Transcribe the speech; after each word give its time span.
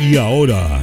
Y 0.00 0.16
ahora, 0.16 0.77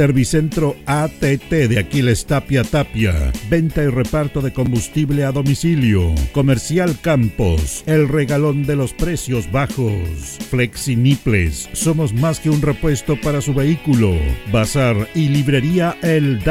Servicentro 0.00 0.76
ATT 0.86 1.50
de 1.50 1.78
Aquiles 1.78 2.24
Tapia 2.24 2.64
Tapia, 2.64 3.30
venta 3.50 3.82
y 3.82 3.88
reparto 3.88 4.40
de 4.40 4.50
combustible 4.50 5.24
a 5.26 5.30
domicilio. 5.30 6.14
Comercial 6.32 6.96
Campos, 7.02 7.84
el 7.84 8.08
regalón 8.08 8.62
de 8.62 8.76
los 8.76 8.94
precios 8.94 9.52
bajos. 9.52 10.38
Flexi 10.48 10.96
Niples, 10.96 11.68
somos 11.74 12.14
más 12.14 12.40
que 12.40 12.48
un 12.48 12.62
repuesto 12.62 13.20
para 13.20 13.42
su 13.42 13.52
vehículo. 13.52 14.14
Bazar 14.50 15.06
y 15.14 15.28
librería 15.28 15.98
El 16.00 16.42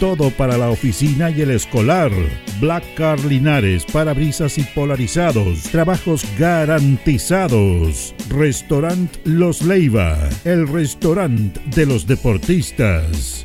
todo 0.00 0.30
para 0.30 0.58
la 0.58 0.70
oficina 0.70 1.30
y 1.30 1.42
el 1.42 1.52
escolar. 1.52 2.10
Black 2.60 2.82
Car 2.96 3.24
Linares, 3.24 3.84
parabrisas 3.84 4.58
y 4.58 4.64
polarizados, 4.64 5.62
trabajos 5.70 6.26
garantizados. 6.36 8.12
Restaurant 8.28 9.08
Los 9.24 9.62
Leiva, 9.62 10.18
el 10.44 10.66
restaurante 10.66 11.60
de 11.76 11.86
los 11.86 12.08
deportistas. 12.08 12.71
Does. 12.76 13.44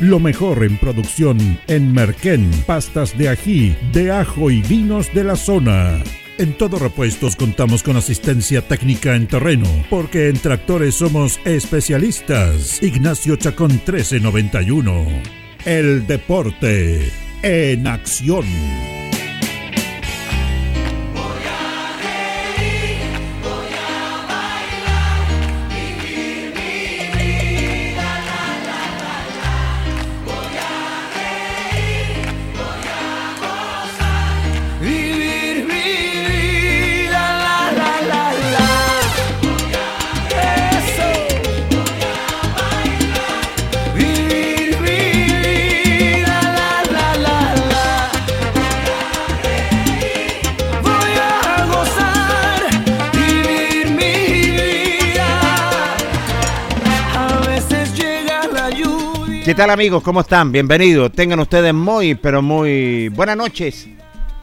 Lo 0.00 0.20
mejor 0.20 0.64
en 0.64 0.76
producción 0.76 1.58
en 1.66 1.92
Merquén, 1.92 2.50
pastas 2.66 3.16
de 3.16 3.28
ají, 3.28 3.76
de 3.92 4.10
ajo 4.12 4.50
y 4.50 4.62
vinos 4.62 5.12
de 5.14 5.24
la 5.24 5.36
zona. 5.36 6.02
En 6.38 6.52
Todo 6.54 6.78
Repuestos 6.78 7.34
contamos 7.34 7.82
con 7.82 7.96
asistencia 7.96 8.62
técnica 8.62 9.16
en 9.16 9.26
terreno, 9.26 9.66
porque 9.90 10.28
en 10.28 10.38
tractores 10.38 10.94
somos 10.94 11.40
especialistas. 11.44 12.80
Ignacio 12.82 13.36
Chacón 13.36 13.72
1391. 13.72 15.06
El 15.64 16.06
deporte 16.06 17.10
en 17.42 17.86
acción. 17.88 18.44
¿Qué 59.48 59.54
tal 59.54 59.70
amigos? 59.70 60.02
¿Cómo 60.02 60.20
están? 60.20 60.52
Bienvenidos. 60.52 61.10
Tengan 61.12 61.40
ustedes 61.40 61.72
muy, 61.72 62.14
pero 62.14 62.42
muy 62.42 63.08
buenas 63.08 63.34
noches. 63.34 63.88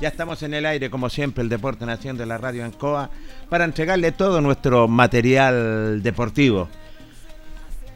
Ya 0.01 0.07
estamos 0.07 0.41
en 0.41 0.55
el 0.55 0.65
aire, 0.65 0.89
como 0.89 1.11
siempre, 1.11 1.43
el 1.43 1.49
Deporte 1.49 1.85
Nación 1.85 2.17
de 2.17 2.25
la 2.25 2.39
Radio 2.39 2.65
Ancoa, 2.65 3.11
para 3.47 3.65
entregarle 3.65 4.13
todo 4.13 4.41
nuestro 4.41 4.87
material 4.87 6.01
deportivo. 6.01 6.69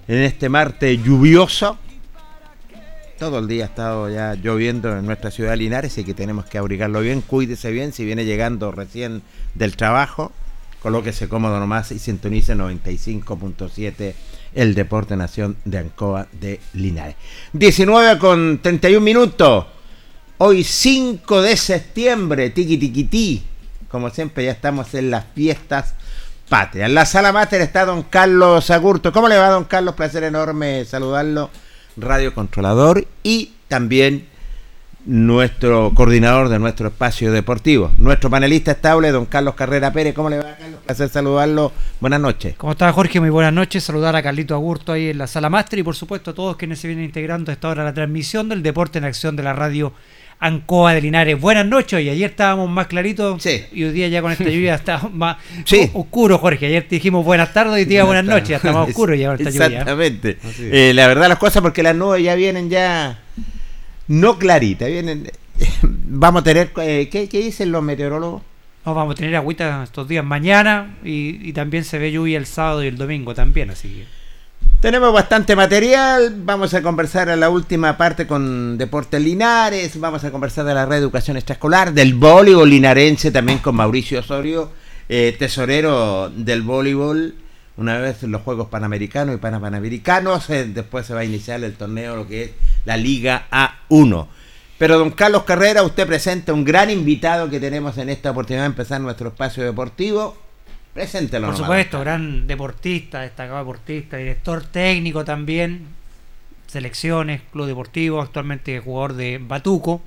En 0.08 0.19
este 0.19 0.50
martes 0.50 1.03
lluvioso, 1.03 1.80
todo 3.18 3.40
el 3.40 3.48
día 3.48 3.64
ha 3.64 3.68
estado 3.69 4.08
ya 4.08 4.36
lloviendo 4.36 4.96
en 4.96 5.03
nuestra 5.08 5.31
ciudad 5.31 5.50
de 5.50 5.58
Linares 5.58 5.98
y 5.98 6.03
que 6.03 6.14
tenemos 6.14 6.46
que 6.46 6.59
abrigarlo 6.59 7.02
bien. 7.02 7.22
Cuídese 7.22 7.72
bien 7.72 7.92
si 7.92 8.06
viene 8.06 8.24
llegando 8.24 8.72
recién 8.72 9.24
del 9.56 9.75
trabajo. 9.78 10.31
Colóquese 10.80 11.28
cómodo 11.28 11.59
nomás 11.59 11.92
y 11.92 11.98
sintonice 11.98 12.56
95.7 12.56 14.14
el 14.54 14.76
Deporte 14.76 15.16
Nación 15.16 15.58
de 15.66 15.80
Ancoa 15.80 16.28
de 16.32 16.60
Linares. 16.74 17.16
19 17.54 18.18
con 18.18 18.60
31 18.62 19.02
minutos. 19.04 19.66
Hoy 20.38 20.64
5 20.64 21.42
de 21.42 21.58
septiembre, 21.58 22.50
tiki 22.52 22.78
tiki 22.78 23.04
ti. 23.04 23.44
Como 23.90 24.10
siempre 24.10 24.46
ya 24.46 24.52
estamos 24.52 24.94
en 24.94 25.12
las 25.12 25.26
fiestas 25.36 25.96
patrias. 26.48 26.88
En 26.88 26.96
la 26.96 27.06
sala 27.06 27.32
máster 27.32 27.62
está 27.62 27.86
don 27.86 28.04
Carlos 28.04 28.70
Agurto. 28.72 29.12
¿Cómo 29.12 29.28
le 29.28 29.38
va 29.38 29.50
don 29.50 29.66
Carlos? 29.66 29.96
Placer 29.96 30.24
enorme 30.24 30.86
saludarlo. 30.86 31.50
Radio 31.98 32.34
Controlador 32.34 33.06
y 33.24 33.54
también 33.68 34.29
nuestro 35.06 35.92
coordinador 35.96 36.50
de 36.50 36.60
nuestro 36.60 36.88
espacio 36.90 37.32
deportivo, 37.32 37.92
nuestro 37.98 38.30
panelista 38.30 38.72
estable, 38.72 39.12
don 39.12 39.26
Carlos 39.26 39.56
Carrera 39.56 39.92
Pérez. 39.94 40.14
¿Cómo 40.14 40.30
le 40.30 40.38
va, 40.38 40.56
Carlos? 40.58 40.82
Placer 40.86 41.10
saludarlo. 41.10 41.72
Buenas 42.00 42.20
noches. 42.20 42.56
¿Cómo 42.58 42.74
está, 42.74 42.92
Jorge? 42.92 43.20
Muy 43.20 43.30
buenas 43.30 43.54
noches. 43.54 43.84
Saludar 43.84 44.16
a 44.16 44.24
Carlito 44.24 44.56
Agurto 44.56 44.92
ahí 44.92 45.10
en 45.10 45.18
la 45.18 45.28
sala 45.28 45.50
máster 45.50 45.80
y, 45.80 45.84
por 45.84 45.96
supuesto, 45.96 46.32
a 46.32 46.34
todos 46.34 46.58
quienes 46.58 46.80
se 46.80 46.88
vienen 46.88 47.06
integrando 47.06 47.52
a 47.52 47.54
esta 47.54 47.70
hora 47.70 47.84
la 47.84 47.94
transmisión 47.94 48.50
del 48.50 48.62
Deporte 48.62 48.98
en 48.98 49.06
Acción 49.06 49.36
de 49.36 49.44
la 49.44 49.54
radio 49.54 49.94
Ancoa 50.42 50.94
de 50.94 51.02
Linares. 51.02 51.40
Buenas 51.40 51.66
noches. 51.66 52.02
Y 52.02 52.10
ayer 52.10 52.30
estábamos 52.30 52.70
más 52.70 52.88
claritos. 52.88 53.42
Sí. 53.42 53.66
Y 53.74 53.84
hoy 53.84 53.92
día 53.92 54.08
ya 54.08 54.22
con 54.22 54.31
esta 54.31 54.46
lluvia 54.46 54.76
está 54.76 55.10
más 55.12 55.38
oscuro, 55.94 56.38
Jorge. 56.38 56.68
Ayer 56.68 56.84
te 56.84 56.96
dijimos 56.96 57.26
buenas 57.26 57.54
tardes 57.54 57.81
y 57.81 57.86
día 57.86 58.04
buenas, 58.04 58.26
noches. 58.26 58.50
Ya 58.50 58.56
está 58.58 58.72
más 58.72 58.90
oscuro 58.90 59.16
ya 59.16 59.30
con 59.30 59.38
esta 59.38 59.50
lluvia. 59.50 59.80
Exactamente. 59.80 60.38
Eh, 60.60 60.94
la 60.94 61.07
verdad, 61.07 61.28
las 61.28 61.40
cosas 61.40 61.62
porque 61.62 61.84
las 61.84 61.96
nubes 61.96 62.24
ya 62.24 62.36
vienen 62.36 62.69
ya 62.69 63.19
no 64.10 64.38
claritas. 64.38 64.90
Vienen 64.90 65.32
vamos 65.82 66.42
a 66.42 66.44
tener, 66.44 66.72
eh, 66.82 67.08
¿qué, 67.10 67.28
dicen 67.28 67.72
los 67.72 67.84
meteorólogos? 67.84 68.44
vamos 68.86 69.14
a 69.14 69.16
tener 69.16 69.36
agüita 69.36 69.84
estos 69.84 70.08
días 70.08 70.26
mañana 70.26 70.98
y, 71.04 71.54
también 71.54 71.84
se 71.84 72.00
ve 72.00 72.12
lluvia 72.12 72.40
el 72.40 72.48
sábado 72.48 72.84
y 72.84 72.88
el 72.88 72.98
domingo 72.98 73.36
también, 73.36 73.70
así 73.70 73.88
que... 73.88 74.20
Tenemos 74.82 75.14
bastante 75.14 75.56
material, 75.56 76.34
vamos 76.38 76.74
a 76.74 76.82
conversar 76.82 77.30
en 77.30 77.40
la 77.40 77.52
última 77.52 77.98
parte 77.98 78.26
con 78.26 78.80
Deportes 78.80 79.22
Linares, 79.22 80.00
vamos 80.00 80.24
a 80.24 80.32
conversar 80.32 80.66
de 80.66 80.74
la 80.74 80.88
reeducación 80.88 81.38
extraescolar, 81.38 81.94
del 81.94 82.16
voleibol 82.16 82.68
linarense 82.68 83.30
también 83.30 83.60
con 83.60 83.76
Mauricio 83.76 84.22
Osorio, 84.22 84.72
eh, 85.08 85.36
tesorero 85.38 86.30
del 86.30 86.64
voleibol, 86.64 87.36
una 87.80 87.98
vez 87.98 88.22
los 88.24 88.42
Juegos 88.42 88.68
Panamericanos 88.68 89.36
y 89.36 89.38
Panamericanos, 89.38 90.50
eh, 90.50 90.66
después 90.66 91.06
se 91.06 91.14
va 91.14 91.22
a 91.22 91.26
iniciar 91.26 91.64
el 91.64 91.74
torneo, 91.76 92.18
lo 92.18 92.28
que 92.28 92.44
es 92.44 92.52
la 92.84 92.98
Liga 92.98 93.48
A1. 93.50 94.28
Pero 94.78 94.98
don 94.98 95.12
Carlos 95.12 95.44
Carrera, 95.44 95.84
usted 95.84 96.06
presenta 96.06 96.54
un 96.54 96.66
gran 96.66 96.90
invitado 96.90 97.50
que 97.50 97.60
tenemos 97.60 97.98
en 97.98 98.10
esta 98.10 98.31
oportunidad 98.31 98.64
de 98.64 98.68
empezar 98.68 99.00
nuestro 99.00 99.30
espacio 99.30 99.64
deportivo. 99.64 100.38
Preséntelo. 100.94 101.48
Por 101.48 101.54
nomás, 101.54 101.68
supuesto, 101.68 101.98
doctor. 101.98 102.06
gran 102.06 102.48
deportista, 102.48 103.22
destacado 103.22 103.60
deportista, 103.60 104.18
director 104.18 104.64
técnico 104.64 105.24
también, 105.24 105.88
selecciones, 106.68 107.42
club 107.52 107.68
deportivo, 107.68 108.22
actualmente 108.22 108.80
jugador 108.80 109.14
de 109.14 109.40
Batuco. 109.42 110.02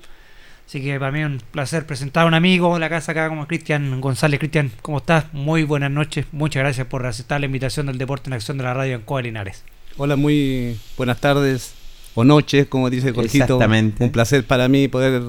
Así 0.73 0.81
que 0.81 0.99
para 0.99 1.13
mí 1.13 1.21
es 1.21 1.27
un 1.27 1.39
placer 1.51 1.85
presentar 1.85 2.25
a 2.25 2.27
un 2.27 2.33
amigo 2.33 2.73
de 2.73 2.81
la 2.81 2.89
casa 2.89 3.13
acá 3.13 3.29
como 3.29 3.47
Cristian 3.47 4.01
González. 4.01 4.41
Cristian, 4.41 4.73
¿cómo 4.81 4.97
estás? 4.97 5.27
Muy 5.35 5.65
buenas 5.65 5.91
noches. 5.91 6.25
Muchas 6.33 6.63
gracias 6.63 6.87
por 6.87 7.05
aceptar 7.05 7.41
la 7.41 7.45
invitación 7.45 7.85
del 7.85 7.99
Deporte 7.99 8.31
en 8.31 8.33
Acción 8.33 8.57
de 8.57 8.65
la 8.65 8.73
Radio 8.73 8.95
en 8.95 9.03
Coa 9.03 9.21
Linares. 9.21 9.65
Hola, 9.99 10.17
muy 10.17 10.81
buenas 10.97 11.21
tardes 11.21 11.75
o 12.15 12.25
noches, 12.25 12.69
como 12.69 12.89
dice 12.89 13.13
Jorgito. 13.13 13.45
Exactamente. 13.45 14.03
Un 14.03 14.13
placer 14.13 14.47
para 14.47 14.67
mí 14.69 14.89
poder 14.89 15.23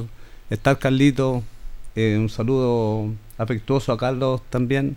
estar, 0.49 0.79
Carlito. 0.79 1.43
Eh, 1.97 2.15
un 2.17 2.29
saludo 2.29 3.09
afectuoso 3.37 3.91
a 3.91 3.97
Carlos 3.97 4.39
también. 4.49 4.95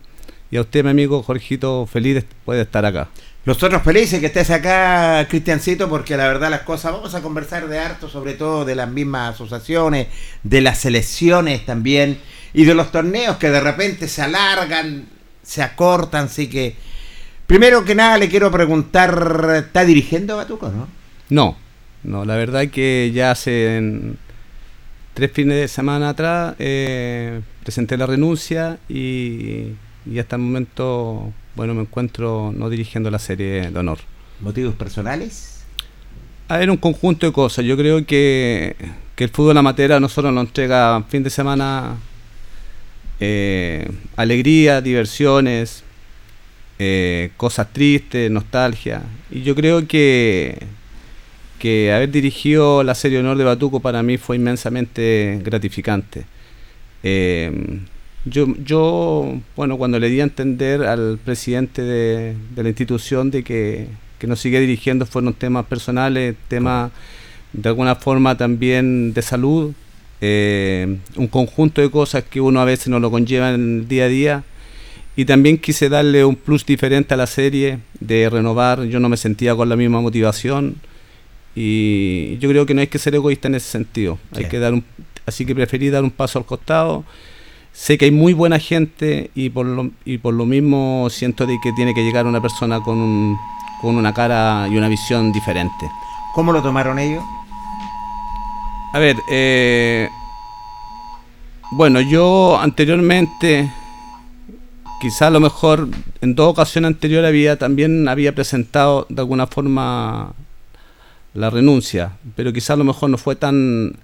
Y 0.52 0.58
a 0.58 0.60
usted, 0.60 0.84
mi 0.84 0.90
amigo 0.90 1.24
Jorgito, 1.24 1.86
feliz 1.86 2.14
de 2.14 2.24
poder 2.44 2.60
estar 2.60 2.86
acá. 2.86 3.08
Nosotros 3.46 3.82
felices 3.84 4.18
que 4.18 4.26
estés 4.26 4.50
acá, 4.50 5.24
Cristiancito, 5.28 5.88
porque 5.88 6.16
la 6.16 6.26
verdad 6.26 6.50
las 6.50 6.62
cosas, 6.62 6.92
vamos 6.92 7.14
a 7.14 7.22
conversar 7.22 7.68
de 7.68 7.78
harto, 7.78 8.08
sobre 8.08 8.34
todo 8.34 8.64
de 8.64 8.74
las 8.74 8.90
mismas 8.90 9.36
asociaciones, 9.36 10.08
de 10.42 10.60
las 10.60 10.78
selecciones 10.78 11.64
también, 11.64 12.18
y 12.52 12.64
de 12.64 12.74
los 12.74 12.90
torneos 12.90 13.36
que 13.36 13.50
de 13.50 13.60
repente 13.60 14.08
se 14.08 14.22
alargan, 14.22 15.06
se 15.42 15.62
acortan, 15.62 16.26
así 16.26 16.48
que... 16.48 16.74
Primero 17.46 17.84
que 17.84 17.94
nada 17.94 18.18
le 18.18 18.28
quiero 18.28 18.50
preguntar, 18.50 19.48
¿está 19.54 19.84
dirigiendo 19.84 20.36
Batuco, 20.36 20.68
no? 20.68 20.88
No, 21.28 21.56
no, 22.02 22.24
la 22.24 22.34
verdad 22.34 22.66
que 22.66 23.12
ya 23.14 23.30
hace 23.30 23.80
tres 25.14 25.30
fines 25.30 25.56
de 25.56 25.68
semana 25.68 26.08
atrás 26.08 26.56
eh, 26.58 27.40
presenté 27.62 27.96
la 27.96 28.06
renuncia 28.06 28.78
y, 28.88 29.74
y 30.04 30.18
hasta 30.18 30.34
el 30.34 30.42
momento, 30.42 31.32
bueno, 31.56 31.74
me 31.74 31.80
encuentro 31.80 32.52
no 32.54 32.68
dirigiendo 32.70 33.10
la 33.10 33.18
serie 33.18 33.70
de 33.70 33.78
honor. 33.78 33.98
¿Motivos 34.40 34.74
personales? 34.74 35.64
A 36.48 36.58
ver, 36.58 36.70
un 36.70 36.76
conjunto 36.76 37.26
de 37.26 37.32
cosas. 37.32 37.64
Yo 37.64 37.76
creo 37.76 38.04
que, 38.06 38.76
que 39.16 39.24
el 39.24 39.30
fútbol 39.30 39.56
amateur 39.56 39.92
a 39.94 40.00
nosotros 40.00 40.32
nos 40.32 40.46
entrega 40.46 41.02
fin 41.08 41.22
de 41.22 41.30
semana 41.30 41.96
eh, 43.18 43.90
alegría, 44.16 44.82
diversiones, 44.82 45.82
eh, 46.78 47.30
cosas 47.38 47.72
tristes, 47.72 48.30
nostalgia. 48.30 49.02
Y 49.30 49.42
yo 49.42 49.54
creo 49.54 49.88
que, 49.88 50.58
que 51.58 51.92
haber 51.92 52.10
dirigido 52.10 52.82
la 52.82 52.94
serie 52.94 53.18
Honor 53.18 53.38
de 53.38 53.44
Batuco 53.44 53.80
para 53.80 54.02
mí 54.02 54.18
fue 54.18 54.36
inmensamente 54.36 55.40
gratificante. 55.42 56.26
Eh, 57.02 57.80
yo, 58.26 58.46
yo, 58.64 59.38
bueno, 59.56 59.78
cuando 59.78 59.98
le 59.98 60.08
di 60.08 60.20
a 60.20 60.24
entender 60.24 60.82
al 60.84 61.18
presidente 61.24 61.82
de, 61.82 62.34
de 62.54 62.62
la 62.62 62.68
institución 62.68 63.30
de 63.30 63.42
que, 63.42 63.86
que 64.18 64.26
nos 64.26 64.40
sigue 64.40 64.60
dirigiendo 64.60 65.06
fueron 65.06 65.32
temas 65.34 65.64
personales, 65.66 66.34
temas 66.48 66.90
de 67.52 67.68
alguna 67.68 67.94
forma 67.94 68.36
también 68.36 69.14
de 69.14 69.22
salud, 69.22 69.72
eh, 70.20 70.96
un 71.16 71.26
conjunto 71.28 71.80
de 71.80 71.90
cosas 71.90 72.24
que 72.24 72.40
uno 72.40 72.60
a 72.60 72.64
veces 72.64 72.88
no 72.88 73.00
lo 73.00 73.10
conlleva 73.10 73.50
en 73.54 73.80
el 73.80 73.88
día 73.88 74.04
a 74.04 74.08
día. 74.08 74.44
Y 75.18 75.24
también 75.24 75.56
quise 75.56 75.88
darle 75.88 76.26
un 76.26 76.36
plus 76.36 76.66
diferente 76.66 77.14
a 77.14 77.16
la 77.16 77.26
serie, 77.26 77.78
de 78.00 78.28
renovar, 78.28 78.82
yo 78.84 79.00
no 79.00 79.08
me 79.08 79.16
sentía 79.16 79.54
con 79.54 79.68
la 79.68 79.76
misma 79.76 80.02
motivación. 80.02 80.76
Y 81.54 82.36
yo 82.38 82.50
creo 82.50 82.66
que 82.66 82.74
no 82.74 82.82
hay 82.82 82.86
que 82.88 82.98
ser 82.98 83.14
egoísta 83.14 83.48
en 83.48 83.54
ese 83.54 83.68
sentido. 83.70 84.18
Hay 84.32 84.44
Sí. 84.44 84.50
que 84.50 84.58
dar 84.58 84.74
un, 84.74 84.84
así 85.24 85.46
que 85.46 85.54
preferí 85.54 85.88
dar 85.88 86.04
un 86.04 86.10
paso 86.10 86.38
al 86.38 86.44
costado. 86.44 87.04
Sé 87.76 87.98
que 87.98 88.06
hay 88.06 88.10
muy 88.10 88.32
buena 88.32 88.58
gente 88.58 89.30
y 89.34 89.50
por 89.50 89.66
lo, 89.66 89.90
y 90.06 90.18
por 90.18 90.32
lo 90.34 90.46
mismo 90.46 91.08
siento 91.10 91.46
de 91.46 91.58
que 91.62 91.72
tiene 91.74 91.92
que 91.94 92.02
llegar 92.02 92.26
una 92.26 92.40
persona 92.40 92.80
con, 92.80 92.96
un- 92.98 93.36
con 93.82 93.96
una 93.96 94.14
cara 94.14 94.66
y 94.70 94.76
una 94.76 94.88
visión 94.88 95.30
diferente. 95.30 95.86
¿Cómo 96.34 96.52
lo 96.52 96.62
tomaron 96.62 96.98
ellos? 96.98 97.22
A 98.94 98.98
ver, 98.98 99.16
eh, 99.30 100.08
bueno, 101.72 102.00
yo 102.00 102.58
anteriormente, 102.58 103.70
quizá 105.00 105.26
a 105.26 105.30
lo 105.30 105.40
mejor 105.40 105.88
en 106.22 106.34
dos 106.34 106.48
ocasiones 106.52 106.88
anteriores 106.88 107.28
había 107.28 107.58
también 107.58 108.08
había 108.08 108.34
presentado 108.34 109.06
de 109.10 109.20
alguna 109.20 109.46
forma 109.46 110.32
la 111.34 111.50
renuncia, 111.50 112.12
pero 112.36 112.52
quizá 112.54 112.72
a 112.72 112.76
lo 112.76 112.84
mejor 112.84 113.10
no 113.10 113.18
fue 113.18 113.36
tan 113.36 113.96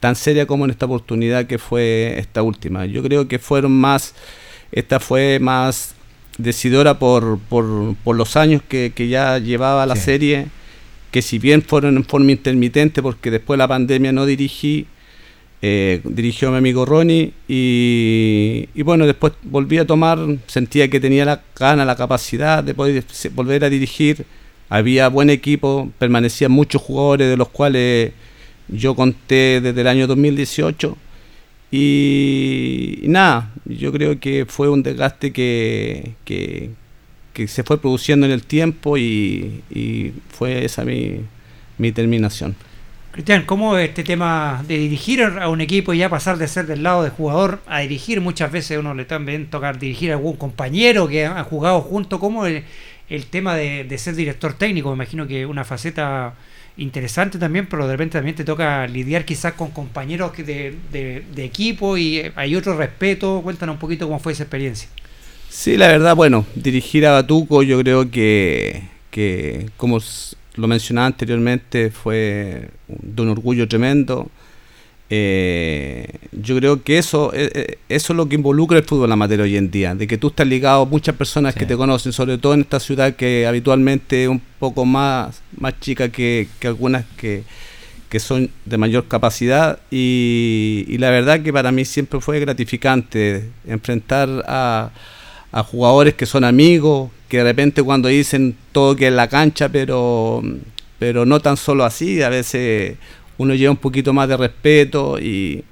tan 0.00 0.14
seria 0.16 0.46
como 0.46 0.64
en 0.64 0.70
esta 0.70 0.86
oportunidad 0.86 1.46
que 1.46 1.58
fue 1.58 2.14
esta 2.18 2.42
última. 2.42 2.86
Yo 2.86 3.02
creo 3.02 3.26
que 3.28 3.38
fueron 3.38 3.72
más, 3.72 4.14
esta 4.72 5.00
fue 5.00 5.38
más 5.40 5.94
decidora 6.38 6.98
por, 6.98 7.38
por, 7.48 7.96
por 8.04 8.16
los 8.16 8.36
años 8.36 8.62
que, 8.68 8.92
que 8.94 9.08
ya 9.08 9.38
llevaba 9.38 9.86
la 9.86 9.96
Sí. 9.96 10.02
serie, 10.02 10.46
que 11.10 11.22
si 11.22 11.38
bien 11.38 11.62
fueron 11.62 11.96
en 11.96 12.04
forma 12.04 12.30
intermitente, 12.32 13.02
porque 13.02 13.30
después 13.30 13.56
de 13.56 13.58
la 13.58 13.68
pandemia 13.68 14.12
no 14.12 14.24
dirigí, 14.26 14.86
eh, 15.62 16.00
dirigió 16.04 16.52
mi 16.52 16.58
amigo 16.58 16.84
Ronnie 16.84 17.32
y, 17.48 18.68
y 18.74 18.82
bueno, 18.82 19.06
después 19.06 19.32
volví 19.42 19.78
a 19.78 19.86
tomar, 19.86 20.18
sentía 20.46 20.88
que 20.88 21.00
tenía 21.00 21.24
la 21.24 21.42
gana, 21.58 21.84
la 21.84 21.96
capacidad 21.96 22.62
de 22.62 22.74
poder 22.74 23.02
volver 23.34 23.64
a 23.64 23.70
dirigir, 23.70 24.24
había 24.68 25.08
buen 25.08 25.30
equipo, 25.30 25.90
permanecían 25.98 26.52
muchos 26.52 26.80
jugadores 26.82 27.28
de 27.28 27.36
los 27.36 27.48
cuales 27.48 28.12
yo 28.68 28.94
conté 28.94 29.60
desde 29.60 29.80
el 29.80 29.86
año 29.86 30.06
2018 30.06 30.96
y, 31.70 33.00
y 33.02 33.08
nada, 33.08 33.50
yo 33.64 33.92
creo 33.92 34.18
que 34.18 34.46
fue 34.46 34.68
un 34.68 34.82
desgaste 34.82 35.32
que, 35.32 36.12
que, 36.24 36.70
que 37.32 37.48
se 37.48 37.62
fue 37.62 37.80
produciendo 37.80 38.26
en 38.26 38.32
el 38.32 38.42
tiempo 38.44 38.96
y, 38.96 39.62
y 39.70 40.12
fue 40.30 40.64
esa 40.64 40.84
mi, 40.84 41.20
mi 41.76 41.92
terminación. 41.92 42.56
Cristian, 43.12 43.44
¿cómo 43.46 43.76
este 43.78 44.04
tema 44.04 44.62
de 44.68 44.78
dirigir 44.78 45.22
a 45.22 45.48
un 45.48 45.60
equipo 45.60 45.92
y 45.92 45.98
ya 45.98 46.08
pasar 46.08 46.38
de 46.38 46.46
ser 46.46 46.66
del 46.66 46.82
lado 46.82 47.02
de 47.02 47.10
jugador 47.10 47.60
a 47.66 47.80
dirigir? 47.80 48.20
Muchas 48.20 48.52
veces 48.52 48.78
uno 48.78 48.94
le 48.94 49.04
también 49.04 49.50
toca 49.50 49.72
dirigir 49.72 50.12
a 50.12 50.14
algún 50.14 50.36
compañero 50.36 51.08
que 51.08 51.26
ha 51.26 51.42
jugado 51.44 51.80
junto. 51.80 52.20
¿Cómo 52.20 52.46
el, 52.46 52.64
el 53.08 53.26
tema 53.26 53.56
de, 53.56 53.84
de 53.84 53.98
ser 53.98 54.14
director 54.14 54.54
técnico? 54.54 54.90
Me 54.90 54.94
imagino 54.94 55.26
que 55.26 55.46
una 55.46 55.64
faceta 55.64 56.34
interesante 56.78 57.38
también, 57.38 57.66
pero 57.68 57.86
de 57.86 57.92
repente 57.94 58.18
también 58.18 58.36
te 58.36 58.44
toca 58.44 58.86
lidiar 58.86 59.24
quizás 59.24 59.54
con 59.54 59.70
compañeros 59.70 60.36
de, 60.36 60.74
de- 60.92 61.24
de 61.34 61.44
equipo 61.44 61.96
y 61.98 62.18
eh, 62.18 62.32
hay 62.36 62.56
otro 62.56 62.76
respeto. 62.76 63.40
Cuéntanos 63.42 63.74
un 63.74 63.80
poquito 63.80 64.06
cómo 64.06 64.18
fue 64.20 64.32
esa 64.32 64.44
experiencia. 64.44 64.88
Sí, 65.48 65.76
la 65.76 65.88
verdad, 65.88 66.14
bueno, 66.14 66.46
dirigir 66.54 67.06
a 67.06 67.12
Batuco 67.12 67.62
yo 67.62 67.78
creo 67.80 68.10
que, 68.10 68.82
que 69.10 69.70
como 69.76 69.98
lo 70.56 70.68
mencionaba 70.68 71.06
anteriormente, 71.06 71.90
fue 71.90 72.70
de 72.88 73.22
un 73.22 73.28
orgullo 73.30 73.66
tremendo. 73.68 74.30
Eh, 75.10 76.06
yo 76.32 76.56
creo 76.56 76.82
que 76.82 76.98
eso, 76.98 77.32
eh, 77.32 77.50
eh, 77.54 77.78
eso 77.88 78.12
es 78.12 78.16
lo 78.16 78.28
que 78.28 78.34
involucra 78.34 78.76
el 78.78 78.84
fútbol 78.84 79.10
amateur 79.10 79.40
hoy 79.40 79.56
en 79.56 79.70
día, 79.70 79.94
de 79.94 80.06
que 80.06 80.18
tú 80.18 80.28
estás 80.28 80.46
ligado 80.46 80.82
a 80.82 80.84
muchas 80.84 81.14
personas 81.16 81.54
Sí. 81.54 81.60
que 81.60 81.66
te 81.66 81.76
conocen, 81.76 82.12
sobre 82.12 82.36
todo 82.38 82.54
en 82.54 82.60
esta 82.60 82.78
ciudad 82.78 83.16
que 83.16 83.46
habitualmente 83.46 84.24
es 84.24 84.28
un 84.28 84.42
poco 84.58 84.84
más, 84.84 85.40
más 85.58 85.80
chica 85.80 86.10
que, 86.10 86.48
que 86.60 86.66
algunas 86.68 87.04
que, 87.16 87.42
que 88.10 88.20
son 88.20 88.50
de 88.66 88.76
mayor 88.78 89.06
capacidad 89.08 89.78
y, 89.90 90.84
y 90.88 90.98
la 90.98 91.08
verdad 91.10 91.40
que 91.42 91.52
para 91.52 91.72
mí 91.72 91.84
siempre 91.86 92.20
fue 92.20 92.38
gratificante 92.40 93.48
enfrentar 93.66 94.28
a, 94.46 94.90
a 95.52 95.62
jugadores 95.62 96.14
que 96.14 96.26
son 96.26 96.44
amigos, 96.44 97.10
que 97.30 97.38
de 97.38 97.44
repente 97.44 97.82
cuando 97.82 98.08
dicen 98.08 98.54
todo 98.72 98.94
que 98.94 99.06
en 99.06 99.16
la 99.16 99.28
cancha, 99.28 99.68
pero, 99.70 100.42
pero 100.98 101.24
no 101.24 101.40
tan 101.40 101.56
solo 101.56 101.84
así, 101.84 102.20
a 102.22 102.28
veces 102.28 102.96
uno 103.38 103.54
lleva 103.54 103.70
un 103.70 103.76
poquito 103.78 104.12
más 104.12 104.28
de 104.28 104.36
respeto 104.36 105.18
y, 105.18 105.64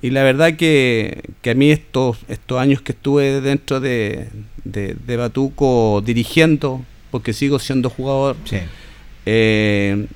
y 0.00 0.10
la 0.10 0.22
verdad 0.22 0.54
que, 0.56 1.22
que 1.42 1.50
a 1.50 1.54
mí 1.54 1.70
estos, 1.70 2.18
estos 2.28 2.58
años 2.60 2.80
que 2.82 2.92
estuve 2.92 3.40
dentro 3.40 3.80
de, 3.80 4.28
de, 4.64 4.94
de 4.94 5.16
Batuco 5.16 6.02
dirigiendo, 6.04 6.84
porque 7.10 7.32
sigo 7.32 7.58
siendo 7.58 7.90
jugador, 7.90 8.36
Sí. 8.44 8.58
eh, 9.26 10.06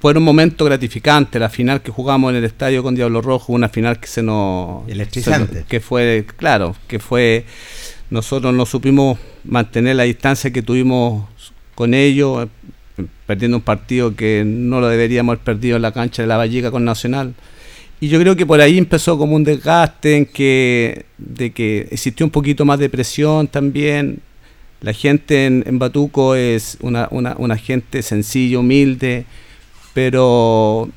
fueron 0.00 0.22
momentos 0.22 0.66
gratificantes. 0.66 1.40
La 1.40 1.48
final 1.50 1.82
que 1.82 1.90
jugamos 1.90 2.30
en 2.30 2.36
el 2.36 2.44
estadio 2.44 2.82
con 2.82 2.94
Diablo 2.94 3.20
Rojo, 3.20 3.52
una 3.52 3.68
final 3.68 3.98
que 3.98 4.06
se 4.06 4.22
nos. 4.22 4.88
Electrizante. 4.88 5.52
se 5.52 5.58
nos- 5.60 5.68
que 5.68 5.80
fue, 5.80 6.24
claro, 6.36 6.76
que 6.86 6.98
fue. 6.98 7.44
Nosotros 8.10 8.54
no 8.54 8.64
supimos 8.64 9.18
mantener 9.44 9.96
la 9.96 10.04
distancia 10.04 10.50
que 10.52 10.62
tuvimos 10.62 11.26
con 11.74 11.92
ellos, 11.94 12.48
perdiendo 13.28 13.58
un 13.58 13.62
partido 13.62 14.16
que 14.16 14.42
no 14.46 14.80
lo 14.80 14.88
deberíamos 14.88 15.34
haber 15.34 15.44
perdido 15.44 15.76
en 15.76 15.82
la 15.82 15.92
cancha 15.92 16.22
de 16.22 16.28
la 16.28 16.38
Vallica 16.38 16.70
con 16.70 16.86
Nacional. 16.86 17.34
Y 18.00 18.08
yo 18.08 18.18
creo 18.18 18.34
que 18.36 18.46
por 18.46 18.62
ahí 18.62 18.78
empezó 18.78 19.18
como 19.18 19.36
un 19.36 19.44
desgaste 19.44 20.16
en 20.16 20.24
que, 20.24 21.04
de 21.18 21.50
que 21.50 21.88
existió 21.90 22.24
un 22.24 22.32
poquito 22.32 22.64
más 22.64 22.78
de 22.78 22.88
presión 22.88 23.46
también. 23.46 24.20
La 24.80 24.94
gente 24.94 25.44
en, 25.44 25.62
en 25.66 25.78
Batuco 25.78 26.34
es 26.36 26.78
una, 26.80 27.06
una, 27.10 27.34
una 27.36 27.58
gente 27.58 28.00
sencilla, 28.00 28.60
humilde, 28.60 29.26
pero 29.92 30.88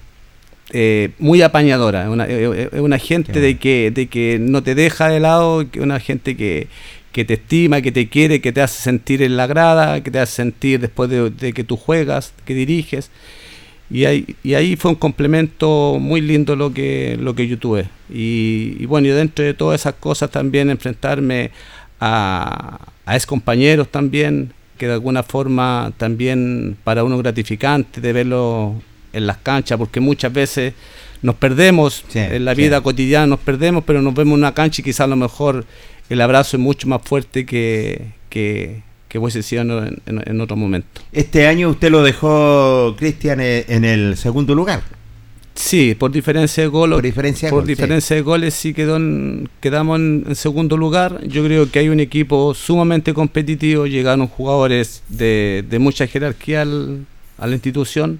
eh, 0.71 1.09
muy 1.19 1.41
apañadora. 1.41 2.03
Es 2.03 2.79
una, 2.79 2.97
gente 2.97 3.41
de 3.41 3.57
que, 3.57 3.91
de 3.91 4.07
que 4.07 4.37
no 4.39 4.63
te 4.63 4.73
deja 4.73 5.09
de 5.09 5.19
lado, 5.19 5.69
que 5.69 5.81
una 5.81 5.99
gente 5.99 6.37
que, 6.37 6.69
que 7.11 7.25
te 7.25 7.35
estima, 7.35 7.81
que 7.81 7.91
te 7.91 8.07
quiere, 8.07 8.41
que 8.41 8.51
te 8.51 8.61
hace 8.61 8.81
sentir 8.81 9.21
en 9.21 9.37
la 9.37 9.47
grada, 9.47 10.01
que 10.01 10.11
te 10.11 10.19
hace 10.19 10.35
sentir 10.35 10.79
después 10.79 11.09
de, 11.09 11.53
que 11.53 11.63
tú 11.63 11.77
juegas, 11.77 12.33
que 12.45 12.53
diriges. 12.53 13.09
Y 13.89 14.05
ahí, 14.05 14.35
y 14.43 14.53
ahí 14.53 14.77
fue 14.77 14.91
un 14.91 14.95
complemento 14.95 15.97
muy 15.99 16.21
lindo 16.21 16.55
lo 16.55 16.73
que, 16.73 17.17
lo 17.19 17.35
que 17.35 17.47
yo 17.47 17.57
tuve. 17.57 17.87
Y, 18.09 18.85
bueno, 18.85 19.07
y 19.07 19.11
dentro 19.11 19.43
de 19.43 19.53
todas 19.53 19.81
esas 19.81 19.95
cosas 19.95 20.31
también 20.31 20.69
enfrentarme 20.69 21.51
a, 21.99 22.79
a 23.05 23.15
ex 23.15 23.25
compañeros 23.25 23.89
también, 23.89 24.53
que 24.77 24.87
de 24.87 24.93
alguna 24.93 25.23
forma 25.23 25.91
también 25.97 26.77
para 26.83 27.03
uno 27.03 27.17
gratificante 27.17 27.99
de 27.99 28.13
verlo 28.13 28.75
en 29.11 29.27
las 29.27 29.37
canchas, 29.37 29.77
porque 29.77 29.99
muchas 29.99 30.31
veces 30.31 30.73
nos 31.21 31.35
perdemos 31.35 32.03
en 32.15 32.45
la 32.45 32.53
vida 32.53 32.81
cotidiana, 32.81 33.27
nos 33.27 33.39
perdemos, 33.39 33.83
pero 33.85 34.01
nos 34.01 34.13
vemos 34.13 34.33
en 34.33 34.39
una 34.39 34.53
cancha 34.53 34.81
y 34.81 34.83
quizás 34.83 35.01
a 35.01 35.07
lo 35.07 35.15
mejor 35.15 35.65
el 36.11 36.19
abrazo 36.19 36.57
es 36.57 36.61
mucho 36.61 36.89
más 36.89 37.01
fuerte 37.03 37.45
que, 37.45 38.07
que, 38.29 38.81
que 39.07 39.17
hubiese 39.17 39.41
sido 39.43 39.61
en, 39.61 40.01
en, 40.05 40.41
otro 40.41 40.57
momento. 40.57 41.01
Este 41.13 41.47
año 41.47 41.69
usted 41.69 41.89
lo 41.89 42.03
dejó, 42.03 42.95
Cristian, 42.97 43.39
eh, 43.39 43.63
en 43.69 43.85
el 43.85 44.17
segundo 44.17 44.53
lugar. 44.53 44.81
Sí, 45.55 45.95
por 45.95 46.11
diferencia 46.11 46.63
de 46.63 46.67
goles. 46.67 46.97
Por 46.97 47.03
diferencia 47.03 47.47
de, 47.47 47.51
por 47.53 47.65
diferencia 47.65 48.15
de 48.17 48.21
goles 48.23 48.53
sí 48.53 48.73
quedó 48.73 48.99
quedamos 49.61 49.99
en, 49.99 50.35
segundo 50.35 50.75
lugar. 50.75 51.25
Yo 51.27 51.45
creo 51.45 51.71
que 51.71 51.79
hay 51.79 51.87
un 51.87 52.01
equipo 52.01 52.53
sumamente 52.53 53.13
competitivo, 53.13 53.87
llegaron 53.87 54.27
jugadores 54.27 55.03
de, 55.07 55.63
de 55.69 55.79
mucha 55.79 56.07
jerarquía 56.07 56.63
al, 56.63 57.05
a 57.37 57.47
la 57.47 57.53
institución 57.53 58.19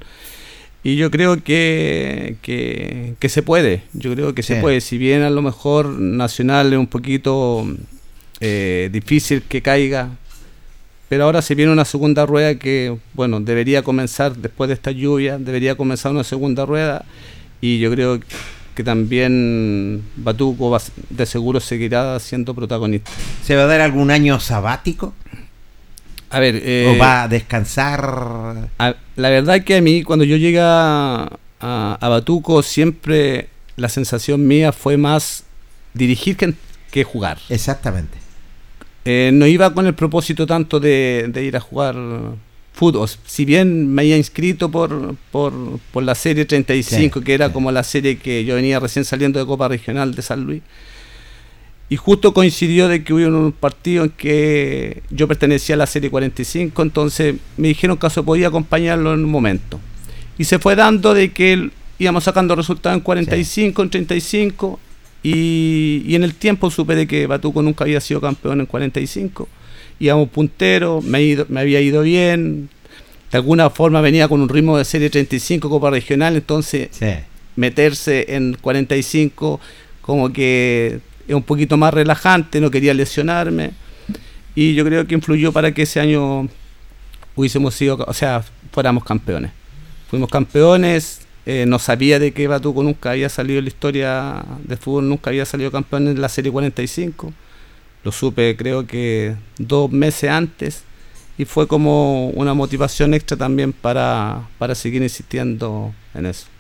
y 0.84 0.96
yo 0.96 1.12
creo 1.12 1.44
que, 1.44 2.38
que, 2.42 3.30
se 3.30 3.44
puede, 3.44 3.84
yo 3.94 4.14
creo 4.14 4.34
que 4.34 4.42
se 4.42 4.56
puede. 4.56 4.82
Si 4.82 4.98
bien 4.98 5.22
a 5.22 5.30
lo 5.30 5.42
mejor 5.42 5.88
Nacional 5.88 6.74
es 6.74 6.80
un 6.80 6.88
poquito 6.88 7.68
eh, 8.40 8.90
difícil 8.92 9.44
que 9.44 9.62
caiga, 9.62 10.10
pero 11.08 11.26
ahora 11.26 11.42
se 11.42 11.54
viene 11.54 11.72
una 11.72 11.86
segunda 11.86 12.26
rueda 12.26 12.56
que, 12.56 12.98
bueno, 13.14 13.40
debería 13.42 13.84
comenzar 13.84 14.36
después 14.36 14.70
de 14.70 14.74
esta 14.74 14.92
lluvia, 14.92 15.38
debería 15.38 15.76
comenzar 15.76 16.12
una 16.12 16.24
segunda 16.24 16.66
rueda 16.66 17.06
y 17.60 17.80
yo 17.80 17.92
creo 17.92 18.20
que 18.74 18.84
también 18.84 20.04
Batuco 20.16 20.76
de 21.10 21.26
seguro 21.26 21.60
seguirá 21.60 22.18
siendo 22.20 22.56
protagonista. 22.56 23.12
¿Se 23.44 23.56
va 23.56 23.64
a 23.64 23.68
dar 23.68 23.82
algún 23.82 24.10
año 24.10 24.40
sabático? 24.40 25.14
A 26.32 26.40
ver, 26.40 26.56
¿O 26.56 26.60
eh, 26.64 26.98
va 27.00 27.24
a 27.24 27.28
descansar? 27.28 28.70
la 28.78 29.30
verdad 29.30 29.58
es 29.58 29.66
que 29.66 29.76
a 29.76 29.82
mí, 29.82 30.04
cuando 30.04 30.24
yo 30.24 30.38
llegué 30.38 30.60
a, 30.62 31.38
Batuco, 32.00 32.64
siempre 32.64 33.50
la 33.76 33.90
sensación 33.90 34.48
mía 34.48 34.72
fue 34.72 34.98
más 34.98 35.44
dirigir 35.94 36.38
que, 36.90 37.04
jugar. 37.04 37.38
Exactamente. 37.50 38.18
Eh, 39.04 39.32
no 39.34 39.46
iba 39.46 39.74
con 39.74 39.88
el 39.88 39.94
propósito 39.94 40.48
tanto 40.48 40.80
de, 40.80 41.32
ir 41.36 41.58
a 41.58 41.60
jugar 41.60 41.96
fútbol. 42.74 43.10
Si 43.26 43.44
bien 43.44 43.94
me 43.94 44.04
había 44.04 44.18
inscrito 44.18 44.72
por, 44.72 45.16
por, 45.32 45.80
la 46.02 46.16
serie 46.16 46.46
35, 46.46 47.22
que 47.22 47.34
era 47.34 47.52
como 47.52 47.72
la 47.72 47.84
serie 47.84 48.18
que 48.18 48.46
yo 48.46 48.56
venía 48.56 48.80
recién 48.80 49.04
saliendo 49.04 49.38
de 49.38 49.46
Copa 49.46 49.68
Regional 49.68 50.16
de 50.16 50.22
San 50.22 50.46
Luis 50.46 50.62
y 51.92 51.98
justo 51.98 52.34
coincidió 52.34 52.88
de 52.88 53.04
que 53.04 53.14
hubo 53.14 53.28
un 53.28 53.52
partido 53.52 54.06
en 54.06 54.12
que 54.12 55.04
yo 55.10 55.28
pertenecía 55.28 55.76
a 55.76 55.78
la 55.78 55.86
serie 55.86 56.10
45, 56.10 56.82
entonces 56.84 57.36
me 57.58 57.68
dijeron 57.68 57.98
que 57.98 58.08
eso 58.08 58.24
podía 58.24 58.48
acompañarlo 58.48 59.14
en 59.14 59.26
un 59.26 59.30
momento. 59.30 59.78
Y 60.38 60.46
se 60.46 60.58
fue 60.58 60.78
dando 60.78 61.14
de 61.14 61.34
que 61.34 61.70
íbamos 62.00 62.24
sacando 62.24 62.56
resultados 62.56 62.96
en 62.96 63.04
45, 63.04 63.84
en 63.84 63.90
35, 63.90 64.80
y, 65.22 66.04
y, 66.06 66.16
en 66.16 66.24
el 66.24 66.34
tiempo 66.34 66.72
supe 66.72 66.96
de 66.96 67.06
que 67.06 67.28
Batuco 67.28 67.62
nunca 67.62 67.84
había 67.84 68.00
sido 68.00 68.22
campeón 68.22 68.62
en 68.62 68.68
45. 68.68 69.50
Íbamos 70.00 70.30
punteros, 70.30 71.04
me, 71.04 71.46
me 71.50 71.60
había 71.60 71.82
ido 71.82 72.04
bien, 72.04 72.70
de 73.34 73.38
alguna 73.38 73.70
forma 73.70 74.00
venía 74.00 74.30
con 74.30 74.40
un 74.40 74.48
ritmo 74.48 74.78
de 74.78 74.86
serie 74.86 75.10
35 75.10 75.70
Copa 75.70 75.90
Regional, 75.90 76.38
entonces 76.38 76.90
meterse 77.58 78.34
en 78.34 78.54
45 78.62 79.60
como 80.02 80.32
que 80.32 81.02
es 81.32 81.36
un 81.36 81.44
poquito 81.44 81.78
más 81.78 81.94
relajante, 81.94 82.60
no 82.60 82.70
quería 82.70 82.94
lesionarme 82.94 83.72
y 84.54 84.74
yo 84.74 84.84
creo 84.84 85.08
que 85.08 85.16
influyó 85.16 85.52
para 85.52 85.74
que 85.74 85.84
ese 85.84 86.00
año 86.00 86.48
hubiésemos 87.36 87.74
sido, 87.74 88.04
o 88.06 88.14
sea, 88.14 88.44
fuéramos 88.72 89.04
campeones. 89.04 89.52
Fuimos 90.10 90.30
campeones, 90.30 91.22
eh, 91.46 91.66
no 91.66 91.80
sabía 91.80 92.20
de 92.20 92.34
que 92.34 92.48
Batuco 92.48 92.84
nunca 92.84 93.12
había 93.12 93.30
salido 93.30 93.60
en 93.60 93.66
la 93.66 93.70
historia 93.70 94.44
de 94.64 94.76
fútbol, 94.76 95.08
nunca 95.08 95.30
había 95.30 95.46
salido 95.46 95.72
campeón 95.72 96.10
en 96.10 96.20
la 96.20 96.28
Serie 96.28 96.52
45. 96.52 97.32
Lo 98.04 98.12
supe 98.12 98.58
creo 98.58 98.86
que 98.86 99.36
dos 99.58 99.90
meses 99.90 100.30
antes 100.30 100.84
y 101.38 101.46
fue 101.46 101.66
como 101.68 102.30
una 102.32 102.54
motivación 102.54 103.14
extra 103.14 103.38
también 103.38 103.72
para, 103.72 104.50
para 104.58 104.76
seguir 104.76 105.02
insistiendo 105.02 105.94
en 106.14 106.26
eso 106.26 106.51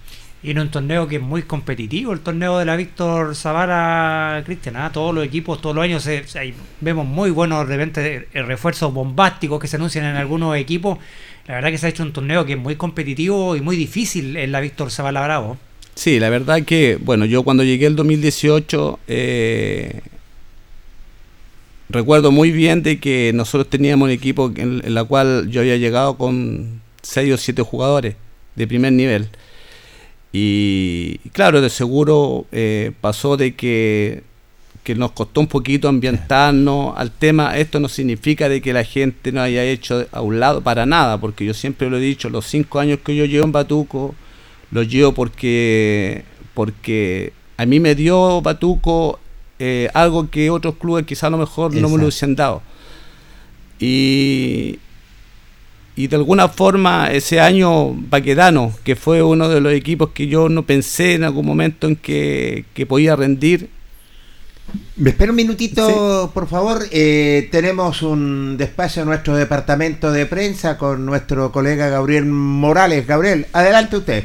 y 0.43 0.51
en 0.51 0.59
un 0.59 0.69
torneo 0.69 1.07
que 1.07 1.17
es 1.17 1.21
muy 1.21 1.43
competitivo, 1.43 2.13
el 2.13 2.21
torneo 2.21 2.57
de 2.57 2.65
la 2.65 2.75
Víctor 2.75 3.35
Zavala 3.35 4.41
Cristian. 4.43 4.75
¿ah? 4.75 4.91
Todos 4.91 5.13
los 5.13 5.23
equipos, 5.23 5.61
todos 5.61 5.75
los 5.75 5.83
años 5.83 6.07
vemos 6.79 7.05
muy 7.05 7.29
buenos 7.29 7.67
de 7.67 7.77
repente 7.77 8.27
eh, 8.33 8.41
refuerzos 8.41 8.91
bombásticos 8.91 9.59
que 9.59 9.67
se 9.67 9.75
anuncian 9.75 10.05
en 10.05 10.15
algunos 10.15 10.57
equipos. 10.57 10.97
La 11.47 11.55
verdad 11.55 11.69
que 11.69 11.77
se 11.77 11.85
ha 11.85 11.89
hecho 11.89 12.03
un 12.03 12.11
torneo 12.11 12.45
que 12.45 12.53
es 12.53 12.59
muy 12.59 12.75
competitivo 12.75 13.55
y 13.55 13.61
muy 13.61 13.75
difícil 13.75 14.35
en 14.35 14.51
la 14.51 14.61
Víctor 14.61 14.89
Zavala 14.89 15.23
Bravo. 15.23 15.57
Sí, 15.93 16.19
la 16.19 16.29
verdad 16.29 16.63
que, 16.63 16.97
bueno, 16.99 17.25
yo 17.25 17.43
cuando 17.43 17.63
llegué 17.63 17.85
el 17.85 17.95
2018, 17.95 18.99
eh, 19.07 20.01
recuerdo 21.89 22.31
muy 22.31 22.51
bien 22.51 22.81
de 22.81 22.99
que 22.99 23.31
nosotros 23.35 23.69
teníamos 23.69 24.05
un 24.07 24.11
equipo 24.11 24.51
en, 24.55 24.81
en 24.83 24.93
la 24.95 25.03
cual 25.03 25.49
yo 25.51 25.61
había 25.61 25.77
llegado 25.77 26.17
con 26.17 26.81
6 27.03 27.33
o 27.33 27.37
7 27.37 27.61
jugadores 27.61 28.15
de 28.55 28.67
primer 28.67 28.93
nivel 28.93 29.29
y, 30.33 31.17
claro, 31.33 31.61
de 31.61 31.69
seguro 31.69 32.45
eh, 32.51 32.91
pasó 33.01 33.37
de 33.37 33.55
que, 33.55 34.23
nos 34.95 35.11
costó 35.11 35.39
un 35.39 35.47
poquito 35.47 35.87
ambientarnos 35.87 36.93
al 36.97 37.11
tema. 37.11 37.57
Esto 37.57 37.79
no 37.79 37.87
significa 37.87 38.49
de 38.49 38.61
que 38.61 38.73
la 38.73 38.83
gente 38.83 39.31
no 39.31 39.41
haya 39.41 39.63
hecho 39.63 40.05
a 40.11 40.21
un 40.21 40.39
lado 40.39 40.61
para 40.61 40.85
nada, 40.85 41.17
porque 41.17 41.45
yo 41.45 41.53
siempre 41.53 41.89
lo 41.89 41.97
he 41.97 42.01
dicho, 42.01 42.29
los 42.29 42.45
cinco 42.45 42.79
años 42.79 42.99
que 43.03 43.15
yo 43.15 43.23
llevo 43.23 43.45
en 43.45 43.53
Batuco, 43.53 44.15
los 44.71 44.89
llevo 44.89 45.13
porque, 45.13 46.25
porque 46.53 47.31
a 47.55 47.65
mí 47.65 47.79
me 47.79 47.95
dio 47.95 48.41
Batuco 48.41 49.19
eh, 49.59 49.89
algo 49.93 50.29
que 50.29 50.49
otros 50.49 50.75
clubes 50.75 51.05
quizás 51.05 51.25
a 51.25 51.29
lo 51.29 51.37
mejor 51.37 51.73
no 51.73 51.87
me 51.87 51.95
lo 51.95 52.03
hubiesen 52.03 52.35
dado. 52.35 52.61
Y, 53.79 54.79
y 55.95 56.07
de 56.07 56.15
alguna 56.15 56.47
forma 56.47 57.11
ese 57.11 57.39
año 57.39 57.93
Baquedano, 57.93 58.73
que 58.83 58.95
fue 58.95 59.21
uno 59.21 59.49
de 59.49 59.59
los 59.59 59.73
equipos 59.73 60.11
que 60.11 60.27
yo 60.27 60.49
no 60.49 60.63
pensé 60.63 61.15
en 61.15 61.23
algún 61.23 61.45
momento 61.45 61.87
en 61.87 61.95
que, 61.95 62.65
podía 62.87 63.15
rendir. 63.15 63.69
Me 64.95 65.09
espera 65.09 65.31
un 65.31 65.35
minutito, 65.35 66.31
por 66.33 66.47
favor. 66.47 66.83
Eh, 66.91 67.49
tenemos 67.51 68.01
un 68.03 68.55
despacho 68.57 69.01
en 69.01 69.07
nuestro 69.07 69.35
departamento 69.35 70.11
de 70.11 70.25
prensa 70.25 70.77
con 70.77 71.05
nuestro 71.05 71.51
colega 71.51 71.89
Gabriel 71.89 72.25
Morales. 72.25 73.05
Gabriel, 73.05 73.47
adelante 73.51 73.97
usted. 73.97 74.23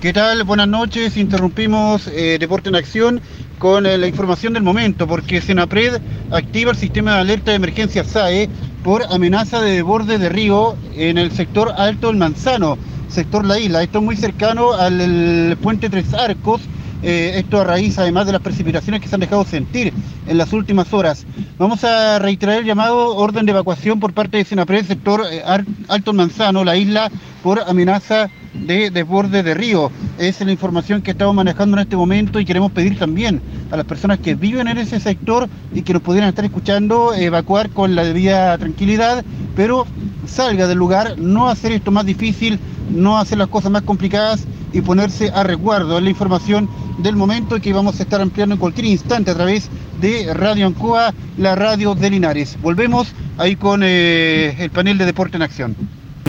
¿Qué 0.00 0.12
tal? 0.12 0.44
Buenas 0.44 0.68
noches. 0.68 1.16
Interrumpimos 1.16 2.06
eh, 2.08 2.36
Deporte 2.38 2.68
en 2.68 2.76
Acción 2.76 3.20
con 3.58 3.86
eh, 3.86 3.98
la 3.98 4.06
información 4.06 4.52
del 4.52 4.62
momento, 4.62 5.06
porque 5.06 5.40
Senapred 5.40 6.00
activa 6.30 6.70
el 6.70 6.76
sistema 6.76 7.14
de 7.14 7.20
alerta 7.20 7.50
de 7.50 7.56
emergencia 7.56 8.04
SAE 8.04 8.48
por 8.82 9.02
amenaza 9.10 9.60
de 9.60 9.72
desborde 9.72 10.18
de 10.18 10.28
río 10.28 10.76
en 10.94 11.18
el 11.18 11.32
sector 11.32 11.72
Alto 11.76 12.08
del 12.08 12.16
Manzano, 12.16 12.76
sector 13.08 13.44
La 13.44 13.58
Isla. 13.58 13.82
Esto 13.82 13.98
es 13.98 14.04
muy 14.04 14.16
cercano 14.16 14.72
al 14.72 15.56
puente 15.62 15.88
Tres 15.88 16.12
Arcos. 16.12 16.60
Eh, 17.06 17.38
esto 17.38 17.60
a 17.60 17.64
raíz 17.64 17.98
además 17.98 18.24
de 18.24 18.32
las 18.32 18.40
precipitaciones 18.40 19.02
que 19.02 19.08
se 19.08 19.14
han 19.14 19.20
dejado 19.20 19.44
sentir 19.44 19.92
en 20.26 20.38
las 20.38 20.54
últimas 20.54 20.90
horas. 20.94 21.26
Vamos 21.58 21.84
a 21.84 22.18
reiterar 22.18 22.60
el 22.60 22.64
llamado 22.64 23.14
orden 23.16 23.44
de 23.44 23.52
evacuación 23.52 24.00
por 24.00 24.14
parte 24.14 24.38
de 24.38 24.44
Senapred, 24.46 24.86
sector 24.86 25.22
eh, 25.30 25.42
Alto 25.88 26.14
Manzano, 26.14 26.64
la 26.64 26.78
isla, 26.78 27.10
por 27.42 27.60
amenaza 27.60 28.30
de 28.54 28.88
desborde 28.88 29.42
de 29.42 29.52
río. 29.52 29.90
Es 30.16 30.40
la 30.40 30.50
información 30.50 31.02
que 31.02 31.10
estamos 31.10 31.34
manejando 31.34 31.76
en 31.76 31.82
este 31.82 31.94
momento 31.94 32.40
y 32.40 32.46
queremos 32.46 32.72
pedir 32.72 32.98
también 32.98 33.42
a 33.70 33.76
las 33.76 33.84
personas 33.84 34.18
que 34.20 34.34
viven 34.34 34.66
en 34.66 34.78
ese 34.78 34.98
sector 34.98 35.46
y 35.74 35.82
que 35.82 35.92
nos 35.92 36.00
pudieran 36.00 36.30
estar 36.30 36.46
escuchando 36.46 37.12
evacuar 37.12 37.68
con 37.68 37.94
la 37.94 38.04
debida 38.04 38.56
tranquilidad, 38.56 39.22
pero 39.54 39.86
salga 40.26 40.66
del 40.66 40.78
lugar, 40.78 41.18
no 41.18 41.48
hacer 41.48 41.72
esto 41.72 41.90
más 41.90 42.06
difícil, 42.06 42.58
no 42.90 43.18
hacer 43.18 43.38
las 43.38 43.48
cosas 43.48 43.70
más 43.70 43.82
complicadas 43.82 44.44
y 44.72 44.80
ponerse 44.80 45.30
a 45.30 45.42
resguardo. 45.42 45.96
Es 45.96 46.04
la 46.04 46.10
información 46.10 46.68
del 46.98 47.16
momento 47.16 47.60
que 47.60 47.72
vamos 47.72 47.98
a 47.98 48.02
estar 48.02 48.20
ampliando 48.20 48.54
en 48.54 48.60
cualquier 48.60 48.86
instante 48.86 49.30
a 49.30 49.34
través 49.34 49.68
de 50.00 50.32
Radio 50.34 50.66
Ancoa, 50.66 51.14
la 51.38 51.54
radio 51.54 51.94
de 51.94 52.10
Linares. 52.10 52.58
Volvemos 52.60 53.08
ahí 53.38 53.56
con 53.56 53.82
eh, 53.84 54.56
el 54.58 54.70
panel 54.70 54.98
de 54.98 55.06
Deporte 55.06 55.36
en 55.36 55.42
Acción. 55.42 55.76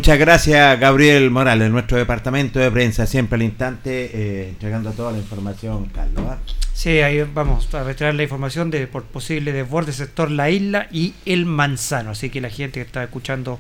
Muchas 0.06 0.20
gracias, 0.20 0.80
Gabriel 0.80 1.32
Morales, 1.32 1.72
nuestro 1.72 1.98
departamento 1.98 2.60
de 2.60 2.70
prensa, 2.70 3.08
siempre 3.08 3.38
al 3.38 3.42
instante, 3.42 4.12
eh, 4.14 4.50
entregando 4.50 4.92
toda 4.92 5.12
la 5.12 5.18
información, 5.18 5.86
Carlos. 5.86 6.24
¿ah? 6.30 6.38
Sí, 6.74 7.00
ahí 7.00 7.28
vamos 7.34 7.74
a 7.74 7.84
retraer 7.84 8.14
la 8.14 8.22
información 8.22 8.70
de 8.70 8.86
por 8.86 9.06
posible 9.06 9.52
desborde 9.52 9.94
sector 9.94 10.30
La 10.30 10.52
Isla 10.52 10.88
y 10.92 11.16
El 11.26 11.48
Manzano. 11.48 12.12
Así 12.12 12.30
que 12.30 12.40
la 12.40 12.52
gente 12.52 12.74
que 12.74 12.86
está 12.86 13.04
escuchando 13.04 13.58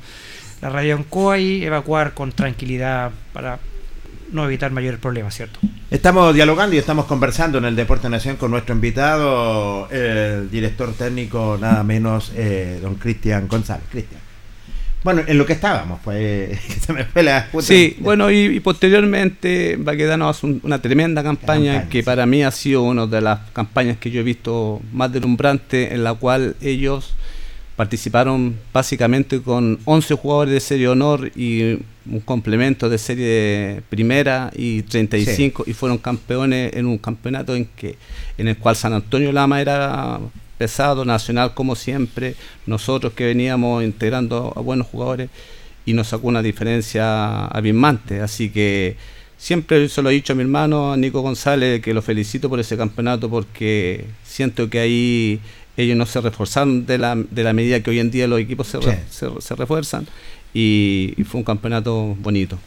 la 0.61 0.69
radio 0.69 0.95
en 0.95 1.03
Coa 1.05 1.39
y 1.39 1.65
evacuar 1.65 2.13
con 2.13 2.31
tranquilidad 2.31 3.09
para 3.33 3.57
no 4.31 4.45
evitar 4.45 4.69
mayores 4.69 4.99
problemas, 4.99 5.33
¿cierto? 5.33 5.59
Estamos 5.89 6.35
dialogando 6.35 6.75
y 6.75 6.77
estamos 6.77 7.05
conversando 7.05 7.57
en 7.57 7.65
el 7.65 7.75
Deporte 7.75 8.07
Nación 8.07 8.35
con 8.35 8.51
nuestro 8.51 8.75
invitado, 8.75 9.89
el 9.89 10.51
director 10.51 10.93
técnico, 10.93 11.57
nada 11.59 11.81
menos, 11.81 12.31
eh, 12.35 12.77
don 12.83 12.93
Cristian 12.97 13.47
González. 13.47 13.87
Cristian. 13.89 14.24
Bueno, 15.05 15.21
en 15.27 15.37
lo 15.37 15.45
que 15.45 15.53
estábamos, 15.53 15.99
pues 16.03 16.59
se 16.81 16.91
me 16.91 17.05
fue 17.05 17.21
la 17.21 17.47
Sí, 17.59 17.95
bueno, 17.99 18.31
y, 18.31 18.59
posteriormente 18.59 19.75
Baquedano 19.77 20.27
hace 20.27 20.47
una 20.47 20.81
tremenda 20.81 21.21
campaña, 21.21 21.87
que 21.89 22.01
para 22.01 22.25
mí 22.25 22.41
ha 22.41 22.49
sido 22.49 22.81
una 22.81 23.05
de 23.05 23.21
las 23.21 23.51
campañas 23.51 23.97
que 23.97 24.09
yo 24.09 24.21
he 24.21 24.23
visto 24.23 24.81
más 24.91 25.13
deslumbrante, 25.13 25.93
en 25.93 26.03
la 26.03 26.15
cual 26.15 26.55
ellos 26.59 27.13
participaron 27.75 28.55
básicamente 28.73 29.43
con 29.43 29.77
11 29.85 30.15
jugadores 30.15 30.53
de 30.55 30.59
serie 30.59 30.87
honor 30.87 31.31
y 31.35 31.77
un 32.09 32.21
complemento 32.25 32.89
de 32.89 32.97
serie 32.97 33.83
primera 33.87 34.49
y 34.55 34.81
35 34.81 35.65
y 35.67 35.73
fueron 35.73 35.99
campeones 35.99 36.73
en 36.73 36.87
un 36.87 36.97
campeonato 36.97 37.55
en 37.55 37.65
que 37.65 37.95
en 38.39 38.47
el 38.47 38.57
cual 38.57 38.75
San 38.75 38.93
Antonio 38.93 39.31
Lama 39.31 39.61
era 39.61 40.19
pesado, 40.57 41.05
nacional 41.05 41.53
como 41.53 41.75
siempre, 41.75 42.35
nosotros 42.65 43.13
que 43.13 43.25
veníamos 43.25 43.83
integrando 43.83 44.53
a 44.55 44.61
buenos 44.61 44.87
jugadores 44.87 45.29
y 45.85 45.93
nos 45.93 46.07
sacó 46.07 46.27
una 46.27 46.41
diferencia 46.41 47.45
abismante, 47.45 48.21
así 48.21 48.49
que 48.49 48.95
siempre 49.37 49.87
se 49.89 50.01
lo 50.01 50.09
he 50.09 50.13
dicho 50.13 50.33
a 50.33 50.35
mi 50.35 50.41
hermano, 50.41 50.93
a 50.93 50.97
Nico 50.97 51.21
González, 51.21 51.81
que 51.81 51.93
lo 51.93 52.01
felicito 52.01 52.49
por 52.49 52.59
ese 52.59 52.77
campeonato 52.77 53.29
porque 53.29 54.05
siento 54.23 54.69
que 54.69 54.79
ahí 54.79 55.39
ellos 55.77 55.97
no 55.97 56.05
se 56.05 56.21
reforzaron 56.21 56.85
de 56.85 56.97
la, 56.97 57.15
de 57.15 57.43
la 57.43 57.53
medida 57.53 57.81
que 57.81 57.89
hoy 57.89 57.99
en 57.99 58.11
día 58.11 58.27
los 58.27 58.39
equipos 58.39 58.67
se, 58.67 58.79
se, 59.09 59.55
refuerzan 59.55 60.07
y, 60.53 61.13
fue 61.25 61.39
un 61.39 61.43
campeonato 61.43 62.15
bonito. 62.19 62.57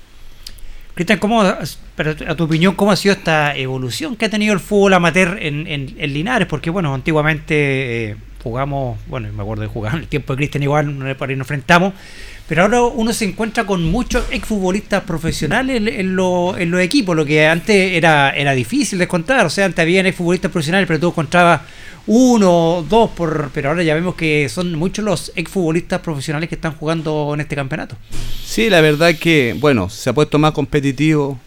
Cristian, 0.99 1.21
¿cómo, 1.21 1.43
a 1.43 2.35
tu 2.35 2.43
opinión, 2.43 2.75
cómo 2.75 2.91
ha 2.91 2.97
sido 2.97 3.15
esta 3.15 3.57
evolución 3.57 4.17
que 4.17 4.25
ha 4.25 4.31
tenido 4.31 4.53
el 4.53 4.59
fútbol 4.59 4.95
amateur 4.95 5.39
en, 5.41 5.69
en, 5.69 6.13
Linares? 6.13 6.49
Porque, 6.49 6.71
bueno, 6.71 6.93
antiguamente 6.93 8.11
eh, 8.11 8.17
jugamos, 8.43 8.99
bueno, 9.07 9.33
me 9.33 9.41
acuerdo 9.41 9.63
de 9.63 9.69
jugar 9.69 9.95
en 9.95 10.01
el 10.01 10.09
tiempo 10.09 10.33
de 10.33 10.39
Cristian 10.39 10.65
igual, 10.65 10.99
nos 10.99 11.17
enfrentamos, 11.31 11.95
pero 12.49 12.63
ahora 12.63 12.83
uno 12.83 13.13
se 13.13 13.27
encuentra 13.27 13.65
con 13.67 13.85
muchos 13.85 14.25
exfutbolistas 14.31 15.05
profesionales 15.05 15.77
en, 15.77 15.89
en, 15.89 15.97
en 15.99 16.17
los 16.17 16.81
equipos, 16.81 17.15
lo 17.15 17.27
que 17.27 17.47
antes 17.47 17.93
era, 17.93 18.31
era 18.31 18.53
difícil 18.53 18.99
de 18.99 19.05
encontrar. 19.05 19.45
O 19.45 19.51
sea, 19.51 19.67
antes 19.67 19.83
había 19.83 20.01
exfutbolistas 20.01 20.51
profesionales, 20.51 20.87
pero 20.87 20.99
tú 20.99 21.09
encontrabas 21.09 21.61
uno, 22.07 22.87
dos, 22.89 23.11
por, 23.11 23.51
pero 23.53 23.69
ahora 23.69 23.83
ya 23.83 23.95
vemos 23.95 24.15
que 24.15 24.49
son 24.49 24.75
muchos 24.77 25.05
los 25.05 25.31
exfutbolistas 25.37 26.01
profesionales 26.01 26.49
que 26.49 26.55
están 26.55 26.73
jugando 26.73 27.33
en 27.35 27.41
este 27.41 27.55
campeonato. 27.55 27.97
Sí, 28.43 28.71
la 28.71 28.81
verdad 28.81 29.15
que, 29.15 29.55
bueno, 29.61 29.91
se 29.91 30.09
ha 30.09 30.15
puesto 30.15 30.39
más 30.39 30.53
competitivo, 30.53 31.39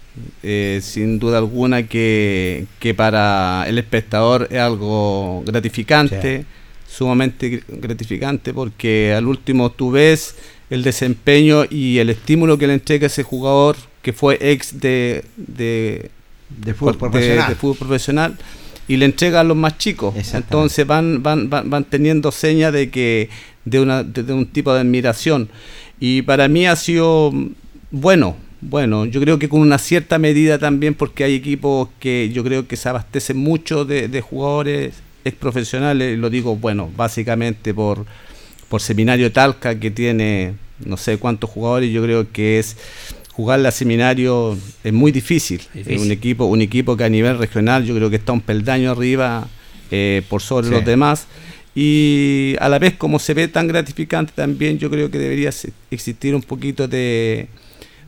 eh, 0.44 0.80
sin 0.84 1.18
duda 1.18 1.40
alguna 1.40 1.88
que, 1.88 2.68
que, 2.78 2.94
para 2.94 3.66
el 3.68 3.80
espectador 3.80 4.48
es 4.52 4.60
algo 4.60 5.42
gratificante, 5.48 6.46
sumamente 6.88 7.64
gratificante, 7.68 8.54
porque 8.54 9.16
al 9.18 9.26
último 9.26 9.72
tú 9.72 9.90
ves 9.90 10.36
el 10.72 10.84
desempeño 10.84 11.66
y 11.70 12.00
el 12.00 12.10
estímulo 12.10 12.58
que 12.58 12.66
le 12.66 12.74
entrega 12.74 13.06
ese 13.08 13.24
jugador 13.24 13.76
que 14.02 14.14
fue 14.14 14.38
ex 14.42 14.80
de, 14.80 15.24
de, 15.36 16.10
de 16.50 16.74
fútbol 16.74 16.98
profesional. 16.98 17.50
de 17.50 17.56
fútbol 17.56 17.78
profesional 17.78 18.38
y 18.88 18.98
le 18.98 19.06
entrega 19.06 19.42
a 19.42 19.44
los 19.44 19.58
más 19.58 19.78
chicos. 19.78 20.16
Entonces 20.34 20.88
van, 20.88 21.22
van, 21.22 21.50
van, 21.50 21.84
teniendo 21.84 22.32
señas 22.32 22.74
de 22.74 22.90
que 22.90 23.30
de, 23.66 23.80
una, 23.80 24.04
de, 24.04 24.34
un 24.34 24.48
tipo 24.48 24.74
de 24.74 24.80
admiración. 24.80 25.50
Y 26.00 26.24
para 26.24 26.48
mí 26.48 26.66
ha 26.66 26.76
sido 26.76 27.32
bueno, 27.92 28.38
bueno, 28.62 29.06
yo 29.06 29.20
creo 29.20 29.40
que 29.40 29.50
con 29.50 29.60
una 29.60 29.78
cierta 29.78 30.20
medida 30.20 30.58
también, 30.58 30.94
porque 30.94 31.26
hay 31.26 31.36
equipos 31.36 31.90
que 32.00 32.32
yo 32.34 32.44
creo 32.44 32.66
que 32.68 32.78
se 32.78 32.88
abastecen 32.88 33.38
mucho 33.38 33.84
de, 33.84 34.08
de 34.08 34.22
jugadores 34.22 34.94
ex 35.26 35.38
profesionales, 35.38 36.18
lo 36.18 36.30
digo, 36.30 36.56
bueno, 36.56 36.90
básicamente 36.96 37.74
por, 37.74 38.06
por 38.72 38.82
Seminario 38.82 39.34
Talca, 39.34 39.78
que 39.78 39.92
tiene 39.92 40.54
no 40.86 40.96
sé 40.96 41.18
cuántos 41.18 41.50
jugadores, 41.50 41.92
yo 41.92 42.02
creo 42.02 42.32
que 42.32 42.58
es 42.58 42.78
jugarle 43.34 43.68
a 43.68 43.72
seminario 43.72 44.58
es 44.82 44.94
muy 44.94 45.12
difícil. 45.12 45.62
Es 45.76 46.02
un 46.02 46.10
equipo, 46.10 46.46
un 46.46 46.62
equipo 46.62 46.96
que 46.96 47.04
a 47.04 47.10
nivel 47.10 47.38
regional 47.38 47.84
yo 47.84 47.94
creo 47.94 48.10
que 48.10 48.16
está 48.16 48.32
un 48.32 48.40
peldaño 48.40 48.92
arriba 48.92 49.50
eh, 49.92 50.24
por 50.30 50.42
sobre 50.42 50.70
los 50.70 50.86
demás. 50.86 51.28
Y 51.76 52.56
a 52.62 52.70
la 52.70 52.80
vez 52.80 52.96
como 52.96 53.20
se 53.20 53.34
ve 53.34 53.50
tan 53.50 53.68
gratificante 53.68 54.32
también 54.34 54.80
yo 54.80 54.90
creo 54.90 55.12
que 55.12 55.20
debería 55.20 55.50
existir 55.90 56.34
un 56.34 56.42
poquito 56.42 56.88
de, 56.88 57.50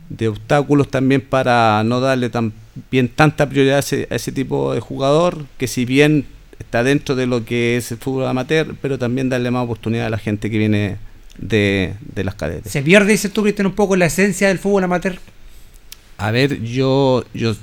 de 0.08 0.28
obstáculos 0.28 0.88
también 0.88 1.20
para 1.20 1.84
no 1.84 2.00
darle 2.00 2.30
tan 2.30 2.54
bien 2.90 3.10
tanta 3.10 3.46
prioridad 3.48 3.76
a 3.76 3.80
ese, 3.80 4.08
a 4.10 4.14
ese, 4.14 4.32
tipo 4.32 4.72
de 4.72 4.80
jugador 4.80 5.44
que 5.58 5.66
si 5.66 5.84
bien 5.84 6.26
está 6.58 6.82
dentro 6.82 7.14
de 7.14 7.26
lo 7.26 7.44
que 7.44 7.76
es 7.76 7.90
el 7.92 7.98
fútbol 7.98 8.26
amateur 8.26 8.74
pero 8.80 8.98
también 8.98 9.28
darle 9.28 9.50
más 9.50 9.64
oportunidad 9.64 10.06
a 10.06 10.10
la 10.10 10.18
gente 10.18 10.50
que 10.50 10.58
viene 10.58 10.96
de, 11.38 11.94
las 12.16 12.34
cadetes. 12.34 12.70
¿Se 12.70 12.82
pierde, 12.82 13.12
dices 13.12 13.32
tú, 13.32 13.42
Cristian, 13.42 13.66
un 13.66 13.74
poco 13.74 13.96
la 13.96 14.06
esencia 14.06 14.48
del 14.48 14.58
fútbol 14.58 14.84
amateur? 14.84 15.18
A 16.18 16.30
ver, 16.30 16.62
yo, 16.62 17.24
yo 17.34 17.56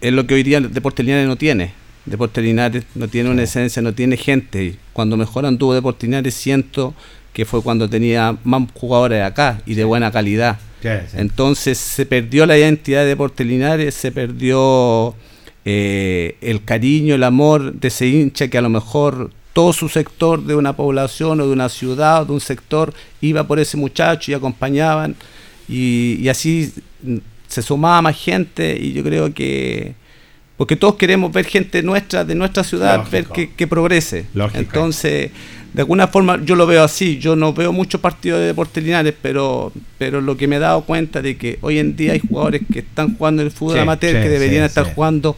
es 0.00 0.12
lo 0.12 0.26
que 0.26 0.34
hoy 0.34 0.42
día 0.42 0.58
el 0.58 0.72
Deportes 0.72 1.04
Linares 1.04 1.28
no 1.28 1.36
tiene. 1.36 1.72
Deportes 2.06 2.42
Linares 2.42 2.84
no 2.94 3.08
tiene 3.08 3.30
una 3.30 3.42
esencia, 3.42 3.82
no 3.82 3.92
tiene 3.92 4.16
gente. 4.16 4.76
Cuando 4.92 5.16
mejor 5.16 5.44
anduvo 5.44 5.74
Deportes 5.74 6.08
Linares 6.08 6.34
siento 6.34 6.94
que 7.32 7.44
fue 7.44 7.62
cuando 7.62 7.88
tenía 7.88 8.36
más 8.44 8.62
jugadores 8.74 9.22
acá 9.22 9.62
y 9.66 9.74
de 9.74 9.84
buena 9.84 10.10
calidad. 10.10 10.58
Entonces 11.14 11.76
se 11.76 12.06
perdió 12.06 12.46
la 12.46 12.56
identidad 12.56 13.02
de 13.02 13.08
Deportes 13.08 13.46
Linares, 13.46 13.94
se 13.94 14.10
perdió 14.10 15.14
eh, 15.64 16.36
el 16.40 16.64
cariño, 16.64 17.14
el 17.14 17.24
amor 17.24 17.74
de 17.74 17.88
ese 17.88 18.06
hincha 18.06 18.48
que 18.48 18.58
a 18.58 18.62
lo 18.62 18.70
mejor 18.70 19.30
todo 19.52 19.72
su 19.72 19.88
sector 19.88 20.42
de 20.44 20.54
una 20.54 20.74
población 20.74 21.40
o 21.40 21.46
de 21.46 21.52
una 21.52 21.68
ciudad 21.68 22.22
o 22.22 22.24
de 22.26 22.32
un 22.32 22.40
sector 22.40 22.94
iba 23.20 23.46
por 23.46 23.58
ese 23.58 23.76
muchacho 23.76 24.30
y 24.30 24.34
acompañaban. 24.34 25.16
Y, 25.68 26.28
así 26.28 26.72
se 27.46 27.62
sumaba 27.62 28.02
más 28.02 28.16
gente 28.16 28.76
y 28.80 28.92
yo 28.92 29.02
creo 29.02 29.32
que 29.34 29.94
porque 30.56 30.76
todos 30.76 30.96
queremos 30.96 31.32
ver 31.32 31.46
gente 31.46 31.82
nuestra 31.82 32.24
de 32.24 32.34
nuestra 32.34 32.62
ciudad 32.62 33.04
ver 33.10 33.26
que, 33.26 33.66
progrese. 33.66 34.26
Entonces 34.54 35.30
de 35.72 35.82
alguna 35.82 36.08
forma 36.08 36.40
yo 36.44 36.54
lo 36.54 36.66
veo 36.66 36.82
así. 36.82 37.18
Yo 37.18 37.36
no 37.36 37.52
veo 37.52 37.72
muchos 37.72 38.00
partidos 38.00 38.40
de 38.40 38.46
deportes 38.46 38.82
lineales 38.82 39.14
pero 39.20 39.72
pero 39.98 40.20
lo 40.20 40.36
que 40.36 40.46
me 40.46 40.56
he 40.56 40.58
dado 40.58 40.82
cuenta 40.82 41.22
de 41.22 41.36
que 41.36 41.58
hoy 41.60 41.78
en 41.78 41.96
día 41.96 42.12
hay 42.12 42.20
jugadores 42.20 42.62
que 42.72 42.80
están 42.80 43.16
jugando 43.16 43.42
en 43.42 43.48
el 43.48 43.52
fútbol 43.52 43.80
amateur 43.80 44.22
que 44.22 44.28
deberían 44.28 44.64
estar 44.64 44.94
jugando 44.94 45.36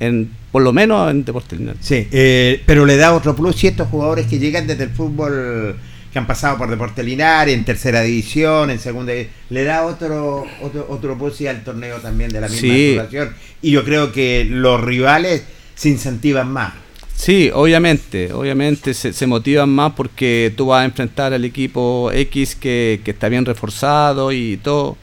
en 0.00 0.30
por 0.50 0.62
lo 0.62 0.72
menos 0.72 1.10
en 1.10 1.24
Deportes 1.24 1.58
Sí, 1.80 2.08
eh, 2.10 2.62
pero 2.64 2.86
le 2.86 2.96
da 2.96 3.14
otro 3.14 3.36
plus 3.36 3.62
y 3.64 3.68
estos 3.68 3.88
jugadores 3.88 4.26
que 4.26 4.38
llegan 4.38 4.66
desde 4.66 4.84
el 4.84 4.90
fútbol 4.90 5.76
que 6.12 6.18
han 6.18 6.26
pasado 6.26 6.56
por 6.56 6.70
Deportes 6.70 7.04
Linares, 7.04 7.54
en 7.54 7.64
tercera 7.64 8.00
división, 8.00 8.70
en 8.70 8.78
segunda 8.78 9.12
le 9.50 9.64
da 9.64 9.84
otro 9.84 10.46
otro, 10.62 10.86
otro 10.88 11.18
plus 11.18 11.42
al 11.42 11.62
torneo 11.62 11.98
también 11.98 12.30
de 12.30 12.40
la 12.40 12.48
misma 12.48 12.74
situación. 12.74 13.34
Y 13.60 13.72
yo 13.72 13.84
creo 13.84 14.12
que 14.12 14.46
los 14.48 14.80
rivales 14.80 15.42
se 15.74 15.90
incentivan 15.90 16.50
más. 16.50 16.72
Sí, 17.14 17.50
obviamente, 17.52 18.32
obviamente 18.32 18.94
se, 18.94 19.12
se, 19.12 19.26
motivan 19.26 19.68
más 19.68 19.92
porque 19.94 20.52
tú 20.56 20.66
vas 20.66 20.82
a 20.82 20.84
enfrentar 20.84 21.32
al 21.32 21.44
equipo 21.44 22.12
X 22.12 22.54
que, 22.54 23.00
que 23.04 23.10
está 23.10 23.28
bien 23.28 23.44
reforzado 23.44 24.30
y 24.30 24.56
todo. 24.58 24.96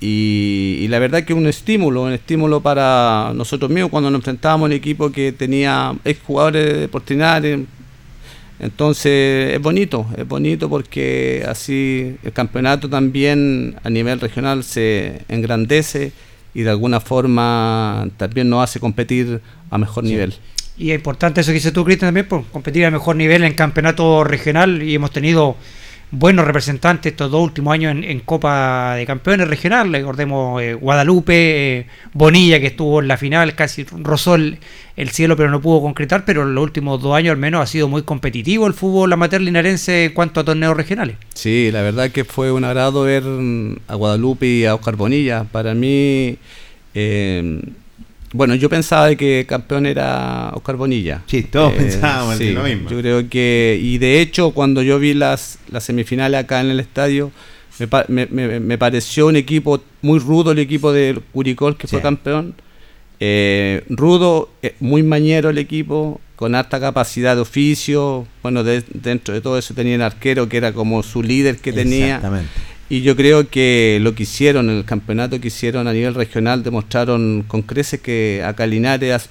Y, 0.00 0.86
la 0.88 0.98
verdad 0.98 1.24
que 1.24 1.32
un 1.32 1.46
estímulo, 1.46 2.02
un 2.02 2.12
estímulo 2.12 2.60
para 2.60 3.32
nosotros 3.34 3.70
mismos 3.70 3.90
cuando 3.90 4.10
nos 4.10 4.18
enfrentábamos 4.18 4.66
a 4.66 4.66
un 4.66 4.72
equipo 4.72 5.10
que 5.10 5.32
tenía 5.32 5.94
ex 6.04 6.20
jugadores 6.22 6.80
de 6.80 6.88
Portinares. 6.88 7.60
Entonces 8.58 9.54
es 9.54 9.60
bonito, 9.60 10.06
es 10.16 10.26
bonito 10.26 10.68
porque 10.70 11.44
así 11.46 12.16
el 12.22 12.32
campeonato 12.32 12.88
también 12.88 13.76
a 13.84 13.90
nivel 13.90 14.18
regional 14.18 14.64
se 14.64 15.22
engrandece 15.28 16.12
y 16.54 16.62
de 16.62 16.70
alguna 16.70 17.00
forma 17.00 18.08
también 18.16 18.48
nos 18.48 18.64
hace 18.64 18.80
competir 18.80 19.40
a 19.70 19.76
mejor 19.76 20.04
nivel. 20.04 20.34
Y 20.78 20.90
es 20.90 20.96
importante 20.96 21.40
eso 21.40 21.50
que 21.50 21.54
dices 21.54 21.72
tú, 21.72 21.84
Cristian, 21.84 22.08
también 22.08 22.28
por 22.28 22.44
competir 22.46 22.84
a 22.86 22.90
mejor 22.90 23.16
nivel 23.16 23.44
en 23.44 23.54
campeonato 23.54 24.24
regional 24.24 24.82
y 24.82 24.94
hemos 24.94 25.10
tenido 25.10 25.56
buenos 26.10 26.46
representantes 26.46 27.12
estos 27.12 27.30
dos 27.30 27.42
últimos 27.42 27.74
años 27.74 27.96
en, 28.02 28.20
Copa 28.20 28.94
de 28.94 29.06
Campeones 29.06 29.48
regional. 29.48 29.92
Recordemos 29.92 30.62
eh, 30.62 30.74
Guadalupe, 30.74 31.78
eh, 31.78 31.86
Bonilla 32.12 32.60
que 32.60 32.68
estuvo 32.68 33.00
en 33.00 33.08
la 33.08 33.16
final, 33.16 33.54
casi 33.54 33.84
rozó 33.84 34.36
el, 34.36 34.58
cielo 35.10 35.36
pero 35.36 35.50
no 35.50 35.60
pudo 35.60 35.82
concretar, 35.82 36.24
pero 36.24 36.42
en 36.42 36.54
los 36.54 36.62
últimos 36.62 37.02
dos 37.02 37.14
años 37.14 37.32
al 37.32 37.38
menos 37.38 37.62
ha 37.62 37.66
sido 37.66 37.88
muy 37.88 38.02
competitivo 38.02 38.66
el 38.66 38.72
fútbol 38.72 39.12
amateur 39.12 39.40
linarense 39.40 40.06
en 40.06 40.12
cuanto 40.12 40.40
a 40.40 40.44
torneos 40.44 40.76
regionales. 40.76 41.16
Sí, 41.34 41.70
la 41.70 41.82
verdad 41.82 42.10
que 42.10 42.24
fue 42.24 42.50
un 42.52 42.64
agrado 42.64 43.02
ver 43.02 43.24
a 43.88 43.94
Guadalupe 43.94 44.46
y 44.46 44.64
a 44.64 44.74
Oscar 44.74 44.96
Bonilla. 44.96 45.44
Para 45.44 45.74
mí... 45.74 46.38
Eh, 46.98 47.60
bueno, 48.32 48.54
yo 48.54 48.68
pensaba 48.68 49.14
que 49.14 49.46
campeón 49.48 49.86
era 49.86 50.50
Oscar 50.54 50.76
Bonilla. 50.76 51.22
Sí, 51.26 51.42
todos 51.42 51.72
eh, 51.74 51.76
pensábamos 51.78 52.40
lo 52.40 52.62
mismo. 52.62 52.90
Yo 52.90 52.98
creo 52.98 53.28
que, 53.28 53.78
y 53.80 53.98
de 53.98 54.20
hecho, 54.20 54.50
cuando 54.50 54.82
yo 54.82 54.98
vi 54.98 55.14
las, 55.14 55.58
las 55.70 55.84
semifinales 55.84 56.40
acá 56.40 56.60
en 56.60 56.70
el 56.70 56.80
estadio, 56.80 57.30
me, 58.08 58.26
me, 58.26 58.78
pareció 58.78 59.26
un 59.26 59.36
equipo 59.36 59.82
muy 60.02 60.18
rudo, 60.18 60.52
el 60.52 60.58
equipo 60.58 60.92
de 60.92 61.20
Curicol, 61.32 61.76
que 61.76 61.86
fue 61.86 62.00
campeón. 62.00 62.54
Eh, 63.18 63.84
rudo, 63.88 64.50
eh, 64.62 64.74
muy 64.80 65.02
mañero 65.02 65.50
el 65.50 65.58
equipo, 65.58 66.20
con 66.36 66.54
alta 66.54 66.80
capacidad 66.80 67.34
de 67.34 67.42
oficio. 67.42 68.26
Bueno, 68.42 68.64
dentro 68.64 69.34
de 69.34 69.40
todo 69.40 69.58
eso 69.58 69.74
tenía 69.74 69.94
el 69.94 70.02
arquero, 70.02 70.48
que 70.48 70.56
era 70.56 70.72
como 70.72 71.02
su 71.02 71.22
líder 71.22 71.58
que 71.58 71.72
tenía. 71.72 72.16
Exactamente. 72.16 72.50
Y 72.88 73.02
yo 73.02 73.16
creo 73.16 73.48
que 73.48 73.98
lo 74.00 74.14
que 74.14 74.22
hicieron, 74.22 74.70
en 74.70 74.78
el 74.78 74.84
campeonato 74.84 75.40
que 75.40 75.48
hicieron 75.48 75.88
a 75.88 75.92
nivel 75.92 76.14
regional, 76.14 76.62
demostraron 76.62 77.44
con 77.48 77.62
creces 77.62 78.00
que 78.00 78.42
acá 78.44 78.66
Linares, 78.66 79.28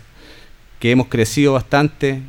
que 0.79 0.91
hemos 0.91 1.07
crecido 1.07 1.53
bastante, 1.53 2.21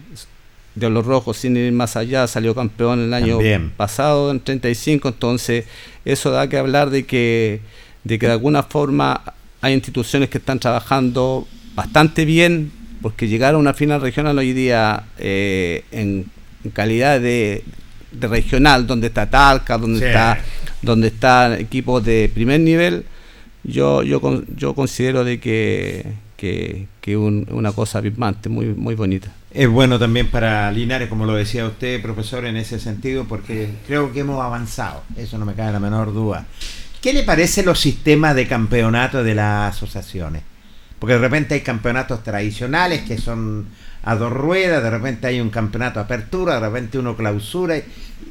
de 0.77 0.91
los 0.91 1.05
rojos 1.05 1.39
sin 1.39 1.57
ir 1.57 1.73
más 1.73 1.97
allá, 1.97 2.27
salió 2.27 2.55
campeón 2.55 3.01
el 3.01 3.15
año 3.15 3.39
pasado 3.77 4.31
en 4.31 4.41
35, 4.41 5.09
entonces 5.09 5.65
eso 6.05 6.31
da 6.31 6.49
que 6.49 6.59
hablar 6.59 6.91
de 6.91 7.07
que, 7.07 7.61
de 8.05 8.19
que 8.19 8.27
de 8.27 8.33
alguna 8.33 8.63
forma 8.63 9.23
hay 9.63 9.73
instituciones 9.73 10.29
que 10.29 10.39
están 10.39 10.61
trabajando 10.61 11.49
bastante 11.75 12.25
bien, 12.25 12.71
porque 13.01 13.27
llegar 13.27 13.55
a 13.55 13.59
una 13.59 13.75
final 13.75 14.01
regional 14.01 14.39
hoy 14.39 14.53
día 14.53 15.05
eh, 15.19 15.85
en, 15.91 16.27
calidad 16.73 17.21
de, 17.21 17.65
regional, 18.21 18.87
donde 18.87 19.07
está 19.07 19.31
Talca, 19.31 19.79
donde 19.79 20.07
está 20.07 20.41
donde 20.87 21.09
están 21.09 21.53
equipos 21.53 22.03
de 22.03 22.31
primer 22.33 22.61
nivel, 22.61 23.05
yo, 23.63 24.03
yo, 24.03 24.21
yo 24.57 24.75
considero 24.75 25.25
de 25.25 25.39
que, 25.39 26.15
que, 26.39 26.87
que 27.03 27.17
una 27.17 27.73
cosa 27.73 27.99
abismante, 27.99 28.49
muy, 28.49 28.67
muy 28.67 28.95
bonita. 28.95 29.33
Es 29.51 29.69
bueno 29.69 29.99
también 29.99 30.29
para 30.29 30.71
Linares, 30.71 31.09
como 31.09 31.27
lo 31.27 31.35
decía 31.35 31.67
usted, 31.67 32.01
profesor, 32.01 32.45
en 32.47 32.57
ese 32.57 32.79
sentido, 32.79 33.25
porque 33.25 33.71
creo 33.87 34.13
que 34.13 34.21
hemos 34.21 34.43
avanzado, 34.43 35.03
eso 35.17 35.37
no 35.39 35.45
me 35.45 35.55
cae 35.55 35.73
la 35.73 35.81
menor 35.81 36.13
duda. 36.15 36.47
¿Qué 37.01 37.13
le 37.13 37.23
parece 37.23 37.63
los 37.63 37.79
sistemas 37.79 38.35
de 38.35 38.47
campeonato 38.47 39.23
de 39.23 39.35
las 39.35 39.77
asociaciones? 39.77 40.43
Porque 40.99 41.15
de 41.15 41.21
repente 41.21 41.55
hay 41.55 41.61
campeonatos 41.61 42.23
tradicionales 42.23 43.03
que 43.03 43.19
son 43.19 43.67
a 44.03 44.15
dos 44.15 44.33
ruedas, 44.33 44.83
de 44.83 44.91
repente 44.91 45.27
hay 45.27 45.41
un 45.41 45.51
campeonato 45.51 46.01
apertura, 46.01 46.55
de 46.55 46.61
repente 46.61 46.99
uno 46.99 47.17
clausura, 47.17 47.77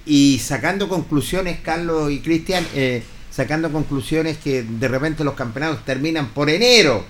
y 0.05 0.39
sacando 0.39 0.87
conclusiones, 0.87 1.59
Carlos 1.61 2.11
y 2.11 2.19
Cristian, 2.19 2.65
eh, 2.75 3.03
sacando 3.31 3.71
conclusiones 3.71 4.37
que 4.37 4.63
de 4.63 4.87
repente 4.87 5.23
los 5.23 5.33
campeonatos 5.33 5.83
terminan 5.83 6.29
por 6.29 6.49
enero. 6.49 7.05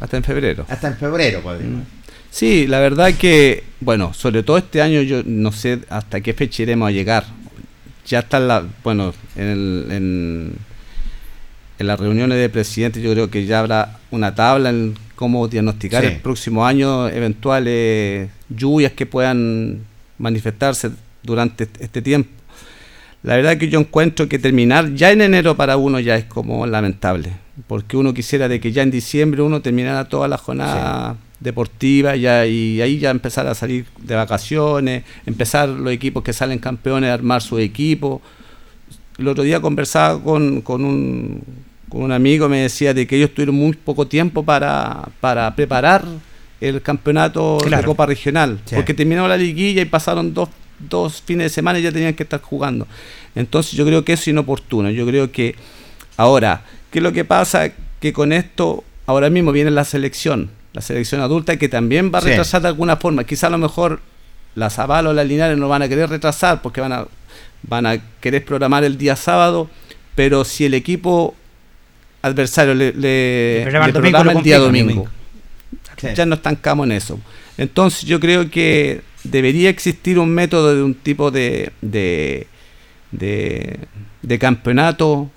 Hasta 0.00 0.16
en 0.16 0.24
febrero. 0.24 0.66
Hasta 0.68 0.88
en 0.88 0.96
febrero, 0.96 1.40
podemos. 1.40 1.82
Mm. 1.82 1.86
Sí, 2.30 2.66
la 2.66 2.80
verdad 2.80 3.14
que, 3.14 3.62
bueno, 3.80 4.12
sobre 4.12 4.42
todo 4.42 4.58
este 4.58 4.82
año 4.82 5.02
yo 5.02 5.22
no 5.24 5.52
sé 5.52 5.80
hasta 5.88 6.20
qué 6.20 6.34
fecha 6.34 6.64
iremos 6.64 6.88
a 6.88 6.90
llegar. 6.90 7.24
Ya 8.06 8.20
está 8.20 8.40
la, 8.40 8.66
bueno, 8.82 9.14
en, 9.36 9.86
en, 9.90 10.52
en 11.78 11.86
las 11.86 12.00
reuniones 12.00 12.38
de 12.38 12.48
presidentes 12.48 13.02
yo 13.02 13.12
creo 13.12 13.30
que 13.30 13.46
ya 13.46 13.60
habrá 13.60 14.00
una 14.10 14.34
tabla 14.34 14.70
en 14.70 14.96
cómo 15.14 15.46
diagnosticar 15.46 16.04
el 16.04 16.16
próximo 16.18 16.66
año 16.66 17.08
eventuales 17.08 18.30
lluvias 18.48 18.92
que 18.92 19.06
puedan 19.06 19.84
manifestarse 20.18 20.90
durante 21.24 21.68
este 21.80 22.00
tiempo. 22.02 22.30
La 23.22 23.36
verdad 23.36 23.56
que 23.56 23.68
yo 23.68 23.80
encuentro 23.80 24.28
que 24.28 24.38
terminar 24.38 24.94
ya 24.94 25.10
en 25.10 25.22
enero 25.22 25.56
para 25.56 25.76
uno 25.76 25.98
ya 25.98 26.16
es 26.16 26.24
como 26.24 26.66
lamentable, 26.66 27.32
porque 27.66 27.96
uno 27.96 28.14
quisiera 28.14 28.48
de 28.48 28.60
que 28.60 28.70
ya 28.70 28.82
en 28.82 28.90
diciembre 28.90 29.42
uno 29.42 29.62
terminara 29.62 30.04
toda 30.08 30.28
la 30.28 30.36
jornada 30.36 31.16
deportiva 31.40 32.16
ya, 32.16 32.46
y 32.46 32.80
ahí 32.80 32.98
ya 32.98 33.10
empezar 33.10 33.46
a 33.46 33.54
salir 33.54 33.86
de 33.98 34.14
vacaciones, 34.14 35.04
empezar 35.26 35.68
los 35.68 35.92
equipos 35.92 36.22
que 36.22 36.32
salen 36.32 36.58
campeones 36.58 37.10
a 37.10 37.14
armar 37.14 37.42
su 37.42 37.58
equipo. 37.58 38.22
El 39.18 39.28
otro 39.28 39.42
día 39.42 39.60
conversaba 39.60 40.22
con, 40.22 40.60
con 40.60 40.84
un 40.84 41.42
un 41.94 42.12
amigo 42.12 42.48
me 42.48 42.58
decía 42.58 42.92
de 42.92 43.06
que 43.06 43.16
ellos 43.16 43.30
tuvieron 43.30 43.54
muy 43.54 43.72
poco 43.72 44.06
tiempo 44.06 44.42
para, 44.42 45.08
para 45.20 45.54
preparar 45.54 46.04
el 46.60 46.82
campeonato 46.82 47.58
de 47.58 47.82
Copa 47.84 48.06
Regional, 48.06 48.58
porque 48.74 48.94
terminó 48.94 49.28
la 49.28 49.36
liguilla 49.36 49.82
y 49.82 49.84
pasaron 49.84 50.34
dos, 50.34 50.48
dos 50.78 51.22
fines 51.22 51.46
de 51.46 51.48
semana 51.50 51.78
y 51.78 51.82
ya 51.82 51.92
tenían 51.92 52.14
que 52.14 52.22
estar 52.22 52.40
jugando. 52.40 52.86
Entonces 53.34 53.72
yo 53.72 53.84
creo 53.84 54.04
que 54.04 54.12
eso 54.14 54.22
es 54.22 54.28
inoportuno. 54.28 54.90
Yo 54.90 55.06
creo 55.06 55.30
que 55.32 55.54
ahora, 56.16 56.64
¿qué 56.90 56.98
es 56.98 57.02
lo 57.02 57.12
que 57.12 57.24
pasa? 57.24 57.72
Que 58.00 58.12
con 58.12 58.32
esto 58.32 58.84
ahora 59.06 59.30
mismo 59.30 59.52
viene 59.52 59.70
la 59.70 59.84
selección, 59.84 60.50
la 60.72 60.80
selección 60.80 61.20
adulta 61.20 61.56
que 61.56 61.68
también 61.68 62.10
va 62.14 62.18
a 62.18 62.22
retrasar 62.22 62.62
de 62.62 62.68
alguna 62.68 62.96
forma. 62.96 63.24
Quizá 63.24 63.48
a 63.48 63.50
lo 63.50 63.58
mejor 63.58 64.00
las 64.54 64.78
Avalos 64.78 65.10
o 65.10 65.14
las 65.14 65.26
Linares 65.26 65.58
no 65.58 65.68
van 65.68 65.82
a 65.82 65.88
querer 65.88 66.08
retrasar 66.08 66.62
porque 66.62 66.80
van 66.80 66.92
a, 66.92 67.06
van 67.62 67.86
a 67.86 67.98
querer 68.20 68.44
programar 68.44 68.84
el 68.84 68.98
día 68.98 69.16
sábado, 69.16 69.68
pero 70.14 70.44
si 70.44 70.64
el 70.64 70.74
equipo 70.74 71.34
adversario 72.22 72.74
le, 72.74 72.92
le, 72.92 73.62
el 73.62 74.42
día 74.42 74.58
domingo. 74.58 75.08
Ya 76.14 76.26
no 76.26 76.34
estancamos 76.34 76.86
en 76.86 76.92
eso. 76.92 77.18
Entonces 77.56 78.02
yo 78.02 78.20
creo 78.20 78.50
que 78.50 79.02
debería 79.24 79.70
existir 79.70 80.18
un 80.18 80.30
método 80.30 80.74
de 80.74 80.82
un 80.82 80.94
tipo 80.94 81.30
de, 81.30 81.72
de, 81.80 82.46
de, 83.10 84.38
campeonato 84.38 85.30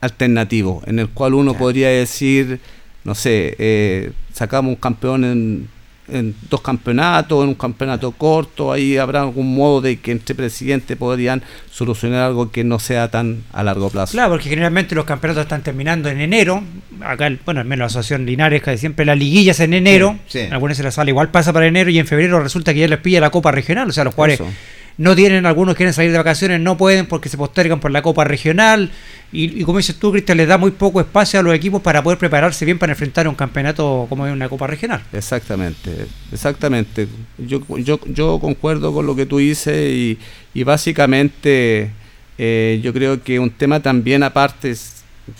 alternativo, 0.00 0.82
en 0.86 0.98
el 0.98 1.08
cual 1.08 1.34
uno 1.34 1.54
podría 1.54 1.88
decir, 1.88 2.60
no 3.04 3.14
sé, 3.14 3.56
eh, 3.58 4.12
sacamos 4.32 4.70
un 4.70 4.76
campeón 4.76 5.24
en 5.24 5.68
en 6.12 6.34
dos 6.50 6.60
campeonatos, 6.60 7.42
en 7.42 7.48
un 7.48 7.54
campeonato 7.54 8.12
corto, 8.12 8.72
ahí 8.72 8.96
habrá 8.96 9.22
algún 9.22 9.54
modo 9.54 9.80
de 9.80 9.98
que 9.98 10.12
entre 10.12 10.34
presidentes 10.34 10.96
podrían 10.96 11.42
solucionar 11.70 12.22
algo 12.22 12.50
que 12.50 12.64
no 12.64 12.78
sea 12.78 13.10
tan 13.10 13.42
a 13.52 13.62
largo 13.62 13.90
plazo. 13.90 14.12
Claro, 14.12 14.30
porque 14.30 14.48
generalmente 14.48 14.94
los 14.94 15.04
campeonatos 15.04 15.42
están 15.42 15.62
terminando 15.62 16.08
en 16.08 16.20
enero, 16.20 16.62
acá, 17.00 17.30
bueno, 17.44 17.60
al 17.60 17.66
menos 17.66 17.78
la 17.80 17.86
Asociación 17.86 18.26
Linares, 18.26 18.62
que 18.62 18.76
siempre 18.76 19.04
las 19.04 19.18
liguillas 19.18 19.60
en 19.60 19.74
enero, 19.74 20.18
algunas 20.50 20.76
se 20.76 20.82
las 20.82 20.94
sale 20.94 21.10
igual 21.10 21.30
pasa 21.30 21.52
para 21.52 21.66
enero 21.66 21.90
y 21.90 21.98
en 21.98 22.06
febrero 22.06 22.40
resulta 22.40 22.74
que 22.74 22.80
ya 22.80 22.88
les 22.88 22.98
pilla 22.98 23.20
la 23.20 23.30
Copa 23.30 23.50
Regional, 23.50 23.88
o 23.88 23.92
sea, 23.92 24.04
los 24.04 24.14
jugadores 24.14 24.40
no 24.98 25.16
tienen, 25.16 25.46
algunos 25.46 25.74
quieren 25.74 25.92
salir 25.92 26.12
de 26.12 26.18
vacaciones, 26.18 26.60
no 26.60 26.76
pueden 26.76 27.06
porque 27.06 27.28
se 27.28 27.36
postergan 27.36 27.80
por 27.80 27.90
la 27.90 28.02
Copa 28.02 28.24
Regional. 28.24 28.90
Y, 29.34 29.64
como 29.64 29.78
dices 29.78 29.96
tú, 29.96 30.12
Cristian, 30.12 30.36
les 30.36 30.46
da 30.46 30.58
muy 30.58 30.72
poco 30.72 31.00
espacio 31.00 31.40
a 31.40 31.42
los 31.42 31.54
equipos 31.54 31.80
para 31.80 32.02
poder 32.02 32.18
prepararse 32.18 32.66
bien 32.66 32.78
para 32.78 32.92
enfrentar 32.92 33.26
un 33.26 33.34
campeonato 33.34 34.06
como 34.08 34.26
es 34.26 34.32
una 34.32 34.48
Copa 34.48 34.66
Regional. 34.66 35.02
Exactamente, 35.12 36.06
exactamente. 36.30 37.08
Yo, 37.38 37.62
yo, 37.78 37.98
yo 38.06 38.38
concuerdo 38.38 38.92
con 38.92 39.06
lo 39.06 39.16
que 39.16 39.24
tú 39.24 39.38
dices 39.38 39.90
y, 39.90 40.18
y 40.52 40.64
básicamente 40.64 41.90
eh, 42.36 42.80
yo 42.82 42.92
creo 42.92 43.22
que 43.22 43.38
un 43.38 43.50
tema 43.50 43.80
también 43.80 44.22
aparte, 44.22 44.74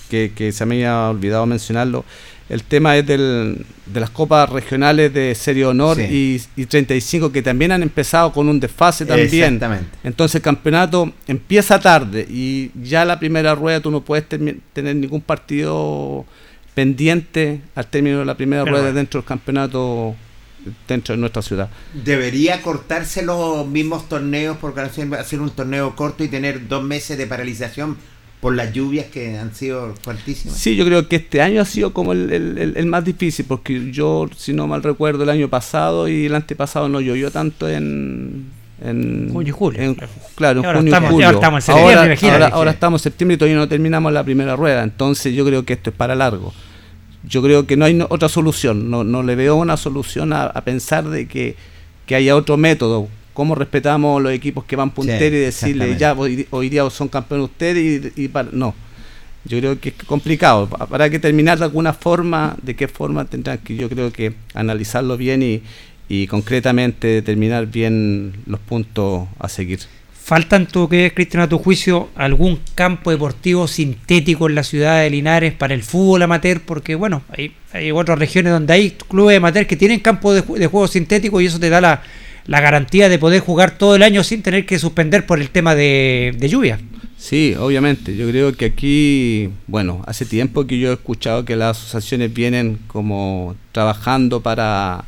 que, 0.09 0.33
que 0.35 0.53
se 0.53 0.65
me 0.65 0.77
había 0.77 1.11
olvidado 1.11 1.45
mencionarlo, 1.47 2.05
el 2.53 2.65
tema 2.65 2.99
es 2.99 3.07
del, 3.07 3.65
de 3.87 3.99
las 3.99 4.11
copas 4.11 4.47
regionales 4.47 5.13
de 5.15 5.35
Serie 5.35 5.65
Honor 5.65 5.99
y, 5.99 6.39
35 6.69 7.33
que 7.33 7.41
también 7.41 7.73
han 7.73 7.83
empezado 7.83 8.31
con 8.31 8.47
un 8.47 8.61
desfase 8.61 9.07
también. 9.07 9.59
Entonces 10.05 10.35
el 10.35 10.43
campeonato 10.43 11.11
empieza 11.27 11.81
tarde 11.81 12.27
y 12.29 12.71
ya 12.83 13.07
la 13.07 13.19
primera 13.19 13.55
rueda 13.55 13.81
tú 13.81 13.91
no 13.91 14.03
puedes 14.03 14.27
tener 14.29 14.97
ningún 14.97 15.23
partido 15.23 16.27
pendiente 16.75 17.63
al 17.75 17.87
término 17.87 18.19
de 18.19 18.27
la 18.27 18.37
primera 18.37 18.67
rueda 18.67 18.93
dentro 18.93 19.23
del 19.23 19.27
campeonato 19.27 20.15
dentro 20.87 21.15
de 21.15 21.21
nuestra 21.21 21.41
ciudad. 21.41 21.71
¿Debería 21.95 22.61
cortarse 22.61 23.23
los 23.23 23.67
mismos 23.67 24.11
torneos 24.11 24.59
porque 24.61 24.83
hacer 24.83 25.41
un 25.41 25.51
torneo 25.51 25.97
corto 25.97 26.23
y 26.23 26.29
tener 26.29 26.69
dos 26.69 26.85
meses 26.85 27.17
de 27.17 27.27
paralización 27.27 27.97
por 28.43 28.57
las 28.57 28.73
lluvias 28.73 29.07
que 29.07 29.39
han 29.39 29.55
sido 29.55 29.95
fuertísimas. 30.03 30.59
Sí, 30.59 30.75
yo 30.75 30.85
creo 30.85 31.07
que 31.07 31.15
este 31.15 31.41
año 31.41 31.61
ha 31.61 31.65
sido 31.65 31.93
como 31.93 32.11
el, 32.11 32.87
más 32.87 33.05
difícil, 33.05 33.47
porque 33.47 33.93
yo, 33.93 34.29
si 34.37 34.53
no 34.53 34.67
mal 34.67 34.83
recuerdo, 34.83 35.23
el 35.23 35.31
año 35.31 35.49
pasado 35.49 36.09
y 36.09 36.27
el 36.27 36.35
antepasado 36.35 36.89
no 36.89 37.01
llovió 37.01 37.31
tanto 37.31 37.69
en... 37.69 38.51
En 38.85 39.33
junio 39.33 39.49
y 39.49 39.53
julio. 39.53 39.97
claro, 40.35 40.59
en 40.65 40.75
junio 40.75 40.93
y 40.93 41.07
julio. 41.07 41.27
Ahora 41.29 41.37
estamos 41.37 41.69
en 41.69 41.77
septiembre, 42.17 42.49
ahora, 42.51 42.71
estamos 42.73 43.01
en 43.01 43.03
septiembre 43.05 43.35
y 43.37 43.39
todavía 43.39 43.59
no 43.59 43.69
terminamos 43.69 44.13
la 44.13 44.25
primera 44.25 44.57
rueda, 44.57 44.83
entonces 44.83 45.33
yo 45.33 45.47
creo 45.47 45.65
que 45.65 45.75
esto 45.75 45.91
es 45.91 45.97
para 45.97 46.17
largo. 46.17 46.53
Yo 47.23 47.45
creo 47.45 47.69
que 47.69 47.77
no 47.77 47.85
hay 47.85 48.05
otra 48.09 48.29
solución, 48.29 48.91
no, 48.91 49.05
no 49.05 49.23
le 49.23 49.37
veo 49.37 49.55
una 49.55 49.77
solución 49.77 50.33
a, 50.33 50.51
pensar 50.65 51.09
de 51.09 51.29
que, 51.29 51.55
que 52.07 52.17
haya 52.17 52.35
otro 52.35 52.57
método 52.57 53.07
cómo 53.33 53.55
respetamos 53.55 54.23
los 54.23 54.33
equipos 54.33 54.65
que 54.65 54.77
van 54.77 54.91
punteros 54.91 55.39
y 55.39 55.43
decirle 55.43 55.97
ya 55.99 56.15
hoy, 56.15 56.69
día 56.69 56.89
son 56.91 57.09
campeones 57.09 57.51
ustedes 57.51 58.13
y, 58.17 58.31
no. 58.53 58.75
Yo 59.45 59.59
creo 59.59 59.81
que 59.81 59.89
es 59.89 59.95
complicado. 60.07 60.69
Para 60.69 61.11
que 61.11 61.19
terminar 61.19 61.59
de 61.59 61.65
alguna 61.65 61.93
forma, 61.93 62.57
de 62.63 62.77
qué 62.77 62.87
forma 62.87 63.25
tendrán 63.25 63.59
que 63.59 63.75
yo 63.75 63.89
creo 63.89 64.13
que 64.13 64.35
analizarlo 64.55 65.17
bien 65.17 65.43
y, 65.43 65.63
y 66.09 66.27
concretamente 66.29 67.09
determinar 67.09 67.67
bien 67.67 68.35
los 68.47 68.61
puntos 68.61 69.27
a 69.39 69.49
seguir. 69.49 69.81
¿Faltan, 70.25 70.67
tú 70.67 70.89
que 70.89 71.13
Cristian, 71.13 71.43
a 71.43 71.49
tu 71.49 71.59
juicio, 71.59 72.11
algún 72.15 72.61
campo 72.77 73.11
deportivo 73.11 73.67
sintético 73.67 74.49
en 74.49 74.55
la 74.55 74.63
ciudad 74.63 75.01
de 75.01 75.11
Linares 75.11 75.53
para 75.53 75.75
el 75.75 75.83
fútbol 75.83 76.23
amateur? 76.23 76.61
Porque, 76.61 76.95
bueno, 76.95 77.23
hay, 77.37 77.53
hay 77.73 77.91
otras 77.91 78.21
regiones 78.21 78.53
donde 78.53 78.73
hay 78.73 78.91
clubes 78.93 79.39
amateur 79.39 79.67
que 79.67 79.77
tienen 79.77 79.99
campos 79.99 80.37
de, 80.37 80.59
de 80.61 80.67
juego 80.69 80.87
sintético 80.87 81.41
y 81.41 81.47
eso 81.47 81.59
te 81.59 81.71
da 81.71 81.81
la, 81.81 82.03
la, 82.47 82.61
garantía 82.61 83.09
de 83.09 83.19
poder 83.19 83.41
jugar 83.41 83.79
todo 83.79 83.97
el 83.97 84.03
año 84.03 84.25
sin 84.25 84.43
tener 84.43 84.67
que 84.67 84.79
suspender 84.79 85.27
por 85.27 85.41
el 85.41 85.51
tema 85.51 85.75
de, 85.75 86.35
de 86.39 86.49
lluvia. 86.49 86.79
Sí, 87.17 87.55
obviamente. 87.59 88.17
Yo 88.17 88.29
creo 88.29 88.53
que 88.57 88.65
aquí, 88.65 89.51
bueno, 89.69 90.03
hace 90.07 90.27
tiempo 90.27 90.67
que 90.67 90.79
yo 90.79 90.91
he 90.91 90.95
escuchado 90.95 91.45
que 91.45 91.55
las 91.55 91.79
asociaciones 91.79 92.35
vienen 92.35 92.81
como 92.89 93.55
trabajando 93.71 94.41
para 94.41 95.05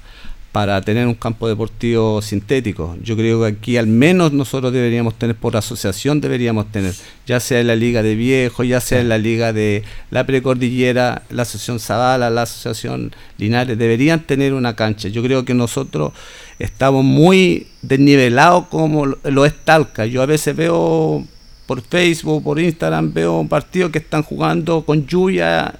para 0.54 0.80
tener 0.82 1.08
un 1.08 1.14
campo 1.14 1.48
deportivo 1.48 2.22
sintético. 2.22 2.96
Yo 3.02 3.16
creo 3.16 3.40
que 3.40 3.46
aquí 3.48 3.76
al 3.76 3.88
menos 3.88 4.32
nosotros 4.32 4.72
deberíamos 4.72 5.18
tener, 5.18 5.34
por 5.34 5.56
asociación 5.56 6.20
deberíamos 6.20 6.70
tener, 6.70 6.94
ya 7.26 7.40
sea 7.40 7.58
en 7.58 7.66
la 7.66 7.74
Liga 7.74 8.04
de 8.04 8.14
Viejos, 8.14 8.64
ya 8.64 8.80
sea 8.80 9.00
en 9.00 9.08
la 9.08 9.18
Liga 9.18 9.52
de 9.52 9.82
la 10.12 10.24
Precordillera, 10.24 11.22
la 11.30 11.42
Asociación 11.42 11.80
Zavala, 11.80 12.30
la 12.30 12.42
Asociación 12.42 13.10
Linares, 13.36 13.76
deberían 13.76 14.20
tener 14.20 14.54
una 14.54 14.76
cancha. 14.76 15.08
Yo 15.08 15.24
creo 15.24 15.44
que 15.44 15.54
nosotros 15.54 16.12
estamos 16.60 17.02
muy 17.02 17.66
desnivelados 17.82 18.66
como 18.68 19.06
lo 19.06 19.44
es 19.44 19.54
Talca. 19.64 20.06
Yo 20.06 20.22
a 20.22 20.26
veces 20.26 20.54
veo 20.54 21.26
por 21.66 21.82
Facebook, 21.82 22.44
por 22.44 22.60
Instagram, 22.60 23.12
veo 23.12 23.40
un 23.40 23.48
partido 23.48 23.90
que 23.90 23.98
están 23.98 24.22
jugando 24.22 24.84
con 24.84 25.04
lluvia. 25.04 25.74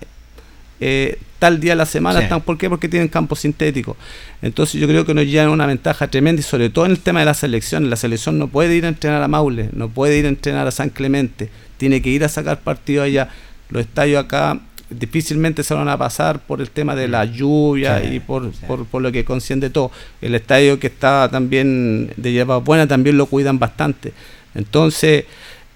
Eh, 0.80 1.16
tal 1.44 1.61
día 1.61 1.72
de 1.72 1.76
la 1.76 1.85
semana. 1.85 2.20
Están, 2.20 2.40
¿Por 2.40 2.57
qué? 2.57 2.70
Porque 2.70 2.88
tienen 2.88 3.09
campo 3.09 3.37
sintético. 3.37 3.98
Entonces 4.40 4.80
yo 4.80 4.88
creo 4.88 5.04
que 5.04 5.12
nos 5.12 5.26
llevan 5.26 5.50
una 5.50 5.66
ventaja 5.66 6.09
tremenda 6.09 6.40
y 6.40 6.42
sobre 6.42 6.70
todo 6.70 6.87
en 6.87 6.92
el 6.92 7.00
tema 7.00 7.20
de 7.20 7.26
la 7.26 7.35
selección. 7.35 7.90
La 7.90 7.96
selección 7.96 8.38
no 8.38 8.48
puede 8.48 8.74
ir 8.74 8.87
a 8.87 8.88
entrenar 8.88 9.22
a 9.22 9.28
Maule, 9.28 9.68
no 9.74 9.90
puede 9.90 10.16
ir 10.16 10.24
a 10.24 10.28
entrenar 10.28 10.66
a 10.66 10.70
San 10.70 10.88
Clemente, 10.88 11.50
tiene 11.76 12.00
que 12.00 12.09
ir 12.09 12.24
a 12.24 12.30
sacar 12.30 12.61
partido 12.61 13.02
allá. 13.02 13.28
Los 13.68 13.83
estadios 13.83 14.24
acá 14.24 14.59
difícilmente 14.88 15.62
se 15.64 15.74
van 15.74 15.87
a 15.90 15.98
pasar 15.98 16.38
por 16.38 16.62
el 16.62 16.70
tema 16.70 16.96
de 16.96 17.09
la 17.09 17.26
lluvia 17.26 18.02
y 18.02 18.20
por, 18.20 18.50
por, 18.66 19.02
lo 19.02 19.12
que 19.12 19.26
conciende 19.26 19.68
todo. 19.68 19.90
El 20.22 20.35
estadio 20.35 20.80
que 20.80 20.87
está 20.87 21.28
también 21.30 22.11
de 22.16 22.33
lleva 22.33 22.57
buena 22.57 22.87
también 22.87 23.18
lo 23.18 23.26
cuidan 23.26 23.59
bastante. 23.59 24.14
Entonces, 24.54 25.26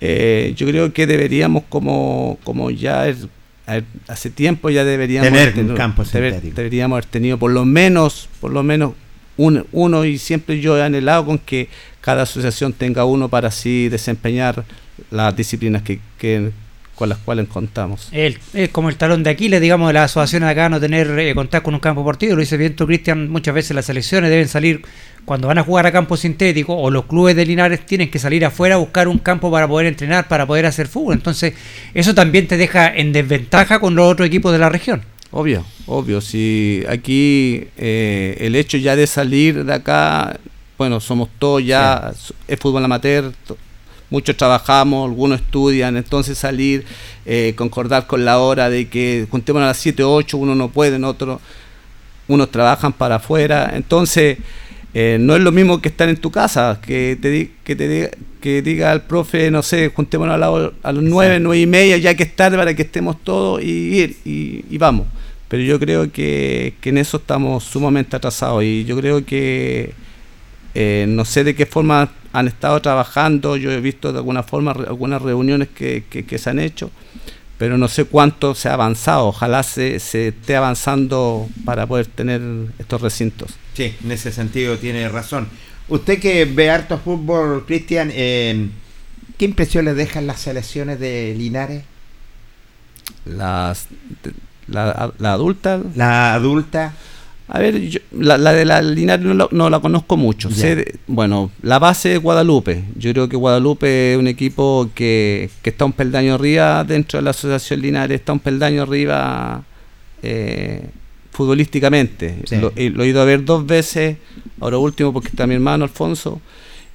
eh, 0.00 0.54
yo 0.56 0.66
creo 0.66 0.94
que 0.94 1.06
deberíamos 1.06 1.64
como, 1.68 2.38
como 2.42 2.70
ya 2.70 3.06
hace 4.06 4.30
tiempo 4.30 4.70
ya 4.70 4.84
deberíamos 4.84 5.30
tener 5.30 5.58
un 5.58 5.76
campo 5.76 6.04
deberíamos 6.04 6.96
haber 6.96 7.04
tenido 7.04 7.38
por 7.38 7.50
lo 7.50 7.64
menos 7.64 8.28
por 8.40 8.50
lo 8.52 8.62
menos 8.62 8.92
uno 9.36 10.04
y 10.04 10.18
siempre 10.18 10.60
yo 10.60 10.76
he 10.76 10.82
anhelado 10.82 11.26
con 11.26 11.38
que 11.38 11.68
cada 12.00 12.22
asociación 12.22 12.72
tenga 12.72 13.04
uno 13.04 13.28
para 13.28 13.48
así 13.48 13.88
desempeñar 13.88 14.64
las 15.10 15.36
disciplinas 15.36 15.82
que, 15.82 16.00
que 16.18 16.50
con 16.98 17.08
las 17.08 17.18
cuales 17.18 17.46
contamos. 17.48 18.08
Es 18.12 18.70
como 18.72 18.88
el 18.88 18.96
talón 18.96 19.22
de 19.22 19.30
Aquiles, 19.30 19.60
digamos, 19.60 19.88
de 19.88 19.94
la 19.94 20.04
asociación 20.04 20.42
acá, 20.42 20.68
no 20.68 20.80
tener 20.80 21.16
eh, 21.16 21.32
contacto 21.32 21.66
con 21.66 21.74
un 21.74 21.80
campo 21.80 22.00
deportivo. 22.00 22.34
Lo 22.34 22.40
dice 22.40 22.56
bien 22.56 22.74
tú, 22.74 22.86
Cristian, 22.86 23.30
muchas 23.30 23.54
veces 23.54 23.76
las 23.76 23.86
selecciones 23.86 24.30
deben 24.30 24.48
salir 24.48 24.82
cuando 25.28 25.46
van 25.46 25.58
a 25.58 25.62
jugar 25.62 25.86
a 25.86 25.92
campo 25.92 26.16
sintético 26.16 26.74
o 26.74 26.90
los 26.90 27.04
clubes 27.04 27.36
de 27.36 27.44
Linares 27.44 27.84
tienen 27.84 28.10
que 28.10 28.18
salir 28.18 28.46
afuera 28.46 28.76
a 28.76 28.78
buscar 28.78 29.08
un 29.08 29.18
campo 29.18 29.50
para 29.50 29.68
poder 29.68 29.86
entrenar, 29.86 30.26
para 30.26 30.46
poder 30.46 30.64
hacer 30.64 30.88
fútbol. 30.88 31.12
Entonces, 31.12 31.52
eso 31.92 32.14
también 32.14 32.48
te 32.48 32.56
deja 32.56 32.88
en 32.96 33.12
desventaja 33.12 33.78
con 33.78 33.94
los 33.94 34.10
otros 34.10 34.26
equipos 34.26 34.52
de 34.52 34.58
la 34.58 34.70
región. 34.70 35.02
Obvio, 35.30 35.66
obvio. 35.84 36.22
Si 36.22 36.82
aquí 36.88 37.68
eh, 37.76 38.38
el 38.40 38.56
hecho 38.56 38.78
ya 38.78 38.96
de 38.96 39.06
salir 39.06 39.66
de 39.66 39.74
acá, 39.74 40.40
bueno, 40.78 40.98
somos 40.98 41.28
todos 41.38 41.62
ya, 41.62 42.10
es 42.48 42.58
fútbol 42.58 42.86
amateur, 42.86 43.30
muchos 44.08 44.34
trabajamos, 44.34 45.10
algunos 45.10 45.42
estudian, 45.42 45.98
entonces 45.98 46.38
salir, 46.38 46.86
eh, 47.26 47.52
concordar 47.54 48.06
con 48.06 48.24
la 48.24 48.38
hora 48.38 48.70
de 48.70 48.88
que 48.88 49.26
juntemos 49.30 49.60
a 49.60 49.66
las 49.66 49.76
7, 49.76 50.02
8, 50.04 50.38
uno 50.38 50.54
no 50.54 50.70
puede, 50.70 51.04
otro, 51.04 51.38
unos 52.28 52.50
trabajan 52.50 52.94
para 52.94 53.16
afuera, 53.16 53.72
entonces 53.74 54.38
eh, 55.00 55.16
no 55.16 55.36
es 55.36 55.42
lo 55.42 55.52
mismo 55.52 55.80
que 55.80 55.90
estar 55.90 56.08
en 56.08 56.16
tu 56.16 56.32
casa, 56.32 56.80
que 56.84 57.16
te, 57.22 57.52
que 57.62 57.76
te 57.76 57.86
diga, 57.86 58.10
que 58.40 58.62
diga 58.62 58.90
al 58.90 59.02
profe, 59.02 59.48
no 59.48 59.62
sé, 59.62 59.92
juntémonos 59.94 60.34
a, 60.34 60.38
la, 60.38 60.72
a 60.82 60.92
las 60.92 61.04
9, 61.04 61.38
9 61.38 61.60
y 61.60 61.66
media, 61.68 61.96
ya 61.98 62.16
que 62.16 62.24
es 62.24 62.34
tarde 62.34 62.56
para 62.56 62.74
que 62.74 62.82
estemos 62.82 63.22
todos 63.22 63.62
y 63.62 63.96
ir 63.96 64.16
y, 64.24 64.76
vamos. 64.76 65.06
Pero 65.46 65.62
yo 65.62 65.78
creo 65.78 66.10
que, 66.10 66.74
que 66.80 66.88
en 66.88 66.98
eso 66.98 67.18
estamos 67.18 67.62
sumamente 67.62 68.16
atrasados 68.16 68.64
y 68.64 68.84
yo 68.86 68.96
creo 68.96 69.24
que 69.24 69.94
eh, 70.74 71.06
no 71.08 71.24
sé 71.24 71.44
de 71.44 71.54
qué 71.54 71.64
forma 71.64 72.10
han 72.32 72.48
estado 72.48 72.82
trabajando, 72.82 73.56
yo 73.56 73.70
he 73.70 73.80
visto 73.80 74.10
de 74.10 74.18
alguna 74.18 74.42
forma 74.42 74.72
algunas 74.72 75.22
reuniones 75.22 75.68
que, 75.68 76.02
se 76.38 76.50
han 76.50 76.58
hecho, 76.58 76.90
pero 77.56 77.78
no 77.78 77.86
sé 77.86 78.04
cuánto 78.04 78.52
se 78.56 78.68
ha 78.68 78.74
avanzado, 78.74 79.28
ojalá 79.28 79.62
se, 79.62 80.00
se 80.00 80.28
esté 80.28 80.56
avanzando 80.56 81.48
para 81.64 81.86
poder 81.86 82.06
tener 82.06 82.40
estos 82.80 83.00
recintos. 83.00 83.54
Sí, 83.78 83.94
en 84.02 84.10
ese 84.10 84.32
sentido 84.32 84.76
tiene 84.76 85.08
razón. 85.08 85.46
Usted 85.88 86.18
que 86.18 86.44
ve 86.46 86.68
harto 86.68 86.98
fútbol, 86.98 87.64
Cristian, 87.64 88.10
eh, 88.12 88.70
¿qué 89.36 89.44
impresión 89.44 89.84
le 89.84 89.94
dejan 89.94 90.26
las 90.26 90.40
selecciones 90.40 90.98
de 90.98 91.32
Linares? 91.38 91.84
Las, 93.24 93.86
la, 94.66 95.12
la 95.16 95.32
adulta. 95.32 95.80
La 95.94 96.34
adulta. 96.34 96.92
A 97.46 97.60
ver, 97.60 98.02
la, 98.10 98.52
de 98.52 98.64
la 98.64 98.82
Linares 98.82 99.24
no 99.52 99.70
la, 99.70 99.78
conozco 99.78 100.16
mucho. 100.16 100.48
bueno, 101.06 101.52
la 101.62 101.78
base 101.78 102.08
de 102.08 102.16
Guadalupe. 102.16 102.82
Yo 102.96 103.12
creo 103.12 103.28
que 103.28 103.36
Guadalupe 103.36 104.14
es 104.14 104.18
un 104.18 104.26
equipo 104.26 104.90
que, 104.92 105.50
está 105.62 105.84
un 105.84 105.92
peldaño 105.92 106.34
arriba 106.34 106.82
dentro 106.82 107.20
de 107.20 107.22
la 107.22 107.30
Asociación 107.30 107.80
Linares, 107.80 108.18
está 108.18 108.32
un 108.32 108.40
peldaño 108.40 108.82
arriba 108.82 109.62
eh, 110.24 110.88
futbolísticamente. 111.38 112.34
Lo, 112.60 112.72
he 112.76 113.06
ido 113.06 113.22
a 113.22 113.24
ver 113.24 113.44
dos 113.44 113.64
veces, 113.64 114.16
ahora 114.58 114.76
último 114.78 115.12
porque 115.12 115.28
está 115.28 115.46
mi 115.46 115.54
hermano 115.54 115.84
Alfonso, 115.84 116.40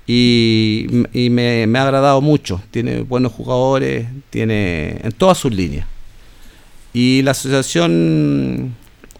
y, 0.05 0.85
me, 0.89 1.65
me, 1.65 1.79
ha 1.79 1.83
agradado 1.83 2.19
mucho. 2.19 2.61
Tiene 2.69 3.03
buenos 3.03 3.31
jugadores, 3.31 4.05
tiene 4.29 4.99
en 5.01 5.13
todas 5.13 5.37
sus 5.37 5.53
líneas. 5.53 5.87
Y 6.91 7.21
la 7.21 7.31
Asociación 7.31 8.75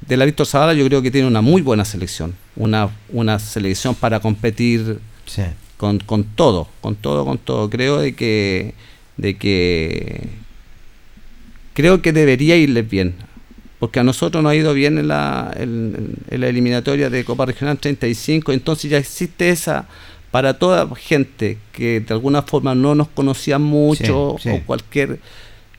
de 0.05 0.17
la 0.17 0.25
Víctor 0.25 0.45
Zavala 0.45 0.73
yo 0.73 0.85
creo 0.87 1.01
que 1.01 1.09
tiene 1.09 1.25
una 1.25 1.39
muy 1.39 1.61
buena 1.61 1.85
selección, 1.85 2.35
una, 2.57 2.89
una 3.07 3.39
selección 3.39 3.95
para 3.95 4.19
competir 4.19 4.99
con, 5.77 5.99
con, 5.99 6.25
todo, 6.25 6.67
con 6.81 6.97
todo, 6.97 7.23
con 7.23 7.37
todo. 7.37 7.69
Creo 7.69 7.99
de 7.99 8.13
que, 8.13 8.73
de 9.15 9.37
que 9.37 10.27
creo 11.73 12.01
que 12.01 12.11
debería 12.11 12.57
irles 12.57 12.89
bien, 12.89 13.15
porque 13.83 13.99
a 13.99 14.03
nosotros 14.05 14.41
nos 14.41 14.53
ha 14.53 14.55
ido 14.55 14.73
bien 14.73 14.97
en 14.97 15.09
la, 15.09 15.53
en, 15.57 16.15
la 16.29 16.47
eliminatoria 16.47 17.09
de 17.09 17.25
Copa 17.25 17.45
Regional 17.45 17.77
35, 17.77 18.53
entonces 18.53 18.89
ya 18.89 18.97
existe 18.97 19.49
esa 19.49 19.89
para 20.31 20.57
toda 20.57 20.87
gente 20.95 21.57
que 21.73 21.99
de 21.99 22.13
alguna 22.13 22.43
forma 22.43 22.75
no 22.75 22.95
nos 22.95 23.09
conocía 23.09 23.59
mucho 23.59 24.35
o 24.35 24.61
cualquier, 24.65 25.19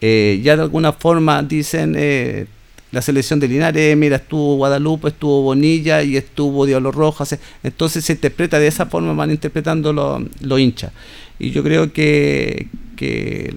eh, 0.02 0.38
ya 0.44 0.54
de 0.54 0.62
alguna 0.64 0.92
forma 0.92 1.42
dicen... 1.42 1.94
Eh, 1.96 2.44
la 2.92 3.00
selección 3.02 3.40
de 3.40 3.48
Linares, 3.48 3.96
mira, 3.96 4.16
estuvo 4.16 4.54
Guadalupe, 4.56 5.08
estuvo 5.08 5.42
Bonilla 5.42 6.02
y 6.02 6.16
estuvo 6.16 6.64
Diablo 6.64 6.92
Rojas, 6.92 7.36
entonces 7.64 8.04
se 8.04 8.12
interpreta 8.12 8.60
de 8.60 8.68
esa 8.68 8.86
forma, 8.86 9.14
van 9.14 9.32
interpretando 9.32 9.92
los 9.92 10.60
hinchas. 10.60 10.92
Y 11.40 11.50
yo 11.50 11.64
creo 11.64 11.92
que, 11.92 12.68
que 12.96 13.52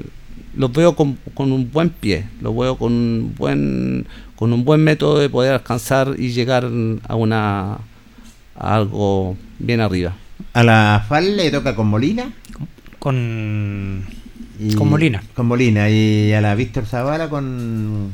los 0.58 0.74
veo 0.74 0.96
con, 0.96 1.18
un 1.38 1.72
buen 1.72 1.90
pie, 1.90 2.26
los 2.42 2.56
veo 2.56 2.78
con 2.78 2.92
un 2.92 3.36
buen, 3.38 4.08
con 4.36 4.52
un 4.52 4.66
buen 4.66 4.84
método 4.84 5.20
de 5.20 5.30
poder 5.30 5.54
alcanzar 5.54 6.16
y 6.18 6.30
llegar 6.30 6.68
a 7.08 7.16
una 7.16 7.78
algo 8.56 9.38
bien 9.60 9.82
arriba. 9.82 10.16
¿A 10.54 10.64
la 10.64 11.06
FAL 11.08 11.38
le 11.38 11.52
toca 11.52 11.76
con 11.76 11.88
Molina? 11.88 12.32
Con, 13.00 14.04
con 14.78 14.90
Molina. 14.90 15.24
Con 15.36 15.46
Molina. 15.46 15.90
¿Y 15.90 16.34
a 16.34 16.42
la 16.42 16.56
Víctor 16.56 16.86
Zavala 16.86 17.30
con 17.30 18.12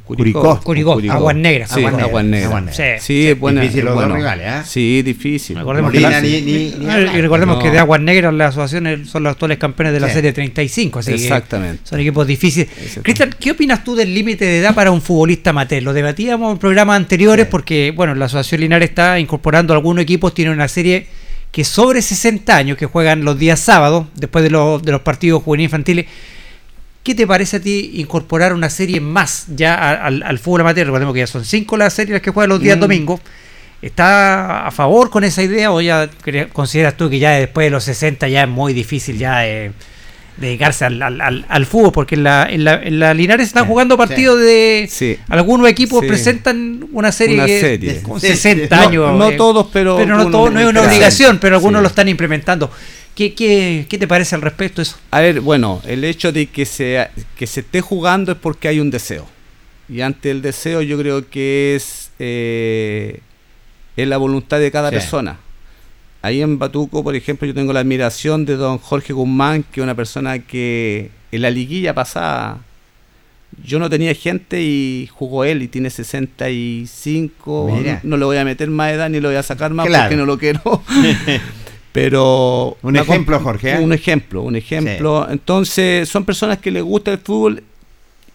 con 0.00 0.16
Curicó. 0.16 0.60
Curicó, 0.60 0.98
Aguas 1.10 1.36
Negras. 1.36 1.70
Sí, 1.70 1.84
Aguas 1.84 2.24
Negras. 2.24 2.76
Sí, 3.00 3.28
es 3.28 3.38
buena. 3.38 3.60
Difícil 3.60 3.84
los 3.84 3.94
dos 3.94 4.12
rivales, 4.12 4.46
¿eh? 4.46 4.62
Sí, 4.66 5.02
difícil. 5.02 5.56
Recordemos 5.56 5.92
que, 5.92 5.98
y 5.98 7.20
recordemos 7.20 7.62
que 7.62 7.70
de 7.70 7.78
Aguas 7.78 8.00
Negras 8.00 8.34
las 8.34 8.50
asociaciones 8.50 9.08
son 9.08 9.22
los 9.22 9.32
actuales 9.32 9.58
campeones 9.58 9.92
de 9.92 10.00
la 10.00 10.08
serie 10.08 10.32
35. 10.32 10.98
Así 11.00 11.12
Exactamente. 11.12 11.82
son 11.84 12.00
equipos 12.00 12.26
difíciles. 12.26 12.68
Cristian, 13.02 13.34
¿qué 13.38 13.52
opinas 13.52 13.84
tú 13.84 13.94
del 13.94 14.14
límite 14.14 14.44
de 14.44 14.58
edad 14.58 14.74
para 14.74 14.90
un 14.90 15.02
futbolista 15.02 15.50
amateur? 15.50 15.82
Lo 15.82 15.92
debatíamos 15.92 16.52
en 16.52 16.58
programas 16.58 16.96
anteriores 16.96 17.46
porque, 17.46 17.92
bueno, 17.94 18.14
la 18.14 18.26
Asociación 18.26 18.60
Linares 18.62 18.90
está 18.90 19.18
incorporando 19.18 19.74
algunos 19.74 20.02
equipos, 20.02 20.34
tiene 20.34 20.50
una 20.50 20.68
serie 20.68 21.06
que 21.50 21.64
sobre 21.64 22.02
60 22.02 22.54
años, 22.54 22.76
que 22.76 22.86
juegan 22.86 23.24
los 23.24 23.38
días 23.38 23.60
sábados, 23.60 24.06
después 24.14 24.44
de, 24.44 24.50
los, 24.50 24.82
de 24.82 24.92
los 24.92 25.00
partidos 25.00 25.42
juveniles 25.42 25.68
infantiles, 25.68 26.06
¿qué 27.06 27.14
te 27.14 27.24
parece 27.24 27.58
a 27.58 27.60
ti 27.60 27.92
incorporar 27.94 28.52
una 28.52 28.68
serie 28.68 29.00
más 29.00 29.44
ya 29.54 29.76
al, 30.04 30.24
al 30.24 30.38
fútbol 30.40 30.62
amateur? 30.62 30.86
Recordemos 30.86 31.14
que 31.14 31.20
ya 31.20 31.26
son 31.28 31.44
cinco 31.44 31.76
las 31.76 31.94
series 31.94 32.20
que 32.20 32.32
juegan 32.32 32.48
los 32.50 32.60
días 32.60 32.76
Mm. 32.76 32.80
domingos. 32.80 33.20
¿Está 33.80 34.66
a 34.66 34.70
favor 34.72 35.10
con 35.10 35.22
esa 35.22 35.42
idea 35.42 35.70
o 35.70 35.80
ya 35.80 36.10
consideras 36.52 36.96
tú 36.96 37.08
que 37.08 37.18
ya 37.20 37.32
después 37.32 37.66
de 37.66 37.70
los 37.70 37.84
60 37.84 38.26
ya 38.26 38.42
es 38.42 38.48
muy 38.48 38.72
difícil 38.72 39.18
ya 39.18 39.46
eh, 39.46 39.70
dedicarse 40.38 40.84
al, 40.86 41.00
al- 41.00 41.20
al- 41.20 41.46
al 41.48 41.66
fútbol? 41.66 41.92
Porque 41.92 42.14
en 42.16 42.24
la, 42.24 42.48
en 42.50 42.64
la, 42.64 42.82
en 42.82 42.98
la 42.98 43.14
Linares 43.14 43.46
están 43.46 43.64
Sí, 43.64 43.68
jugando 43.68 43.96
partidos 43.96 44.40
de... 44.40 44.88
Sí. 44.90 45.16
Algunos 45.28 45.68
equipos 45.68 46.04
presentan 46.04 46.86
una 46.92 47.12
serie, 47.12 47.36
Una 47.36 47.46
serie. 47.46 48.02
con 48.02 48.18
Sí, 48.20 48.28
60 48.28 48.64
sí. 48.76 48.82
No- 48.82 48.88
años. 48.88 49.18
no 49.18 49.30
eh, 49.30 49.36
todos, 49.36 49.68
pero 49.72 49.96
Pero 49.98 50.08
no, 50.16 50.20
algunos 50.22 50.32
todo, 50.32 50.50
no 50.50 50.60
es 50.60 50.66
una 50.66 50.82
obligación, 50.82 51.38
pero 51.38 51.56
algunos 51.56 51.82
lo 51.82 51.88
están 51.88 52.08
implementando. 52.08 52.70
¿Qué, 53.16 53.34
qué, 53.34 53.86
qué 53.88 53.98
te 53.98 54.06
parece 54.06 54.34
al 54.36 54.42
respecto 54.42 54.80
eso? 54.82 54.96
A 55.10 55.20
ver, 55.20 55.40
bueno, 55.40 55.80
el 55.86 56.04
hecho 56.04 56.30
de 56.32 56.46
que 56.46 56.64
se, 56.66 57.08
que 57.36 57.46
se 57.48 57.60
esté 57.60 57.80
jugando 57.80 58.30
es 58.32 58.38
porque 58.38 58.68
hay 58.68 58.78
un 58.78 58.90
deseo. 58.90 59.26
Y 59.88 60.02
ante 60.02 60.30
el 60.30 60.42
deseo 60.42 60.82
yo 60.82 60.98
creo 60.98 61.28
que 61.30 61.74
es, 61.76 62.10
eh, 62.18 63.20
es 63.96 64.06
la 64.06 64.18
voluntad 64.18 64.58
de 64.60 64.70
cada 64.70 64.90
Sí. 64.90 64.96
persona. 64.96 65.38
Ahí 66.22 66.42
en 66.42 66.58
Batuco, 66.58 67.02
por 67.04 67.14
ejemplo, 67.16 67.46
yo 67.46 67.54
tengo 67.54 67.72
la 67.72 67.80
admiración 67.80 68.44
de 68.44 68.56
don 68.56 68.78
Jorge 68.78 69.12
Guzmán, 69.12 69.62
que 69.62 69.80
es 69.80 69.84
una 69.84 69.94
persona 69.94 70.38
que 70.40 71.10
en 71.32 71.40
la 71.42 71.50
liguilla 71.50 71.94
pasada 71.94 72.58
yo 73.64 73.78
no 73.78 73.88
tenía 73.88 74.12
gente 74.14 74.60
y 74.60 75.08
jugó 75.12 75.44
él 75.44 75.62
y 75.62 75.68
tiene 75.68 75.88
65. 75.88 77.70
Mira. 77.78 78.00
No, 78.02 78.10
no 78.10 78.16
le 78.18 78.24
voy 78.26 78.36
a 78.36 78.44
meter 78.44 78.68
más 78.68 78.92
edad 78.92 79.08
ni 79.08 79.20
le 79.20 79.28
voy 79.28 79.36
a 79.36 79.42
sacar 79.42 79.72
más 79.72 79.86
Claro. 79.86 80.04
porque 80.04 80.16
no 80.16 80.26
lo 80.26 80.38
quiero. 80.38 80.82
Pero. 81.96 82.76
Un 82.82 82.92
ejemplo, 82.96 83.40
Jorge, 83.40 83.70
¿eh? 83.72 83.78
Un 83.80 83.92
ejemplo, 83.94 84.42
un 84.42 84.54
ejemplo. 84.56 85.26
Entonces, 85.30 86.06
son 86.08 86.24
personas 86.26 86.58
que 86.58 86.70
les 86.70 86.82
gusta 86.82 87.10
el 87.12 87.18
fútbol 87.18 87.62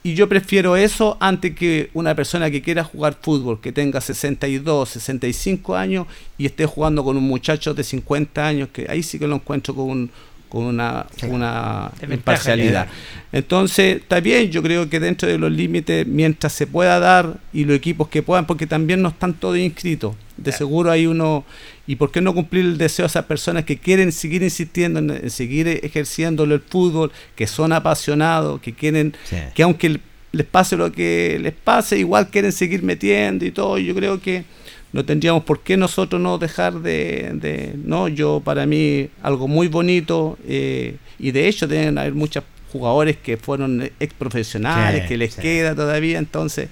y 0.04 0.15
yo 0.15 0.28
prefiero 0.28 0.76
eso 0.76 1.15
antes 1.19 1.56
que 1.56 1.91
una 1.93 2.15
persona 2.15 2.50
que 2.50 2.63
quiera 2.63 2.84
jugar 2.84 3.17
fútbol, 3.21 3.62
que 3.62 3.71
tenga 3.71 4.02
62, 4.02 4.89
65 4.89 5.76
años 5.76 6.08
y 6.39 6.47
esté 6.47 6.65
jugando 6.65 7.04
con 7.04 7.17
un 7.17 7.24
muchacho 7.24 7.76
de 7.76 7.84
50 7.84 8.47
años, 8.47 8.69
que 8.74 8.88
ahí 8.89 9.04
sí 9.04 9.19
que 9.19 9.28
lo 9.28 9.36
encuentro 9.36 9.76
con, 9.76 9.89
un- 9.91 10.12
con 10.50 10.63
una, 10.63 11.06
una 11.30 11.91
imparcialidad. 12.15 12.88
Entonces, 13.32 13.97
está 13.97 14.19
bien, 14.19 14.50
yo 14.52 14.62
creo 14.63 14.89
que 14.89 15.00
dentro 15.00 15.30
de 15.30 15.38
los 15.38 15.52
límites, 15.52 16.06
mientras 16.08 16.52
se 16.52 16.65
pueda 16.65 17.00
dar 17.00 17.38
y 17.54 17.63
los 17.65 17.76
equipos 17.78 18.08
que 18.10 18.24
puedan, 18.24 18.45
porque 18.47 18.65
también 18.65 19.02
no 19.04 19.10
están 19.10 19.36
todos 19.36 19.58
inscritos. 19.60 20.15
De 20.44 20.52
seguro 20.52 20.92
hay 20.92 21.06
uno, 21.08 21.44
¿y 21.88 21.96
por 21.96 22.12
qué 22.12 22.22
no 22.22 22.34
cumplir 22.34 22.66
el 22.66 22.78
deseo 22.78 23.04
de 23.04 23.08
esas 23.08 23.26
personas 23.26 23.66
que 23.66 23.78
quieren 23.78 24.12
seguir 24.12 24.44
insistiendo 24.44 25.00
en, 25.00 25.10
en 25.12 25.30
seguir 25.30 25.68
ejerciendo 25.68 26.44
el 26.46 26.60
fútbol, 26.60 27.12
que 27.36 27.48
son 27.48 27.74
apasionados, 27.74 28.62
que 28.62 28.74
quieren, 28.74 29.14
Sí. 29.26 29.38
que 29.54 29.64
aunque 29.64 30.00
les 30.32 30.46
pase 30.46 30.78
lo 30.78 30.92
que 30.92 31.38
les 31.42 31.54
pase, 31.54 31.98
igual 31.98 32.30
quieren 32.30 32.52
seguir 32.52 32.84
metiendo 32.84 33.46
y 33.46 33.52
todo. 33.52 33.78
Yo 33.78 33.94
creo 33.94 34.22
que 34.22 34.46
no 34.94 35.04
tendríamos 35.06 35.44
por 35.44 35.62
qué 35.62 35.76
nosotros 35.78 36.22
no 36.22 36.38
dejar 36.38 36.74
de, 36.82 37.32
de- 37.34 37.74
no, 37.84 38.08
yo 38.08 38.42
para 38.44 38.66
mí 38.66 39.10
algo 39.22 39.48
muy 39.48 39.68
bonito 39.68 40.38
eh, 40.48 40.96
y 41.20 41.32
de 41.32 41.48
hecho 41.48 41.68
deben 41.68 41.98
haber 41.98 42.14
muchos 42.14 42.44
jugadores 42.72 43.18
que 43.18 43.36
fueron 43.38 43.90
ex 44.00 44.14
profesionales, 44.14 45.02
Sí, 45.04 45.08
que 45.10 45.18
les 45.18 45.34
sí. 45.34 45.42
queda 45.42 45.76
todavía, 45.76 46.18
entonces 46.18 46.70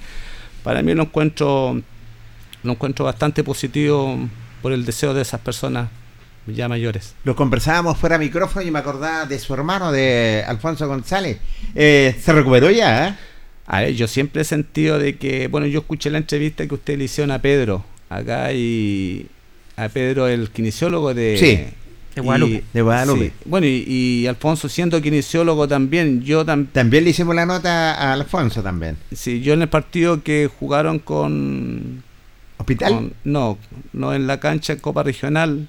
para 0.63 0.81
mí 0.81 0.93
lo 0.93 1.03
encuentro, 1.03 1.81
lo 2.63 2.71
encuentro 2.73 3.05
bastante 3.05 3.43
positivo 3.43 4.17
por 4.61 4.71
el 4.71 4.85
deseo 4.85 5.13
de 5.13 5.21
esas 5.21 5.39
personas 5.41 5.89
ya 6.47 6.67
mayores. 6.67 7.15
Lo 7.23 7.35
conversábamos 7.35 7.97
fuera 7.97 8.17
de 8.17 8.25
micrófono 8.25 8.65
y 8.65 8.71
me 8.71 8.79
acordaba 8.79 9.25
de 9.25 9.37
su 9.39 9.53
hermano, 9.53 9.91
de 9.91 10.43
Alfonso 10.47 10.87
González. 10.87 11.37
Eh, 11.75 12.15
se 12.21 12.33
recuperó 12.33 12.71
ya, 12.71 13.07
¿eh? 13.09 13.15
A 13.67 13.81
ver, 13.81 13.93
yo 13.93 14.07
siempre 14.07 14.41
he 14.41 14.45
sentido 14.45 14.97
de 14.97 15.17
que, 15.17 15.47
bueno, 15.47 15.67
yo 15.67 15.79
escuché 15.81 16.09
la 16.09 16.17
entrevista 16.17 16.65
que 16.67 16.73
usted 16.73 16.97
le 16.97 17.03
hicieron 17.03 17.29
a 17.31 17.39
Pedro, 17.39 17.85
acá 18.09 18.51
y 18.51 19.27
a 19.75 19.87
Pedro 19.89 20.27
el 20.27 20.49
kinesiólogo 20.49 21.13
de... 21.13 21.37
Sí, 21.37 21.75
de 22.15 22.21
Guadalupe. 22.21 22.53
y- 22.55 22.63
de 22.73 22.81
Guadalupe. 22.81 23.25
sí. 23.27 23.33
Bueno, 23.45 23.67
y, 23.67 23.83
y 23.87 24.25
Alfonso 24.27 24.67
siendo 24.69 24.99
kinesiólogo 24.99 25.67
también, 25.67 26.23
yo 26.23 26.43
también... 26.43 26.71
También 26.73 27.03
le 27.03 27.11
hicimos 27.11 27.35
la 27.35 27.45
nota 27.45 27.93
a 27.93 28.13
Alfonso 28.13 28.63
también. 28.63 28.97
Sí, 29.13 29.41
yo 29.41 29.53
en 29.53 29.61
el 29.61 29.69
partido 29.69 30.23
que 30.23 30.49
jugaron 30.59 30.97
con, 30.97 32.03
¿Hospital? 32.59 32.93
con- 32.93 33.13
no, 33.23 33.57
no 33.93 34.13
en 34.13 34.27
la 34.27 34.39
cancha 34.39 34.73
en 34.73 34.79
Copa 34.79 35.03
Regional, 35.03 35.67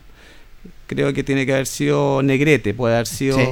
creo 0.87 1.13
que 1.13 1.23
tiene 1.25 1.47
que 1.47 1.53
haber 1.55 1.67
sido 1.67 2.23
Negrete, 2.23 2.75
puede 2.75 2.95
haber 2.95 3.07
sido... 3.07 3.37
Sí. 3.39 3.45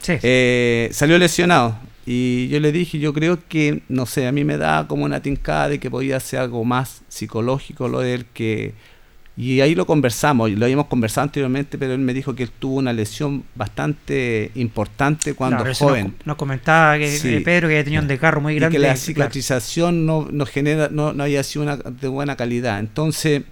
Sí. 0.00 0.12
Eh, 0.22 0.88
salió 0.92 1.16
lesionado. 1.18 1.76
Y 2.04 2.48
yo 2.48 2.58
le 2.58 2.72
dije, 2.72 2.98
yo 2.98 3.12
creo 3.12 3.38
que, 3.48 3.82
no 3.88 4.06
sé, 4.06 4.26
a 4.26 4.32
mí 4.32 4.42
me 4.42 4.56
da 4.56 4.88
como 4.88 5.04
una 5.04 5.22
tincada 5.22 5.68
de 5.68 5.78
que 5.78 5.88
podía 5.88 6.18
ser 6.18 6.40
algo 6.40 6.64
más 6.64 7.02
psicológico 7.08 7.88
lo 7.88 8.00
de 8.00 8.14
él 8.14 8.26
que... 8.34 8.74
Y 9.34 9.62
ahí 9.62 9.74
lo 9.74 9.86
conversamos, 9.86 10.50
lo 10.50 10.64
habíamos 10.66 10.86
conversado 10.88 11.22
anteriormente, 11.24 11.78
pero 11.78 11.94
él 11.94 12.00
me 12.00 12.12
dijo 12.12 12.34
que 12.34 12.42
él 12.42 12.50
tuvo 12.50 12.76
una 12.76 12.92
lesión 12.92 13.44
bastante 13.54 14.50
importante 14.56 15.32
cuando 15.32 15.58
Claro, 15.64 15.74
joven. 15.74 16.14
Nos, 16.18 16.26
nos 16.26 16.36
comentaba 16.36 16.98
que 16.98 17.08
Sí. 17.16 17.36
eh, 17.36 17.40
Pedro 17.40 17.68
que 17.68 17.82
tenía 17.82 18.00
un 18.00 18.08
descarro 18.08 18.42
muy 18.42 18.52
y 18.52 18.56
grande. 18.56 18.74
que 18.76 18.78
la 18.80 18.88
claro. 18.88 19.00
cicatrización 19.00 20.04
no, 20.04 20.28
no 20.30 20.44
genera 20.44 20.88
no, 20.90 21.14
no 21.14 21.22
había 21.24 21.42
sido 21.44 21.62
una, 21.62 21.76
de 21.76 22.08
buena 22.08 22.36
calidad 22.36 22.78
entonces 22.78 23.42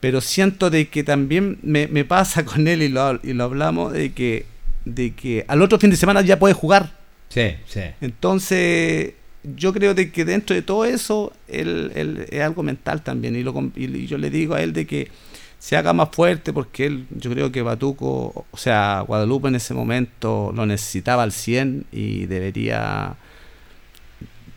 pero 0.00 0.20
siento 0.20 0.68
de 0.70 0.88
que 0.88 1.04
también 1.04 1.58
me, 1.62 1.86
me 1.88 2.04
pasa 2.06 2.44
con 2.46 2.66
él 2.66 2.80
y 2.82 2.88
lo, 2.88 3.20
y 3.22 3.34
lo 3.34 3.44
hablamos 3.44 3.92
de 3.92 4.12
que 4.12 4.46
de 4.86 5.12
que 5.14 5.44
al 5.48 5.60
otro 5.62 5.78
fin 5.78 5.90
de 5.90 5.96
semana 5.96 6.22
ya 6.22 6.38
puede 6.38 6.54
jugar 6.54 6.98
Sí, 7.28 7.54
sí. 7.66 7.80
entonces 8.00 9.12
yo 9.44 9.72
creo 9.72 9.94
de 9.94 10.12
que 10.12 10.24
dentro 10.24 10.54
de 10.54 10.62
todo 10.62 10.84
eso 10.84 11.32
él, 11.48 11.92
él 11.94 12.26
es 12.30 12.42
algo 12.42 12.62
mental 12.62 13.02
también 13.02 13.36
y, 13.36 13.42
lo, 13.42 13.54
y 13.74 14.06
yo 14.06 14.18
le 14.18 14.30
digo 14.30 14.54
a 14.54 14.62
él 14.62 14.72
de 14.72 14.86
que 14.86 15.10
se 15.58 15.76
haga 15.76 15.92
más 15.92 16.08
fuerte 16.10 16.52
porque 16.52 16.86
él, 16.86 17.06
yo 17.10 17.30
creo 17.30 17.52
que 17.52 17.62
Batuco, 17.62 18.46
o 18.50 18.56
sea, 18.56 19.04
Guadalupe 19.06 19.46
en 19.46 19.54
ese 19.54 19.74
momento 19.74 20.52
lo 20.52 20.66
necesitaba 20.66 21.22
al 21.22 21.30
100 21.30 21.86
y 21.92 22.26
debería, 22.26 23.14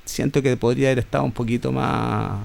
siento 0.04 0.42
que 0.42 0.58
podría 0.58 0.88
haber 0.88 1.00
estado 1.00 1.24
un 1.24 1.32
poquito 1.32 1.72
más, 1.72 2.40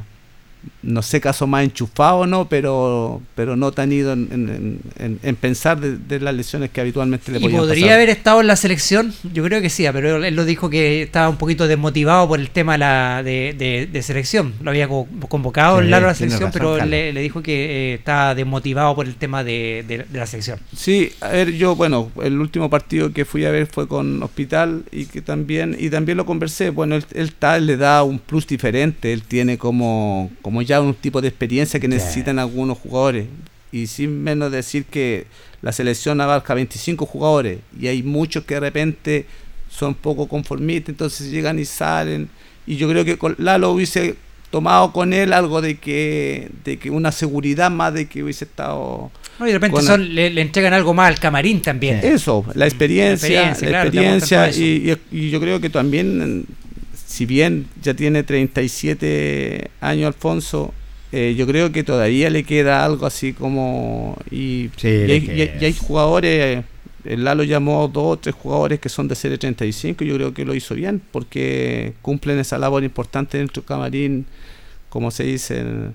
no 0.83 1.03
sé, 1.03 1.21
caso 1.21 1.47
más 1.47 1.65
enchufado 1.65 2.19
o 2.21 2.27
no, 2.27 2.49
pero, 2.49 3.21
pero 3.35 3.57
no 3.57 3.71
tan 3.73 3.93
ido 3.93 4.13
en, 4.13 4.29
en- 4.33 4.81
en- 4.99 5.19
en 5.23 5.37
pensar 5.37 5.79
de, 5.81 5.97
de 5.99 6.21
las 6.21 6.35
lesiones 6.35 6.71
que 6.71 6.81
habitualmente 6.81 7.31
le 7.33 7.39
¿Y 7.39 7.49
podría 7.49 7.85
pasar. 7.87 7.93
haber 7.97 8.09
estado 8.11 8.41
en 8.41 8.47
la 8.47 8.57
selección? 8.57 9.13
Yo 9.35 9.45
creo 9.45 9.61
que 9.61 9.71
sí, 9.71 9.85
pero 9.93 10.25
él 10.25 10.35
lo 10.37 10.45
dijo 10.45 10.71
que 10.71 11.03
estaba 11.03 11.29
un 11.29 11.37
poquito 11.37 11.67
desmotivado 11.69 12.27
por 12.29 12.41
el 12.41 12.51
tema 12.51 12.73
de, 12.73 12.79
la, 12.79 13.23
de, 13.23 13.55
de- 13.57 13.87
de 13.87 14.03
selección. 14.03 14.55
Lo 14.63 14.71
había 14.71 14.89
co- 14.89 15.07
convocado 15.29 15.79
Sí, 15.79 15.85
en 15.85 15.91
la 15.91 16.15
selección, 16.15 16.53
razón, 16.53 16.53
pero 16.53 16.85
le, 16.87 17.13
le 17.13 17.21
dijo 17.21 17.43
que 17.43 17.93
eh, 17.93 17.95
estaba 17.95 18.35
desmotivado 18.35 18.95
por 18.95 19.07
el 19.07 19.15
tema 19.17 19.45
de, 19.45 20.05
la 20.13 20.27
selección. 20.27 20.59
Sí, 20.75 21.13
a 21.21 21.29
ver, 21.29 21.53
yo, 21.53 21.77
bueno, 21.77 22.11
el 22.23 22.39
último 22.41 22.69
partido 22.71 23.13
que 23.13 23.25
fui 23.25 23.45
a 23.45 23.51
ver 23.51 23.67
fue 23.67 23.87
con 23.87 24.23
Hospital 24.23 24.85
y 24.93 25.07
que 25.07 25.21
también, 25.23 25.77
y 25.79 25.91
también 25.91 26.17
lo 26.19 26.27
conversé, 26.27 26.71
bueno, 26.71 26.97
él, 26.97 27.05
él 27.15 27.33
tal 27.35 27.67
le 27.67 27.77
da 27.77 28.03
un 28.03 28.19
plus 28.19 28.47
diferente, 28.47 29.13
él 29.13 29.23
tiene 29.23 29.59
como, 29.59 30.31
como 30.43 30.50
ya 30.63 30.81
un 30.81 30.95
tipo 30.95 31.21
de 31.21 31.29
experiencia 31.29 31.79
que 31.81 31.89
necesitan 31.89 32.39
algunos 32.39 32.79
jugadores. 32.79 33.27
Y 33.73 33.87
sin 33.87 34.23
menos 34.25 34.51
decir 34.51 34.85
que 34.85 35.27
la 35.63 35.71
selección 35.73 36.21
abarca 36.21 36.55
25 36.55 37.07
jugadores 37.07 37.61
y 37.81 37.87
hay 37.87 38.03
muchos 38.03 38.45
que 38.45 38.55
de 38.55 38.61
repente 38.61 39.27
son 39.71 39.95
poco 39.95 40.27
conformistas, 40.27 40.89
entonces 40.91 41.31
llegan 41.31 41.59
y 41.59 41.65
salen. 41.65 42.29
Y 42.67 42.77
yo 42.77 42.89
creo 42.89 43.05
que 43.05 43.17
con 43.19 43.37
Lalo 43.39 43.71
hubiese 43.71 44.17
tomado 44.51 44.93
con 44.93 45.13
él 45.13 45.33
algo 45.33 45.63
de 45.63 45.77
que, 45.79 46.51
de 46.65 46.77
que 46.79 46.91
una 46.91 47.13
seguridad 47.13 47.71
más 47.71 47.95
de 47.95 48.07
que 48.09 48.25
hubiese 48.25 48.45
estado 48.45 49.13
No, 49.39 49.45
y 49.47 49.51
de 49.53 49.55
repente 49.55 49.81
la- 49.81 49.87
son- 49.89 50.13
le, 50.13 50.29
le 50.31 50.41
entregan 50.41 50.73
algo 50.75 50.93
más 50.93 51.07
al 51.07 51.21
camarín 51.21 51.63
también. 51.63 52.01
Eso, 52.03 52.45
la 52.55 52.67
experiencia, 52.67 53.29
la 53.29 53.49
experiencia, 53.51 53.69
claro, 53.69 53.89
experiencia, 53.89 54.43
aportan 54.43 54.61
y, 54.63 54.91
y- 54.91 55.27
y 55.27 55.31
yo 55.31 55.41
creo 55.41 55.61
que 55.61 55.71
también, 55.71 56.45
si 57.11 57.27
bien 57.27 57.67
ya 57.83 57.95
tiene 57.95 58.23
37 58.23 59.71
años 59.81 60.07
Alfonso, 60.07 60.73
eh, 61.13 61.35
yo 61.37 61.45
creo 61.47 61.73
que 61.73 61.83
todavía 61.83 62.31
le 62.31 62.45
queda 62.45 62.85
algo 62.85 63.05
así 63.07 63.33
como... 63.33 64.17
Y, 64.31 64.71
Sí, 64.77 64.87
y 64.89 65.07
le 65.07 65.13
hay, 65.15 65.21
queda. 65.23 65.35
y 65.35 65.41
hay- 65.41 65.59
y 65.61 65.65
hay 65.65 65.73
jugadores, 65.75 66.65
el 67.05 67.25
Lalo 67.25 67.43
llamó 67.43 67.89
dos 67.89 68.13
o 68.15 68.17
tres 68.19 68.35
jugadores 68.37 68.79
que 68.79 68.89
son 68.89 69.09
de 69.09 69.17
serie 69.17 69.39
35 69.39 70.05
y 70.05 70.07
yo 70.09 70.15
creo 70.15 70.33
que 70.35 70.45
lo 70.45 70.55
hizo 70.55 70.75
bien 70.77 71.03
porque 71.11 71.95
cumplen 72.01 72.39
esa 72.39 72.59
labor 72.59 72.85
importante 72.85 73.39
dentro 73.39 73.63
del 73.63 73.67
camarín, 73.69 74.27
como 74.89 75.11
se 75.11 75.25
dice 75.25 75.59
en, 75.61 75.95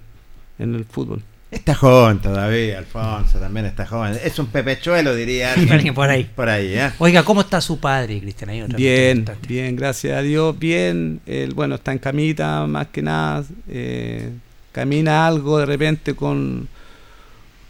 en 0.59 0.75
el 0.75 0.83
fútbol. 0.83 1.21
Está 1.51 1.73
joven 1.75 2.19
todavía, 2.19 2.79
Alfonso 2.79 3.39
también 3.39 3.65
está 3.67 3.85
joven. 3.85 4.17
Es 4.23 4.37
un 4.39 4.47
pepechuelo, 4.47 5.15
diría 5.15 5.53
alguien. 5.53 5.93
Por 5.93 6.09
ahí. 6.09 6.23
Por 6.35 6.49
ahí, 6.49 6.73
¿eh? 6.75 6.91
Oiga, 6.97 7.23
¿cómo 7.23 7.41
está 7.41 7.61
su 7.61 7.79
padre, 7.79 8.19
Cristian? 8.19 8.49
Ahí 8.49 8.61
otra 8.61 8.75
Bien, 8.77 9.25
bien, 9.47 9.75
gracias 9.75 10.17
a 10.17 10.21
Dios, 10.21 10.57
bien. 10.57 11.21
Él, 11.25 11.53
bueno, 11.53 11.75
está 11.75 11.91
en 11.93 11.99
camita 11.99 12.65
más 12.67 12.87
que 12.87 13.01
nada. 13.01 13.45
eh, 13.69 14.31
camina 14.71 15.25
algo 15.25 15.59
de 15.59 15.65
repente 15.65 16.15
con, 16.15 16.67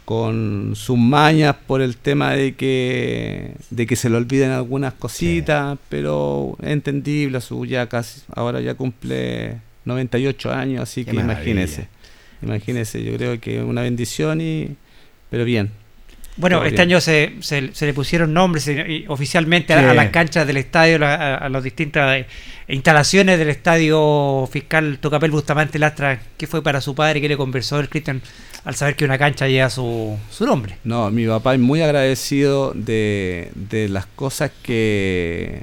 con 0.04 0.72
sus 0.74 0.98
mañas 0.98 1.54
por 1.66 1.80
el 1.80 1.96
tema 1.96 2.32
de 2.32 2.54
que 2.56 3.52
de 3.70 3.86
que 3.86 3.94
se 3.94 4.10
le 4.10 4.16
olviden 4.16 4.50
algunas 4.50 4.94
cositas, 4.94 5.78
pero 5.88 6.56
es 6.62 6.70
entendible, 6.70 7.40
su 7.40 7.64
ya 7.66 7.88
casi 7.88 8.22
ahora 8.34 8.60
ya 8.60 8.74
cumple 8.74 9.58
98 9.84 10.52
años, 10.52 10.82
así 10.82 11.04
Qué 11.04 11.12
que 11.12 11.16
maravilla. 11.18 11.42
imagínese. 11.50 11.88
Imagínese, 12.46 13.02
yo 13.02 13.16
creo 13.16 13.40
que 13.40 13.58
es 13.58 13.64
una 13.64 13.82
bendición 13.82 14.40
y 14.40 14.76
pero 15.30 15.44
bien. 15.44 15.70
Bueno, 16.38 16.58
este 16.64 16.76
bien. 16.76 16.80
año 16.90 17.00
se, 17.00 17.32
se, 17.40 17.70
se 17.72 17.86
le 17.86 17.94
pusieron 17.94 18.34
nombres 18.34 18.68
eh, 18.68 18.84
y 18.86 19.04
oficialmente 19.08 19.72
a, 19.72 19.78
Sí. 19.80 19.84
a 19.86 19.94
las 19.94 20.10
canchas 20.10 20.46
del 20.46 20.58
estadio, 20.58 20.98
a 21.02 21.48
las 21.48 21.62
distintas 21.64 22.18
eh, 22.18 22.26
instalaciones 22.68 23.38
del 23.38 23.48
estadio 23.48 24.46
fiscal 24.52 24.98
Tocapel 25.00 25.30
Bustamante 25.30 25.78
Lastra. 25.78 26.20
¿Qué 26.36 26.46
fue 26.46 26.62
para 26.62 26.82
su 26.82 26.94
padre? 26.94 27.22
¿Qué 27.22 27.28
le 27.28 27.38
conversó 27.38 27.80
el 27.80 27.88
Cristian 27.88 28.20
al 28.64 28.74
saber 28.74 28.96
que 28.96 29.06
una 29.06 29.16
cancha 29.16 29.48
lleva 29.48 29.70
su, 29.70 30.14
su 30.30 30.44
nombre? 30.44 30.76
No, 30.84 31.10
mi 31.10 31.26
papá 31.26 31.54
es 31.54 31.60
muy 31.60 31.80
agradecido 31.80 32.72
de, 32.74 33.50
de 33.54 33.88
las 33.88 34.04
cosas 34.04 34.50
que, 34.62 35.62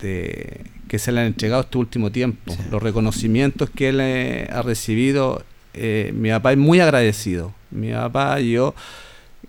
de, 0.00 0.62
que 0.88 0.98
se 0.98 1.12
le 1.12 1.20
han 1.20 1.26
entregado 1.26 1.60
este 1.60 1.76
último 1.76 2.10
tiempo, 2.10 2.56
los 2.70 2.82
reconocimientos 2.82 3.68
que 3.68 3.90
él 3.90 3.98
eh, 4.00 4.48
ha 4.50 4.62
recibido. 4.62 5.44
Eh, 5.74 6.12
mi 6.14 6.30
papá 6.30 6.52
es 6.52 6.58
muy 6.58 6.80
agradecido. 6.80 7.52
Mi 7.70 7.92
papá 7.92 8.40
y 8.40 8.52
yo, 8.52 8.74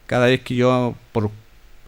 cada 0.06 0.26
vez 0.28 0.42
que 0.42 0.56
yo 0.56 0.96
por, 1.12 1.30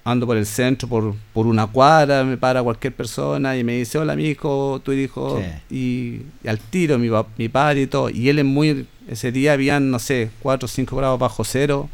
ando 0.04 0.26
por 0.26 0.38
el 0.38 0.46
centro, 0.46 0.88
por, 0.88 1.16
por 1.34 1.48
una 1.48 1.68
cuadra, 1.68 2.24
me 2.24 2.38
para 2.38 2.64
cualquier 2.64 2.94
persona 2.94 3.58
y 3.58 3.64
me 3.64 3.78
dice, 3.78 3.98
hola, 3.98 4.16
mi 4.16 4.26
hijo, 4.26 4.82
tu 4.84 4.94
hijo, 4.94 5.42
y, 5.70 6.22
y 6.44 6.48
al 6.48 6.60
tiro, 6.60 6.98
mi, 6.98 7.10
mi 7.38 7.50
padre 7.50 7.82
y 7.82 7.88
todo. 7.88 8.10
Y 8.10 8.30
él 8.30 8.40
es 8.40 8.46
muy, 8.46 8.88
ese 9.08 9.32
día 9.32 9.54
habían, 9.54 9.92
no 9.92 10.00
sé, 10.00 10.30
4 10.42 10.66
o 10.66 10.70
5 10.70 10.96
grados 10.96 11.20
bajo 11.20 11.44
cero 11.44 11.90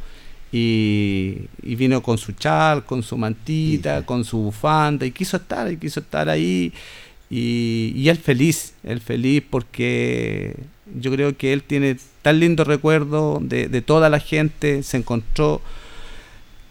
y, 0.51 1.47
y 1.63 1.75
vino 1.75 2.03
con 2.03 2.17
su 2.17 2.33
chal, 2.33 2.85
con 2.85 3.01
su 3.01 3.17
mantita, 3.17 4.05
con 4.05 4.23
su 4.23 4.37
bufanda 4.37 5.05
y 5.05 5.11
quiso 5.11 5.37
estar, 5.37 5.71
y 5.71 5.77
quiso 5.77 5.99
estar 5.99 6.29
ahí 6.29 6.71
y, 7.29 7.93
y 7.95 8.09
él 8.09 8.17
feliz, 8.17 8.75
él 8.83 8.99
feliz 8.99 9.41
porque 9.49 10.55
yo 10.99 11.11
creo 11.11 11.35
que 11.37 11.53
él 11.53 11.63
tiene 11.63 11.97
tan 12.21 12.39
lindo 12.39 12.63
recuerdo 12.63 13.39
de, 13.41 13.67
de 13.67 13.81
toda 13.81 14.09
la 14.09 14.19
gente, 14.19 14.83
se 14.83 14.97
encontró 14.97 15.61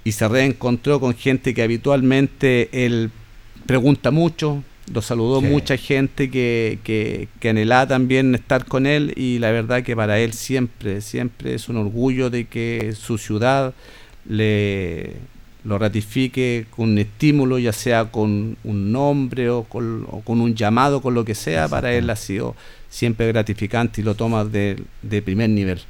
y 0.05 0.13
se 0.13 0.27
reencontró 0.29 0.99
con 1.01 1.15
gente 1.15 1.55
que 1.55 1.63
habitualmente 1.63 2.69
él 2.73 3.11
pregunta 3.67 4.11
mucho, 4.11 4.63
lo 4.93 5.01
saludó 5.01 5.41
Sí. 5.41 5.47
mucha 5.47 5.77
gente 5.77 6.29
que, 6.31 6.79
que, 6.83 7.29
que 7.39 7.51
anhelaba 7.51 7.87
también 7.87 8.35
estar 8.35 8.65
con 8.67 8.87
él 8.87 9.13
y 9.17 9.39
la 9.39 9.53
verdad 9.53 9.83
que 9.85 9.95
para 9.95 10.19
él 10.19 10.33
siempre, 10.33 11.01
siempre 11.01 11.55
es 11.55 11.69
un 11.69 11.77
orgullo 11.77 12.31
de 12.31 12.47
que 12.47 12.93
su 12.99 13.19
ciudad 13.19 13.75
le 14.29 15.13
lo 15.65 15.79
ratifique 15.79 16.67
con 16.75 16.91
un 16.91 16.99
estímulo, 16.99 17.57
ya 17.57 17.73
sea 17.73 18.07
con 18.07 18.57
un 18.65 18.91
nombre 18.91 19.49
o 19.49 19.63
con, 19.63 20.05
o 20.11 20.21
con 20.23 20.41
un 20.41 20.57
llamado, 20.57 21.01
con 21.01 21.15
lo 21.15 21.25
que 21.25 21.37
sea, 21.37 21.69
para 21.69 21.93
él 21.95 22.11
ha 22.11 22.17
sido 22.17 22.57
siempre 22.93 23.27
gratificante 23.29 24.03
y 24.03 24.05
lo 24.05 24.15
toma 24.15 24.45
de, 24.45 24.77
de 25.01 25.23
primer 25.23 25.49
nivel. 25.49 25.81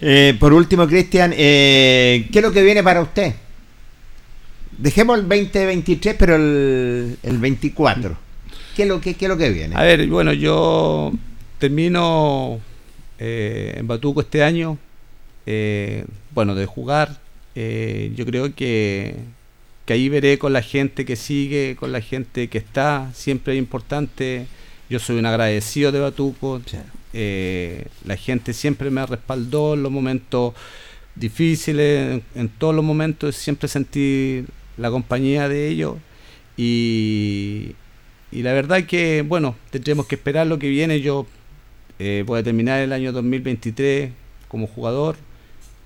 Eh, 0.00 0.36
por 0.38 0.52
último, 0.52 0.86
Cristian, 0.86 1.32
eh, 1.36 2.28
¿qué 2.32 2.40
es 2.40 2.44
lo 2.44 2.52
que 2.52 2.62
viene 2.64 2.82
para 2.82 3.00
usted? 3.00 3.32
Dejemos 4.76 5.18
el 5.18 5.28
2023, 5.28 6.16
pero 6.18 6.36
el, 6.36 7.16
el 7.22 7.38
24. 7.38 8.18
¿Qué 8.74 8.82
es, 8.82 8.88
lo 8.88 9.00
que, 9.00 9.14
¿Qué 9.14 9.24
es 9.24 9.28
lo 9.28 9.38
que 9.38 9.50
viene? 9.50 9.74
A 9.76 9.82
ver, 9.84 10.06
bueno, 10.08 10.32
yo 10.34 11.12
termino 11.58 12.60
eh, 13.18 13.74
en 13.78 13.86
Batuco 13.86 14.20
este 14.20 14.42
año, 14.42 14.76
eh, 15.46 16.04
bueno, 16.34 16.54
de 16.54 16.66
jugar. 16.66 17.18
eh, 17.54 18.12
yo 18.16 18.26
creo 18.26 18.54
que, 18.54 19.14
que 19.86 19.92
ahí 19.94 20.08
veré 20.10 20.38
con 20.38 20.52
la 20.52 20.60
gente 20.60 21.06
que 21.06 21.16
sigue, 21.16 21.76
con 21.78 21.90
la 21.92 22.02
gente 22.02 22.48
que 22.48 22.58
está. 22.58 23.10
Siempre 23.14 23.54
es 23.54 23.58
importante. 23.58 24.46
Yo 24.88 24.98
soy 24.98 25.18
un 25.18 25.26
agradecido 25.26 25.92
de 25.92 26.00
Batuco. 26.00 26.60
Sí. 26.66 26.76
Eh, 27.12 27.86
la 28.04 28.16
gente 28.16 28.52
siempre 28.52 28.90
me 28.90 29.04
respaldó 29.06 29.74
en 29.74 29.82
los 29.82 29.90
momentos 29.92 30.54
difíciles, 31.14 32.12
en, 32.34 32.40
en 32.40 32.48
todos 32.48 32.74
los 32.74 32.84
momentos 32.84 33.34
siempre 33.36 33.68
sentí 33.68 34.44
la 34.76 34.90
compañía 34.90 35.48
de 35.48 35.68
ellos 35.68 35.94
y, 36.58 37.74
y 38.30 38.42
la 38.42 38.52
verdad 38.52 38.84
que, 38.84 39.22
bueno, 39.26 39.56
tendremos 39.70 40.06
que 40.06 40.16
esperar 40.16 40.46
lo 40.46 40.58
que 40.58 40.68
viene. 40.68 41.00
Yo 41.00 41.26
eh, 41.98 42.22
voy 42.26 42.40
a 42.40 42.42
terminar 42.42 42.80
el 42.80 42.92
año 42.92 43.12
2023 43.12 44.10
como 44.48 44.66
jugador 44.66 45.16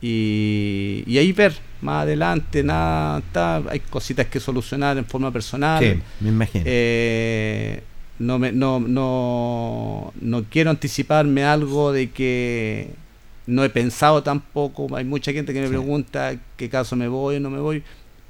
y, 0.02 1.04
y 1.06 1.18
ahí 1.18 1.32
ver 1.32 1.54
más 1.82 2.02
adelante, 2.02 2.62
nada, 2.62 3.18
está- 3.20 3.62
hay 3.70 3.80
cositas 3.80 4.26
que 4.26 4.40
solucionar 4.40 4.98
en 4.98 5.04
forma 5.04 5.30
personal. 5.32 5.82
Sí, 5.82 6.00
me 6.20 6.30
imagino. 6.30 6.64
Eh, 6.66 7.82
no, 8.20 8.38
me, 8.38 8.52
no, 8.52 8.80
no, 8.80 10.12
no 10.20 10.44
quiero 10.50 10.70
anticiparme 10.70 11.44
algo 11.44 11.92
de 11.92 12.10
que 12.10 12.90
no 13.46 13.64
he 13.64 13.70
pensado 13.70 14.22
tampoco. 14.22 14.94
Hay 14.96 15.04
mucha 15.04 15.32
gente 15.32 15.52
que 15.52 15.60
me 15.60 15.66
Sí. 15.66 15.70
pregunta 15.70 16.36
qué 16.56 16.68
caso 16.70 16.96
me 16.96 17.08
voy 17.08 17.36
o 17.36 17.40
no 17.40 17.50
me 17.50 17.60
voy. 17.60 17.82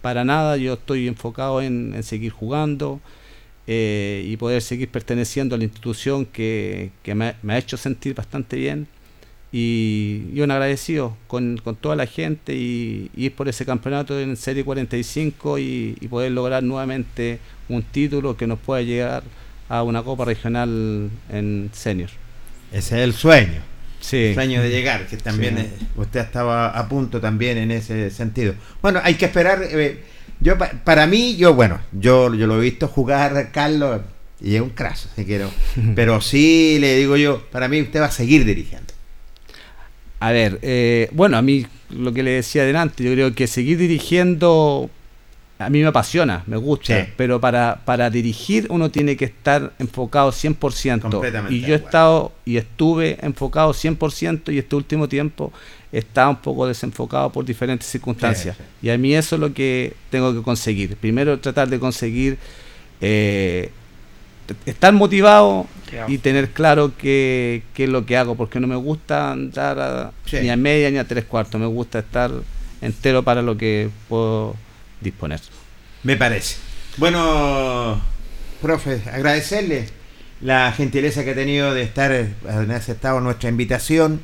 Para 0.03 0.25
nada, 0.25 0.57
yo 0.57 0.75
estoy 0.75 1.09
enfocado 1.09 1.61
en, 1.63 1.93
en 1.95 2.03
seguir 2.03 2.33
jugando 2.33 3.01
eh, 3.67 4.25
y 4.27 4.37
poder 4.39 4.63
seguir 4.63 4.89
perteneciendo 4.91 5.55
a 5.55 5.59
la 5.59 5.65
institución 5.65 6.25
que, 6.27 6.91
que 7.03 7.15
me, 7.15 7.27
ha- 7.29 7.37
me 7.43 7.55
ha 7.55 7.59
hecho 7.59 7.77
sentir 7.77 8.15
bastante 8.15 8.57
bien. 8.57 8.87
Y, 9.53 10.27
y 10.33 10.41
un 10.43 10.51
agradecido 10.53 11.17
con, 11.27 11.59
con 11.65 11.75
toda 11.75 11.97
la 11.97 12.07
gente 12.07 12.55
y, 12.55 13.11
y 13.17 13.27
ir 13.27 13.35
por 13.35 13.49
ese 13.49 13.67
campeonato 13.67 14.19
en 14.21 14.37
Serie 14.37 14.65
45 14.65 15.59
y, 15.59 15.97
y 16.01 16.09
poder 16.09 16.31
lograr 16.33 16.63
nuevamente 16.63 17.41
un 17.69 17.83
título 17.83 18.37
que 18.37 18.47
nos 18.47 18.61
pueda 18.61 18.83
llegar 18.83 19.25
a 19.71 19.83
una 19.83 20.03
Copa 20.03 20.27
Regional 20.27 21.09
en 21.31 21.71
Senior. 21.73 22.11
Ese 22.73 22.97
es 22.99 23.03
el 23.05 23.15
sueño. 23.15 23.63
Sí. 24.01 24.17
El 24.27 24.35
sueño 24.35 24.63
de 24.63 24.71
llegar, 24.71 25.07
que 25.07 25.17
también 25.17 25.57
Sí. 25.57 25.63
eh, 25.63 25.87
usted 25.97 26.21
estaba 26.21 26.69
a 26.71 26.89
punto 26.89 27.21
también 27.21 27.57
en 27.59 27.71
ese 27.71 28.11
sentido. 28.11 28.55
Bueno, 28.83 29.01
hay 29.03 29.15
que 29.15 29.25
esperar. 29.27 29.63
eh, 29.63 30.03
yo 30.41 30.57
pa- 30.59 30.71
Para 30.85 31.07
mí, 31.07 31.37
yo, 31.37 31.55
bueno, 31.55 31.81
yo, 31.93 32.35
yo 32.35 32.47
lo 32.47 32.59
he 32.59 32.63
visto 32.63 32.89
jugar, 32.89 33.51
Carlos, 33.53 34.01
y 34.41 34.55
es 34.57 34.61
un 34.63 34.71
craso, 34.71 35.09
si 35.15 35.25
quiero. 35.25 35.51
Pero 35.95 36.21
sí, 36.21 36.79
le 36.81 36.97
digo 36.97 37.17
yo, 37.17 37.43
para 37.51 37.69
mí 37.69 37.81
usted 37.83 38.01
va 38.01 38.07
a 38.07 38.11
seguir 38.11 38.45
dirigiendo. 38.45 38.93
A 40.19 40.33
ver, 40.33 40.59
eh, 40.63 41.09
bueno, 41.13 41.37
a 41.37 41.43
mí 41.43 41.67
lo 41.91 42.13
que 42.13 42.23
le 42.23 42.33
decía 42.33 42.63
adelante, 42.63 43.05
yo 43.05 43.13
creo 43.13 43.35
que 43.35 43.47
seguir 43.47 43.79
dirigiendo 43.79 44.91
a 45.61 45.69
mí 45.71 45.81
me 45.83 45.87
apasiona, 45.89 46.43
me 46.47 46.57
gusta, 46.57 47.05
Sí. 47.05 47.11
pero 47.17 47.41
para, 47.41 47.81
para 47.85 48.09
dirigir 48.11 48.67
uno 48.71 48.91
tiene 48.91 49.17
que 49.17 49.27
estar 49.27 49.73
enfocado 49.79 50.33
100%. 50.33 51.03
Completamente 51.03 51.55
Y 51.55 51.61
yo 51.61 51.75
he 51.75 51.77
estado 51.77 52.33
y 52.45 52.57
estuve 52.57 53.19
enfocado 53.21 53.73
100% 53.73 54.53
y 54.53 54.59
este 54.59 54.75
último 54.75 55.09
tiempo 55.09 55.53
estaba 55.93 56.31
un 56.31 56.37
poco 56.37 56.67
desenfocado 56.67 57.31
por 57.31 57.45
diferentes 57.45 57.89
circunstancias. 57.89 58.57
Sí, 58.57 58.87
Y 58.87 58.91
a 58.91 58.97
mí 58.99 59.15
eso 59.15 59.37
es 59.37 59.41
lo 59.41 59.53
que 59.53 59.95
tengo 60.11 60.33
que 60.33 60.43
conseguir. 60.43 60.97
Primero 60.97 61.39
tratar 61.41 61.69
de 61.69 61.79
conseguir 61.79 62.39
eh, 63.01 63.71
estar 64.67 64.93
motivado 64.93 65.67
y 66.09 66.19
tener 66.19 66.51
claro 66.51 66.93
qué, 66.97 67.63
qué 67.75 67.85
es 67.85 67.91
lo 67.91 68.07
que 68.07 68.17
hago, 68.17 68.35
porque 68.37 68.61
no 68.61 68.67
me 68.67 68.77
gusta 68.77 69.33
andar 69.33 69.79
a- 69.79 70.13
Sí. 70.27 70.39
ni 70.43 70.51
a 70.51 70.57
media 70.57 70.91
ni 70.91 70.99
a 70.99 71.07
tres 71.07 71.25
cuartos, 71.25 71.61
me 71.61 71.67
gusta 71.67 71.99
estar 72.01 72.31
entero 72.81 73.23
para 73.23 73.43
lo 73.43 73.57
que 73.57 73.91
puedo 74.09 74.55
disponer. 75.01 75.41
Me 76.03 76.17
parece. 76.17 76.57
Bueno, 76.97 78.01
profe, 78.61 79.01
agradecerle 79.13 79.87
la 80.41 80.73
gentileza 80.73 81.25
que 81.25 81.31
ha 81.31 81.35
tenido 81.35 81.75
de 81.75 81.83
estar, 81.83 82.11
haber 82.49 82.73
aceptado 82.73 83.21
nuestra 83.21 83.49
invitación. 83.49 84.21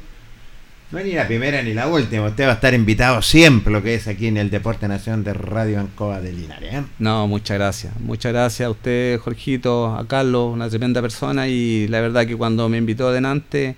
No 0.92 0.98
es 1.00 1.04
ni 1.06 1.12
la 1.12 1.26
primera 1.26 1.62
ni 1.62 1.74
la 1.74 1.88
última, 1.88 2.26
usted 2.26 2.44
va 2.46 2.50
a 2.52 2.54
estar 2.54 2.72
invitado 2.72 3.20
siempre, 3.20 3.72
lo 3.72 3.82
que 3.82 3.96
es 3.96 4.06
aquí 4.06 4.28
en 4.28 4.36
el 4.36 4.50
Deporte 4.50 4.86
Nación 4.86 5.24
de 5.24 5.34
Radio 5.34 5.80
Ancoa 5.80 6.20
de 6.20 6.32
Linares. 6.32 6.74
¿eh? 6.74 6.82
No, 7.00 7.26
muchas 7.26 7.58
gracias. 7.58 7.92
Muchas 7.98 8.32
gracias 8.32 8.66
a 8.68 8.70
usted, 8.70 9.18
Jorgito, 9.18 9.96
a 9.96 10.06
Carlos, 10.06 10.52
una 10.54 10.68
tremenda 10.68 11.02
persona 11.02 11.48
y 11.48 11.88
la 11.88 12.00
verdad 12.00 12.24
que 12.24 12.36
cuando 12.36 12.68
me 12.68 12.78
invitó 12.78 13.08
adelante 13.08 13.74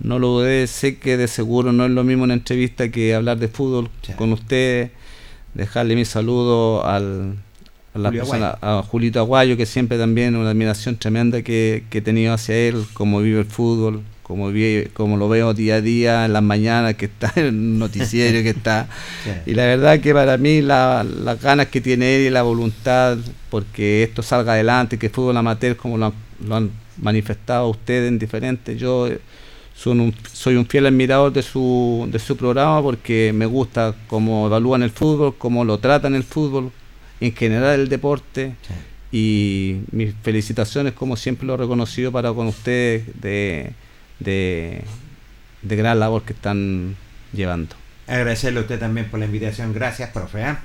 no 0.00 0.18
lo 0.18 0.28
dudé, 0.28 0.66
sé 0.66 0.98
que 0.98 1.16
de 1.16 1.28
seguro 1.28 1.72
no 1.72 1.86
es 1.86 1.90
lo 1.92 2.04
mismo 2.04 2.24
una 2.24 2.34
entrevista 2.34 2.90
que 2.90 3.14
hablar 3.14 3.38
de 3.38 3.48
fútbol 3.48 3.88
Sí. 4.02 4.12
con 4.12 4.30
usted, 4.34 4.90
dejarle 5.54 5.94
mi 5.96 6.04
saludo 6.04 6.84
al, 6.84 7.34
a 7.94 7.98
la 7.98 8.08
Julio 8.10 8.22
persona, 8.22 8.58
a 8.60 8.82
Julito 8.82 9.20
Aguayo, 9.20 9.56
que 9.56 9.66
siempre 9.66 9.98
también 9.98 10.36
una 10.36 10.50
admiración 10.50 10.96
tremenda 10.96 11.42
que, 11.42 11.84
que 11.90 11.98
he 11.98 12.02
tenido 12.02 12.32
hacia 12.34 12.56
él, 12.56 12.84
cómo 12.92 13.20
vive 13.20 13.40
el 13.40 13.46
fútbol, 13.46 14.02
como, 14.22 14.50
como 14.94 15.16
lo 15.18 15.28
veo 15.28 15.52
día 15.54 15.76
a 15.76 15.80
día 15.80 16.24
en 16.24 16.32
las 16.32 16.42
mañanas, 16.42 16.94
que 16.94 17.04
está 17.06 17.32
en 17.36 17.44
el 17.46 17.78
noticiero, 17.78 18.42
que 18.42 18.50
está... 18.50 18.88
Y 19.46 19.54
la 19.54 19.64
verdad 19.66 20.00
que 20.00 20.12
para 20.14 20.36
mí 20.38 20.62
la- 20.62 21.04
las 21.04 21.40
ganas 21.40 21.66
que 21.68 21.80
tiene 21.80 22.16
él 22.16 22.22
y 22.26 22.30
la 22.30 22.42
voluntad 22.42 23.18
porque 23.50 24.02
esto 24.02 24.22
salga 24.22 24.54
adelante, 24.54 24.98
que 24.98 25.06
el 25.06 25.12
fútbol 25.12 25.36
amateur 25.36 25.76
como 25.76 25.98
lo, 25.98 26.06
han- 26.06 26.14
lo 26.48 26.56
han 26.56 26.70
manifestado 26.96 27.68
ustedes 27.68 28.08
en 28.08 28.18
diferentes, 28.18 28.78
yo, 28.80 29.08
soy 29.74 30.56
un 30.56 30.66
fiel 30.66 30.86
admirador 30.86 31.32
de 31.32 31.42
su, 31.42 32.08
de 32.10 32.18
su 32.18 32.36
programa 32.36 32.80
porque 32.82 33.32
me 33.34 33.46
gusta 33.46 33.94
cómo 34.06 34.46
evalúan 34.46 34.82
el 34.82 34.90
fútbol, 34.90 35.34
cómo 35.36 35.64
lo 35.64 35.78
tratan 35.78 36.14
el 36.14 36.24
fútbol, 36.24 36.70
en 37.20 37.34
general 37.34 37.80
el 37.80 37.88
deporte. 37.88 38.54
Y 39.10 39.82
mis 39.92 40.14
felicitaciones, 40.22 40.92
como 40.92 41.16
siempre 41.16 41.46
lo 41.46 41.54
he 41.54 41.56
reconocido 41.56 42.10
para 42.10 42.32
con 42.32 42.48
ustedes, 42.48 43.04
de, 43.20 43.72
de, 44.18 44.82
gran 45.62 46.00
labor 46.00 46.22
que 46.22 46.32
están 46.32 46.96
llevando. 47.32 47.76
Agradecerle 48.06 48.58
a 48.58 48.62
usted 48.62 48.78
también 48.78 49.08
por 49.08 49.20
la 49.20 49.26
invitación. 49.26 49.72
Gracias, 49.72 50.10
profe. 50.10 50.42
¿eh? 50.42 50.56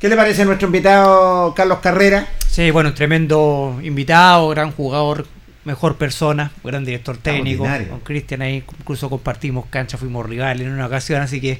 ¿Qué 0.00 0.08
le 0.08 0.16
parece 0.16 0.42
a 0.42 0.44
nuestro 0.46 0.68
invitado 0.68 1.54
Carlos 1.54 1.78
Carrera? 1.78 2.26
Sí, 2.48 2.70
bueno, 2.70 2.94
tremendo 2.94 3.78
invitado, 3.82 4.48
gran 4.48 4.72
jugador, 4.72 5.26
mejor 5.66 5.96
persona, 5.96 6.52
gran 6.64 6.84
director 6.84 7.18
técnico. 7.18 7.66
Con 7.90 8.00
Cristian 8.00 8.40
ahí 8.40 8.62
incluso 8.78 9.10
compartimos 9.10 9.66
cancha, 9.66 9.98
fuimos 9.98 10.24
rivales 10.24 10.66
en 10.66 10.72
una 10.72 10.86
ocasión, 10.86 11.20
así 11.20 11.40
que 11.40 11.58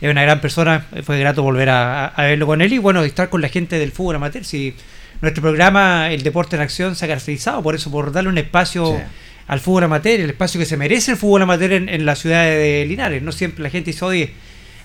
es 0.00 0.10
una 0.10 0.22
gran 0.22 0.40
persona. 0.40 0.86
Fue 1.04 1.18
grato 1.18 1.42
volver 1.42 1.70
a, 1.70 2.12
verlo 2.18 2.46
con 2.46 2.60
él 2.60 2.72
y 2.72 2.78
bueno, 2.78 3.02
estar 3.04 3.30
con 3.30 3.40
la 3.40 3.48
gente 3.48 3.78
del 3.78 3.92
fútbol 3.92 4.16
amateur. 4.16 4.44
Si 4.44 4.74
nuestro 5.22 5.40
programa, 5.40 6.10
el 6.10 6.22
deporte 6.22 6.56
en 6.56 6.62
acción, 6.62 6.96
se 6.96 7.04
ha 7.04 7.08
caracterizado 7.08 7.62
por 7.62 7.76
eso, 7.76 7.90
por 7.90 8.12
darle 8.12 8.28
un 8.28 8.38
espacio. 8.38 9.00
al 9.46 9.60
fútbol 9.60 9.84
amateur, 9.84 10.20
el 10.20 10.30
espacio 10.30 10.58
que 10.58 10.66
se 10.66 10.76
merece 10.76 11.12
el 11.12 11.16
fútbol 11.16 11.42
amateur 11.42 11.72
en, 11.72 11.88
en 11.88 12.06
la 12.06 12.16
ciudad 12.16 12.44
de 12.44 12.84
Linares. 12.88 13.22
No 13.22 13.30
siempre 13.30 13.62
la 13.62 13.70
gente 13.70 13.92
dice, 13.92 14.04
oye, 14.04 14.32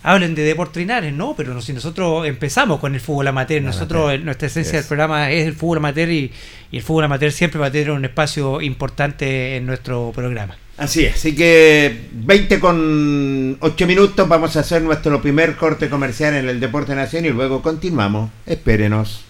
hablen 0.03 0.35
de 0.35 0.43
deportes 0.43 0.77
Linares, 0.77 1.13
no, 1.13 1.33
pero 1.35 1.61
si 1.61 1.73
nosotros 1.73 2.25
empezamos 2.27 2.79
con 2.79 2.95
el 2.95 3.01
fútbol 3.01 3.27
amateur, 3.27 3.61
nosotros, 3.61 4.19
nuestra 4.21 4.47
esencia 4.47 4.79
del 4.79 4.87
programa 4.87 5.31
es 5.31 5.47
el 5.47 5.53
fútbol 5.53 5.79
amateur 5.79 6.09
y, 6.09 6.31
el 6.71 6.81
fútbol 6.81 7.05
amateur 7.05 7.31
siempre 7.31 7.59
va 7.59 7.67
a 7.67 7.71
tener 7.71 7.91
un 7.91 8.05
espacio 8.05 8.61
importante 8.61 9.57
en 9.57 9.65
nuestro 9.65 10.11
programa. 10.13 10.55
Así 10.77 11.03
es, 11.03 11.15
así 11.15 11.35
que 11.35 12.07
20 12.13 12.59
con 12.59 13.57
8 13.59 13.87
minutos 13.87 14.27
vamos 14.29 14.55
a 14.55 14.61
hacer 14.61 14.81
nuestro 14.81 15.21
primer 15.21 15.57
corte 15.57 15.89
comercial 15.89 16.35
en 16.35 16.47
el 16.47 16.59
Deporte 16.59 16.95
Nación 16.95 17.25
y 17.25 17.29
luego 17.29 17.61
continuamos. 17.61 18.29
Espérenos. 18.45 19.25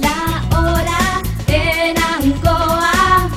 La 0.00 0.58
hora 0.58 1.20
en 1.48 1.98
Ancoa 1.98 3.30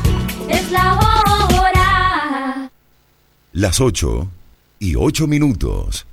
es 0.47 0.71
la 0.71 0.93
hora. 0.93 2.69
Las 3.51 3.81
8 3.81 4.29
y 4.79 4.95
8 4.95 5.27
minutos. 5.27 6.07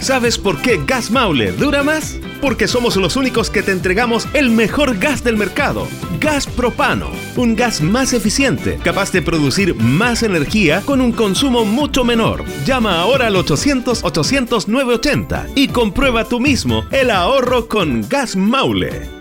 ¿Sabes 0.00 0.38
por 0.38 0.62
qué 0.62 0.80
Gas 0.86 1.10
Maule 1.10 1.50
dura 1.50 1.82
más? 1.82 2.20
Porque 2.40 2.68
somos 2.68 2.94
los 2.96 3.16
únicos 3.16 3.50
que 3.50 3.64
te 3.64 3.72
entregamos 3.72 4.28
el 4.32 4.50
mejor 4.50 4.96
gas 4.98 5.24
del 5.24 5.36
mercado, 5.36 5.88
gas 6.20 6.46
propano, 6.46 7.10
un 7.36 7.56
gas 7.56 7.80
más 7.80 8.12
eficiente, 8.12 8.78
capaz 8.84 9.10
de 9.10 9.22
producir 9.22 9.74
más 9.74 10.22
energía 10.22 10.82
con 10.82 11.00
un 11.00 11.10
consumo 11.10 11.64
mucho 11.64 12.04
menor. 12.04 12.44
Llama 12.64 13.00
ahora 13.00 13.26
al 13.26 13.34
800-800-980 13.34 15.48
y 15.56 15.66
comprueba 15.66 16.22
tú 16.24 16.38
mismo 16.38 16.84
el 16.92 17.10
ahorro 17.10 17.66
con 17.66 18.08
Gas 18.08 18.36
Maule. 18.36 19.17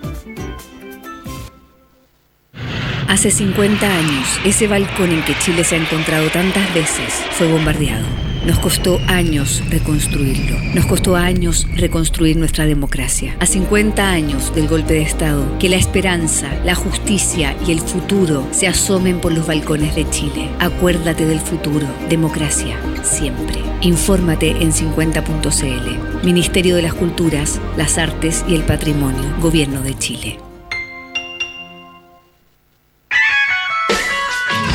Hace 3.18 3.32
50 3.32 3.84
años, 3.84 4.40
ese 4.46 4.68
balcón 4.68 5.10
en 5.10 5.26
que 5.26 5.34
Chile 5.40 5.64
se 5.64 5.74
ha 5.74 5.80
encontrado 5.80 6.30
tantas 6.30 6.72
veces 6.76 7.16
fue 7.32 7.52
bombardeado. 7.52 8.06
Nos 8.46 8.60
costó 8.60 9.02
años 9.08 9.64
reconstruirlo. 9.72 10.56
Nos 10.76 10.86
costó 10.86 11.16
años 11.16 11.66
reconstruir 11.76 12.38
nuestra 12.38 12.68
democracia. 12.68 13.36
A 13.40 13.48
50 13.48 14.08
años 14.08 14.54
del 14.54 14.68
golpe 14.68 14.94
de 14.94 15.02
Estado, 15.02 15.58
que 15.58 15.68
la 15.68 15.78
esperanza, 15.78 16.54
la 16.64 16.76
justicia 16.76 17.58
y 17.66 17.72
el 17.72 17.80
futuro 17.80 18.46
se 18.52 18.68
asomen 18.68 19.20
por 19.20 19.34
los 19.34 19.48
balcones 19.48 19.96
de 19.96 20.08
Chile. 20.12 20.52
Acuérdate 20.60 21.26
del 21.26 21.40
futuro. 21.40 21.88
Democracia, 22.10 22.78
siempre. 23.02 23.64
Infórmate 23.82 24.52
en 24.52 24.72
50.cl. 24.72 26.24
Ministerio 26.24 26.76
de 26.76 26.84
las 26.84 26.94
Culturas, 26.94 27.60
las 27.78 27.98
Artes 27.98 28.46
y 28.48 28.54
el 28.54 28.62
Patrimonio. 28.62 29.26
Gobierno 29.42 29.82
de 29.82 29.98
Chile. 29.98 30.38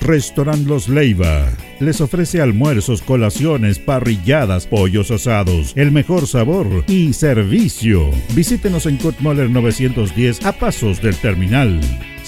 Restaurant 0.00 0.66
Los 0.66 0.88
Leiva. 0.88 1.48
Les 1.78 2.00
ofrece 2.00 2.40
almuerzos, 2.40 3.02
colaciones, 3.02 3.78
parrilladas, 3.78 4.66
pollos 4.66 5.10
asados, 5.10 5.72
el 5.76 5.92
mejor 5.92 6.26
sabor 6.26 6.84
y 6.88 7.12
servicio. 7.12 8.10
Visítenos 8.34 8.86
en 8.86 8.96
Kurt 8.96 9.20
Moller 9.20 9.50
910 9.50 10.44
a 10.44 10.52
pasos 10.52 11.00
del 11.00 11.16
terminal. 11.16 11.80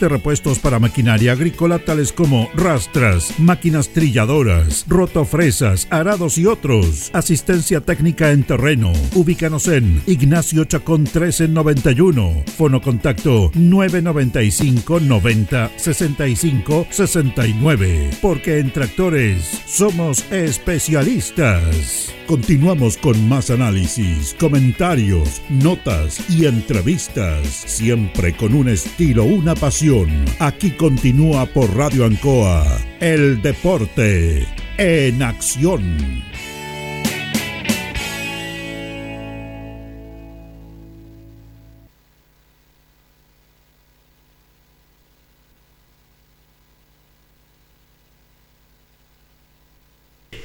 de 0.00 0.08
repuestos 0.08 0.58
para 0.58 0.78
maquinaria 0.78 1.32
agrícola 1.32 1.78
tales 1.78 2.12
como 2.12 2.50
rastras, 2.54 3.38
máquinas 3.38 3.88
trilladoras, 3.90 4.84
rotofresas, 4.88 5.86
arados 5.90 6.38
y 6.38 6.46
otros. 6.46 7.10
Asistencia 7.12 7.80
técnica 7.80 8.30
en 8.30 8.44
terreno. 8.44 8.92
Ubícanos 9.14 9.68
en 9.68 10.02
Ignacio 10.06 10.64
Chacón 10.64 11.02
1391. 11.02 12.44
Fono 12.56 12.80
contacto 12.80 13.50
995 13.54 15.00
90 15.00 15.70
65 15.76 16.86
69. 16.90 18.10
Porque 18.20 18.58
en 18.58 18.72
tractores 18.72 19.62
somos 19.66 20.24
especialistas. 20.30 22.14
Continuamos 22.28 22.98
con 22.98 23.26
más 23.26 23.48
análisis, 23.48 24.36
comentarios, 24.38 25.40
notas 25.48 26.20
y 26.28 26.44
entrevistas, 26.44 27.48
siempre 27.48 28.36
con 28.36 28.52
un 28.52 28.68
estilo, 28.68 29.24
una 29.24 29.54
pasión. 29.54 29.87
Aquí 30.38 30.72
continúa 30.72 31.46
por 31.46 31.74
Radio 31.74 32.04
Ancoa, 32.04 32.62
el 33.00 33.40
deporte 33.40 34.46
en 34.76 35.22
acción. 35.22 36.22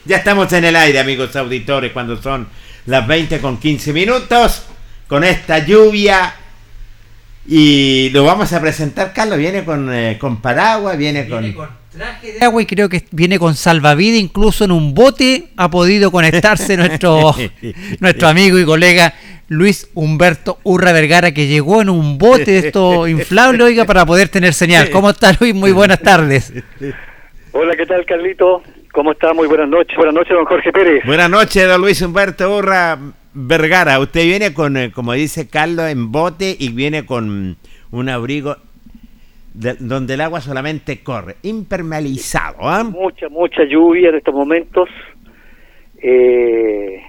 Ya 0.06 0.18
estamos 0.18 0.54
en 0.54 0.64
el 0.64 0.76
aire, 0.78 1.00
amigos 1.00 1.36
auditores, 1.36 1.92
cuando 1.92 2.22
son 2.22 2.48
las 2.86 3.06
20 3.06 3.42
con 3.42 3.58
15 3.58 3.92
minutos, 3.92 4.64
con 5.10 5.26
esta 5.26 5.60
lluvia. 5.60 6.43
Y 7.46 8.10
lo 8.12 8.24
vamos 8.24 8.54
a 8.54 8.62
presentar, 8.62 9.14
Carlos. 9.14 9.38
Viene 9.38 9.64
con, 9.64 9.94
eh, 9.94 10.18
con 10.20 10.42
paraguas, 10.42 10.98
viene, 10.98 11.24
Viene 11.24 11.54
con. 11.54 11.68
con 11.68 11.84
traje 11.94 12.34
de 12.34 12.46
agua 12.46 12.62
y 12.62 12.66
creo 12.66 12.90
que 12.90 13.04
viene 13.12 13.38
con 13.38 13.56
salvavidas, 13.56 14.20
incluso 14.20 14.66
en 14.66 14.72
un 14.72 14.94
bote 14.94 15.50
ha 15.58 15.70
podido 15.70 16.12
conectarse 16.12 16.76
nuestro, 16.76 17.36
nuestro 18.00 18.28
amigo 18.28 18.58
y 18.60 18.66
colega 18.66 19.14
Luis 19.48 19.90
Humberto 19.94 20.60
Urra 20.64 20.92
Vergara, 20.92 21.32
que 21.34 21.48
llegó 21.48 21.82
en 21.82 21.90
un 21.90 22.18
bote 22.18 22.52
de 22.52 22.60
esto 22.60 23.08
inflable, 23.10 23.64
oiga, 23.64 23.86
para 23.86 24.06
poder 24.06 24.30
tener 24.30 24.54
señal. 24.54 24.90
¿Cómo 24.90 25.10
está 25.12 25.36
Luis? 25.40 25.54
Muy 25.54 25.72
buenas 25.72 26.00
tardes. 26.02 26.52
Hola, 27.52 27.76
¿qué 27.76 27.86
tal, 27.86 28.06
Carlito? 28.06 28.64
¿Cómo 28.92 29.12
está? 29.12 29.34
Muy 29.34 29.48
buenas 29.48 29.70
noches. 29.70 29.96
Buenas 29.96 30.16
noches, 30.16 30.34
don 30.34 30.46
Jorge 30.46 30.72
Pérez. 30.72 31.04
Buenas 31.06 31.30
noches, 31.30 31.68
don 31.68 31.82
Luis 31.82 32.02
Humberto 32.02 32.58
Urra 32.58 32.98
Vergara. 33.34 34.00
Usted 34.00 34.24
viene 34.26 34.54
con, 34.54 34.78
eh, 34.78 34.92
como 34.92 35.14
dice 35.14 35.48
Carlos, 35.48 35.88
en 35.90 36.12
bote 36.12 36.56
y 36.58 36.70
viene 36.70 37.06
con 37.06 37.58
un 37.92 38.10
abrigo 38.10 38.58
de- 39.54 39.76
donde 39.80 40.16
el 40.16 40.22
agua 40.22 40.42
solamente 40.42 41.02
corre, 41.04 41.36
impermeabilizado. 41.44 42.58
¿ah? 42.62 42.84
Mucha, 42.84 43.30
mucha 43.30 43.64
lluvia 43.70 44.10
en 44.10 44.16
estos 44.16 44.34
momentos. 44.34 44.90
Eh, 46.02 47.00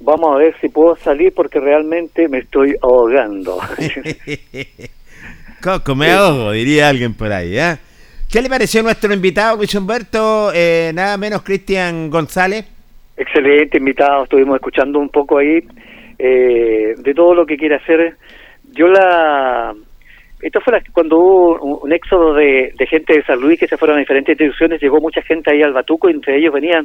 vamos 0.00 0.34
a 0.34 0.38
ver 0.38 0.54
si 0.60 0.68
puedo 0.68 0.96
salir 0.96 1.32
porque 1.34 1.60
realmente 1.60 2.28
me 2.28 2.38
estoy 2.38 2.74
ahogando. 2.82 3.58
Coco, 5.62 5.94
me 5.94 6.10
ahogo, 6.10 6.50
diría 6.52 6.88
alguien 6.88 7.14
por 7.14 7.32
ahí. 7.32 7.56
¿ah? 7.58 7.78
¿Qué 8.30 8.42
le 8.42 8.48
pareció 8.48 8.82
nuestro 8.82 9.12
invitado, 9.14 9.56
Luis 9.56 9.74
Humberto? 9.74 10.50
Eh, 10.54 10.90
nada 10.94 11.16
menos 11.16 11.42
Cristian 11.42 12.10
González. 12.10 12.64
Excelente 13.16 13.78
invitado, 13.78 14.24
estuvimos 14.24 14.56
escuchando 14.56 14.98
un 14.98 15.08
poco 15.10 15.38
ahí 15.38 15.58
eh, 16.18 16.94
de 16.96 17.14
todo 17.14 17.34
lo 17.34 17.44
que 17.46 17.56
quiere 17.56 17.76
hacer. 17.76 18.16
Yo 18.72 18.86
la... 18.88 19.74
Esto 20.40 20.60
fue 20.60 20.72
la- 20.72 20.82
cuando 20.92 21.18
hubo 21.18 21.58
un, 21.82 21.92
éxodo 21.92 22.34
de, 22.34 22.72
de 22.76 22.86
gente 22.86 23.14
de 23.14 23.22
San 23.24 23.40
Luis 23.40 23.60
que 23.60 23.68
se 23.68 23.76
fueron 23.76 23.96
a 23.96 24.00
diferentes 24.00 24.32
instituciones, 24.32 24.80
llegó 24.82 25.00
mucha 25.00 25.22
gente 25.22 25.52
ahí 25.52 25.62
al 25.62 25.72
Batuco 25.72 26.08
entre 26.08 26.36
ellos 26.38 26.52
venían, 26.52 26.84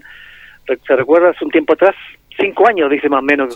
¿se 0.85 0.95
recuerda 0.95 1.29
hace 1.29 1.43
un 1.43 1.49
tiempo 1.51 1.73
atrás? 1.73 1.95
Cinco 2.39 2.67
años, 2.67 2.89
dice 2.91 3.09
más 3.09 3.21
o 3.21 3.25
menos. 3.25 3.55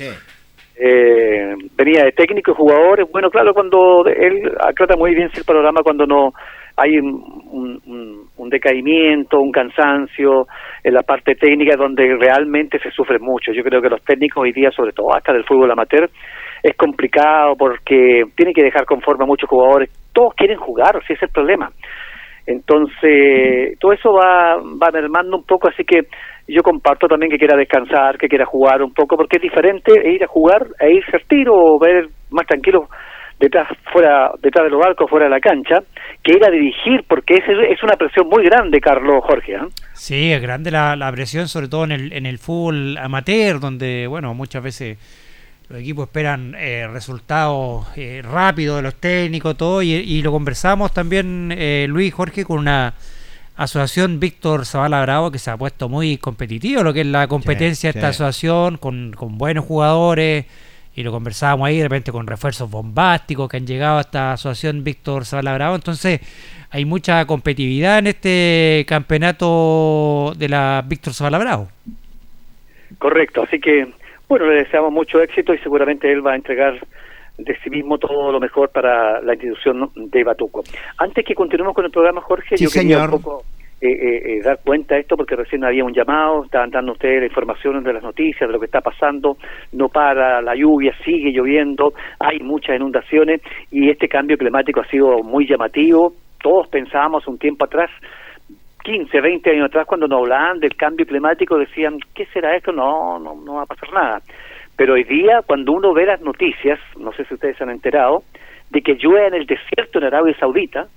Eh, 0.76 1.54
venía 1.78 2.06
de 2.06 2.12
técnicos, 2.14 2.58
jugadores. 2.58 3.06
Bueno, 3.12 3.30
claro, 3.30 3.54
cuando 3.54 4.04
él 4.08 4.52
aclata 4.60 4.96
muy 4.96 5.14
bien 5.14 5.30
el 5.36 5.44
programa 5.44 5.82
cuando 5.84 6.08
no 6.08 6.34
hay 6.78 6.98
un, 6.98 7.22
un- 7.52 7.82
un- 7.86 8.30
un 8.42 8.50
decaimiento, 8.50 9.40
un 9.40 9.52
cansancio 9.52 10.48
en 10.84 10.94
la 10.94 11.04
parte 11.04 11.36
técnica 11.36 11.76
donde 11.78 12.18
realmente 12.20 12.80
se 12.80 12.90
sufre 12.90 13.20
mucho. 13.20 13.52
Yo 13.54 13.64
creo 13.64 13.82
que 13.82 13.90
los 13.90 14.04
técnicos 14.04 14.44
hoy 14.44 14.52
día, 14.52 14.72
sobre 14.72 14.94
todo 14.94 15.16
hasta 15.16 15.32
del 15.32 15.46
fútbol 15.46 15.72
amateur, 15.72 16.10
es 16.64 16.76
complicado 16.76 17.56
porque 17.56 18.24
tienen 18.36 18.54
que 18.54 18.64
dejar 18.64 18.86
conforme 18.86 19.26
a 19.26 19.28
muchos 19.28 19.48
jugadores. 19.48 19.90
Todos 20.12 20.34
quieren 20.36 20.58
jugar, 20.58 21.00
si 21.06 21.14
es 21.14 21.22
el 21.22 21.30
problema. 21.30 21.70
Entonces, 22.48 23.78
todo 23.80 23.94
eso 23.94 24.12
va, 24.12 24.56
va 24.58 24.90
mermando 24.92 25.38
un 25.38 25.46
poco, 25.46 25.70
así 25.70 25.84
que 25.84 26.08
yo 26.48 26.64
comparto 26.64 27.08
también 27.08 27.32
que 27.32 27.38
quiera 27.38 27.56
descansar, 27.56 28.18
que 28.18 28.28
quiera 28.28 28.46
jugar 28.46 28.82
un 28.82 28.92
poco, 28.92 29.16
porque 29.16 29.38
es 29.38 29.44
diferente 29.44 29.92
ir 30.10 30.24
a 30.24 30.28
jugar 30.28 30.66
e 30.80 30.92
irse 30.92 31.16
al 31.16 31.28
tiro 31.28 31.54
o 31.54 31.80
ver 31.80 32.08
más 32.32 32.48
tranquilo 32.48 32.88
detrás 33.42 33.68
fuera 33.92 34.32
detrás 34.42 34.66
de 34.66 34.70
los 34.70 34.80
barcos 34.80 35.10
fuera 35.10 35.26
de 35.26 35.32
la 35.32 35.42
cancha 35.42 35.84
que 36.24 36.34
ir 36.34 36.46
a 36.46 36.50
dirigir 36.50 37.04
porque 37.08 37.34
es, 37.34 37.44
es 37.70 37.84
una 37.84 37.98
presión 37.98 38.30
muy 38.30 38.46
grande 38.46 38.80
Carlos 38.80 39.24
Jorge 39.26 39.56
¿eh? 39.56 39.60
Sí, 40.02 40.32
es 40.32 40.42
grande 40.42 40.72
la, 40.72 40.96
la 40.96 41.12
presión, 41.12 41.48
sobre 41.48 41.68
todo 41.68 41.84
en 41.84 41.92
el, 41.92 42.14
en 42.14 42.26
el 42.26 42.40
fútbol 42.40 42.98
amateur, 42.98 43.60
donde, 43.60 44.08
bueno, 44.08 44.34
muchas 44.34 44.64
veces 44.64 44.98
los 45.70 45.80
equipos 45.80 46.08
esperan 46.08 46.56
eh, 46.58 46.88
resultados 46.92 47.88
eh, 47.96 48.24
rápidos 48.24 48.78
de 48.78 48.82
los 48.82 48.96
técnicos, 48.96 49.56
todo, 49.56 49.84
y, 49.84 49.94
y 49.94 50.22
lo 50.24 50.32
conversamos 50.32 50.92
también, 50.92 51.54
eh, 51.56 51.86
Luis 51.88 52.14
Jorge, 52.16 52.44
con 52.46 52.58
una 52.58 52.96
asociación 53.56 54.20
Víctor 54.20 54.66
Zavala 54.66 55.04
Bravo 55.04 55.30
que 55.30 55.38
se 55.38 55.52
ha 55.52 55.58
puesto 55.58 55.88
muy 55.88 56.18
competitivo, 56.18 56.82
lo 56.82 56.94
que 56.94 57.02
es 57.02 57.08
la 57.08 57.28
competencia 57.28 57.92
de 57.92 58.00
esta 58.00 58.12
sí. 58.12 58.24
asociación, 58.24 58.78
con, 58.78 59.14
con 59.14 59.38
buenos 59.38 59.66
jugadores, 59.66 60.46
y 60.96 61.04
lo 61.04 61.12
conversábamos 61.12 61.68
ahí 61.68 61.78
de 61.78 61.84
repente 61.84 62.12
con 62.12 62.28
refuerzos 62.28 62.70
bombásticos 62.70 63.50
que 63.50 63.58
han 63.58 63.66
llegado 63.68 63.98
a 63.98 64.02
esta 64.02 64.34
asociación 64.34 64.84
Víctor 64.84 65.26
Zavala 65.26 65.54
Bravo, 65.54 65.76
entonces 65.76 66.20
hay 66.70 66.86
mucha 66.86 67.26
competitividad 67.26 68.00
en 68.00 68.08
este 68.08 68.86
campeonato 68.88 70.34
de 70.38 70.50
la 70.50 70.84
Víctor 70.86 71.14
Zavala 71.14 71.38
Bravo. 71.38 71.68
Correcto, 72.98 73.44
así 73.44 73.60
que 73.60 73.88
bueno, 74.28 74.46
le 74.48 74.64
deseamos 74.64 74.92
mucho 74.92 75.22
éxito 75.22 75.54
y 75.54 75.58
seguramente 75.60 76.12
él 76.12 76.26
va 76.26 76.34
a 76.34 76.36
entregar 76.36 76.80
de 77.38 77.58
sí 77.64 77.70
mismo 77.70 77.98
todo 77.98 78.32
lo 78.32 78.40
mejor 78.40 78.70
para 78.70 79.22
la 79.22 79.34
institución 79.34 79.92
de 79.96 80.24
Batuco. 80.24 80.64
Antes 80.98 81.26
que 81.26 81.34
continuemos 81.36 81.74
con 81.74 81.86
el 81.86 81.92
programa, 81.92 82.22
Jorge, 82.22 82.58
Sí, 82.58 82.64
yo 82.66 82.70
quería 82.70 82.98
señor. 82.98 83.14
un 83.16 83.22
poco 83.22 83.44
eh, 83.84 83.90
eh, 83.90 84.22
eh, 84.26 84.42
dar 84.44 84.60
cuenta 84.64 84.94
de 84.94 85.02
esto 85.02 85.18
porque 85.18 85.36
recién 85.36 85.64
había 85.64 85.84
un 85.84 85.94
llamado, 85.94 86.44
estaban 86.44 86.70
dando 86.70 86.92
ustedes 86.92 87.22
la 87.22 87.26
información 87.26 87.84
de 87.84 87.94
las 87.94 88.04
noticias, 88.04 88.48
de 88.48 88.54
lo 88.54 88.60
que 88.60 88.68
está 88.68 88.80
pasando, 88.80 89.38
no 89.72 89.90
para, 89.90 90.40
la 90.40 90.54
lluvia 90.56 90.94
sigue 91.04 91.32
lloviendo, 91.32 91.94
hay 92.20 92.40
muchas 92.42 92.76
inundaciones 92.76 93.42
y 93.72 93.90
este 93.90 94.08
cambio 94.08 94.38
climático 94.38 94.82
ha 94.82 94.86
sido 94.86 95.24
muy 95.24 95.48
llamativo. 95.48 96.14
Todos 96.44 96.68
pensábamos 96.68 97.28
un 97.28 97.40
tiempo 97.40 97.66
atrás 97.66 97.90
15, 98.84 99.20
20 99.20 99.50
años 99.50 99.66
atrás, 99.66 99.88
cuando 99.88 100.08
nos 100.08 100.22
hablaban 100.22 100.60
del 100.60 100.76
cambio 100.76 101.08
climático, 101.08 101.58
decían, 101.58 101.98
¿qué 102.14 102.26
será 102.28 102.56
esto? 102.56 102.72
No, 102.72 103.18
no, 103.18 103.36
no 103.36 103.56
va 103.56 103.64
a 103.64 103.66
pasar 103.66 103.92
nada. 103.94 104.22
Pero 104.76 104.94
hoy 104.94 105.04
día, 105.06 105.42
cuando 105.46 105.72
uno 105.72 105.92
ve 105.94 106.06
las 106.06 106.22
noticias, 106.22 106.80
no 107.00 107.12
sé 107.14 107.26
si 107.26 107.34
ustedes 107.34 107.58
se 107.58 107.64
han 107.64 107.72
enterado, 107.72 108.24
de 108.70 108.82
que 108.82 108.96
llueve 108.96 109.28
en 109.28 109.34
el 109.34 109.46
desierto 109.46 110.00
en 110.00 110.06
Arabia 110.06 110.36
Saudita, 110.40 110.88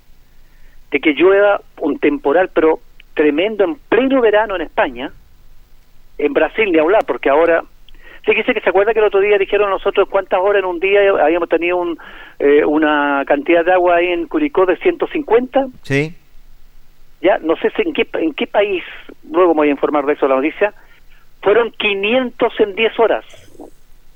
de 0.91 0.99
que 0.99 1.13
llueva 1.13 1.61
un 1.81 1.99
temporal, 1.99 2.49
pero 2.53 2.79
tremendo 3.13 3.63
en 3.63 3.75
pleno 3.75 4.21
verano 4.21 4.55
en 4.55 4.61
España, 4.61 5.11
en 6.17 6.33
Brasil 6.33 6.71
ni 6.71 6.79
hablar, 6.79 7.03
porque 7.05 7.29
ahora... 7.29 7.63
Fíjese 8.23 8.55
que 8.55 8.61
se 8.61 8.69
acuerda 8.69 8.91
que 8.91 8.97
el 8.97 9.05
otro 9.05 9.19
día 9.19 9.37
dijeron 9.37 9.69
nosotros 9.69 10.09
cuántas 10.09 10.39
horas 10.39 10.61
en 10.63 10.65
un 10.65 10.79
día 10.79 10.99
habíamos 11.21 11.47
tenido 11.47 11.77
un, 11.77 11.95
eh, 12.39 12.65
una 12.65 13.23
cantidad 13.27 13.63
de 13.63 13.71
agua 13.71 13.97
ahí 13.97 14.07
en 14.07 14.25
Curicó 14.27 14.65
de 14.65 14.77
150 14.77 15.67
Sí. 15.83 16.11
ya 17.21 17.37
no 17.37 17.55
sé 17.57 17.69
si 17.75 17.83
en 17.83 17.93
qué 17.93 18.07
en 18.13 18.33
qué 18.33 18.47
país 18.47 18.83
luego 19.31 19.53
me 19.53 19.57
voy 19.59 19.67
a 19.67 19.71
informar 19.71 20.07
de 20.07 20.13
eso 20.13 20.27
la 20.27 20.37
noticia 20.37 20.73
fueron 21.43 21.69
500 21.77 22.59
en 22.61 22.75
10 22.75 22.99
horas 22.99 23.25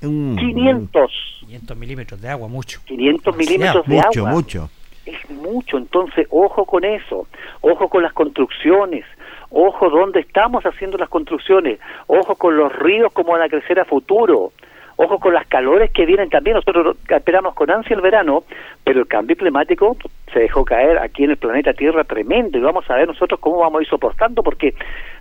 Mm, 0.02 0.36
500 0.38 1.12
500 1.40 1.76
milímetros 1.76 2.20
de 2.20 2.28
agua, 2.30 2.48
mucho. 2.48 2.80
500 2.86 3.36
milímetros 3.36 3.86
de 3.86 3.94
mucho, 3.94 4.20
agua 4.20 4.30
mucho. 4.32 4.70
Es 5.06 5.30
mucho. 5.30 5.76
Entonces 5.76 6.26
ojo 6.30 6.64
con 6.64 6.84
eso 6.84 7.26
ojo 7.60 7.88
con 7.88 8.02
las 8.02 8.12
construcciones 8.12 9.04
ojo 9.50 9.90
dónde 9.90 10.20
estamos 10.20 10.64
haciendo 10.64 10.96
las 10.98 11.08
construcciones 11.08 11.80
ojo 12.06 12.36
con 12.36 12.56
los 12.56 12.72
ríos 12.76 13.12
cómo 13.12 13.32
van 13.32 13.42
a 13.42 13.48
crecer 13.48 13.80
a 13.80 13.84
futuro 13.84 14.52
ojo 14.96 15.18
con 15.18 15.32
las 15.32 15.46
calores 15.46 15.90
que 15.92 16.04
vienen 16.04 16.28
también. 16.28 16.56
Nosotros 16.56 16.96
esperamos 17.08 17.54
con 17.54 17.70
ansia 17.70 17.96
el 17.96 18.02
verano 18.02 18.44
pero 18.84 19.00
el 19.00 19.08
cambio 19.08 19.36
climático 19.36 19.96
se 20.32 20.40
dejó 20.40 20.64
caer 20.64 20.98
aquí 20.98 21.24
en 21.24 21.30
el 21.30 21.36
planeta 21.36 21.72
Tierra 21.72 22.04
tremendo 22.04 22.58
y 22.58 22.60
vamos 22.60 22.88
a 22.90 22.96
ver 22.96 23.06
nosotros 23.08 23.40
cómo 23.40 23.58
vamos 23.58 23.80
a 23.80 23.82
ir 23.82 23.88
soportando 23.88 24.42
porque 24.42 24.74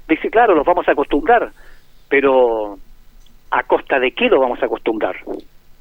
dice 0.07 0.29
claro 0.29 0.55
los 0.55 0.65
vamos 0.65 0.87
a 0.87 0.91
acostumbrar 0.91 1.51
pero 2.09 2.77
a 3.51 3.63
costa 3.63 3.99
de 3.99 4.11
qué 4.11 4.27
lo 4.27 4.39
vamos 4.39 4.61
a 4.61 4.65
acostumbrar 4.65 5.15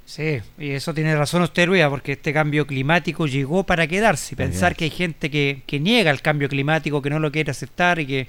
Sí, 0.09 0.41
y 0.59 0.71
eso 0.71 0.95
tiene 0.95 1.15
razón 1.15 1.43
usted, 1.43 1.67
Luis, 1.67 1.85
porque 1.91 2.13
este 2.13 2.33
cambio 2.33 2.67
climático 2.67 3.27
llegó 3.27 3.65
para 3.65 3.87
quedarse. 3.87 4.37
Pensar 4.37 4.75
que 4.75 4.85
hay 4.85 4.91
gente 4.91 5.31
que, 5.31 5.61
que 5.67 5.79
niega 5.79 6.11
el 6.11 6.23
cambio 6.23 6.49
climático, 6.49 7.03
que 7.03 7.11
no 7.11 7.19
lo 7.19 7.31
quiere 7.31 7.51
aceptar 7.51 7.99
y 7.99 8.07
que 8.07 8.27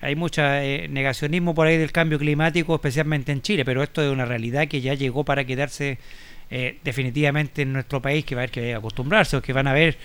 hay 0.00 0.16
mucho 0.16 0.40
eh, 0.42 0.88
negacionismo 0.88 1.54
por 1.54 1.66
ahí 1.66 1.76
del 1.76 1.92
cambio 1.92 2.18
climático, 2.18 2.74
especialmente 2.74 3.32
en 3.32 3.42
Chile, 3.42 3.66
pero 3.66 3.82
esto 3.82 4.02
es 4.02 4.10
una 4.10 4.24
realidad 4.24 4.66
que 4.66 4.80
ya 4.80 4.94
llegó 4.94 5.22
para 5.22 5.44
quedarse 5.44 5.98
eh, 6.50 6.78
definitivamente 6.82 7.60
en 7.62 7.74
nuestro 7.74 8.00
país, 8.00 8.24
que 8.24 8.34
va 8.34 8.40
a 8.40 8.44
haber 8.44 8.50
que 8.50 8.74
acostumbrarse, 8.74 9.36
o 9.36 9.42
que 9.42 9.52
van 9.52 9.66
a 9.66 9.74
ver, 9.74 9.98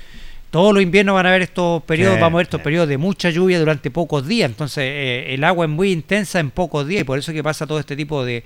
todos 0.51 0.73
los 0.73 0.83
inviernos 0.83 1.15
van 1.15 1.27
a 1.27 1.31
ver 1.31 1.43
estos 1.43 1.81
periodos, 1.83 2.15
Sí, 2.15 2.21
vamos 2.21 2.35
a 2.35 2.39
ver 2.39 2.47
estos 2.47 2.59
sí. 2.59 2.63
periodos 2.65 2.89
de 2.89 2.97
mucha 2.97 3.29
lluvia 3.29 3.57
durante 3.57 3.89
pocos 3.89 4.27
días, 4.27 4.49
entonces 4.49 4.83
eh, 4.83 5.33
el 5.33 5.45
agua 5.45 5.65
es 5.65 5.71
muy 5.71 5.93
intensa 5.93 6.41
en 6.41 6.51
pocos 6.51 6.85
días 6.85 7.03
y 7.03 7.05
por 7.05 7.17
eso 7.17 7.31
que 7.31 7.41
pasa 7.41 7.65
todo 7.65 7.79
este 7.79 7.95
tipo 7.95 8.25
de, 8.25 8.43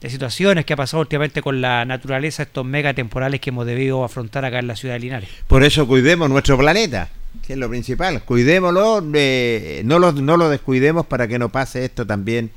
de 0.00 0.10
situaciones 0.10 0.64
que 0.64 0.74
ha 0.74 0.76
pasado 0.76 1.00
últimamente 1.00 1.40
con 1.42 1.60
la 1.60 1.84
naturaleza, 1.84 2.42
estos 2.42 2.64
mega 2.64 2.92
temporales 2.94 3.40
que 3.40 3.50
hemos 3.50 3.66
debido 3.66 4.04
afrontar 4.04 4.44
acá 4.44 4.58
en 4.58 4.66
la 4.66 4.76
ciudad 4.76 4.94
de 4.94 5.00
Linares. 5.00 5.28
Por 5.48 5.62
eso 5.62 5.86
cuidemos 5.86 6.28
nuestro 6.28 6.58
planeta, 6.58 7.08
que 7.46 7.54
es 7.54 7.58
lo 7.58 7.68
principal. 7.68 8.22
Cuidémoslo, 8.24 9.02
eh, 9.14 9.82
no, 9.84 9.98
lo, 9.98 10.12
no 10.12 10.36
lo 10.36 10.48
descuidemos 10.48 11.06
para 11.06 11.26
que 11.28 11.38
no 11.38 11.48
pase 11.48 11.84
esto 11.84 12.06
también 12.06 12.50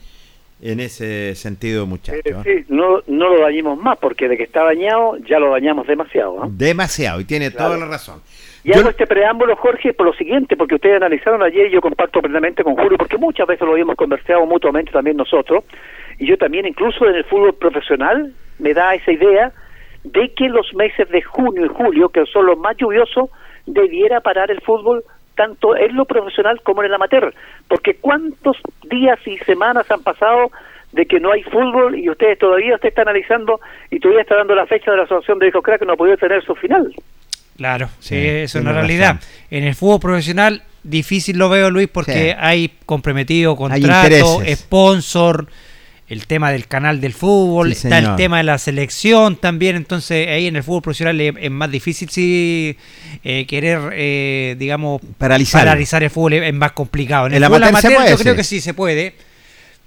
en 0.61 0.81
ese 0.81 1.33
sentido, 1.35 1.83
Eh, 1.83 1.87
muchachos. 1.87 2.43
sí, 2.43 2.65
no, 2.67 3.01
no 3.07 3.29
lo 3.33 3.41
dañemos 3.41 3.79
más, 3.79 3.97
porque 3.97 4.27
de 4.27 4.35
que 4.35 4.43
está 4.43 4.65
dañado 4.65 5.15
ya 5.29 5.39
lo 5.39 5.51
dañamos 5.51 5.87
demasiado. 5.87 6.37
¿no? 6.43 6.49
Demasiado, 6.51 7.21
y 7.21 7.23
tiene 7.25 7.49
Claro. 7.51 7.67
toda 7.75 7.77
la 7.79 7.85
razón. 7.85 8.19
Y 8.65 8.73
Yo- 8.73 8.81
hago 8.81 8.89
este 8.89 9.07
preámbulo, 9.07 9.55
Jorge, 9.55 9.93
por 9.93 10.05
lo 10.07 10.13
siguiente, 10.13 10.57
porque 10.57 10.75
ustedes 10.75 10.97
analizaron 10.97 11.41
ayer 11.43 11.67
y 11.67 11.71
yo 11.71 11.79
comparto 11.79 12.19
plenamente 12.21 12.61
con 12.65 12.75
Julio, 12.75 12.97
porque 12.97 13.17
muchas 13.17 13.47
veces 13.47 13.65
lo 13.65 13.71
habíamos 13.71 13.95
conversado 13.95 14.45
mutuamente 14.45 14.91
también 14.91 15.15
nosotros, 15.15 15.63
y 16.19 16.27
yo 16.27 16.37
también 16.37 16.65
incluso 16.67 17.07
en 17.07 17.15
el 17.15 17.23
fútbol 17.23 17.53
profesional 17.55 18.33
me 18.59 18.73
da 18.73 18.93
esa 18.93 19.11
idea 19.11 19.51
de 20.03 20.33
que 20.33 20.47
los 20.49 20.73
meses 20.75 21.09
de 21.09 21.21
junio 21.21 21.65
y 21.65 21.69
julio, 21.69 22.09
que 22.09 22.25
son 22.25 22.45
los 22.45 22.57
más 22.57 22.75
lluviosos, 22.77 23.29
debiera 23.65 24.21
parar 24.21 24.51
el 24.51 24.61
fútbol 24.61 25.03
tanto 25.35 25.75
en 25.77 25.95
lo 25.95 26.05
profesional 26.05 26.59
como 26.63 26.81
en 26.81 26.87
el 26.87 26.93
amateur, 26.93 27.33
porque 27.67 27.95
cuántos 27.95 28.57
días 28.89 29.19
y 29.25 29.37
semanas 29.39 29.89
han 29.89 30.03
pasado 30.03 30.51
de 30.91 31.05
que 31.05 31.19
no 31.19 31.31
hay 31.31 31.43
fútbol 31.43 31.97
y 31.97 32.09
ustedes 32.09 32.39
todavía 32.39 32.75
usted 32.75 32.89
está 32.89 33.03
analizando 33.03 33.59
y 33.91 33.99
todavía 33.99 34.23
está 34.23 34.35
dando 34.35 34.55
la 34.55 34.65
fecha 34.65 34.91
de 34.91 34.97
la 34.97 35.03
asociación 35.03 35.39
de 35.39 35.47
hijos 35.47 35.63
crack 35.63 35.79
que 35.79 35.85
no 35.85 35.93
ha 35.93 35.97
podido 35.97 36.17
tener 36.17 36.43
su 36.43 36.55
final. 36.55 36.93
Claro, 37.57 37.89
sí, 37.99 38.15
es 38.17 38.55
una 38.55 38.73
realidad. 38.73 39.15
razón. 39.15 39.29
En 39.51 39.63
el 39.65 39.75
fútbol 39.75 39.99
profesional 39.99 40.63
difícil 40.83 41.37
lo 41.37 41.49
veo, 41.49 41.69
Luis, 41.69 41.89
porque 41.89 42.31
Sí. 42.31 42.35
hay 42.37 42.71
comprometido 42.85 43.51
Hay 43.51 43.57
contrato, 43.57 44.05
intereses. 44.15 44.59
sponsor, 44.59 45.45
el 46.09 46.25
tema 46.25 46.51
del 46.51 46.67
canal 46.67 46.99
del 46.99 47.13
fútbol, 47.13 47.75
Sí, 47.75 47.87
está 47.87 47.99
el 47.99 48.15
tema 48.15 48.37
de 48.37 48.43
la 48.43 48.57
selección 48.57 49.35
también, 49.35 49.75
entonces 49.75 50.27
ahí 50.27 50.47
en 50.47 50.55
el 50.55 50.63
fútbol 50.63 50.81
profesional 50.81 51.21
es, 51.21 51.35
es 51.39 51.51
más 51.51 51.69
difícil 51.69 52.09
si 52.09 52.75
eh, 53.23 53.45
querer, 53.47 53.79
eh, 53.93 54.55
digamos, 54.57 55.01
Paralizarlo. 55.17 55.67
paralizar 55.67 56.03
el 56.03 56.09
fútbol 56.09 56.33
es, 56.33 56.53
más 56.53 56.71
complicado. 56.71 57.27
En 57.27 57.33
el, 57.33 57.43
El 57.43 57.47
fútbol 57.47 57.63
amateur 57.63 57.91
se 57.91 57.95
amateur 57.95 58.17
yo 58.17 58.23
creo 58.23 58.35
que 58.35 58.43
sí 58.43 58.59
se 58.59 58.73
puede, 58.73 59.13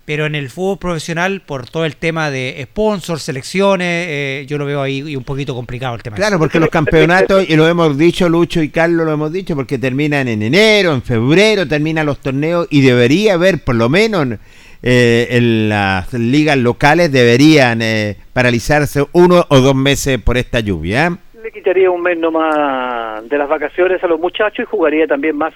pero 0.04 0.26
en 0.26 0.36
el 0.36 0.48
fútbol 0.48 0.78
profesional, 0.78 1.42
por 1.42 1.68
todo 1.68 1.84
el 1.84 1.96
tema 1.96 2.30
de 2.30 2.60
sponsor, 2.70 3.18
selecciones, 3.18 4.06
eh, 4.08 4.46
yo 4.48 4.58
lo 4.58 4.64
veo 4.64 4.80
ahí 4.80 5.16
un 5.16 5.24
poquito 5.24 5.56
complicado 5.56 5.96
el 5.96 6.04
tema. 6.04 6.16
Claro, 6.16 6.38
porque 6.38 6.60
los 6.60 6.70
campeonatos, 6.70 7.44
y 7.48 7.56
lo 7.56 7.66
hemos 7.66 7.98
dicho, 7.98 8.28
Lucho 8.28 8.62
y 8.62 8.68
Carlos 8.68 9.06
lo 9.06 9.12
hemos 9.12 9.32
dicho, 9.32 9.56
porque 9.56 9.76
terminan 9.76 10.28
en 10.28 10.42
enero, 10.42 10.94
en 10.94 11.02
febrero, 11.02 11.66
terminan 11.66 12.06
los 12.06 12.18
torneos 12.20 12.68
y 12.70 12.80
debería 12.80 13.34
haber, 13.34 13.64
por 13.64 13.74
lo 13.74 13.88
menos 13.88 14.38
eh, 14.82 15.28
en 15.30 15.68
las 15.68 16.12
ligas 16.12 16.56
locales, 16.58 17.12
deberían 17.12 17.80
eh, 17.82 18.16
paralizarse 18.32 19.04
uno 19.12 19.44
o 19.48 19.60
dos 19.60 19.74
meses 19.74 20.20
por 20.20 20.36
esta 20.36 20.60
lluvia. 20.60 21.06
¿eh? 21.06 21.10
le 21.42 21.50
quitaría 21.50 21.90
un 21.90 22.00
mes 22.02 22.16
nomás 22.18 23.28
de 23.28 23.36
las 23.36 23.48
vacaciones 23.48 24.02
a 24.04 24.06
los 24.06 24.20
muchachos 24.20 24.60
y 24.60 24.70
jugaría 24.70 25.06
también 25.08 25.36
más 25.36 25.52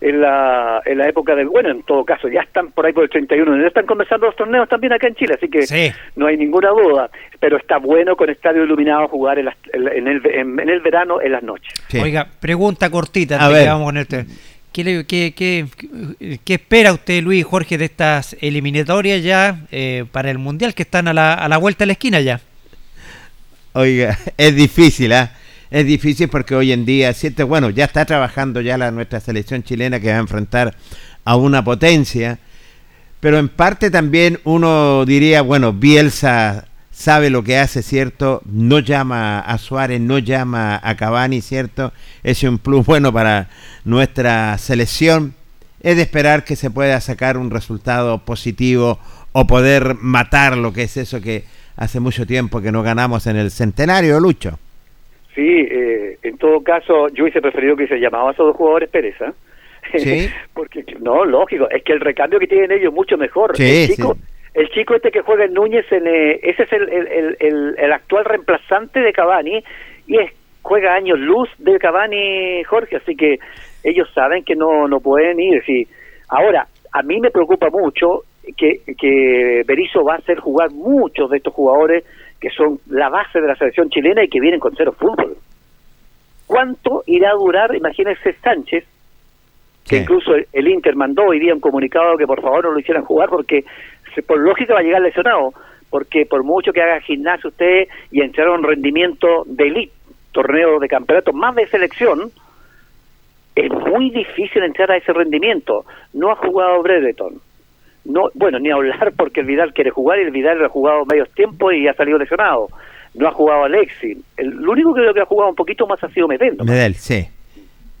en 0.00 0.20
la, 0.22 0.80
en 0.86 0.96
la 0.96 1.06
época 1.08 1.34
del 1.34 1.48
bueno 1.48 1.70
en 1.70 1.82
todo 1.82 2.02
caso 2.04 2.28
ya 2.28 2.40
están 2.40 2.70
por 2.70 2.86
ahí 2.86 2.92
por 2.94 3.02
el 3.04 3.10
31 3.10 3.60
ya 3.60 3.66
están 3.66 3.84
comenzando 3.84 4.26
los 4.26 4.36
torneos 4.36 4.68
también 4.68 4.92
acá 4.94 5.06
en 5.08 5.16
Chile 5.16 5.34
así 5.36 5.48
que 5.50 5.66
Sí. 5.66 5.90
no 6.16 6.28
hay 6.28 6.36
ninguna 6.38 6.70
duda 6.70 7.10
pero 7.40 7.56
está 7.58 7.76
bueno 7.78 8.16
con 8.16 8.30
estadio 8.30 8.64
iluminado 8.64 9.08
jugar 9.08 9.38
en, 9.40 9.46
las- 9.46 9.56
en 9.72 10.06
el, 10.08 10.22
en, 10.26 10.60
en 10.60 10.68
el 10.68 10.80
verano 10.80 11.20
en 11.20 11.32
las 11.32 11.42
noches 11.42 11.74
Sí. 11.88 11.98
Oiga, 11.98 12.26
pregunta 12.40 12.88
cortita 12.90 13.36
A 13.44 13.48
ver. 13.48 13.66
vamos 13.68 13.84
con 13.86 13.96
este. 13.98 14.24
¿Qué, 14.72 15.04
qué, 15.08 15.34
qué, 15.34 16.38
qué 16.44 16.54
espera 16.54 16.92
usted, 16.92 17.22
Luis 17.22 17.40
y 17.40 17.42
Jorge, 17.42 17.78
de 17.78 17.86
estas 17.86 18.36
eliminatorias 18.40 19.22
ya 19.22 19.66
eh, 19.72 20.04
para 20.12 20.30
el 20.30 20.38
Mundial 20.38 20.74
que 20.74 20.82
están 20.82 21.08
a 21.08 21.14
la, 21.14 21.34
a 21.34 21.48
la 21.48 21.56
vuelta 21.56 21.82
de 21.82 21.86
la 21.86 21.92
esquina 21.92 22.20
ya? 22.20 22.40
Oiga, 23.72 24.18
es 24.36 24.54
difícil, 24.54 25.12
¿ah? 25.12 25.32
Es 25.70 25.86
difícil 25.86 26.28
porque 26.28 26.54
hoy 26.54 26.72
en 26.72 26.86
día, 26.86 27.12
¿cierto? 27.12 27.46
bueno, 27.46 27.68
ya 27.70 27.84
está 27.84 28.04
trabajando 28.04 28.60
ya 28.60 28.78
la 28.78 28.90
nuestra 28.90 29.20
selección 29.20 29.62
chilena 29.62 30.00
que 30.00 30.10
va 30.10 30.16
a 30.16 30.20
enfrentar 30.20 30.74
a 31.24 31.36
una 31.36 31.62
potencia, 31.62 32.38
pero 33.20 33.38
en 33.38 33.48
parte 33.48 33.90
también 33.90 34.40
uno 34.44 35.04
diría, 35.04 35.42
bueno, 35.42 35.72
Bielsa 35.74 36.66
sabe 36.98 37.30
lo 37.30 37.44
que 37.44 37.56
hace, 37.56 37.82
¿cierto? 37.82 38.42
No 38.44 38.80
llama 38.80 39.38
a 39.38 39.56
Suárez, 39.58 40.00
no 40.00 40.18
llama 40.18 40.80
a 40.82 40.96
Cavani, 40.96 41.40
¿cierto? 41.40 41.92
Es 42.24 42.42
un 42.42 42.58
plus 42.58 42.84
bueno 42.84 43.12
para 43.12 43.48
nuestra 43.84 44.58
selección. 44.58 45.32
Es 45.80 45.94
de 45.94 46.02
esperar 46.02 46.44
que 46.44 46.56
se 46.56 46.72
pueda 46.72 47.00
sacar 47.00 47.36
un 47.36 47.52
resultado 47.52 48.18
positivo 48.24 48.98
o 49.30 49.46
poder 49.46 49.94
matar 50.00 50.56
lo 50.56 50.72
que 50.72 50.82
es 50.82 50.96
eso 50.96 51.20
que 51.22 51.44
hace 51.76 52.00
mucho 52.00 52.26
tiempo 52.26 52.60
que 52.60 52.72
no 52.72 52.82
ganamos 52.82 53.28
en 53.28 53.36
el 53.36 53.52
centenario, 53.52 54.18
Lucho. 54.18 54.58
Sí, 55.36 55.68
eh, 55.70 56.18
en 56.24 56.36
todo 56.36 56.64
caso, 56.64 57.06
yo 57.10 57.22
hubiese 57.22 57.40
preferido 57.40 57.76
que 57.76 57.86
se 57.86 58.00
llamaba 58.00 58.30
a 58.30 58.32
esos 58.32 58.46
dos 58.46 58.56
jugadores 58.56 58.90
Pérez, 58.90 59.14
¿ah? 59.20 59.32
Sí. 59.96 60.28
Porque, 60.52 60.84
no, 61.00 61.24
lógico, 61.24 61.70
es 61.70 61.84
que 61.84 61.92
el 61.92 62.00
recambio 62.00 62.40
que 62.40 62.48
tienen 62.48 62.72
ellos 62.72 62.88
es 62.88 62.94
mucho 62.94 63.16
mejor. 63.16 63.56
Sí, 63.56 63.62
el, 63.62 63.88
chico, 63.88 64.14
sí. 64.14 64.20
El 64.58 64.68
chico 64.70 64.96
este 64.96 65.12
que 65.12 65.20
juega 65.20 65.44
en 65.44 65.54
Núñez, 65.54 65.86
en, 65.92 66.06
eh, 66.08 66.40
ese 66.42 66.64
es 66.64 66.72
el, 66.72 66.88
el, 66.88 67.76
el, 67.78 67.92
actual 67.92 68.24
reemplazante 68.24 68.98
de 68.98 69.12
Cavani 69.12 69.62
y 70.08 70.18
es, 70.18 70.32
juega 70.62 70.94
años 70.94 71.16
luz 71.20 71.48
de 71.58 71.78
Cavani, 71.78 72.64
Jorge, 72.64 72.96
así 72.96 73.14
que 73.14 73.38
ellos 73.84 74.08
saben 74.12 74.42
que 74.42 74.56
no, 74.56 74.88
no 74.88 74.98
pueden 74.98 75.38
ir. 75.38 75.62
Sí. 75.64 75.86
Ahora, 76.28 76.66
a 76.92 77.02
mí 77.02 77.20
me 77.20 77.30
preocupa 77.30 77.68
mucho 77.70 78.22
que, 78.56 78.80
que 78.98 79.62
Berizzo 79.64 80.02
va 80.02 80.14
a 80.14 80.18
hacer 80.18 80.40
jugar 80.40 80.72
muchos 80.72 81.30
de 81.30 81.36
estos 81.36 81.54
jugadores 81.54 82.04
que 82.40 82.50
son 82.50 82.80
la 82.88 83.08
base 83.08 83.40
de 83.40 83.46
la 83.46 83.54
selección 83.54 83.90
chilena 83.90 84.24
y 84.24 84.28
que 84.28 84.40
vienen 84.40 84.58
con 84.58 84.74
cero 84.76 84.92
fútbol. 84.98 85.36
¿Cuánto 86.48 87.04
irá 87.06 87.30
a 87.30 87.34
durar? 87.34 87.76
Imagínense 87.76 88.32
Sánchez, 88.42 88.84
que 89.88 89.98
incluso 89.98 90.34
el, 90.34 90.46
el 90.52 90.68
Inter 90.68 90.96
mandó 90.96 91.24
hoy 91.26 91.38
día 91.38 91.54
un 91.54 91.60
comunicado 91.60 92.16
que 92.16 92.26
por 92.26 92.42
favor 92.42 92.64
no 92.64 92.72
lo 92.72 92.80
hicieran 92.80 93.04
jugar 93.04 93.28
porque 93.28 93.64
por 94.22 94.38
lógica 94.38 94.74
va 94.74 94.80
a 94.80 94.82
llegar 94.82 95.02
lesionado, 95.02 95.52
porque 95.90 96.26
por 96.26 96.44
mucho 96.44 96.72
que 96.72 96.82
haga 96.82 97.00
gimnasio 97.00 97.50
usted 97.50 97.88
y 98.10 98.20
entrar 98.20 98.48
a 98.48 98.52
un 98.52 98.62
rendimiento 98.62 99.44
de 99.46 99.68
elite, 99.68 99.92
torneo 100.32 100.78
de 100.78 100.88
campeonato, 100.88 101.32
más 101.32 101.54
de 101.54 101.66
selección, 101.68 102.30
es 103.54 103.70
muy 103.70 104.10
difícil 104.10 104.62
entrar 104.62 104.90
a 104.92 104.96
ese 104.96 105.12
rendimiento. 105.12 105.84
No 106.12 106.30
ha 106.30 106.36
jugado 106.36 106.82
Brereton. 106.82 107.40
No, 108.04 108.30
bueno, 108.34 108.58
ni 108.58 108.70
hablar 108.70 109.12
porque 109.16 109.40
el 109.40 109.46
Vidal 109.46 109.74
quiere 109.74 109.90
jugar 109.90 110.18
y 110.18 110.22
el 110.22 110.30
Vidal 110.30 110.64
ha 110.64 110.68
jugado 110.68 111.04
medios 111.04 111.30
tiempos 111.32 111.74
y 111.74 111.88
ha 111.88 111.94
salido 111.94 112.18
lesionado. 112.18 112.68
No 113.14 113.28
ha 113.28 113.32
jugado 113.32 113.64
Alexis. 113.64 114.18
El, 114.36 114.50
lo 114.50 114.72
único 114.72 114.94
que 114.94 115.00
creo 115.00 115.14
que 115.14 115.20
ha 115.20 115.26
jugado 115.26 115.50
un 115.50 115.56
poquito 115.56 115.86
más 115.86 116.02
ha 116.02 116.08
sido 116.10 116.28
Medel. 116.28 116.56
Medel, 116.64 116.94
sí. 116.94 117.26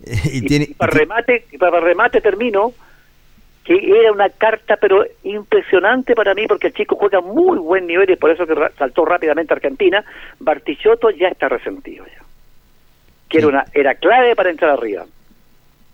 Y, 0.32 0.38
Y, 0.38 0.42
tiene, 0.42 0.66
y 0.70 0.74
para 0.74 0.92
remate, 0.92 1.44
y 1.50 1.58
para 1.58 1.80
remate 1.80 2.20
termino 2.20 2.72
que 3.68 4.00
era 4.00 4.10
una 4.12 4.30
carta 4.30 4.78
pero 4.80 5.04
impresionante 5.24 6.14
para 6.14 6.32
mí 6.34 6.46
porque 6.48 6.68
el 6.68 6.72
chico 6.72 6.96
juega 6.96 7.20
muy 7.20 7.58
buen 7.58 7.86
nivel 7.86 8.08
y 8.08 8.16
por 8.16 8.30
eso 8.30 8.46
que 8.46 8.54
saltó 8.78 9.04
rápidamente 9.04 9.52
a 9.52 9.56
Argentina. 9.56 10.02
Bartichotto 10.40 11.10
ya 11.10 11.28
está 11.28 11.50
resentido 11.50 12.06
ya. 12.06 12.22
Que 13.28 13.38
era 13.38 13.46
una 13.48 13.64
era 13.74 13.94
clave 13.96 14.34
para 14.34 14.48
entrar 14.50 14.70
arriba. 14.70 15.04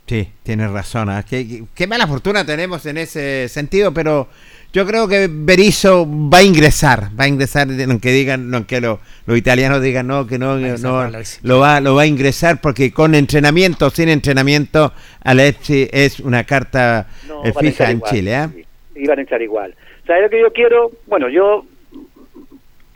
Sí, 0.06 0.28
tienes 0.44 0.70
razón. 0.70 1.08
Qué, 1.28 1.48
qué- 1.48 1.64
qué 1.74 1.86
mala 1.88 2.06
fortuna 2.06 2.46
tenemos 2.46 2.86
en 2.86 2.98
ese 2.98 3.48
sentido, 3.48 3.92
pero 3.92 4.28
yo 4.74 4.84
creo 4.86 5.06
que 5.08 5.28
Berizzo 5.30 6.04
va 6.06 6.38
a 6.38 6.42
ingresar, 6.42 7.04
va 7.18 7.24
a 7.24 7.28
ingresar, 7.28 7.68
aunque 7.88 8.10
digan, 8.10 8.52
aunque 8.52 8.80
lo- 8.80 8.98
los 9.26 9.38
italianos 9.38 9.80
digan 9.80 10.06
no, 10.08 10.26
que 10.26 10.36
no, 10.38 10.56
no, 10.58 11.10
lo 11.42 11.58
va, 11.60 11.80
lo 11.80 11.94
va 11.94 12.02
a 12.02 12.06
ingresar 12.06 12.60
porque 12.60 12.92
con 12.92 13.14
entrenamiento, 13.14 13.88
sin 13.90 14.08
entrenamiento, 14.08 14.92
Alexis 15.22 15.88
es 15.92 16.18
una 16.20 16.44
carta 16.44 17.06
No, 17.28 17.44
eh, 17.44 17.52
fija 17.58 17.88
en 17.90 17.98
igual, 17.98 18.12
Chile, 18.12 18.48
sí, 18.52 18.66
Iban 18.96 19.18
a 19.18 19.20
entrar 19.22 19.40
igual. 19.42 19.74
¿Sabes 20.06 20.24
lo 20.24 20.30
que 20.30 20.40
yo 20.40 20.52
quiero? 20.52 20.90
Bueno, 21.06 21.28
yo... 21.28 21.64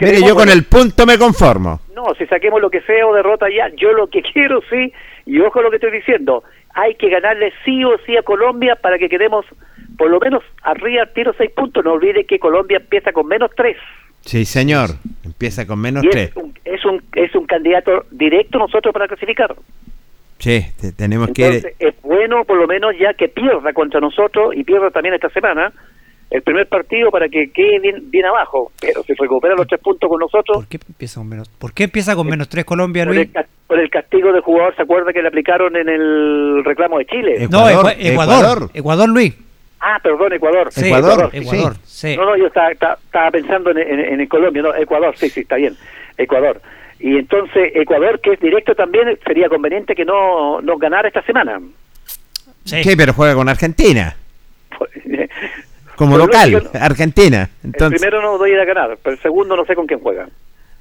Mire, 0.00 0.20
yo 0.22 0.34
con 0.36 0.48
el 0.48 0.64
punto 0.64 1.06
me 1.06 1.18
conformo. 1.18 1.80
No, 1.94 2.14
si 2.16 2.26
saquemos 2.26 2.60
lo 2.60 2.70
que 2.70 2.80
sea 2.82 3.06
o 3.06 3.14
derrota 3.14 3.46
ya, 3.50 3.68
yo 3.76 3.92
lo 3.92 4.08
que 4.08 4.22
quiero 4.32 4.60
sí, 4.70 4.92
y 5.26 5.40
ojo 5.40 5.62
lo 5.62 5.70
que 5.70 5.76
estoy 5.76 5.90
diciendo, 5.92 6.42
hay 6.74 6.94
que 6.96 7.08
ganarle 7.08 7.52
sí 7.64 7.82
o 7.84 7.96
sí 8.06 8.16
a 8.16 8.22
Colombia 8.22 8.76
para 8.76 8.98
que 8.98 9.08
quedemos 9.08 9.44
por 9.98 10.08
lo 10.10 10.18
menos 10.20 10.42
arriba 10.62 11.04
tiro 11.14 11.34
seis 11.36 11.50
puntos. 11.50 11.84
No 11.84 11.92
olvide 11.92 12.24
que 12.24 12.38
Colombia 12.38 12.78
empieza 12.78 13.12
con 13.12 13.26
menos 13.26 13.50
tres. 13.54 13.76
Sí, 14.22 14.44
señor. 14.46 14.90
Empieza 15.24 15.66
con 15.66 15.78
menos 15.80 16.04
y 16.04 16.08
tres. 16.08 16.30
es 16.30 16.36
un, 16.36 16.54
es, 16.64 16.84
un, 16.84 17.02
es 17.14 17.34
un 17.34 17.44
candidato 17.46 18.06
directo 18.10 18.58
nosotros 18.58 18.92
para 18.92 19.06
clasificar. 19.08 19.54
Sí, 20.38 20.64
te- 20.80 20.92
tenemos 20.92 21.30
que... 21.30 21.46
Entonces 21.46 21.74
es 21.78 21.94
bueno 22.02 22.44
por 22.44 22.56
lo 22.58 22.66
menos 22.66 22.94
ya 22.98 23.12
que 23.14 23.28
pierda 23.28 23.72
contra 23.72 24.00
nosotros 24.00 24.54
y 24.54 24.62
pierda 24.64 24.90
también 24.90 25.14
esta 25.14 25.28
semana 25.30 25.72
el 26.30 26.42
primer 26.42 26.68
partido 26.68 27.10
para 27.10 27.28
que 27.28 27.50
quede 27.50 27.80
bien, 27.80 28.10
bien 28.10 28.26
abajo. 28.26 28.70
Pero 28.80 29.02
si 29.02 29.14
recupera 29.14 29.54
los 29.56 29.66
tres 29.66 29.80
puntos 29.80 30.08
con 30.08 30.20
nosotros, 30.20 30.58
¿Por 30.58 30.68
qué 30.68 30.78
empieza 30.86 31.20
con 31.20 31.28
menos, 31.28 31.48
¿por 31.48 31.72
qué 31.72 31.84
empieza 31.84 32.14
con 32.14 32.28
menos 32.28 32.48
3 32.48 32.64
Colombia, 32.66 33.04
por 33.06 33.14
Luis? 33.14 33.28
el, 33.34 33.44
por 33.66 33.80
el 33.80 33.90
castigo 33.90 34.30
del 34.32 34.42
jugador, 34.42 34.76
¿se 34.76 34.82
acuerda 34.82 35.12
que 35.12 35.22
le 35.22 35.28
aplicaron 35.28 35.74
en 35.74 35.88
el 35.88 36.62
reclamo 36.64 36.98
de 36.98 37.06
Chile? 37.06 37.48
No, 37.50 37.68
Ecuador, 37.68 37.86
Ecua- 37.86 37.96
Ecuador, 37.98 38.36
Ecuador. 38.44 38.70
Ecuador, 38.74 39.08
Luis. 39.08 39.34
Ah, 39.80 39.98
perdón, 40.02 40.32
Ecuador. 40.32 40.72
Sí, 40.72 40.86
Ecuador, 40.86 41.30
Ecuador, 41.32 41.74
sí. 41.84 42.10
sí. 42.12 42.16
No, 42.16 42.24
no, 42.26 42.36
yo 42.36 42.46
estaba, 42.48 42.70
estaba- 42.72 42.98
estaba 43.04 43.30
pensando 43.30 43.70
en, 43.70 43.78
en- 43.78 44.20
en 44.20 44.26
Colombia, 44.26 44.62
no, 44.62 44.74
Ecuador, 44.74 45.14
sí, 45.16 45.28
sí, 45.30 45.40
está 45.40 45.56
bien, 45.56 45.76
Ecuador. 46.16 46.60
Y 47.00 47.16
entonces 47.16 47.70
Ecuador, 47.76 48.20
que 48.20 48.32
es 48.32 48.40
directo 48.40 48.74
también, 48.74 49.16
sería 49.24 49.48
conveniente 49.48 49.94
que 49.94 50.04
no 50.04 50.60
nos 50.60 50.78
ganara 50.80 51.06
esta 51.08 51.22
semana. 51.22 51.60
Sí. 52.64 52.82
Sí, 52.82 52.96
pero 52.96 53.12
juega 53.12 53.34
con 53.34 53.48
Argentina. 53.48 54.16
Como 55.96 56.16
local, 56.18 56.70
no. 56.72 56.80
Argentina. 56.80 57.48
El 57.62 57.70
Entonces, 57.70 58.00
primero 58.00 58.22
no 58.22 58.38
doy 58.38 58.52
a 58.54 58.64
ganar, 58.64 58.98
pero 59.02 59.14
el 59.16 59.22
segundo 59.22 59.56
no 59.56 59.64
sé 59.64 59.74
con 59.74 59.86
quién 59.86 60.00
juega. 60.00 60.28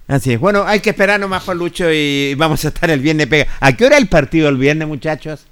así 0.08 0.34
es. 0.34 0.40
Bueno, 0.40 0.64
hay 0.66 0.80
que 0.80 0.90
esperar 0.92 1.20
nomás 1.20 1.44
por 1.44 1.56
Lucho 1.56 1.86
y 1.92 2.36
vamos 2.36 2.64
a 2.66 2.68
estar 2.70 2.90
el 2.90 3.00
viernes 3.00 3.28
pega. 3.28 3.46
¿A 3.60 3.74
qué 3.76 3.86
hora 3.86 3.98
el 3.98 4.08
partido 4.08 4.50
el 4.50 4.58
viernes, 4.58 4.88
muchachos? 4.88 5.48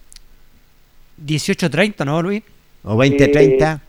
18.30, 1.25 2.05
¿no, 2.05 2.21
Luis? 2.21 2.43
¿O 2.85 2.95
20-30 2.97 3.79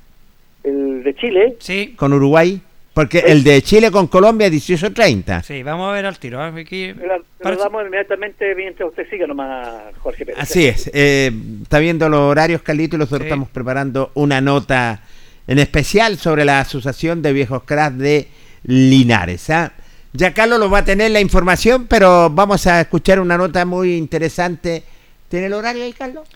El 0.64 1.02
de 1.04 1.14
Chile, 1.14 1.56
Sí. 1.60 1.94
con 1.96 2.12
Uruguay? 2.12 2.60
Porque 2.94 3.18
el 3.26 3.44
de 3.44 3.60
Chile 3.60 3.90
con 3.90 4.06
Colombia 4.06 4.46
es 4.46 4.52
18-30. 4.52 5.42
Sí, 5.42 5.62
vamos 5.62 5.88
a 5.90 5.92
ver 5.92 6.06
al 6.06 6.18
tiro. 6.18 6.40
¿ah? 6.40 6.46
Aquí- 6.56 6.94
la- 6.94 7.20
parece- 7.42 7.62
damos 7.62 7.84
inmediatamente 7.84 8.54
mientras 8.54 8.88
usted 8.88 9.06
siga 9.10 9.26
nomás, 9.26 9.68
Jorge 9.98 10.24
Pérez. 10.24 10.40
Así 10.40 10.64
es. 10.66 10.90
eh, 10.94 11.30
está 11.62 11.78
viendo 11.78 12.08
los 12.08 12.20
horarios, 12.20 12.62
Carlito, 12.62 12.96
y 12.96 12.98
nosotros 12.98 13.20
Sí. 13.22 13.26
estamos 13.26 13.50
preparando 13.50 14.12
una 14.14 14.40
nota 14.40 15.02
en 15.46 15.58
especial 15.58 16.16
sobre 16.16 16.46
la 16.46 16.60
Asociación 16.60 17.20
de 17.20 17.32
Viejos 17.34 17.64
Cracks 17.64 17.98
de 17.98 18.28
Linares. 18.64 19.50
¿ah? 19.50 19.72
Ya 20.14 20.32
Carlos 20.32 20.58
lo 20.58 20.70
va 20.70 20.78
a 20.78 20.84
tener 20.86 21.10
la 21.10 21.20
información, 21.20 21.86
pero 21.86 22.30
vamos 22.30 22.66
a 22.66 22.80
escuchar 22.80 23.20
una 23.20 23.36
nota 23.36 23.64
muy 23.66 23.94
interesante. 23.94 24.82
¿Tiene 25.28 25.46
el 25.46 25.52
horario 25.52 25.84
ahí, 25.84 25.92
Carlos? 25.92 26.26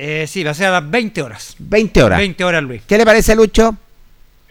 Eh, 0.00 0.26
sí, 0.28 0.44
va 0.44 0.52
a 0.52 0.54
ser 0.54 0.66
a 0.68 0.70
las 0.80 0.88
20 0.88 1.22
horas. 1.22 1.56
20 1.58 2.02
horas. 2.04 2.18
20 2.20 2.44
horas, 2.44 2.62
Luis. 2.62 2.82
¿Qué 2.86 2.96
le 2.96 3.04
parece, 3.04 3.34
Lucho? 3.34 3.74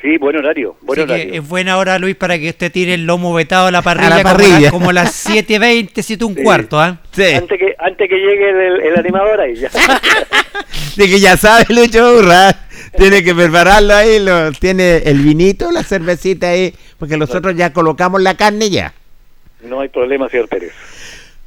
Sí, 0.02 0.18
buen 0.18 0.36
horario, 0.36 0.76
buen 0.82 1.00
Así 1.00 1.08
que 1.08 1.14
horario. 1.14 1.34
es 1.42 1.48
buena 1.48 1.78
hora, 1.78 1.98
Luis, 2.00 2.16
para 2.18 2.38
que 2.38 2.50
usted 2.50 2.70
tire 2.72 2.94
el 2.96 3.06
lomo 3.08 3.34
vetado 3.34 3.68
a 3.68 3.72
la 3.72 3.82
parrilla, 3.84 4.10
la 4.10 4.16
como 4.24 4.36
parrilla. 4.36 4.60
la- 4.60 4.72
como, 4.72 4.92
las 4.92 5.26
7.20, 5.26 6.02
7 6.04 6.26
un 6.26 6.36
Sí. 6.36 6.44
cuarto. 6.44 6.80
¿ah? 6.80 6.98
Sí. 7.14 7.24
Antes 7.34 7.58
que 7.58 7.74
antes 7.80 8.10
que 8.10 8.16
llegue 8.16 8.50
el, 8.50 8.82
el 8.82 8.98
animador 9.00 9.40
ahí 9.40 9.56
ya. 9.56 9.70
De 10.98 11.08
que 11.08 11.20
ya 11.20 11.38
sabe, 11.38 11.66
Lucho 11.70 12.14
Urra. 12.18 12.56
Tiene 12.98 13.24
que 13.24 13.34
prepararlo 13.34 13.94
ahí. 13.96 14.20
Lo, 14.20 14.52
tiene 14.52 14.98
el 14.98 15.20
vinito, 15.22 15.72
la 15.72 15.84
cervecita 15.84 16.50
ahí. 16.50 16.74
Porque 17.00 17.16
nosotros 17.18 17.56
ya 17.56 17.72
colocamos 17.74 18.22
la 18.22 18.36
carne 18.36 18.70
ya. 18.70 18.94
No 19.64 19.80
hay 19.82 19.90
problema, 19.90 20.28
señor 20.30 20.48
Pérez. 20.50 20.74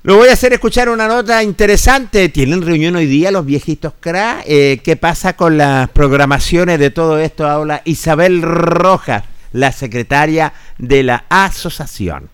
Lo 0.03 0.17
voy 0.17 0.31
a 0.31 0.33
hacer 0.33 0.55
escuchar 0.55 0.89
una 0.89 1.07
nota 1.07 1.43
interesante. 1.43 2.31
Tienen 2.31 2.63
reunión 2.63 2.97
hoy 2.97 3.05
día 3.05 3.31
los 3.31 3.45
viejitos 3.45 3.93
cra. 4.01 4.39
Eh, 4.47 4.81
¿Qué 4.83 4.97
pasa 4.97 5.35
con 5.35 5.59
las 5.59 5.91
programaciones 5.91 6.79
de 6.79 6.91
todo 6.91 7.19
esto? 7.19 7.47
Habla 7.47 7.83
Isabel 7.85 8.41
Rojas, 8.41 9.25
la 9.53 9.73
secretaria 9.73 10.55
de 10.79 11.03
la 11.03 11.27
asociación. 11.29 12.31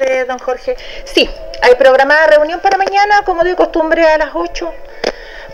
Eh, 0.00 0.24
don 0.26 0.40
Jorge. 0.40 0.76
Sí, 1.04 1.30
hay 1.62 1.76
programada 1.76 2.26
reunión 2.26 2.58
para 2.58 2.76
mañana, 2.76 3.22
como 3.24 3.44
de 3.44 3.54
costumbre, 3.54 4.04
a 4.04 4.18
las 4.18 4.30
8, 4.34 4.74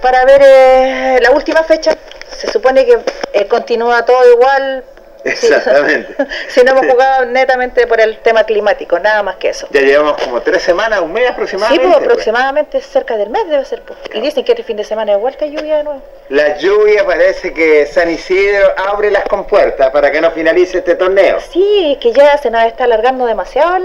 para 0.01 0.25
ver 0.25 0.41
eh, 0.43 1.19
la 1.21 1.33
última 1.33 1.63
fecha. 1.65 1.99
Se 2.35 2.51
supone 2.51 2.87
que 2.87 2.99
eh, 3.35 3.47
continúa 3.47 4.07
todo 4.07 4.33
igual. 4.33 4.85
Sí. 5.37 5.49
si 6.49 6.63
no 6.63 6.73
hemos 6.73 6.87
jugado 6.87 7.25
netamente 7.27 7.87
por 7.87 8.01
el 8.01 8.19
tema 8.19 8.45
climático, 8.45 8.99
nada 8.99 9.23
más 9.23 9.37
que 9.37 9.51
eso. 9.51 9.67
Ya 9.71 9.81
llevamos 9.81 10.21
como 10.23 10.41
tres 10.41 10.63
semanas, 10.63 11.01
un 11.01 11.13
mes 11.13 11.25
Sí, 11.27 11.33
aproximadamente. 11.33 11.85
pues 11.85 11.97
pues. 11.97 12.07
aproximadamente 12.07 12.81
cerca 12.81 13.17
del 13.17 13.31
mes 13.31 13.49
debe 13.49 13.65
ser. 13.65 13.83
pues. 13.83 13.99
Y 14.15 14.21
dicen 14.21 14.45
que 14.45 14.53
este 14.53 14.63
fin 14.63 14.77
de 14.77 14.85
semana 14.85 15.13
de 15.13 15.19
vuelta 15.19 15.47
lluvia 15.47 15.79
de 15.79 15.85
nuevo. 15.85 16.03
La 16.29 16.57
lluvia 16.59 17.05
parece 17.07 17.53
que 17.53 17.87
San 17.87 18.11
Isidro 18.11 18.73
abre 18.77 19.11
las 19.11 19.25
compuertas 19.25 19.91
para 19.91 20.11
que 20.11 20.21
no 20.21 20.31
finalice 20.33 20.79
este 20.79 20.95
torneo. 20.95 21.39
Sí, 21.53 21.99
que 22.01 22.13
ya 22.13 22.37
se 22.39 22.51
nos 22.51 22.65
está 22.65 22.85
alargando 22.85 23.27
demasiado 23.27 23.77
el, 23.77 23.85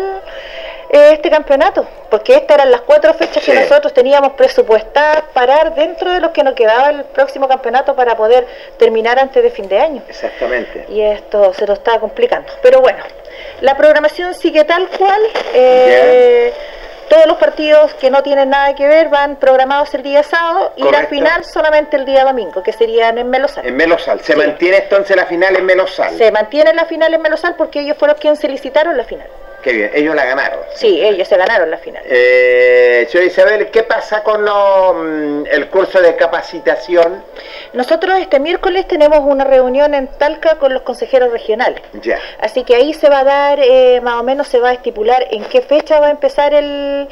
este 0.93 1.29
campeonato, 1.29 1.85
porque 2.09 2.33
estas 2.35 2.57
eran 2.57 2.69
las 2.71 2.81
cuatro 2.81 3.13
fechas 3.13 3.43
que 3.43 3.53
nosotros 3.53 3.93
teníamos 3.93 4.33
presupuestadas 4.33 5.23
parar 5.33 5.73
dentro 5.73 6.11
de 6.11 6.19
los 6.19 6.31
que 6.31 6.43
nos 6.43 6.53
quedaba 6.53 6.89
el 6.89 7.05
próximo 7.05 7.47
campeonato 7.47 7.95
para 7.95 8.17
poder 8.17 8.45
terminar 8.77 9.17
antes 9.17 9.41
de 9.41 9.49
fin 9.51 9.69
de 9.69 9.79
año. 9.79 10.01
Exactamente. 10.09 10.85
Y 10.89 10.99
esto 11.01 11.53
se 11.53 11.65
nos 11.65 11.77
está 11.79 11.97
complicando. 11.99 12.51
Pero 12.61 12.81
bueno, 12.81 12.99
la 13.61 13.75
programación 13.77 14.33
sigue 14.33 14.65
tal 14.65 14.89
cual. 14.89 15.21
eh, 15.53 16.53
todos 17.07 17.25
los 17.25 17.35
partidos 17.37 17.93
que 17.95 18.09
no 18.09 18.23
tienen 18.23 18.49
nada 18.51 18.73
que 18.73 18.87
ver 18.87 19.09
van 19.09 19.35
programados 19.35 19.93
el 19.95 20.01
día 20.01 20.23
sábado 20.23 20.71
y 20.77 20.83
la 20.89 21.07
final 21.07 21.43
solamente 21.43 21.97
el 21.97 22.05
día 22.05 22.23
domingo, 22.23 22.63
que 22.63 22.71
serían 22.71 23.17
en 23.17 23.29
Melosal. 23.29 23.65
En 23.65 23.75
Melosal. 23.75 24.21
Se 24.21 24.31
Sí. 24.31 24.39
mantiene 24.39 24.77
entonces 24.77 25.17
la 25.17 25.25
final 25.25 25.53
en 25.57 25.65
Melosal. 25.65 26.17
Se 26.17 26.31
mantiene 26.31 26.73
la 26.73 26.85
final 26.85 27.13
en 27.13 27.21
Melosal 27.21 27.55
porque 27.57 27.81
ellos 27.81 27.97
fueron 27.97 28.15
quienes 28.17 28.39
se 28.39 28.47
licitaron 28.47 28.95
la 28.95 29.03
final. 29.03 29.27
Qué 29.61 29.73
bien, 29.73 29.91
ellos 29.93 30.15
la 30.15 30.25
ganaron. 30.25 30.59
Sí, 30.75 30.99
ellos 31.01 31.27
se 31.27 31.37
ganaron 31.37 31.69
la 31.69 31.77
final. 31.77 32.03
Eh, 32.05 33.07
señora 33.09 33.27
Isabel, 33.27 33.67
¿qué 33.69 33.83
pasa 33.83 34.23
con 34.23 34.43
lo, 34.43 34.93
mm, 34.93 35.45
el 35.51 35.69
curso 35.69 36.01
de 36.01 36.15
capacitación? 36.15 37.23
Nosotros 37.73 38.19
este 38.19 38.39
miércoles 38.39 38.87
tenemos 38.87 39.19
una 39.19 39.43
reunión 39.43 39.93
en 39.93 40.07
Talca 40.07 40.55
con 40.55 40.73
los 40.73 40.81
consejeros 40.81 41.31
regionales. 41.31 41.81
Ya. 42.01 42.17
Así 42.39 42.63
que 42.63 42.75
ahí 42.75 42.93
se 42.93 43.09
va 43.09 43.19
a 43.19 43.23
dar, 43.23 43.59
eh, 43.61 44.01
más 44.01 44.19
o 44.19 44.23
menos 44.23 44.47
se 44.47 44.59
va 44.59 44.69
a 44.69 44.73
estipular 44.73 45.27
en 45.29 45.43
qué 45.45 45.61
fecha 45.61 45.99
va 45.99 46.07
a 46.07 46.11
empezar 46.11 46.53
el, 46.53 47.07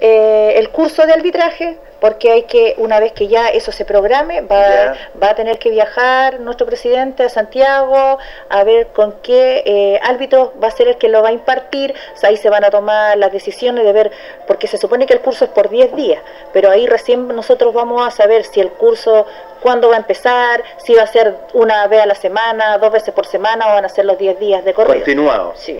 eh, 0.00 0.54
el 0.56 0.70
curso 0.70 1.06
de 1.06 1.12
arbitraje, 1.12 1.76
porque 2.00 2.30
hay 2.30 2.42
que, 2.44 2.74
una 2.78 2.98
vez 2.98 3.12
que 3.12 3.28
ya 3.28 3.48
eso 3.48 3.70
se 3.70 3.84
programe, 3.84 4.40
va, 4.40 4.94
a 5.20 5.34
tener 5.34 5.58
que 5.58 5.68
viajar 5.68 6.40
nuestro 6.40 6.66
presidente 6.66 7.22
a 7.22 7.28
Santiago 7.28 8.18
a 8.48 8.64
ver 8.64 8.88
con 8.88 9.12
qué 9.22 9.62
eh, 9.66 10.00
árbitro 10.02 10.54
va 10.62 10.68
a 10.68 10.70
ser 10.70 10.88
el 10.88 10.96
que 10.96 11.10
lo 11.10 11.22
va 11.22 11.28
a 11.28 11.32
impartir, 11.32 11.94
O 12.14 12.16
sea, 12.16 12.30
ahí 12.30 12.38
se 12.38 12.48
van 12.48 12.64
a 12.64 12.70
tomar 12.70 13.18
las 13.18 13.30
decisiones 13.30 13.84
de 13.84 13.92
ver, 13.92 14.10
porque 14.46 14.66
se 14.66 14.78
supone 14.78 15.04
que 15.04 15.12
el 15.12 15.20
curso 15.20 15.44
es 15.44 15.50
por 15.50 15.68
10 15.68 15.94
días, 15.94 16.22
pero 16.54 16.70
ahí 16.70 16.86
recién 16.86 17.28
nosotros 17.28 17.74
vamos 17.74 18.06
a 18.06 18.10
saber 18.10 18.44
si 18.44 18.60
el 18.60 18.70
curso, 18.70 19.26
cuándo 19.60 19.90
va 19.90 19.96
a 19.96 19.98
empezar, 19.98 20.64
si 20.78 20.94
va 20.94 21.02
a 21.02 21.06
ser 21.06 21.34
una 21.52 21.86
vez 21.88 22.02
a 22.02 22.06
la 22.06 22.14
semana, 22.14 22.78
dos 22.78 22.90
veces 22.90 23.12
por 23.12 23.26
semana 23.26 23.66
o 23.70 23.74
van 23.74 23.84
a 23.84 23.90
ser 23.90 24.06
los 24.06 24.16
10 24.16 24.38
días 24.38 24.64
de 24.64 24.72
corrido. 24.72 24.94
Continuado. 24.94 25.52
Sí. 25.56 25.78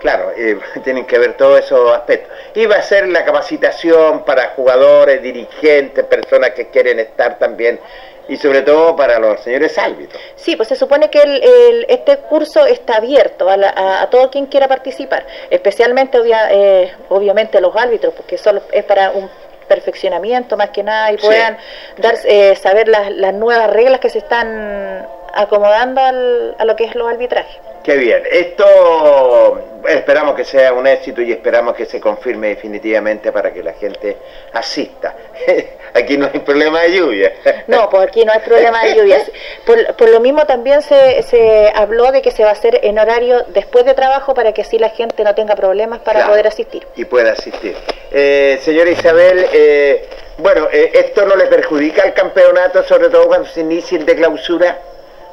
Claro, 0.00 0.30
eh, 0.36 0.58
tienen 0.84 1.06
que 1.06 1.18
ver 1.18 1.34
todos 1.36 1.58
esos 1.60 1.90
aspectos. 1.92 2.32
Y 2.54 2.66
va 2.66 2.76
a 2.76 2.82
ser 2.82 3.08
la 3.08 3.24
capacitación 3.24 4.24
para 4.24 4.50
jugadores, 4.50 5.22
dirigentes, 5.22 6.04
personas 6.04 6.50
que 6.50 6.68
quieren 6.68 6.98
estar 7.00 7.38
también, 7.38 7.80
y 8.28 8.36
sobre 8.36 8.60
todo 8.62 8.94
para 8.94 9.18
los 9.18 9.40
señores 9.40 9.76
árbitros. 9.78 10.20
Sí, 10.36 10.54
pues 10.54 10.68
se 10.68 10.76
supone 10.76 11.08
que 11.10 11.20
el- 11.22 11.42
el- 11.42 11.86
este 11.88 12.18
curso 12.18 12.66
está 12.66 12.96
abierto 12.96 13.48
a, 13.48 13.56
la- 13.56 13.70
a- 13.70 14.02
a 14.02 14.10
todo 14.10 14.30
quien 14.30 14.46
quiera 14.46 14.68
participar, 14.68 15.26
especialmente 15.50 16.18
obvia- 16.18 16.48
eh, 16.50 16.92
obviamente 17.08 17.60
los 17.60 17.74
árbitros, 17.74 18.12
porque 18.14 18.36
solo 18.36 18.60
es 18.70 18.84
para 18.84 19.10
un 19.12 19.30
perfeccionamiento 19.66 20.56
más 20.56 20.70
que 20.70 20.82
nada 20.82 21.10
y 21.12 21.18
Sí, 21.18 21.26
puedan 21.26 21.58
dar, 21.98 22.14
eh, 22.24 22.54
saber 22.56 22.88
las, 22.88 23.10
las 23.12 23.34
nuevas 23.34 23.70
reglas 23.70 24.00
que 24.00 24.08
se 24.10 24.18
están 24.18 25.06
acomodando 25.34 26.00
al- 26.00 26.54
a 26.58 26.64
lo 26.64 26.76
que 26.76 26.84
es 26.84 26.94
los 26.94 27.08
arbitrajes. 27.08 27.56
Qué 27.84 27.96
bien. 27.96 28.22
Esto 28.30 29.80
esperamos 29.88 30.34
que 30.34 30.44
sea 30.44 30.72
un 30.72 30.86
éxito 30.86 31.22
y 31.22 31.32
esperamos 31.32 31.74
que 31.74 31.86
se 31.86 32.00
confirme 32.00 32.48
definitivamente 32.48 33.32
para 33.32 33.52
que 33.52 33.62
la 33.62 33.72
gente 33.72 34.16
asista. 34.52 35.14
Aquí 35.94 36.18
no 36.18 36.28
hay 36.32 36.40
problema 36.40 36.82
de 36.82 36.92
lluvia. 36.92 37.32
No, 37.66 37.88
pues 37.88 38.02
aquí 38.08 38.22
no 38.24 38.32
hay 38.32 38.40
problema 38.40 38.84
de 38.84 38.94
lluvias. 38.94 39.30
Por, 39.64 39.94
por 39.96 40.10
lo 40.10 40.20
mismo 40.20 40.44
también 40.44 40.82
se, 40.82 41.22
se 41.22 41.72
habló 41.74 42.12
de 42.12 42.20
que 42.20 42.30
se 42.30 42.44
va 42.44 42.50
a 42.50 42.52
hacer 42.52 42.80
en 42.82 42.98
horario 42.98 43.44
después 43.48 43.86
de 43.86 43.94
trabajo 43.94 44.34
para 44.34 44.52
que 44.52 44.60
así 44.62 44.78
la 44.78 44.90
gente 44.90 45.24
no 45.24 45.34
tenga 45.34 45.56
problemas 45.56 46.00
para 46.00 46.18
Claro. 46.20 46.32
poder 46.32 46.46
asistir. 46.46 46.86
y 46.94 47.04
pueda 47.06 47.32
asistir. 47.32 47.74
Eh, 48.10 48.58
señora 48.62 48.90
Isabel, 48.90 49.46
eh, 49.52 50.06
bueno, 50.36 50.68
eh, 50.70 50.90
¿esto 50.92 51.24
no 51.24 51.34
le 51.36 51.46
perjudica 51.46 52.02
al 52.02 52.12
campeonato, 52.12 52.82
sobre 52.84 53.08
todo 53.08 53.26
cuando 53.26 53.48
se 53.48 53.60
inicie 53.60 53.98
de 53.98 54.14
clausura? 54.14 54.78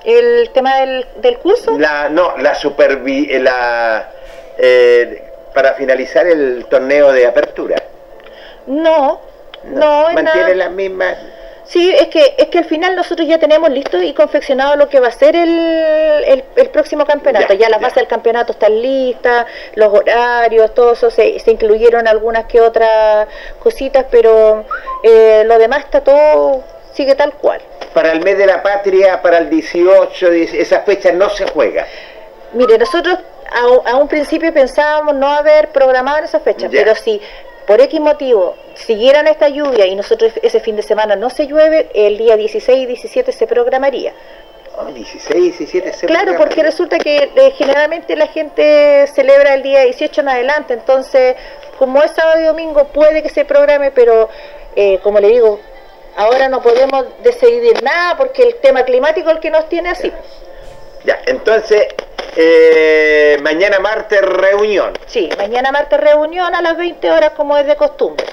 El 0.05 0.49
tema 0.51 0.77
del, 0.81 1.05
del 1.17 1.37
curso, 1.39 1.77
La, 1.77 2.09
no, 2.09 2.37
la 2.37 2.53
supervi... 2.55 3.27
eh, 3.31 3.39
La, 3.39 4.09
eh, 4.57 5.23
para 5.53 5.73
finalizar 5.73 6.27
el 6.27 6.65
torneo 6.69 7.11
de 7.13 7.25
apertura. 7.25 7.81
no, 8.67 9.19
no, 9.63 10.09
es 10.09 10.15
Mantiene 10.15 10.41
nada. 10.41 10.55
las 10.55 10.71
mismas... 10.71 11.17
Sí, 11.67 11.89
es 11.91 12.09
que, 12.09 12.35
es 12.37 12.49
que 12.49 12.59
al 12.59 12.65
final 12.65 12.95
nosotros 12.95 13.27
ya 13.27 13.39
tenemos 13.39 13.71
listo 13.71 13.99
y 13.99 14.13
confeccionado 14.13 14.75
lo 14.75 14.87
que 14.87 14.99
va 14.99 15.07
a 15.07 15.11
ser 15.11 15.35
el, 15.35 15.49
el, 15.49 16.43
el 16.57 16.69
próximo 16.69 17.07
campeonato. 17.07 17.53
Ya, 17.55 17.59
Ya, 17.61 17.69
las 17.69 17.79
ya. 17.79 17.87
bases 17.87 17.95
del 17.95 18.07
campeonato 18.07 18.51
están 18.51 18.79
listas, 18.79 19.47
los 19.73 19.91
horarios, 19.91 20.75
todo 20.75 20.93
eso, 20.93 21.09
se, 21.09 21.39
se 21.39 21.49
incluyeron 21.49 22.07
algunas 22.07 22.45
que 22.45 22.61
otras 22.61 23.27
cositas, 23.57 24.05
pero 24.11 24.63
eh, 25.01 25.41
lo 25.47 25.57
demás 25.57 25.79
está 25.85 26.01
todo, 26.01 26.63
sigue 26.95 27.13
tal 27.15 27.33
cual. 27.33 27.61
Para 27.93 28.11
el 28.11 28.21
mes 28.23 28.37
de 28.37 28.45
la 28.47 28.63
patria, 28.63 29.21
para 29.21 29.37
el 29.37 29.49
18, 29.49 30.29
dice, 30.31 30.59
esas 30.61 30.83
fechas 30.85 31.13
no 31.13 31.29
se 31.29 31.45
juega. 31.47 31.85
Mire, 32.53 32.77
nosotros 32.77 33.19
a, 33.51 33.67
un- 33.67 33.87
a 33.87 33.95
un 33.97 34.07
principio 34.07 34.51
pensábamos 34.53 35.13
no 35.15 35.27
haber 35.27 35.69
programado 35.69 36.17
en 36.19 36.23
esa 36.25 36.39
fecha, 36.39 36.67
Ya. 36.67 36.79
pero 36.83 36.95
si 36.95 37.21
por 37.67 37.81
X 37.81 37.99
motivo 37.99 38.55
siguieran 38.75 39.27
esta 39.27 39.49
lluvia 39.49 39.85
y 39.87 39.95
nosotros 39.95 40.31
ese 40.41 40.59
fin 40.59 40.75
de 40.75 40.83
semana 40.83 41.15
no 41.15 41.29
se 41.29 41.47
llueve, 41.47 41.89
el 41.93 42.17
día 42.17 42.37
16 42.37 42.79
y 42.79 42.85
17 42.85 43.31
se 43.31 43.47
programaría. 43.47 44.13
Oh, 44.77 44.85
16, 44.91 45.57
17 45.57 45.93
se 45.93 46.05
Claro, 46.05 46.35
porque 46.37 46.61
resulta 46.61 46.97
que 46.99 47.31
eh, 47.35 47.51
generalmente 47.57 48.15
la 48.17 48.27
gente 48.27 49.07
celebra 49.15 49.53
el 49.53 49.63
día 49.63 49.81
18 49.83 50.21
en 50.21 50.29
adelante, 50.29 50.73
entonces 50.73 51.35
como 51.79 52.03
es 52.03 52.11
sábado 52.11 52.41
y 52.41 52.43
domingo 52.43 52.85
puede 52.87 53.23
que 53.23 53.29
se 53.29 53.45
programe, 53.45 53.91
pero 53.91 54.29
eh, 54.75 54.99
como 55.01 55.19
le 55.19 55.29
digo, 55.29 55.59
ahora 56.15 56.49
no 56.49 56.61
podemos 56.61 57.05
decidir 57.23 57.81
nada 57.83 58.17
porque 58.17 58.43
el 58.43 58.55
tema 58.55 58.83
climático 58.83 59.29
es 59.29 59.35
el 59.35 59.41
que 59.41 59.51
nos 59.51 59.67
tiene 59.69 59.89
así. 59.89 60.11
Ya, 61.03 61.19
entonces, 61.27 61.87
eh, 62.35 63.37
mañana 63.41 63.79
martes 63.79 64.21
reunión. 64.21 64.93
Sí, 65.05 65.29
mañana 65.37 65.71
martes 65.71 65.99
reunión 65.99 66.55
a 66.55 66.61
las 66.61 66.77
20 66.77 67.11
horas 67.11 67.31
como 67.31 67.57
es 67.57 67.67
de 67.67 67.75
costumbre. 67.75 68.25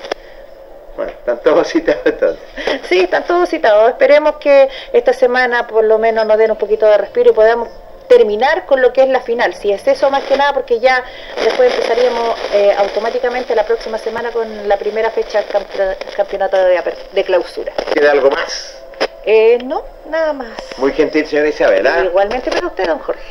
Bueno, 0.96 1.12
están 1.12 1.40
todos 1.42 1.68
citados 1.72 2.02
entonces. 2.04 2.42
Sí, 2.88 3.00
están 3.00 3.24
todos 3.24 3.48
citados. 3.48 3.90
Esperemos 3.90 4.36
que 4.36 4.68
esta 4.92 5.12
semana 5.12 5.66
por 5.66 5.84
lo 5.84 5.98
menos 5.98 6.26
nos 6.26 6.38
den 6.38 6.50
un 6.50 6.56
poquito 6.56 6.86
de 6.86 6.98
respiro 6.98 7.30
y 7.30 7.34
podamos 7.34 7.68
terminar 8.08 8.66
con 8.66 8.80
lo 8.82 8.92
que 8.92 9.02
es 9.02 9.08
la 9.08 9.20
final. 9.20 9.54
Si 9.54 9.70
es 9.72 9.86
eso 9.86 10.10
más 10.10 10.22
que 10.24 10.36
nada, 10.36 10.52
porque 10.52 10.80
ya 10.80 11.02
después 11.42 11.72
empezaríamos 11.72 12.38
eh, 12.52 12.72
automáticamente 12.78 13.54
la 13.54 13.64
próxima 13.66 13.98
semana 13.98 14.30
con 14.30 14.68
la 14.68 14.76
primera 14.76 15.10
fecha 15.10 15.40
del 15.42 15.48
campe- 15.48 15.96
campeonato 16.16 16.56
de, 16.56 16.80
de 17.12 17.24
clausura. 17.24 17.72
¿Queda 17.94 18.12
algo 18.12 18.30
más? 18.30 18.76
Eh, 19.24 19.58
no, 19.64 19.82
nada 20.10 20.32
más. 20.32 20.48
Muy 20.78 20.92
gentil, 20.92 21.26
señora 21.26 21.48
Isabel. 21.48 21.86
¿ah? 21.86 22.04
Igualmente 22.04 22.50
para 22.50 22.66
usted, 22.66 22.86
don 22.86 22.98
Jorge. 22.98 23.22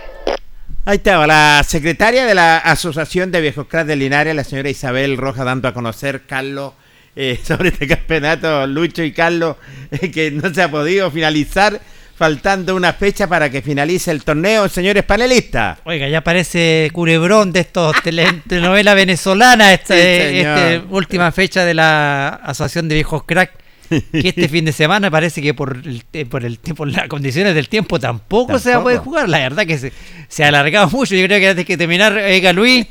Ahí 0.85 0.97
estaba 0.97 1.27
la 1.27 1.61
secretaria 1.67 2.25
de 2.25 2.33
la 2.33 2.57
Asociación 2.57 3.31
de 3.31 3.39
Viejos 3.41 3.67
Cras 3.67 3.85
de 3.85 3.95
Linares, 3.95 4.33
la 4.33 4.43
señora 4.43 4.69
Isabel 4.69 5.15
Roja, 5.17 5.43
dando 5.43 5.67
a 5.67 5.73
conocer, 5.75 6.25
Carlos, 6.25 6.73
eh, 7.15 7.39
sobre 7.45 7.69
este 7.69 7.87
campeonato, 7.87 8.65
Lucho 8.65 9.03
y 9.03 9.13
Carlos, 9.13 9.57
eh, 9.91 10.09
que 10.11 10.31
no 10.31 10.51
se 10.51 10.63
ha 10.63 10.71
podido 10.71 11.11
finalizar, 11.11 11.79
faltando 12.25 12.75
una 12.75 12.93
fecha 12.93 13.25
para 13.25 13.49
que 13.49 13.63
finalice 13.63 14.11
el 14.11 14.23
torneo, 14.23 14.69
señores 14.69 15.03
panelistas. 15.03 15.79
Oiga, 15.85 16.07
ya 16.07 16.21
parece 16.21 16.91
culebrón 16.93 17.51
de 17.51 17.61
estos 17.61 17.95
tele- 18.03 18.43
telenovela 18.47 18.93
venezolana, 18.93 19.73
esta 19.73 19.95
Sí, 19.95 19.99
eh, 20.03 20.41
este 20.41 20.81
última 20.91 21.31
fecha 21.31 21.65
de 21.65 21.73
la 21.73 22.27
Asociación 22.43 22.87
de 22.89 22.93
Viejos 22.93 23.23
Crack. 23.23 23.53
Que 23.89 24.29
este 24.29 24.47
fin 24.47 24.65
de 24.65 24.71
semana 24.71 25.09
parece 25.09 25.41
que 25.41 25.55
por 25.55 25.81
el, 25.83 26.03
por 26.27 26.45
el 26.45 26.59
tiempo, 26.59 26.85
las 26.85 27.07
condiciones 27.07 27.55
del 27.55 27.67
tiempo 27.67 27.99
tampoco, 27.99 28.59
se 28.59 28.69
va 28.69 28.75
a 28.77 28.83
poder 28.83 28.99
jugar. 28.99 29.27
La 29.27 29.39
verdad 29.39 29.65
que 29.65 29.79
se, 29.79 29.91
se 30.27 30.43
ha 30.43 30.49
alargado 30.49 30.91
mucho. 30.91 31.15
Yo 31.15 31.25
creo 31.25 31.39
que 31.39 31.47
antes 31.49 31.65
que 31.65 31.75
terminar, 31.75 32.13
oiga 32.13 32.53
Luis, 32.53 32.85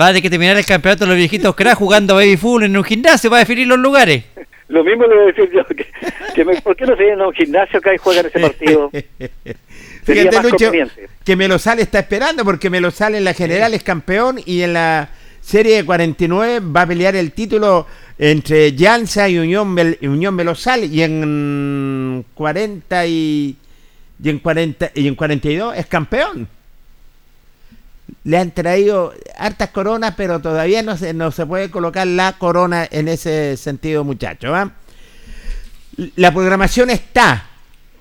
va 0.00 0.04
a 0.04 0.08
tener 0.10 0.22
que 0.22 0.30
terminar 0.30 0.56
el 0.56 0.64
campeonato 0.64 1.02
de 1.04 1.08
los 1.08 1.16
viejitos 1.16 1.52
crack 1.56 1.76
jugando 1.76 2.14
baby 2.14 2.36
full 2.36 2.62
en 2.62 2.76
un 2.76 2.84
gimnasio 2.84 3.28
para 3.28 3.40
definir 3.40 3.66
los 3.66 3.78
lugares. 3.80 4.22
Lo 4.68 4.84
mismo 4.84 5.06
le 5.06 5.14
voy 5.14 5.24
a 5.24 5.26
decir 5.28 5.50
yo, 5.52 5.64
que, 5.66 5.86
que 6.34 6.44
me- 6.44 6.60
¿por 6.60 6.76
qué 6.76 6.84
no 6.86 6.94
se 6.96 7.02
vienen 7.02 7.22
a 7.22 7.28
un 7.28 7.34
gimnasio 7.34 7.78
acá 7.78 7.94
y 7.94 7.98
juegan 7.98 8.26
ese 8.26 8.38
partido? 8.40 8.90
Sería 10.04 10.30
Fíjate, 10.30 10.36
más 10.36 10.44
Lucho, 10.52 10.72
que 11.24 11.36
Melosal 11.36 11.78
está 11.80 11.98
esperando 12.00 12.44
porque 12.44 12.70
Melosal 12.70 13.14
en 13.14 13.24
la 13.24 13.34
general 13.34 13.74
es 13.74 13.82
campeón 13.82 14.40
y 14.44 14.62
en 14.62 14.72
la 14.74 15.10
serie 15.40 15.76
de 15.76 15.84
49 15.84 16.60
va 16.74 16.82
a 16.82 16.86
pelear 16.86 17.14
el 17.16 17.32
título 17.32 17.86
entre 18.18 18.72
Llanza 18.72 19.28
y 19.28 19.38
Unión, 19.38 19.68
Mel- 19.74 19.98
Unión 20.02 20.34
Melosal 20.34 20.84
y 20.84 21.02
en 21.02 22.24
40 22.34 23.06
y, 23.06 23.56
y 24.22 24.28
en 24.30 24.38
40 24.38 24.90
y 24.94 25.08
en 25.08 25.14
42 25.14 25.76
es 25.76 25.86
campeón. 25.86 26.48
Le 28.24 28.38
han 28.38 28.50
traído 28.50 29.12
hartas 29.36 29.70
coronas, 29.70 30.14
pero 30.16 30.40
todavía 30.40 30.82
no 30.82 30.96
se, 30.96 31.12
no 31.14 31.30
se 31.30 31.46
puede 31.46 31.70
colocar 31.70 32.06
la 32.06 32.32
corona 32.38 32.86
en 32.90 33.08
ese 33.08 33.56
sentido, 33.56 34.04
muchachos. 34.04 34.50
¿ah? 34.54 34.70
La 36.16 36.32
programación 36.32 36.90
está, 36.90 37.44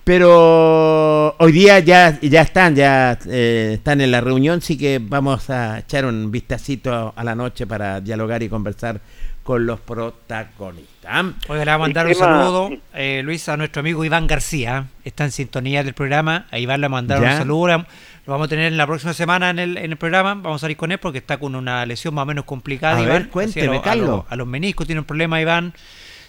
Pero 0.04 1.36
hoy 1.38 1.52
día 1.52 1.80
ya, 1.80 2.18
ya 2.22 2.42
están, 2.42 2.76
ya 2.76 3.18
eh, 3.28 3.72
están 3.74 4.00
en 4.00 4.12
la 4.12 4.22
reunión, 4.22 4.62
sí 4.62 4.78
que 4.78 5.00
vamos 5.02 5.50
a 5.50 5.80
echar 5.80 6.06
un 6.06 6.32
vistacito 6.32 7.14
a 7.14 7.24
la 7.26 7.36
noche 7.36 7.68
para 7.68 8.00
dialogar 8.00 8.42
y 8.42 8.48
conversar 8.48 9.02
con 9.44 9.66
los 9.66 9.80
protagonistas. 9.82 11.26
Oiga, 11.50 11.66
le 11.66 11.72
vamos 11.72 11.86
a 11.86 11.88
mandar 11.88 12.08
un 12.08 12.16
saludo, 12.16 12.70
eh, 12.94 13.22
Luis, 13.24 13.50
a 13.50 13.58
nuestro 13.58 13.82
amigo 13.82 14.06
Iván 14.06 14.28
García. 14.28 14.86
Está 15.04 15.26
en 15.26 15.32
sintonía 15.32 15.84
del 15.84 15.94
programa. 15.94 16.46
A 16.52 16.60
Iván 16.60 16.80
le 16.82 16.86
vamos 16.88 16.98
a 17.00 17.02
mandar 17.02 17.22
Ya. 17.22 17.32
un 17.32 17.38
saludo. 17.40 17.86
Lo 18.28 18.34
vamos 18.34 18.48
a 18.48 18.50
tener 18.50 18.66
en 18.66 18.78
la 18.78 18.86
próxima 18.86 19.14
semana 19.14 19.50
en 19.50 19.58
el, 19.60 19.78
en 19.78 19.92
el 19.92 19.98
programa. 19.98 20.34
Vamos 20.36 20.58
a 20.58 20.64
salir 20.66 20.76
con 20.76 20.92
él 20.92 20.98
porque 20.98 21.20
está 21.20 21.38
con 21.38 21.56
una 21.56 21.86
lesión 21.86 22.14
más 22.14 22.24
o 22.24 22.26
menos 22.26 22.44
complicada. 22.46 22.98
A 22.98 23.02
Iván. 23.04 23.14
ver, 23.24 23.30
cuénteme, 23.30 23.68
a 23.68 23.72
lo- 23.72 23.80
a 23.80 23.82
Carlos. 23.82 24.08
lo- 24.10 24.26
A, 24.30 24.36
los 24.36 24.46
meniscos 24.48 24.86
tiene 24.86 25.00
un 25.00 25.06
problema, 25.06 25.40
Iván. 25.42 25.74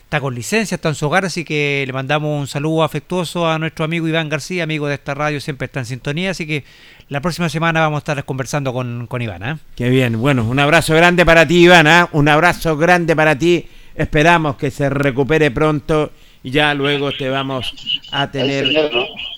Está 0.05 0.21
con 0.21 0.35
licencia, 0.35 0.77
está 0.77 0.89
en 0.89 0.95
su 0.95 1.05
hogar, 1.07 1.27
así 1.27 1.45
que 1.45 1.85
le 1.87 1.93
mandamos 1.93 2.41
un 2.41 2.47
saludo 2.47 2.83
afectuoso 2.83 3.47
a 3.47 3.59
nuestro 3.59 3.85
amigo 3.85 4.09
Iván 4.09 4.31
García, 4.31 4.63
amigo 4.63 4.87
de 4.87 4.95
esta 4.95 5.13
radio, 5.13 5.39
siempre 5.39 5.67
está 5.67 5.81
en 5.81 5.87
sintonía. 5.87 6.31
Así 6.31 6.47
que 6.47 6.65
la 7.11 7.21
próxima 7.21 7.49
semana 7.51 7.81
vamos 7.81 7.97
a 7.97 7.99
estar 7.99 8.25
conversando 8.25 8.73
con, 8.73 9.07
con 9.07 9.21
Iván. 9.21 9.43
¿eh? 9.43 9.57
Qué 9.77 9.91
bien, 9.91 10.19
bueno, 10.19 10.45
un 10.45 10.59
abrazo 10.61 10.95
grande 10.95 11.27
para 11.27 11.47
ti, 11.47 11.65
Iván, 11.65 11.87
¿ah? 11.89 12.09
un 12.13 12.27
abrazo 12.29 12.77
grande 12.79 13.15
para 13.17 13.37
ti. 13.37 13.67
Esperamos 13.97 14.57
que 14.57 14.71
se 14.71 14.89
recupere 14.89 15.51
pronto 15.51 16.13
y 16.45 16.53
ya 16.53 16.73
luego 16.73 17.11
te 17.13 17.29
vamos 17.29 17.75
a 18.13 18.31
tener 18.31 18.67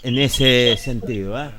en 0.04 0.18
ese 0.18 0.76
sentido. 0.76 1.36
¿ah? 1.36 1.50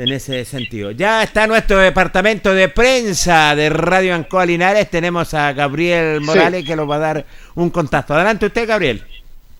En 0.00 0.10
ese 0.12 0.46
sentido. 0.46 0.92
Ya 0.92 1.22
está 1.22 1.46
nuestro 1.46 1.76
departamento 1.76 2.54
de 2.54 2.70
prensa 2.70 3.54
de 3.54 3.68
Radio 3.68 4.14
Ancoa 4.14 4.46
Linares. 4.46 4.88
Tenemos 4.88 5.34
a 5.34 5.52
Gabriel 5.52 6.22
Morales 6.22 6.64
que 6.64 6.74
nos 6.74 6.88
va 6.88 6.96
a 6.96 7.00
dar 7.00 7.26
un 7.54 7.68
contacto. 7.68 8.14
Adelante 8.14 8.46
usted, 8.46 8.66
Gabriel. 8.66 9.04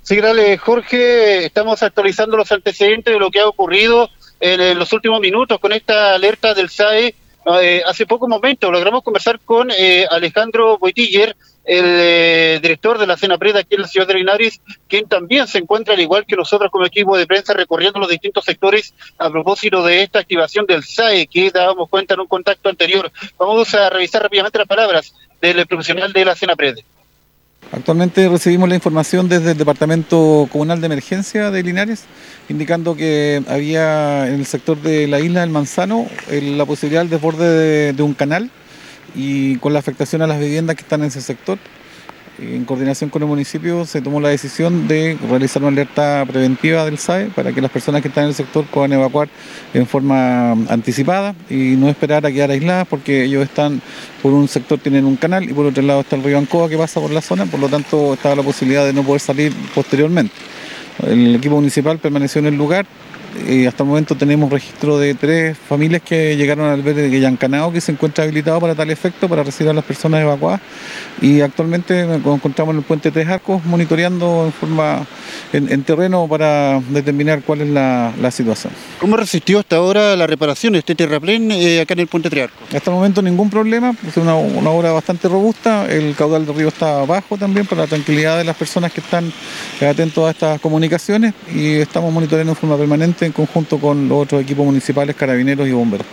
Sí, 0.03 0.17
gracias, 0.17 0.59
Jorge. 0.63 1.45
Estamos 1.45 1.83
actualizando 1.83 2.39
los 2.39 2.51
antecedentes 2.53 3.13
de 3.13 3.21
lo 3.21 3.31
que 3.31 3.41
ha 3.41 3.47
ocurrido 3.47 4.09
en, 4.41 4.79
los 4.79 4.91
últimos 4.95 5.21
minutos 5.21 5.59
con 5.59 5.73
esta 5.73 6.15
alerta 6.15 6.55
del 6.55 6.71
SAE. 6.71 7.15
Eh, 7.61 7.83
hace 7.87 8.07
pocos 8.07 8.27
momentos 8.27 8.73
logramos 8.73 9.03
conversar 9.03 9.41
con 9.41 9.71
eh, 9.71 10.07
Alejandro 10.11 10.79
Boitiller, 10.79 11.37
el 11.65 11.85
eh, 11.87 12.59
director 12.63 12.99
de 12.99 13.07
la 13.07 13.17
Cena 13.17 13.37
Preda 13.39 13.61
aquí 13.61 13.75
en 13.75 13.83
la 13.83 13.89
ciudad 13.89 14.07
de 14.07 14.15
Linares, 14.15 14.61
quien 14.89 15.07
también 15.07 15.47
se 15.47 15.59
encuentra, 15.59 15.95
al 15.95 16.01
igual 16.01 16.25
que 16.27 16.35
nosotros 16.37 16.71
como 16.71 16.87
equipo 16.87 17.17
de 17.17 17.27
prensa, 17.27 17.53
recorriendo 17.53 18.01
los 18.01 18.09
distintos 18.09 18.45
sectores 18.45 18.95
a 19.19 19.31
propósito 19.31 19.85
de 19.85 20.03
esta 20.03 20.21
activación 20.21 20.67
del 20.67 20.83
SAE 20.83 21.27
que 21.27 21.51
dábamos 21.51 21.89
cuenta 21.89 22.15
en 22.15 22.21
un 22.21 22.27
contacto 22.27 22.69
anterior. 22.69 23.13
Vamos 23.39 23.75
a 23.75 23.91
revisar 23.91 24.23
rápidamente 24.23 24.59
las 24.59 24.67
palabras 24.67 25.15
del 25.41 25.67
profesional 25.67 26.13
de 26.13 26.25
la 26.25 26.35
Cena 26.35 26.57
Preda. 26.57 26.81
Actualmente 27.73 28.27
recibimos 28.29 28.69
la 28.69 28.75
información 28.75 29.29
desde 29.29 29.53
el 29.53 29.59
Departamento 29.59 30.49
Comunal 30.51 30.81
de 30.81 30.87
Emergencia 30.87 31.51
de 31.53 31.63
Linares, 31.63 32.05
indicando 32.49 32.97
que 32.97 33.43
había 33.47 34.27
en 34.27 34.35
el 34.35 34.47
sector 34.47 34.79
de 34.81 35.07
la 35.07 35.21
isla 35.21 35.43
del 35.43 35.51
Manzano 35.51 36.09
el- 36.31 36.59
la 36.59 36.65
posibilidad 36.65 37.03
del 37.03 37.11
desborde 37.11 37.47
de, 37.49 37.93
de 37.93 38.03
un 38.03 38.15
canal 38.15 38.51
y 39.15 39.57
con 39.57 39.73
la 39.73 39.79
afectación 39.79 40.23
a 40.23 40.27
las 40.27 40.41
viviendas 40.41 40.77
que 40.77 40.83
están 40.83 41.01
en 41.01 41.09
ese 41.09 41.21
sector. 41.21 41.59
En 42.39 42.65
coordinación 42.65 43.11
con 43.11 43.21
el 43.21 43.29
municipio 43.29 43.85
se 43.85 44.01
tomó 44.01 44.19
la 44.19 44.31
decisión 44.31 44.89
de 44.89 45.19
realizar 45.29 45.61
una 45.63 45.73
alerta 45.73 46.25
preventiva 46.27 46.87
del 46.87 46.97
SAE 46.97 47.27
para 47.27 47.53
que 47.53 47.61
las 47.61 47.71
personas 47.71 48.01
que 48.01 48.09
están 48.09 48.25
en 48.25 48.31
el 48.31 48.35
sector 48.35 48.65
puedan 48.65 48.95
evacuar 48.95 49.29
en 49.75 49.87
forma 49.87 50.53
anticipada 50.53 51.35
y 51.51 51.77
no 51.77 51.91
esperar 51.91 52.25
a 52.25 52.33
quedar 52.33 52.51
aisladas 52.51 52.87
porque 52.89 53.25
ellos 53.25 53.43
están, 53.43 53.83
por 54.23 54.33
un 54.33 54.49
sector 54.49 54.79
tienen 54.79 55.05
un 55.05 55.17
canal 55.17 55.45
y 55.45 55.53
por 55.53 55.67
otro 55.67 55.83
lado 55.83 56.01
está 56.01 56.17
el 56.17 56.23
río 56.23 56.39
Ancoa 56.39 56.71
que 56.71 56.79
pasa 56.79 56.99
por 56.99 57.11
la 57.11 57.21
zona, 57.21 57.45
por 57.45 57.61
lo 57.61 57.69
tanto 57.69 58.15
estaba 58.15 58.35
la 58.35 58.43
posibilidad 58.43 58.87
de 58.87 58.95
no 58.95 59.03
poder 59.03 59.21
salir 59.21 59.53
posteriormente. 59.75 60.33
El 61.07 61.37
equipo 61.37 61.57
municipal 61.57 61.99
permaneció 61.99 62.39
en 62.39 62.47
el 62.47 62.57
lugar 62.57 62.87
hasta 63.67 63.83
el 63.83 63.89
momento 63.89 64.15
tenemos 64.15 64.51
registro 64.51 64.99
de 64.99 65.15
tres 65.15 65.57
familias 65.57 66.03
que 66.03 66.37
llegaron 66.37 66.67
al 66.67 66.75
albergue 66.81 67.03
de 67.03 67.21
Yancanao 67.21 67.73
que 67.73 67.81
se 67.81 67.93
encuentra 67.93 68.25
habilitado 68.25 68.61
para 68.61 68.75
tal 68.75 68.91
efecto, 68.91 69.29
para 69.29 69.43
recibir 69.43 69.71
a 69.71 69.73
las 69.75 69.85
personas 69.85 70.23
evacuadas 70.23 70.61
y 71.21 71.41
actualmente 71.41 72.07
nos 72.07 72.19
encontramos 72.19 72.73
en 72.73 72.79
el 72.79 72.85
puente 72.85 73.11
Tres 73.11 73.29
Arcos 73.29 73.65
monitoreando 73.65 74.45
en 74.47 74.53
forma 74.53 75.07
en, 75.53 75.71
en 75.71 75.83
terreno 75.83 76.27
para 76.29 76.81
determinar 76.91 77.43
cuál 77.43 77.63
es 77.63 77.69
la, 77.69 78.13
la 78.21 78.31
situación. 78.31 78.73
¿Cómo 78.99 79.17
resistió 79.17 79.59
hasta 79.59 79.77
ahora 79.77 80.17
la 80.17 80.27
reparación 80.27 80.73
de 80.73 80.81
este 80.81 80.95
terraplén 80.95 81.51
eh, 81.51 81.81
acá 81.81 81.95
en 81.95 82.01
el 82.01 82.07
puente 82.07 82.31
Triarco? 82.31 82.57
Hasta 82.75 82.91
el 82.91 82.97
momento 82.97 83.23
ningún 83.23 83.51
problema, 83.51 83.95
es 84.07 84.17
una, 84.17 84.35
una 84.35 84.71
obra 84.71 84.93
bastante 84.93 85.29
robusta, 85.29 85.87
el 85.91 86.15
caudal 86.15 86.47
del 86.47 86.57
río 86.57 86.69
está 86.69 87.05
bajo 87.05 87.37
también 87.37 87.67
para 87.67 87.83
la 87.83 87.87
tranquilidad 87.87 88.39
de 88.39 88.45
las 88.45 88.57
personas 88.57 88.93
que 88.93 89.01
están 89.01 89.33
atentos 89.81 90.27
a 90.27 90.31
estas 90.31 90.61
comunicaciones 90.61 91.35
y 91.55 91.77
estamos 91.77 92.13
monitoreando 92.13 92.53
en 92.53 92.57
forma 92.57 92.77
permanente 92.77 93.20
en 93.27 93.33
conjunto 93.33 93.79
con 93.79 94.11
otros 94.13 94.43
equipos 94.43 94.65
municipales, 94.65 95.17
carabineros 95.17 95.67
y 95.67 95.73
bomberos. 95.73 96.07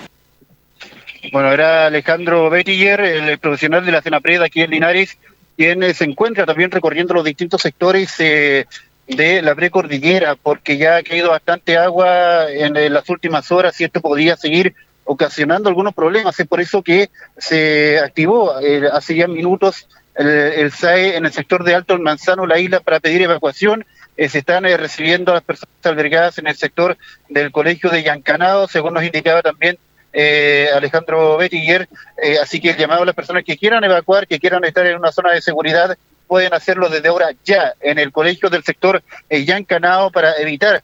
Bueno, 1.32 1.51
era 1.51 1.88
Alejandro 1.88 2.49
Bettinger, 2.49 3.01
el 3.01 3.38
profesional 3.39 3.86
de 3.86 3.91
la 3.91 4.01
Cena 4.01 4.20
Preda 4.20 4.45
aquí 4.45 4.62
en 4.62 4.72
Linares, 4.72 5.18
quien 5.58 5.84
eh, 5.84 5.93
se 5.93 6.05
encuentra 6.05 6.45
también 6.45 6.72
recorriendo 6.72 7.14
los 7.14 7.26
distintos 7.26 7.62
sectores 7.62 8.14
eh, 8.20 8.66
de 9.08 9.41
la 9.41 9.55
precordillera, 9.55 10.36
porque 10.36 10.78
ya 10.78 10.97
ha 10.97 11.03
caído 11.03 11.32
bastante 11.32 11.78
agua 11.78 12.49
en, 12.51 12.78
eh, 12.78 12.89
las 12.89 13.10
últimas 13.10 13.51
horas 13.51 13.80
y 13.82 13.84
esto 13.84 13.99
podría 13.99 14.38
seguir 14.38 14.76
ocasionando 15.03 15.70
algunos 15.70 15.93
problemas. 15.93 16.39
Es 16.39 16.47
por 16.47 16.62
eso 16.62 16.82
que 16.82 17.10
se 17.38 17.99
activó 17.99 18.53
hace 18.91 19.16
ya 19.16 19.28
minutos 19.28 19.88
el, 20.16 20.28
el 20.28 20.72
SAE 20.72 21.16
en 21.16 21.26
el 21.26 21.32
sector 21.32 21.64
de 21.64 21.76
Alto 21.76 21.93
El 21.93 22.01
Manzano, 22.01 22.45
la 22.45 22.60
isla, 22.60 22.80
para 22.82 22.99
pedir 22.99 23.22
evacuación. 23.22 23.86
Eh, 24.18 24.30
se 24.30 24.39
están 24.39 24.65
eh, 24.65 24.76
recibiendo 24.76 25.32
a 25.32 25.36
las 25.36 25.43
personas 25.43 25.76
albergadas 25.84 26.38
en 26.39 26.47
el 26.47 26.55
sector 26.55 26.97
del 27.30 27.51
colegio 27.51 27.89
de 27.89 28.03
Yancanado, 28.03 28.68
según 28.68 28.95
nos 28.95 29.03
indicaba 29.03 29.41
también 29.41 29.78
eh, 30.20 30.70
Alejandro 30.74 31.38
Bettinger. 31.38 31.88
Eh, 32.22 32.38
así 32.41 32.59
que 32.59 32.72
el 32.72 32.78
llamado 32.78 33.03
a 33.03 33.05
las 33.05 33.15
personas 33.15 33.43
que 33.43 33.55
quieran 33.55 33.84
evacuar, 33.84 34.28
que 34.28 34.39
quieran 34.39 34.63
estar 34.65 34.86
en 34.88 34.97
una 34.97 35.11
zona 35.11 35.32
de 35.32 35.41
seguridad, 35.41 35.95
pueden 36.26 36.55
hacerlo 36.55 36.89
desde 36.89 37.07
ahora 37.07 37.30
ya 37.45 37.74
en 37.80 37.99
el 37.99 38.11
colegio 38.11 38.49
del 38.49 38.63
sector 38.63 39.03
eh, 39.30 39.45
Yancanao 39.45 40.11
para 40.11 40.36
evitar 40.38 40.84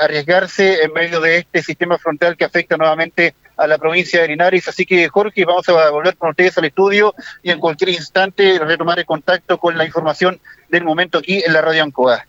arriesgarse 0.00 0.84
en 0.84 0.92
medio 0.92 1.20
de 1.20 1.38
este 1.38 1.60
sistema 1.60 1.98
frontal 1.98 2.36
que 2.36 2.44
afecta 2.44 2.76
nuevamente 2.76 3.34
a 3.56 3.66
la 3.66 3.78
provincia 3.78 4.22
de 4.22 4.28
Linares. 4.28 4.68
Así 4.68 4.86
que, 4.86 5.08
Jorge, 5.08 5.44
vamos 5.44 5.68
a 5.68 5.90
volver 5.90 6.16
con 6.16 6.30
ustedes 6.30 6.56
al 6.56 6.66
estudio 6.66 7.12
y 7.42 7.50
en 7.50 7.58
cualquier 7.58 7.90
instante 7.90 8.60
retomar 8.60 9.00
el 9.00 9.06
contacto 9.06 9.58
con 9.58 9.76
la 9.76 9.84
información 9.84 10.38
del 10.68 10.84
momento 10.84 11.18
aquí 11.18 11.42
en 11.44 11.52
la 11.52 11.62
Radio 11.62 11.82
Ancoa. 11.82 12.24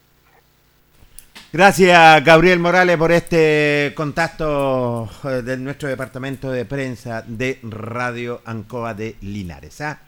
Gracias, 1.53 2.25
Gabriel 2.25 2.57
Morales, 2.57 2.97
por 2.97 3.11
este 3.11 3.93
contacto 3.95 5.07
eh, 5.23 5.43
de 5.43 5.55
nuestro 5.57 5.87
departamento 5.87 6.49
de 6.49 6.65
prensa 6.65 7.23
de 7.27 7.59
Radio 7.61 8.41
Ancoa 8.43 8.95
de 8.95 9.17
Linares. 9.21 9.79
¿ah? 9.81 9.99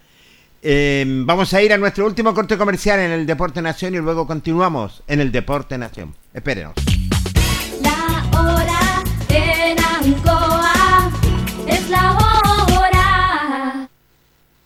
Eh, 0.63 1.05
vamos 1.07 1.53
a 1.53 1.61
ir 1.61 1.71
a 1.71 1.77
nuestro 1.77 2.07
último 2.07 2.33
corte 2.33 2.57
comercial 2.57 2.99
en 2.99 3.11
el 3.11 3.27
Deporte 3.27 3.61
Nación 3.61 3.93
y 3.93 3.99
luego 3.99 4.25
continuamos 4.25 5.03
en 5.05 5.19
el 5.19 5.31
Deporte 5.31 5.77
Nación. 5.77 6.15
Espérenos. 6.33 6.73
La 7.79 8.39
hora 8.41 9.03
en 9.29 9.77
Ancoa 9.77 11.11
es 11.67 11.89
la 11.91 12.13
hora. 12.73 13.87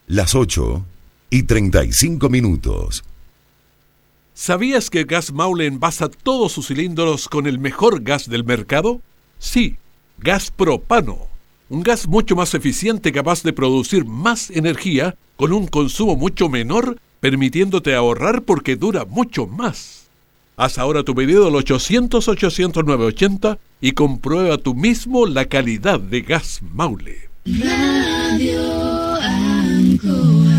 Las 0.07 0.33
8 0.33 0.85
y 1.29 1.43
35 1.43 2.29
minutos. 2.29 3.03
¿Sabías 4.41 4.89
que 4.89 5.03
Gas 5.03 5.33
Maule 5.33 5.65
envasa 5.65 6.07
todos 6.07 6.53
sus 6.53 6.67
cilindros 6.67 7.27
con 7.27 7.45
el 7.45 7.59
mejor 7.59 8.03
gas 8.03 8.29
del 8.29 8.45
mercado? 8.45 9.01
Sí, 9.37 9.75
gas 10.17 10.49
propano. 10.49 11.27
Un 11.67 11.83
gas 11.83 12.07
mucho 12.07 12.37
más 12.37 12.53
eficiente 12.53 13.11
capaz 13.11 13.43
de 13.43 13.51
producir 13.51 14.05
más 14.05 14.49
energía 14.49 15.17
con 15.35 15.51
un 15.51 15.67
consumo 15.67 16.15
mucho 16.15 16.47
menor, 16.47 17.01
permitiéndote 17.19 17.93
ahorrar 17.93 18.43
porque 18.43 18.77
dura 18.77 19.03
mucho 19.03 19.45
más. 19.45 20.07
Haz 20.55 20.77
ahora 20.77 21.03
tu 21.03 21.13
pedido 21.13 21.47
al 21.47 21.53
800-800-980 21.55 23.57
y 23.81 23.91
comprueba 23.91 24.57
tú 24.57 24.73
mismo 24.73 25.25
la 25.25 25.47
calidad 25.47 25.99
de 25.99 26.21
Gas 26.21 26.61
Maule. 26.61 27.27
Radio 27.43 29.15
Ancoa. 29.15 30.58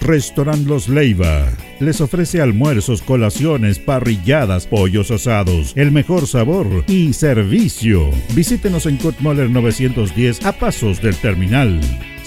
Restaurant 0.00 0.66
Los 0.66 0.88
Leiva. 0.88 1.48
Les 1.78 2.00
ofrece 2.00 2.40
almuerzos, 2.40 3.02
colaciones, 3.02 3.78
parrilladas, 3.78 4.66
pollos 4.66 5.10
asados, 5.10 5.72
el 5.76 5.92
mejor 5.92 6.26
sabor 6.26 6.84
y 6.88 7.12
servicio. 7.12 8.10
Visítenos 8.34 8.86
en 8.86 8.96
Kurt 8.96 9.20
Moller 9.20 9.50
910 9.50 10.44
a 10.44 10.52
pasos 10.52 11.00
del 11.00 11.16
terminal. 11.16 11.80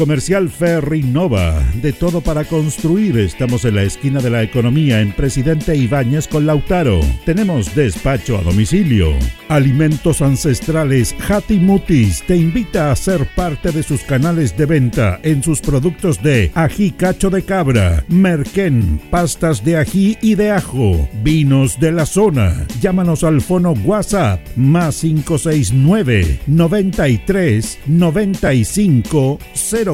Comercial 0.00 0.48
Ferrinova, 0.48 1.62
de 1.74 1.92
todo 1.92 2.22
para 2.22 2.44
construir. 2.44 3.18
Estamos 3.18 3.66
en 3.66 3.74
la 3.74 3.82
esquina 3.82 4.20
de 4.20 4.30
la 4.30 4.42
economía 4.42 5.02
en 5.02 5.12
Presidente 5.12 5.76
Ibáñez 5.76 6.26
con 6.26 6.46
Lautaro. 6.46 7.00
Tenemos 7.26 7.74
despacho 7.74 8.38
a 8.38 8.42
domicilio. 8.42 9.12
Alimentos 9.48 10.22
ancestrales 10.22 11.14
Hatimutis 11.28 12.22
te 12.22 12.34
invita 12.34 12.90
a 12.90 12.96
ser 12.96 13.26
parte 13.34 13.72
de 13.72 13.82
sus 13.82 14.00
canales 14.00 14.56
de 14.56 14.64
venta 14.64 15.20
en 15.22 15.42
sus 15.42 15.60
productos 15.60 16.22
de 16.22 16.50
ají 16.54 16.92
cacho 16.92 17.28
de 17.28 17.42
cabra, 17.42 18.02
merquén, 18.08 18.98
pastas 19.10 19.62
de 19.62 19.76
ají 19.76 20.16
y 20.22 20.34
de 20.34 20.50
ajo, 20.50 21.10
vinos 21.22 21.78
de 21.78 21.92
la 21.92 22.06
zona. 22.06 22.66
Llámanos 22.80 23.22
al 23.22 23.42
fono 23.42 23.72
WhatsApp 23.72 24.40
más 24.56 25.00
569 25.00 26.40
93 26.46 27.80
95 27.86 29.38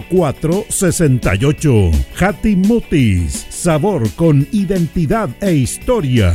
0468. 0.01 1.91
Hatimutis, 2.19 3.47
sabor 3.51 4.11
con 4.17 4.47
identidad 4.53 5.31
e 5.41 5.55
historia. 5.55 6.35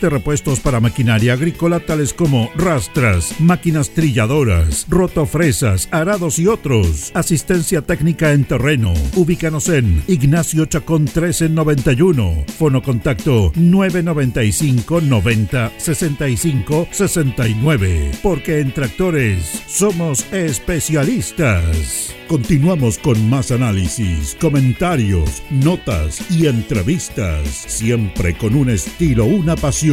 de 0.00 0.10
repuestos 0.10 0.60
para 0.60 0.80
maquinaria 0.80 1.32
agrícola 1.32 1.80
tales 1.80 2.12
como 2.12 2.50
rastras, 2.54 3.40
máquinas 3.40 3.90
trilladoras, 3.90 4.86
rotofresas, 4.88 5.88
arados 5.90 6.38
y 6.38 6.46
otros. 6.46 7.10
Asistencia 7.14 7.82
técnica 7.82 8.32
en 8.32 8.44
terreno. 8.44 8.94
Ubícanos 9.16 9.68
en 9.68 10.02
Ignacio 10.06 10.66
Chacón 10.66 11.02
1391. 11.02 12.44
Fono 12.58 12.82
contacto 12.82 13.52
995 13.56 15.00
90 15.00 15.72
65 15.76 16.88
69. 16.90 18.12
Porque 18.22 18.60
en 18.60 18.72
tractores 18.72 19.62
somos 19.66 20.24
especialistas. 20.32 22.14
Continuamos 22.28 22.98
con 22.98 23.30
más 23.30 23.50
análisis, 23.50 24.36
comentarios, 24.38 25.42
notas 25.50 26.30
y 26.30 26.46
entrevistas, 26.46 27.48
siempre 27.48 28.36
con 28.36 28.54
un 28.54 28.68
estilo, 28.68 29.24
una 29.24 29.56
pasión. 29.56 29.87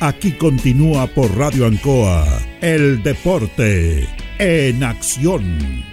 Aquí 0.00 0.32
continúa 0.32 1.06
por 1.06 1.34
Radio 1.38 1.64
Ancoa, 1.64 2.26
el 2.60 3.02
deporte 3.02 4.06
en 4.38 4.84
acción. 4.84 5.84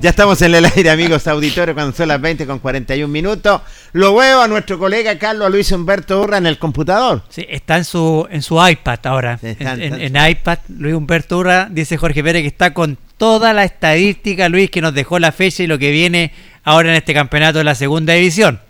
Ya 0.00 0.08
estamos 0.10 0.40
en 0.40 0.54
el 0.54 0.64
aire, 0.64 0.88
amigos 0.88 1.26
auditores, 1.26 1.74
cuando 1.74 1.94
son 1.94 2.08
las 2.08 2.18
20 2.18 2.46
con 2.46 2.60
41 2.60 3.12
minutos. 3.12 3.60
Lo 3.92 4.14
veo 4.16 4.40
a 4.40 4.48
nuestro 4.48 4.78
colega 4.78 5.18
Carlos 5.18 5.50
Luis 5.50 5.70
Humberto 5.70 6.22
Urra 6.22 6.38
en 6.38 6.46
el 6.46 6.56
computador. 6.58 7.22
Sí, 7.28 7.44
está 7.46 7.76
en 7.76 7.84
su, 7.84 8.26
en 8.30 8.40
su 8.40 8.54
iPad 8.66 9.00
ahora. 9.04 9.38
está- 9.42 9.74
en, 9.74 9.82
en- 10.00 10.16
en 10.16 10.30
iPad, 10.30 10.60
Luis 10.78 10.94
Humberto 10.94 11.36
Urra, 11.36 11.68
dice 11.70 11.98
Jorge 11.98 12.22
Pérez 12.24 12.40
que 12.40 12.48
está 12.48 12.72
con 12.72 12.96
toda 13.18 13.52
la 13.52 13.64
estadística, 13.64 14.48
Luis, 14.48 14.70
que 14.70 14.80
nos 14.80 14.94
dejó 14.94 15.18
la 15.18 15.30
fecha 15.30 15.62
y 15.62 15.66
lo 15.66 15.78
que 15.78 15.90
viene 15.90 16.32
ahora 16.64 16.88
en 16.88 16.94
este 16.94 17.12
campeonato 17.12 17.58
de 17.58 17.64
la 17.64 17.74
segunda 17.74 18.14
división. 18.14 18.60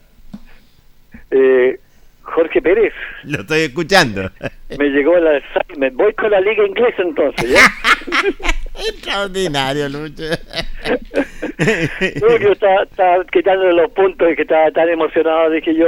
Eh, 1.30 1.78
Jorge 2.22 2.60
Pérez, 2.60 2.92
Lo 3.24 3.40
estoy 3.40 3.60
escuchando. 3.62 4.30
me 4.78 4.84
llegó 4.90 5.16
el 5.16 5.26
Alzheimer. 5.26 5.92
Voy 5.92 6.12
con 6.12 6.30
la 6.30 6.40
liga 6.40 6.66
inglesa 6.66 7.02
entonces, 7.02 7.50
¿ya? 7.50 7.60
Extraordinario, 8.88 9.88
Lucho. 9.88 10.24
No, 12.20 12.36
yo 12.38 12.52
estaba, 12.52 12.82
estaba 12.82 13.24
quitándole 13.32 13.72
los 13.72 13.90
puntos 13.92 14.30
y 14.30 14.36
que 14.36 14.42
estaba 14.42 14.70
tan 14.70 14.88
emocionado, 14.88 15.50
dije 15.50 15.74
yo, 15.74 15.86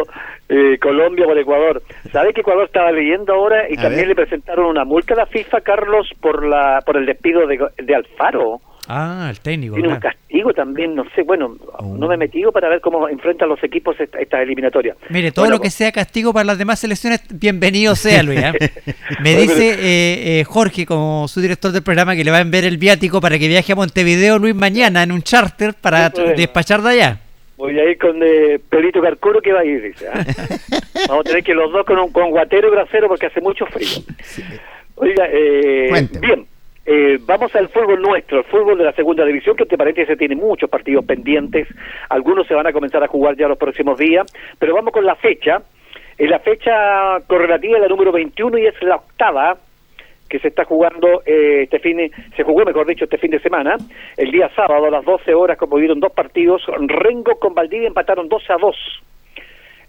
eh, 0.49 0.79
Colombia 0.81 1.27
por 1.27 1.39
Ecuador. 1.39 1.83
¿Sabe 2.13 2.33
que 2.33 2.41
Ecuador 2.41 2.65
estaba 2.65 2.91
leyendo 2.91 3.33
ahora 3.35 3.69
y 3.71 3.75
A 3.79 3.83
también 3.83 4.03
ver. 4.03 4.09
le 4.09 4.15
presentaron 4.17 4.67
una 4.67 4.85
multa 4.85 5.15
a 5.15 5.19
la 5.19 5.27
FIFA, 5.27 5.61
Carlos, 5.61 6.11
por 6.21 6.45
la 6.47 6.83
por 6.85 6.97
el 6.97 7.07
despido 7.07 7.47
de, 7.47 7.59
de 7.79 7.95
Alfaro? 7.95 8.61
Ah, 8.89 9.29
el 9.31 9.41
técnico. 9.41 9.75
Tiene 9.75 9.89
un 9.89 10.01
castigo 10.01 10.53
también, 10.53 10.95
no 10.95 11.05
sé, 11.15 11.23
bueno, 11.23 11.57
no 11.83 12.09
me 12.09 12.15
he 12.15 12.19
metido 12.19 12.51
para 12.53 12.69
ver 12.69 12.81
cómo 12.81 13.09
enfrentan 13.09 13.49
los 13.49 13.63
equipos 13.63 13.99
esta, 14.01 14.19
esta 14.19 14.43
eliminatoria. 14.43 14.97
Mire, 15.11 15.33
todo 15.33 15.45
Bueno, 15.45 15.57
lo 15.57 15.63
que 15.63 15.71
sea 15.71 15.93
castigo 15.93 16.33
para 16.33 16.45
las 16.45 16.59
demás 16.59 16.81
selecciones, 16.81 17.23
bienvenido 17.33 17.95
sea, 17.95 18.23
Luis. 18.23 18.43
¿ah? 18.43 18.53
Me 19.23 19.35
dice 19.37 19.71
eh, 19.71 20.41
eh, 20.41 20.45
Jorge, 20.45 20.87
como 20.87 21.29
su 21.29 21.41
director 21.41 21.73
del 21.73 21.83
programa, 21.83 22.17
que 22.17 22.25
le 22.25 22.31
va 22.31 22.39
a 22.39 22.43
enviar 22.43 22.65
el 22.65 22.79
viático 22.79 23.21
para 23.21 23.39
que 23.39 23.49
viaje 23.49 23.73
a 23.73 23.77
Montevideo, 23.77 24.39
Luis, 24.39 24.55
mañana 24.55 25.03
en 25.03 25.13
un 25.13 25.23
charter 25.23 25.75
para 25.75 26.09
No 26.09 26.25
despachar 26.37 26.83
de 26.83 26.91
allá. 26.91 27.21
Voy 27.61 27.79
a 27.79 27.91
ir 27.91 27.99
con 27.99 28.19
eh, 28.23 28.59
Pedrito 28.71 29.03
Carcuro 29.03 29.43
que 29.43 29.53
va 29.53 29.61
a 29.61 29.65
ir, 29.67 29.83
dice. 29.83 30.07
¿ah? 30.09 30.25
Vamos 31.09 31.27
a 31.27 31.29
tener 31.29 31.45
que 31.45 31.51
ir 31.51 31.57
los 31.59 31.71
dos 31.71 31.85
con, 31.85 31.99
un, 31.99 32.11
con 32.11 32.31
guatero 32.31 32.69
y 32.69 32.71
bracero 32.71 33.07
porque 33.07 33.27
hace 33.27 33.43
mucho 33.43 33.67
frío. 33.67 34.03
Oiga, 34.95 35.27
eh, 35.31 36.09
bien, 36.21 36.47
eh, 36.87 37.19
vamos 37.27 37.55
al 37.55 37.69
fútbol 37.69 38.01
nuestro, 38.01 38.39
el 38.39 38.45
fútbol 38.45 38.79
de 38.79 38.85
la 38.85 38.93
segunda 38.93 39.25
división, 39.25 39.57
que 39.57 39.67
te 39.67 39.77
paréntesis 39.77 40.17
tiene 40.19 40.37
muchos 40.37 40.69
partidos 40.71 41.05
pendientes, 41.05 41.69
algunos 42.09 42.47
se 42.47 42.55
van 42.55 42.67
a 42.67 42.73
comenzar 42.73 43.03
a 43.03 43.09
jugar 43.09 43.37
ya 43.37 43.49
los 43.49 43.59
próximos 43.59 43.99
días, 43.99 44.27
pero 44.59 44.75
vamos 44.75 44.93
con 44.93 45.05
la 45.05 45.15
fecha, 45.17 45.63
Eh, 46.21 46.29
la 46.29 46.39
fecha 46.41 47.19
correlativa 47.27 47.79
la 47.79 47.89
número 47.89 48.13
21 48.13 48.59
y 48.59 48.67
es 48.67 48.75
la 48.83 48.97
octava 48.97 49.57
que 50.29 50.39
se 50.39 50.49
está 50.49 50.67
jugando 50.67 51.23
eh, 51.25 51.63
este 51.63 51.79
fin, 51.79 51.99
se 52.37 52.45
jugó 52.45 52.65
mejor 52.67 52.87
dicho 52.87 53.05
este 53.05 53.17
fin 53.17 53.31
de 53.31 53.41
semana, 53.41 53.77
el 54.19 54.31
día 54.31 54.51
sábado 54.55 54.85
a 54.85 54.91
las 54.91 55.05
12 55.05 55.35
horas 55.35 55.57
como 55.57 55.77
vieron 55.77 55.99
dos 55.99 56.13
partidos, 56.13 56.63
Rengo 56.89 57.39
con 57.39 57.55
Valdivia 57.55 57.89
empataron 57.89 58.29
2 58.29 58.51
a 58.51 58.57
2. 58.61 58.77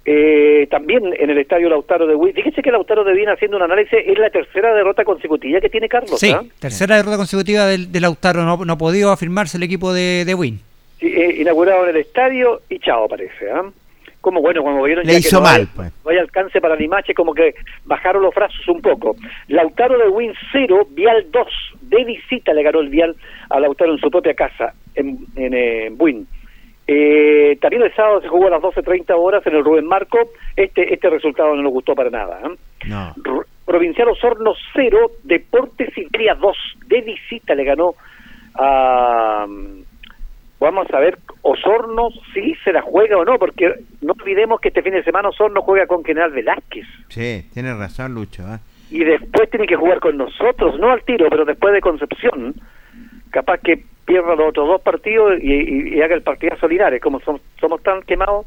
Eh, 0.03 0.68
también 0.72 1.03
en 1.18 1.30
el 1.30 1.38
estadio 1.38 1.69
Lautaro 1.69 2.07
de 2.07 2.15
Win. 2.15 2.34
Fíjese 2.34 2.61
que 2.64 2.72
Lautaro 2.72 3.03
de 3.03 3.14
viene 3.14 3.32
haciendo 3.34 3.57
un 3.57 3.64
análisis, 3.64 3.99
es 4.03 4.18
la 4.18 4.30
tercera 4.32 4.73
derrota 4.73 5.03
consecutiva 5.03 5.60
que 5.61 5.69
tiene 5.69 5.88
Carlos. 5.88 6.19
Sí, 6.19 6.32
¿ah? 6.32 6.41
tercera 6.60 6.95
derrota 6.95 7.18
consecutiva 7.18 7.65
del, 7.68 7.91
del 7.91 8.02
Lautaro. 8.02 8.41
No, 8.44 8.65
no 8.65 8.73
ha 8.73 8.78
podido 8.78 9.11
afirmarse 9.11 9.57
el 9.57 9.64
equipo 9.64 9.94
de, 9.94 10.26
de 10.26 10.34
Win. 10.34 10.60
Sí, 10.99 11.07
eh, 11.07 11.36
inaugurado 11.41 11.84
en 11.84 11.91
el 11.91 11.98
estadio 11.98 12.61
y 12.69 12.80
chao 12.80 13.07
parece. 13.07 13.52
¿ah? 13.52 13.64
Como 14.22 14.41
bueno, 14.41 14.61
cuando 14.64 14.84
vieron 14.84 15.06
Le 15.06 15.14
ya 15.14 15.19
hizo 15.19 15.38
que 15.38 15.44
no 15.44 15.49
hay- 15.49 15.57
mal, 15.60 15.68
pues. 15.76 15.91
no 16.06 16.11
hay 16.11 16.18
alcance 16.18 16.61
para 16.61 16.76
Limache, 16.76 17.14
como 17.14 17.34
que 17.34 17.53
bajaron 17.86 18.23
los 18.23 18.34
brazos 18.34 18.68
un 18.69 18.82
poco. 18.82 19.15
Lautaro 19.49 19.98
de 19.99 20.10
Win 20.10 20.34
0, 20.52 20.88
Vial 20.91 21.26
2. 21.32 21.48
De 21.82 22.03
visita 22.06 22.53
le 22.53 22.64
ganó 22.64 22.80
el 22.80 22.90
Vial 22.90 23.15
a 23.49 23.60
Lautaro 23.60 23.91
en 23.94 23.99
su 23.99 24.10
propia 24.10 24.34
casa, 24.34 24.73
en, 24.95 25.19
en 25.36 25.53
eh, 25.53 25.91
Win. 25.98 26.28
Eh, 26.93 27.57
también 27.61 27.84
el 27.84 27.93
sábado 27.95 28.19
se 28.22 28.27
jugó 28.27 28.47
a 28.47 28.49
las 28.49 28.61
12.30 28.61 29.13
horas 29.18 29.45
en 29.47 29.55
el 29.55 29.63
Rubén 29.63 29.85
Marco. 29.85 30.18
Este 30.57 30.93
este 30.93 31.09
resultado 31.09 31.55
no 31.55 31.61
nos 31.61 31.72
gustó 31.72 31.95
para 31.95 32.09
nada. 32.09 32.41
No. 32.85 33.15
R- 33.23 33.45
Provincial 33.65 34.09
Osorno 34.09 34.53
0, 34.73 34.97
Deportes 35.23 35.97
Iberia 35.97 36.35
2. 36.35 36.57
De 36.88 36.99
visita 37.01 37.55
le 37.55 37.63
ganó 37.63 37.93
a... 38.55 39.45
Vamos 40.59 40.88
a 40.93 40.99
ver, 40.99 41.18
Osorno 41.43 42.09
sí 42.34 42.55
se 42.63 42.72
la 42.73 42.81
juega 42.81 43.18
o 43.18 43.23
no, 43.26 43.39
porque 43.39 43.73
no 44.01 44.13
olvidemos 44.19 44.59
que 44.59 44.68
este 44.68 44.84
fin 44.84 44.93
de 44.93 45.03
semana 45.03 45.30
Osorno 45.30 45.61
juega 45.61 45.88
con 45.88 46.03
General 46.03 46.31
Velázquez. 46.31 46.85
Sí, 47.07 47.49
tiene 47.53 47.73
razón, 47.73 48.13
Lucho. 48.13 48.43
¿ah? 48.45 48.59
Y 48.91 49.03
después 49.03 49.49
tiene 49.49 49.65
que 49.65 49.76
jugar 49.77 49.99
con 50.01 50.18
nosotros, 50.18 50.77
no 50.80 50.91
al 50.91 51.03
tiro, 51.03 51.27
pero 51.30 51.45
después 51.45 51.73
de 51.73 51.81
Concepción. 51.81 52.53
Capaz 53.31 53.59
que 53.59 53.85
pierda 54.06 54.36
los 54.36 54.49
otros 54.49 54.68
dos 54.68 54.82
partidos 54.82 55.34
y, 55.41 55.52
y- 55.53 55.95
y 55.98 56.02
haga 56.02 56.15
el 56.15 56.22
partidazo 56.23 56.68
Linares. 56.68 57.02
Como 57.02 57.19
som- 57.22 57.40
somos 57.60 57.82
tan 57.84 58.02
quemados, 58.03 58.45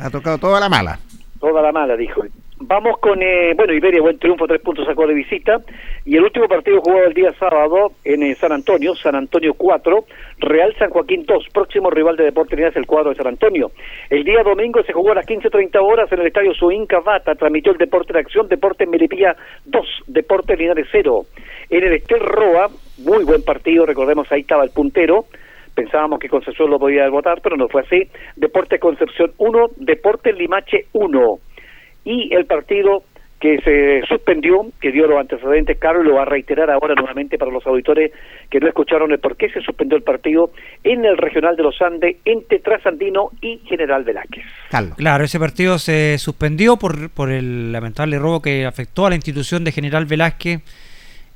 ha 0.00 0.10
tocado 0.10 0.38
toda 0.38 0.60
la 0.60 0.68
mala. 0.68 0.98
Toda 1.40 1.60
la 1.62 1.72
mala, 1.72 1.96
dijo. 1.96 2.22
Vamos 2.66 2.96
con, 2.98 3.22
eh, 3.22 3.52
bueno, 3.54 3.74
Iberia, 3.74 4.00
buen 4.00 4.18
triunfo, 4.18 4.46
tres 4.46 4.62
puntos 4.62 4.86
sacó 4.86 5.06
de 5.06 5.12
visita. 5.12 5.58
Y 6.06 6.16
el 6.16 6.24
último 6.24 6.48
partido 6.48 6.80
jugado 6.80 7.08
el 7.08 7.12
día 7.12 7.30
sábado 7.34 7.92
en 8.04 8.22
eh, 8.22 8.34
San 8.36 8.52
Antonio, 8.52 8.94
San 8.94 9.14
Antonio 9.14 9.52
4, 9.52 10.04
Real 10.38 10.74
San 10.78 10.88
Joaquín 10.88 11.26
2, 11.26 11.48
próximo 11.52 11.90
rival 11.90 12.16
de 12.16 12.24
Deportes 12.24 12.56
Linares, 12.56 12.76
el 12.78 12.86
cuadro 12.86 13.10
de 13.10 13.16
San 13.16 13.26
Antonio. 13.26 13.70
El 14.08 14.24
día 14.24 14.42
domingo 14.42 14.82
se 14.82 14.94
jugó 14.94 15.12
a 15.12 15.16
las 15.16 15.26
15.30 15.26 15.78
horas 15.78 16.10
en 16.10 16.20
el 16.20 16.26
estadio 16.26 16.54
Suinca 16.54 17.00
Bata, 17.00 17.34
transmitió 17.34 17.72
el 17.72 17.78
Deporte 17.78 18.14
de 18.14 18.20
Acción, 18.20 18.48
Deporte 18.48 18.86
Melipilla 18.86 19.36
2, 19.66 19.86
Deporte 20.06 20.56
Linares 20.56 20.86
0. 20.90 21.20
En 21.68 21.84
el 21.84 21.92
Estel 21.92 22.20
Roa, 22.20 22.68
muy 23.04 23.24
buen 23.24 23.42
partido, 23.42 23.84
recordemos 23.84 24.32
ahí 24.32 24.40
estaba 24.40 24.64
el 24.64 24.70
puntero. 24.70 25.26
Pensábamos 25.74 26.18
que 26.18 26.30
Concepción 26.30 26.70
lo 26.70 26.78
podía 26.78 27.10
votar, 27.10 27.42
pero 27.42 27.58
no 27.58 27.68
fue 27.68 27.82
así. 27.82 28.08
Deporte 28.36 28.78
Concepción 28.78 29.32
1, 29.36 29.66
Deporte 29.76 30.32
Limache 30.32 30.86
1 30.94 31.38
y 32.04 32.34
el 32.34 32.46
partido 32.46 33.02
que 33.40 33.60
se 33.60 34.00
suspendió, 34.08 34.70
que 34.80 34.90
dio 34.90 35.06
los 35.06 35.20
antecedentes, 35.20 35.76
Carlos 35.78 36.06
lo 36.06 36.14
va 36.14 36.22
a 36.22 36.24
reiterar 36.24 36.70
ahora 36.70 36.94
nuevamente 36.94 37.36
para 37.36 37.50
los 37.50 37.66
auditores 37.66 38.10
que 38.48 38.58
no 38.58 38.68
escucharon 38.68 39.12
el 39.12 39.18
por 39.18 39.36
qué 39.36 39.50
se 39.50 39.60
suspendió 39.60 39.98
el 39.98 40.02
partido 40.02 40.50
en 40.82 41.04
el 41.04 41.18
Regional 41.18 41.54
de 41.54 41.62
los 41.62 41.80
Andes 41.82 42.16
entre 42.24 42.60
Trasandino 42.60 43.32
y 43.42 43.58
General 43.66 44.02
Velázquez. 44.02 44.44
Claro, 44.96 45.24
ese 45.24 45.38
partido 45.38 45.78
se 45.78 46.16
suspendió 46.16 46.78
por, 46.78 47.10
por 47.10 47.30
el 47.30 47.70
lamentable 47.70 48.18
robo 48.18 48.40
que 48.40 48.64
afectó 48.64 49.04
a 49.04 49.10
la 49.10 49.16
institución 49.16 49.62
de 49.62 49.72
General 49.72 50.06
Velázquez 50.06 50.62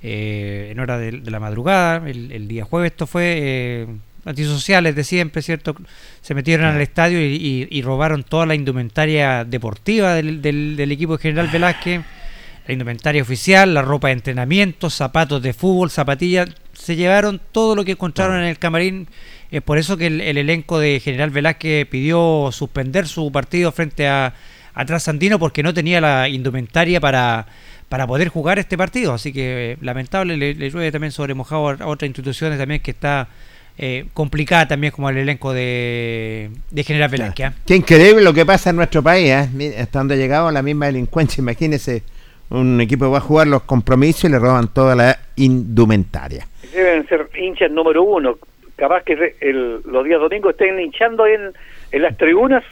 eh, 0.02 0.68
en 0.70 0.80
hora 0.80 0.96
de, 0.96 1.10
de 1.10 1.30
la 1.30 1.40
madrugada, 1.40 2.08
el, 2.08 2.32
el 2.32 2.48
día 2.48 2.64
jueves. 2.64 2.92
Esto 2.92 3.06
fue 3.06 3.34
eh, 3.36 3.86
antisociales 4.24 4.94
de 4.94 5.04
siempre, 5.04 5.42
¿cierto? 5.42 5.74
Se 6.20 6.34
metieron 6.34 6.66
al 6.66 6.80
estadio 6.80 7.20
y, 7.20 7.34
y- 7.36 7.68
y 7.70 7.82
robaron 7.82 8.22
toda 8.24 8.46
la 8.46 8.54
indumentaria 8.54 9.44
deportiva 9.44 10.14
del, 10.14 10.42
del- 10.42 10.76
del 10.76 10.92
equipo 10.92 11.16
de 11.16 11.22
General 11.22 11.48
Velázquez, 11.48 12.02
la 12.66 12.72
indumentaria 12.72 13.22
oficial, 13.22 13.72
la 13.72 13.80
ropa 13.82 14.08
de 14.08 14.14
entrenamiento, 14.14 14.90
zapatos 14.90 15.42
de 15.42 15.54
fútbol, 15.54 15.90
zapatillas. 15.90 16.50
Se 16.74 16.96
llevaron 16.96 17.40
todo 17.52 17.74
lo 17.74 17.84
que 17.84 17.92
encontraron 17.92 18.38
en 18.40 18.44
el 18.44 18.58
camarín. 18.58 19.08
Es 19.50 19.62
por 19.62 19.78
eso 19.78 19.96
que 19.96 20.06
el, 20.08 20.20
el 20.20 20.36
elenco 20.36 20.78
de 20.78 21.00
General 21.00 21.30
Velázquez 21.30 21.86
pidió 21.86 22.50
suspender 22.52 23.06
su 23.08 23.32
partido 23.32 23.72
frente 23.72 24.06
a, 24.06 24.34
a 24.74 24.84
Trasandino 24.84 25.38
porque 25.38 25.62
no 25.62 25.72
tenía 25.72 26.02
la 26.02 26.28
indumentaria 26.28 27.00
para, 27.00 27.46
para 27.88 28.06
poder 28.06 28.28
jugar 28.28 28.58
este 28.58 28.76
partido. 28.76 29.14
Así 29.14 29.32
que 29.32 29.72
eh, 29.72 29.76
lamentable, 29.80 30.36
le, 30.36 30.52
llueve 30.54 30.92
también 30.92 31.12
sobre 31.12 31.32
mojado 31.32 31.70
a, 31.70 31.72
a 31.76 31.86
otras 31.86 32.06
instituciones 32.08 32.58
también 32.58 32.80
que 32.82 32.90
está 32.90 33.28
eh, 33.78 34.06
complicada 34.12 34.66
también 34.68 34.92
como 34.92 35.08
el 35.08 35.16
elenco 35.18 35.52
de, 35.52 36.50
de 36.70 36.82
General 36.84 37.08
Velázquez. 37.08 37.46
¿ah? 37.46 37.52
Qué 37.66 37.76
increíble 37.76 38.22
lo 38.22 38.34
que 38.34 38.44
pasa 38.44 38.70
en 38.70 38.76
nuestro 38.76 39.02
país, 39.02 39.30
¿eh? 39.30 39.76
Hasta 39.80 40.00
donde 40.00 40.14
ha 40.14 40.18
llegado 40.18 40.50
la 40.50 40.62
misma 40.62 40.86
delincuencia. 40.86 41.40
Imagínese, 41.40 42.02
un 42.50 42.80
equipo 42.80 43.04
que 43.04 43.10
va 43.12 43.18
a 43.18 43.20
jugar 43.20 43.46
los 43.46 43.62
compromisos 43.62 44.24
y 44.24 44.28
le 44.30 44.38
roban 44.38 44.68
toda 44.68 44.94
la 44.96 45.18
indumentaria. 45.36 46.46
Deben 46.74 47.06
ser 47.08 47.28
hinchas 47.38 47.70
número 47.70 48.02
uno. 48.02 48.36
Capaz 48.76 49.02
que 49.04 49.34
el- 49.40 49.80
los 49.84 50.04
días 50.04 50.20
domingos 50.20 50.52
estén 50.52 50.78
hinchando 50.80 51.26
en, 51.26 51.52
en 51.92 52.02
las 52.02 52.16
tribunas 52.16 52.62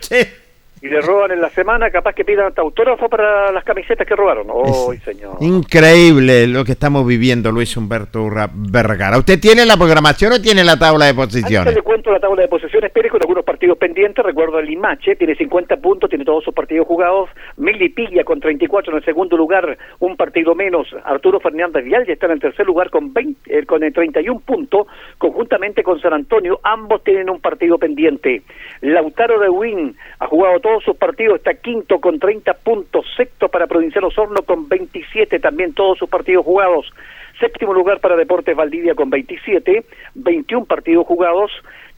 y 0.87 0.89
le 0.89 1.01
roban 1.01 1.33
en 1.33 1.41
la 1.41 1.51
semana, 1.51 1.91
capaz 1.91 2.15
que 2.15 2.25
pidan 2.25 2.47
hasta 2.47 2.63
autógrafo 2.63 3.09
para 3.09 3.51
las 3.51 3.65
camisetas 3.65 4.07
que 4.07 4.15
robaron. 4.15 4.47
¡Ay, 4.49 4.99
señor! 4.99 5.37
Increíble 5.41 6.47
lo 6.47 6.65
que 6.65 6.73
estamos 6.73 7.07
viviendo, 7.07 7.51
Luis 7.51 7.77
Humberto 7.77 8.23
Urra 8.23 8.49
Vergara. 8.53 9.19
¿Usted 9.19 9.41
tiene 9.41 9.67
la 9.67 9.77
programación 9.77 10.33
o 10.33 10.41
tiene 10.41 10.63
la 10.63 10.79
tabla 10.79 11.07
de 11.07 11.11
Antes 11.11 11.27
posiciones? 11.27 11.75
le 11.75 11.83
cuento 11.83 12.13
la 12.13 12.21
tabla 12.21 12.43
de 12.43 12.49
posiciones, 12.49 12.91
Pérez, 12.93 13.11
con 13.11 13.21
algunos 13.23 13.45
partidos 13.45 13.79
pendientes. 13.79 14.25
Recuerdo 14.25 14.59
el 14.59 14.67
Limache, 14.67 15.17
tiene 15.17 15.35
50 15.35 15.77
puntos, 15.79 16.09
tiene 16.09 16.25
todos 16.25 16.45
sus 16.45 16.55
partidos 16.55 16.87
jugados. 16.87 17.31
Milipilla 17.57 18.23
con 18.25 18.39
34 18.39 18.93
en 18.93 18.99
el 18.99 19.05
segundo 19.05 19.37
lugar, 19.37 19.77
un 19.99 20.17
partido 20.17 20.55
menos. 20.55 20.87
Arturo 21.05 21.41
Fernández 21.41 21.85
Vial 21.85 22.07
ya 22.07 22.13
está 22.13 22.27
en 22.27 22.33
el 22.33 22.41
tercer 22.41 22.67
lugar 22.67 22.91
con, 22.91 23.13
20, 23.13 23.59
eh, 23.59 23.67
con 23.67 23.83
el 23.83 23.93
31 23.93 24.41
puntos, 24.41 24.87
conjuntamente 25.19 25.83
con 25.83 26.01
San 26.01 26.13
Antonio. 26.13 26.61
Ambos 26.63 27.03
tienen 27.03 27.29
un 27.29 27.41
partido 27.41 27.79
pendiente. 27.79 28.43
Lautaro 28.81 29.41
de 29.41 29.49
Win 29.49 29.97
ha 30.21 30.27
jugado 30.27 30.61
todos 30.77 30.85
sus 30.85 30.97
partidos, 30.99 31.37
está 31.37 31.55
quinto 31.55 32.01
con 32.01 32.19
30 32.19 32.53
puntos. 32.53 33.07
Sexto 33.17 33.49
para 33.49 33.67
Provincial 33.67 34.05
Osorno 34.05 34.43
con 34.43 34.69
27, 34.69 35.39
también 35.41 35.73
todos 35.73 35.97
sus 35.99 36.09
partidos 36.09 36.45
jugados. 36.45 36.93
Séptimo 37.41 37.73
lugar 37.73 38.01
para 38.01 38.15
Deportes 38.15 38.55
Valdivia 38.55 38.95
con 38.95 39.09
27, 39.09 39.87
21 40.17 40.67
partidos 40.67 41.07
jugados. 41.07 41.51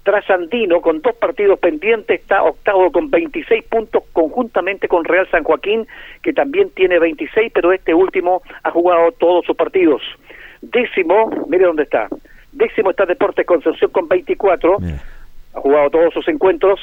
Trasandino 0.05 0.81
con 0.81 1.03
dos 1.03 1.17
partidos 1.17 1.59
pendientes 1.59 2.21
está 2.21 2.45
octavo 2.45 2.93
con 2.93 3.11
26 3.11 3.65
puntos 3.65 4.05
conjuntamente 4.13 4.87
con 4.87 5.05
Real 5.05 5.29
San 5.29 5.43
Joaquín 5.43 5.87
que 6.23 6.33
también 6.33 6.71
tiene 6.71 7.01
26 7.01 7.51
pero 7.53 7.73
este 7.73 7.93
último 7.93 8.43
ha 8.63 8.71
jugado 8.71 9.11
todos 9.13 9.45
sus 9.45 9.57
partidos. 9.57 10.03
Décimo, 10.63 11.47
mire 11.49 11.65
dónde 11.65 11.83
está. 11.83 12.09
Décimo 12.53 12.91
está 12.91 13.07
Deportes 13.07 13.45
Concepción 13.45 13.91
con 13.91 14.07
24. 14.07 14.79
Ha 15.55 15.61
jugado 15.61 15.91
todos 15.91 16.15
sus 16.15 16.29
encuentros. 16.29 16.79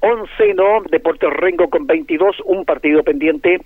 Onceno, 0.00 0.82
Deportes 0.90 1.30
Rengo 1.30 1.68
con 1.68 1.86
22, 1.86 2.36
un 2.44 2.64
partido 2.64 3.02
pendiente. 3.02 3.60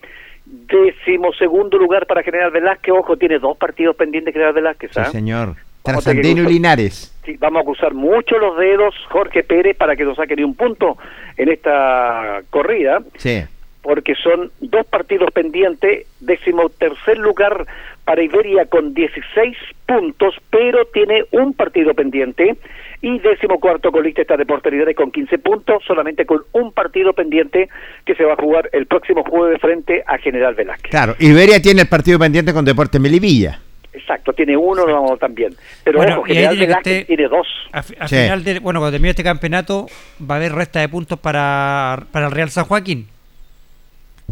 Décimo 0.44 1.32
segundo 1.34 1.78
lugar 1.78 2.06
para 2.06 2.22
General 2.22 2.50
Velázquez. 2.50 2.94
Ojo, 2.94 3.16
tiene 3.16 3.38
dos 3.38 3.56
partidos 3.56 3.96
pendientes 3.96 4.32
General 4.32 4.54
Velázquez. 4.54 4.90
Sí, 4.92 5.00
¿ah? 5.00 5.04
señor. 5.06 5.54
Tener 5.82 5.98
que 5.98 6.04
Trasandino 6.04 6.48
y 6.48 6.52
Linares. 6.54 7.18
Sí, 7.24 7.36
vamos 7.38 7.62
a 7.62 7.64
cruzar 7.64 7.94
mucho 7.94 8.38
los 8.38 8.56
dedos, 8.56 8.94
Jorge 9.08 9.42
Pérez, 9.42 9.76
para 9.76 9.96
que 9.96 10.04
no 10.04 10.14
saque 10.14 10.36
ni 10.36 10.44
un 10.44 10.54
punto 10.54 10.96
en 11.36 11.48
esta 11.48 12.42
corrida, 12.50 13.02
Sí. 13.16 13.42
Porque 13.82 14.14
son 14.14 14.50
dos 14.60 14.86
partidos 14.86 15.30
pendientes, 15.32 16.06
décimo 16.20 16.68
tercer 16.70 17.18
lugar 17.18 17.66
para 18.04 18.22
Iberia 18.22 18.66
con 18.66 18.94
16 18.94 19.56
puntos, 19.86 20.34
pero 20.50 20.84
tiene 20.92 21.24
un 21.32 21.52
partido 21.54 21.92
pendiente, 21.94 22.56
y 23.00 23.18
décimo 23.18 23.58
cuarto 23.58 23.90
colista 23.90 24.22
está 24.22 24.36
Deportes 24.36 24.72
Linares 24.72 24.94
con 24.96 25.10
15 25.10 25.38
puntos, 25.38 25.82
solamente 25.86 26.24
con 26.24 26.42
un 26.52 26.72
partido 26.72 27.12
pendiente 27.12 27.68
que 28.06 28.14
se 28.14 28.24
va 28.24 28.34
a 28.34 28.36
jugar 28.36 28.68
el 28.72 28.86
próximo 28.86 29.24
jueves 29.24 29.60
frente 29.60 30.02
a 30.06 30.18
General 30.18 30.54
Velázquez. 30.54 30.90
Claro, 30.90 31.16
Iberia 31.18 31.60
tiene 31.60 31.82
el 31.82 31.88
partido 31.88 32.18
pendiente 32.18 32.52
con 32.52 32.64
Deportes 32.64 33.00
Melipilla. 33.00 33.60
Exacto, 33.92 34.32
tiene 34.32 34.56
uno 34.56 34.86
no, 34.86 35.16
también, 35.18 35.54
pero 35.84 35.98
Bueno, 35.98 36.14
ojo, 36.14 36.22
General 36.24 36.56
Velázquez 36.56 37.06
tiene 37.06 37.28
dos. 37.28 37.46
A, 37.72 37.82
fi- 37.82 37.94
a 37.98 38.08
Sí. 38.08 38.16
final 38.16 38.42
de, 38.44 38.58
bueno, 38.60 38.78
cuando 38.80 38.92
termine 38.92 39.10
este 39.10 39.22
campeonato 39.24 39.86
va 40.28 40.36
a 40.36 40.38
haber 40.38 40.52
resta 40.52 40.80
de 40.80 40.88
puntos 40.88 41.18
para, 41.18 42.04
para 42.10 42.26
el 42.26 42.32
Real 42.32 42.50
San 42.50 42.64
Joaquín. 42.64 43.08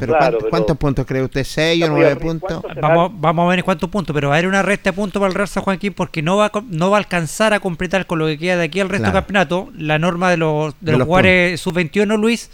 Pero 0.01 0.12
Claro, 0.12 0.20
¿cuántos, 0.20 0.39
pero- 0.40 0.51
cuántos 0.51 0.77
puntos 0.78 1.06
cree 1.06 1.22
usted? 1.22 1.44
¿Seis 1.44 1.82
o 1.82 1.85
Estamos 1.85 1.98
nueve 2.01 2.14
ya, 2.14 2.20
puntos? 2.20 2.60
¿cuántos 2.62 2.82
Vamos, 2.82 3.10
vamos 3.14 3.44
a 3.47 3.48
ver 3.51 3.59
en 3.60 3.64
cuántos 3.64 3.90
puntos, 3.90 4.14
pero 4.14 4.28
va 4.28 4.35
a 4.35 4.39
haber 4.39 4.48
una 4.48 4.62
resta 4.62 4.90
de 4.90 4.97
puntos 4.97 5.20
para 5.20 5.28
el 5.28 5.35
Real 5.35 5.48
San 5.48 5.62
Joaquín 5.62 5.93
porque 5.94 6.22
no 6.22 6.36
va 6.36 6.47
a, 6.47 6.52
no 6.68 6.90
va 6.90 6.97
a 6.97 7.01
alcanzar 7.01 7.52
a 7.52 7.60
completar 7.60 8.06
con 8.06 8.18
lo 8.18 8.27
que 8.27 8.39
queda 8.39 8.56
de 8.56 8.64
aquí 8.64 8.81
al 8.81 8.89
resto 8.89 9.02
Claro. 9.05 9.12
del 9.14 9.22
campeonato 9.22 9.70
la 9.77 9.98
norma 9.98 10.31
de 10.31 10.36
los, 10.39 10.74
de 10.74 10.77
De 10.81 10.93
los 10.93 10.98
los 11.01 11.06
jugadores 11.06 11.60
sub-21, 11.60 12.18
Luis. 12.18 12.51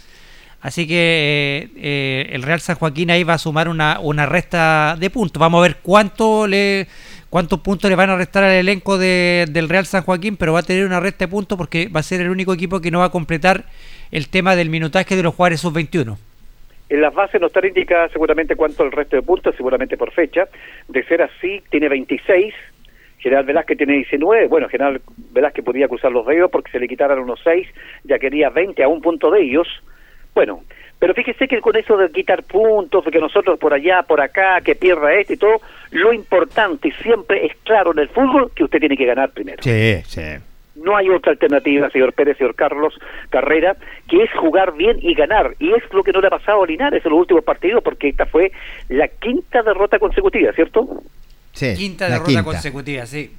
Así 0.59 0.87
que 0.87 0.95
eh, 0.97 1.71
eh, 1.77 2.29
el 2.33 2.41
Real 2.43 2.59
San 2.59 2.75
Joaquín 2.77 3.11
ahí 3.11 3.23
va 3.23 3.35
a 3.35 3.37
sumar 3.37 3.69
una, 3.69 3.99
una 4.01 4.25
resta 4.25 4.97
de 4.99 5.09
puntos. 5.11 5.39
Vamos 5.39 5.59
a 5.59 5.61
ver 5.61 5.77
cuánto 5.83 6.47
le 6.47 6.87
cuántos 7.29 7.59
puntos 7.59 7.89
le 7.89 7.95
van 7.95 8.09
a 8.09 8.15
restar 8.15 8.43
al 8.45 8.51
elenco 8.53 8.97
de- 8.97 9.45
del 9.51 9.69
Real 9.69 9.85
San 9.85 10.01
Joaquín, 10.03 10.35
pero 10.37 10.53
va 10.53 10.59
a 10.59 10.63
tener 10.63 10.85
una 10.85 10.99
resta 10.99 11.25
de 11.25 11.27
puntos 11.27 11.57
porque 11.57 11.89
va 11.89 11.99
a 11.99 12.03
ser 12.03 12.21
el 12.21 12.29
único 12.29 12.53
equipo 12.53 12.79
que 12.81 12.89
no 12.89 12.99
va 12.99 13.05
a 13.05 13.09
completar 13.11 13.65
el 14.11 14.29
tema 14.29 14.55
del 14.55 14.69
minutaje 14.69 15.15
de 15.15 15.23
los 15.23 15.35
jugadores 15.35 15.59
sub-21. 15.61 16.17
En 16.89 17.01
las 17.01 17.13
bases 17.13 17.41
no 17.41 17.47
están 17.47 17.65
indicadas 17.65 18.11
seguramente 18.11 18.55
cuánto 18.55 18.83
el 18.83 18.91
resto 18.91 19.15
de 19.15 19.21
puntos, 19.21 19.55
seguramente 19.55 19.97
por 19.97 20.11
fecha. 20.11 20.47
De 20.87 21.03
ser 21.03 21.21
así, 21.21 21.61
tiene 21.69 21.89
26. 21.89 22.53
General 23.19 23.45
Velázquez 23.45 23.77
tiene 23.77 23.93
19. 23.93 24.47
Bueno, 24.47 24.69
General 24.69 25.01
Velázquez 25.31 25.65
podía 25.65 25.87
cruzar 25.87 26.11
los 26.11 26.25
dedos 26.25 26.49
porque 26.49 26.71
se 26.71 26.79
le 26.79 26.87
quitaran 26.87 27.19
unos 27.19 27.41
6. 27.43 27.67
Ya 28.03 28.19
quería 28.19 28.49
20 28.49 28.83
a 28.83 28.87
un 28.87 29.01
punto 29.01 29.31
de 29.31 29.41
ellos. 29.41 29.67
Bueno, 30.33 30.63
pero 30.99 31.13
fíjese 31.13 31.47
que 31.47 31.59
con 31.59 31.75
eso 31.75 31.97
de 31.97 32.09
quitar 32.11 32.43
puntos, 32.43 33.03
de 33.03 33.11
que 33.11 33.19
nosotros 33.19 33.59
por 33.59 33.73
allá, 33.73 34.03
por 34.03 34.21
acá, 34.21 34.61
que 34.63 34.75
pierda 34.75 35.13
este 35.13 35.33
y 35.33 35.37
todo, 35.37 35.61
lo 35.91 36.13
importante 36.13 36.91
siempre 37.01 37.45
es 37.45 37.55
claro 37.63 37.91
en 37.91 37.99
el 37.99 38.09
fútbol 38.09 38.51
que 38.55 38.63
usted 38.63 38.79
tiene 38.79 38.95
que 38.95 39.05
ganar 39.05 39.31
primero. 39.31 39.61
Sí, 39.61 40.01
sí. 40.05 40.21
No 40.83 40.95
hay 40.95 41.09
otra 41.09 41.31
alternativa, 41.31 41.89
señor 41.89 42.13
Pérez, 42.13 42.37
señor 42.37 42.55
Carlos 42.55 42.93
Carrera, 43.29 43.75
que 44.07 44.23
es 44.23 44.29
jugar 44.39 44.73
bien 44.75 44.97
y 45.01 45.13
ganar. 45.15 45.55
Y 45.59 45.71
es 45.73 45.83
lo 45.91 46.03
que 46.03 46.11
no 46.11 46.21
le 46.21 46.27
ha 46.27 46.31
pasado 46.31 46.63
a 46.63 46.67
Linares 46.67 47.03
en 47.05 47.11
los 47.11 47.19
últimos 47.21 47.43
partidos, 47.43 47.83
porque 47.83 48.09
esta 48.09 48.25
fue 48.25 48.51
la 48.89 49.07
quinta 49.07 49.63
derrota 49.63 49.99
consecutiva, 49.99 50.51
¿cierto? 50.53 51.01
Sí, 51.53 51.73
Quinta 51.75 52.05
la 52.05 52.11
derrota 52.15 52.29
quinta. 52.29 52.43
consecutiva, 52.43 53.05
sí. 53.05 53.31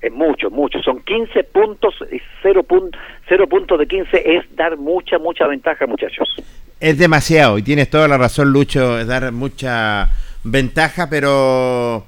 Es 0.00 0.10
mucho, 0.12 0.48
mucho. 0.50 0.78
Son 0.82 1.02
15 1.02 1.44
puntos 1.44 1.94
y 2.10 2.18
0, 2.42 2.62
pun- 2.66 2.96
cero 3.28 3.46
puntos 3.46 3.78
de 3.78 3.86
15 3.86 4.36
es 4.36 4.56
dar 4.56 4.78
mucha, 4.78 5.18
mucha 5.18 5.46
ventaja, 5.46 5.86
muchachos. 5.86 6.34
Es 6.80 6.96
demasiado 6.96 7.58
y 7.58 7.62
tienes 7.62 7.90
toda 7.90 8.08
la 8.08 8.16
razón, 8.16 8.50
Lucho, 8.50 8.98
es 8.98 9.06
dar 9.06 9.30
mucha 9.32 10.08
ventaja, 10.42 11.10
pero 11.10 12.06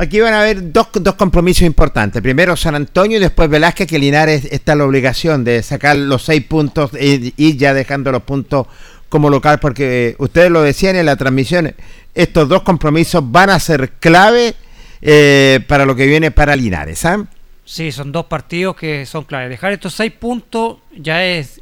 aquí 0.00 0.20
van 0.20 0.32
a 0.32 0.40
haber 0.40 0.72
dos, 0.72 0.88
dos 0.94 1.14
compromisos 1.14 1.62
importantes. 1.62 2.22
Primero 2.22 2.56
San 2.56 2.74
Antonio 2.74 3.18
y 3.18 3.20
después 3.20 3.50
Velázquez, 3.50 3.86
que 3.86 3.98
Linares 3.98 4.46
está 4.50 4.74
la 4.74 4.84
obligación 4.84 5.44
de 5.44 5.62
sacar 5.62 5.96
los 5.96 6.22
seis 6.24 6.42
puntos 6.44 6.92
y, 6.98 7.34
y 7.36 7.56
ya 7.56 7.74
dejando 7.74 8.10
los 8.10 8.22
puntos 8.22 8.66
como 9.10 9.28
local, 9.28 9.58
porque 9.60 10.14
ustedes 10.18 10.50
lo 10.50 10.62
decían 10.62 10.96
en 10.96 11.04
la 11.04 11.16
transmisión, 11.16 11.74
estos 12.14 12.48
dos 12.48 12.62
compromisos 12.62 13.22
van 13.30 13.50
a 13.50 13.60
ser 13.60 13.90
clave 14.00 14.54
eh, 15.02 15.60
para 15.68 15.84
lo 15.84 15.94
que 15.94 16.06
viene 16.06 16.30
para 16.30 16.56
Linares. 16.56 17.04
¿ah? 17.04 17.26
Sí, 17.64 17.92
son 17.92 18.10
dos 18.10 18.24
partidos 18.26 18.76
que 18.76 19.04
son 19.04 19.24
claves. 19.24 19.50
Dejar 19.50 19.72
estos 19.72 19.94
seis 19.94 20.12
puntos 20.12 20.78
ya 20.96 21.24
es 21.24 21.60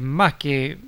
más 0.00 0.34
que 0.34 0.78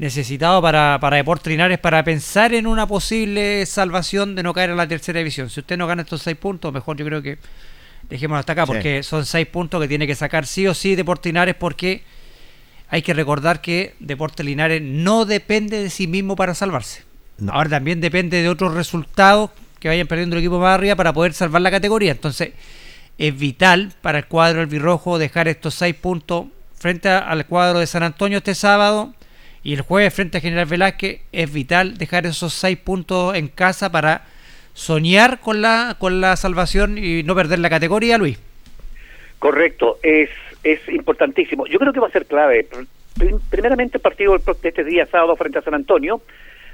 necesitado 0.00 0.62
para, 0.62 0.96
para 0.98 1.16
Deportes 1.18 1.50
Linares 1.50 1.78
para 1.78 2.02
pensar 2.02 2.54
en 2.54 2.66
una 2.66 2.86
posible 2.86 3.66
salvación 3.66 4.34
de 4.34 4.42
no 4.42 4.54
caer 4.54 4.70
en 4.70 4.78
la 4.78 4.88
tercera 4.88 5.18
división. 5.18 5.50
Si 5.50 5.60
usted 5.60 5.76
no 5.76 5.86
gana 5.86 6.02
estos 6.02 6.22
seis 6.22 6.38
puntos, 6.38 6.72
mejor 6.72 6.96
yo 6.96 7.04
creo 7.04 7.20
que 7.20 7.36
dejémoslo 8.08 8.38
hasta 8.40 8.52
acá, 8.54 8.62
Sí. 8.64 8.72
porque 8.72 9.02
son 9.02 9.26
seis 9.26 9.46
puntos 9.46 9.78
que 9.78 9.88
tiene 9.88 10.06
que 10.06 10.14
sacar 10.14 10.46
sí 10.46 10.66
o 10.66 10.72
sí 10.72 10.94
Deportes 10.94 11.26
Linares, 11.30 11.54
porque 11.54 12.02
hay 12.88 13.02
que 13.02 13.12
recordar 13.12 13.60
que 13.60 13.94
Deportes 14.00 14.44
Linares 14.44 14.80
no 14.80 15.26
depende 15.26 15.82
de 15.82 15.90
sí 15.90 16.06
mismo 16.06 16.34
para 16.34 16.54
salvarse. 16.54 17.02
No. 17.36 17.52
Ahora 17.52 17.68
también 17.68 18.00
depende 18.00 18.40
de 18.40 18.48
otros 18.48 18.72
resultados 18.72 19.50
que 19.80 19.88
vayan 19.88 20.06
perdiendo 20.06 20.34
el 20.34 20.40
equipo 20.42 20.58
más 20.58 20.74
arriba 20.76 20.96
para 20.96 21.12
poder 21.12 21.34
salvar 21.34 21.60
la 21.60 21.70
categoría. 21.70 22.12
Entonces, 22.12 22.52
es 23.18 23.38
vital 23.38 23.92
para 24.00 24.16
el 24.18 24.26
cuadro 24.26 24.62
albirrojo 24.62 25.18
dejar 25.18 25.46
estos 25.46 25.74
seis 25.74 25.94
puntos 25.94 26.46
frente 26.78 27.10
a- 27.10 27.18
al 27.18 27.44
cuadro 27.44 27.80
de 27.80 27.86
San 27.86 28.02
Antonio 28.02 28.38
este 28.38 28.54
sábado 28.54 29.12
y 29.62 29.74
el 29.74 29.82
jueves 29.82 30.14
frente 30.14 30.38
a 30.38 30.40
General 30.40 30.66
Velázquez. 30.66 31.20
Es 31.32 31.52
vital 31.52 31.98
dejar 31.98 32.26
esos 32.26 32.52
seis 32.54 32.78
puntos 32.78 33.34
en 33.36 33.48
casa 33.48 33.90
para 33.92 34.22
soñar 34.74 35.40
con 35.40 35.60
la, 35.62 35.96
con 35.98 36.20
la 36.20 36.36
salvación 36.36 36.96
y 36.98 37.22
no 37.22 37.34
perder 37.34 37.58
la 37.58 37.70
categoría, 37.70 38.18
Luis. 38.18 38.38
Correcto, 39.38 39.98
es, 40.02 40.30
es 40.64 40.80
importantísimo. 40.88 41.66
Yo 41.66 41.78
creo 41.78 41.92
que 41.92 42.00
va 42.00 42.08
a 42.08 42.12
ser 42.12 42.26
clave. 42.26 42.66
Prim- 43.18 43.40
Primeramente 43.50 43.96
el 43.98 44.02
partido 44.02 44.36
de 44.38 44.68
este 44.68 44.84
día 44.84 45.06
sábado 45.06 45.34
frente 45.36 45.58
a 45.58 45.62
San 45.62 45.74
Antonio, 45.74 46.22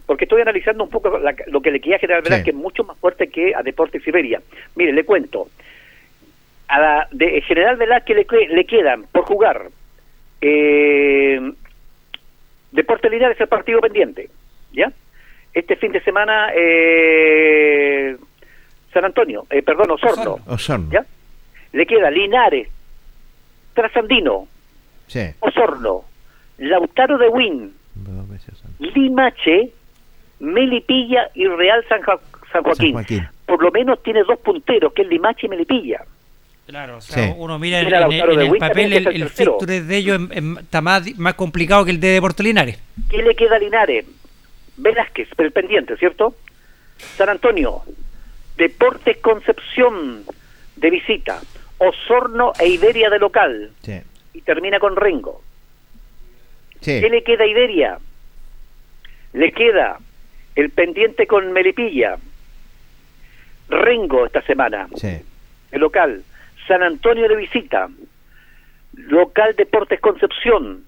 porque 0.04 0.24
estoy 0.24 0.42
analizando 0.42 0.84
un 0.84 0.90
poco 0.90 1.18
la- 1.18 1.34
lo 1.48 1.60
que 1.60 1.70
le 1.70 1.80
queda 1.80 1.96
a 1.96 1.98
General 1.98 2.22
Sí. 2.22 2.30
Velázquez, 2.30 2.54
mucho 2.54 2.84
más 2.84 2.96
fuerte 2.98 3.28
que 3.28 3.54
a 3.54 3.62
Deportes 3.62 4.02
Siberia. 4.02 4.40
Mire, 4.76 4.92
le 4.92 5.04
cuento. 5.04 5.48
A 6.68 6.80
la 6.80 7.08
de 7.12 7.40
General 7.42 7.76
Velázquez 7.76 8.16
le, 8.30 8.48
le 8.48 8.64
quedan 8.66 9.04
por 9.12 9.24
jugar 9.24 9.68
eh, 10.40 11.40
Deportes 12.72 13.10
Linares 13.10 13.40
el 13.40 13.48
partido 13.48 13.80
pendiente, 13.80 14.28
¿ya? 14.72 14.92
Este 15.54 15.76
fin 15.76 15.92
de 15.92 16.00
semana 16.02 16.48
eh, 16.54 18.16
San 18.92 19.04
Antonio, 19.04 19.46
eh, 19.50 19.62
perdón, 19.62 19.92
Osorno. 19.92 20.38
Osorno. 20.46 20.90
¿Ya? 20.90 21.04
Le 21.72 21.86
queda 21.86 22.10
Linares, 22.10 22.68
Trasandino, 23.74 24.46
Sí. 25.06 25.20
Osorno, 25.40 26.04
Lautaro 26.58 27.16
de 27.18 27.28
Win, 27.28 27.72
Limache, 28.78 29.70
Melipilla 30.40 31.30
y 31.34 31.46
Real 31.46 31.84
San, 31.88 32.00
San 32.52 32.62
Joaquín. 32.62 32.92
San 32.94 33.04
Joaquín. 33.04 33.28
Por 33.46 33.62
lo 33.62 33.70
menos 33.70 34.02
tiene 34.02 34.24
dos 34.24 34.38
punteros, 34.40 34.92
que 34.92 35.02
es 35.02 35.08
Limache 35.08 35.46
y 35.46 35.50
Melipilla. 35.50 36.04
Claro, 36.66 36.96
o 36.96 37.00
sea, 37.00 37.28
Sí. 37.28 37.34
uno 37.36 37.58
mira 37.60 37.78
en, 37.78 37.84
Mira, 37.86 37.98
en- 37.98 38.08
Lautaro 38.10 38.32
en 38.32 38.38
de 38.38 38.44
el 38.46 38.58
papel 38.58 38.90
que 38.90 38.96
el, 38.96 39.06
el 39.06 39.14
el 39.14 39.22
tercero. 39.22 39.52
fixture 39.52 39.80
de 39.82 39.96
ellos 39.96 40.20
está 40.60 40.80
más, 40.80 41.16
más 41.16 41.34
complicado 41.34 41.84
que 41.84 41.92
el 41.92 42.00
de 42.00 42.08
Deportes 42.08 42.44
Linares. 42.44 42.78
¿Qué 43.08 43.18
le 43.22 43.34
queda 43.36 43.56
a 43.56 43.58
Linares? 43.60 44.04
Velázquez, 44.76 45.28
pero 45.36 45.46
el 45.46 45.52
pendiente, 45.52 45.96
¿cierto? 45.96 46.34
San 47.16 47.28
Antonio, 47.28 47.82
Deportes 48.56 49.18
Concepción 49.18 50.24
de 50.76 50.90
visita, 50.90 51.40
Osorno 51.78 52.52
e 52.58 52.68
Iberia 52.68 53.10
de 53.10 53.18
local. 53.20 53.70
Sí. 53.82 54.00
Y 54.34 54.40
termina 54.42 54.78
con 54.80 54.96
Rengo. 54.96 55.42
Sí. 56.80 57.00
¿Qué 57.00 57.08
le 57.08 57.22
queda 57.22 57.44
a 57.44 57.46
Iberia? 57.46 57.98
Le 59.34 59.52
queda 59.52 59.98
el 60.56 60.70
pendiente 60.70 61.26
con 61.26 61.52
Melipilla. 61.52 62.16
Rengo 63.68 64.26
esta 64.26 64.42
semana, 64.42 64.88
Sí. 64.96 65.16
el 65.72 65.80
local. 65.80 66.22
San 66.66 66.82
Antonio 66.82 67.28
de 67.28 67.36
visita. 67.36 67.88
Local 68.94 69.54
Deportes 69.56 70.00
Concepción. 70.00 70.82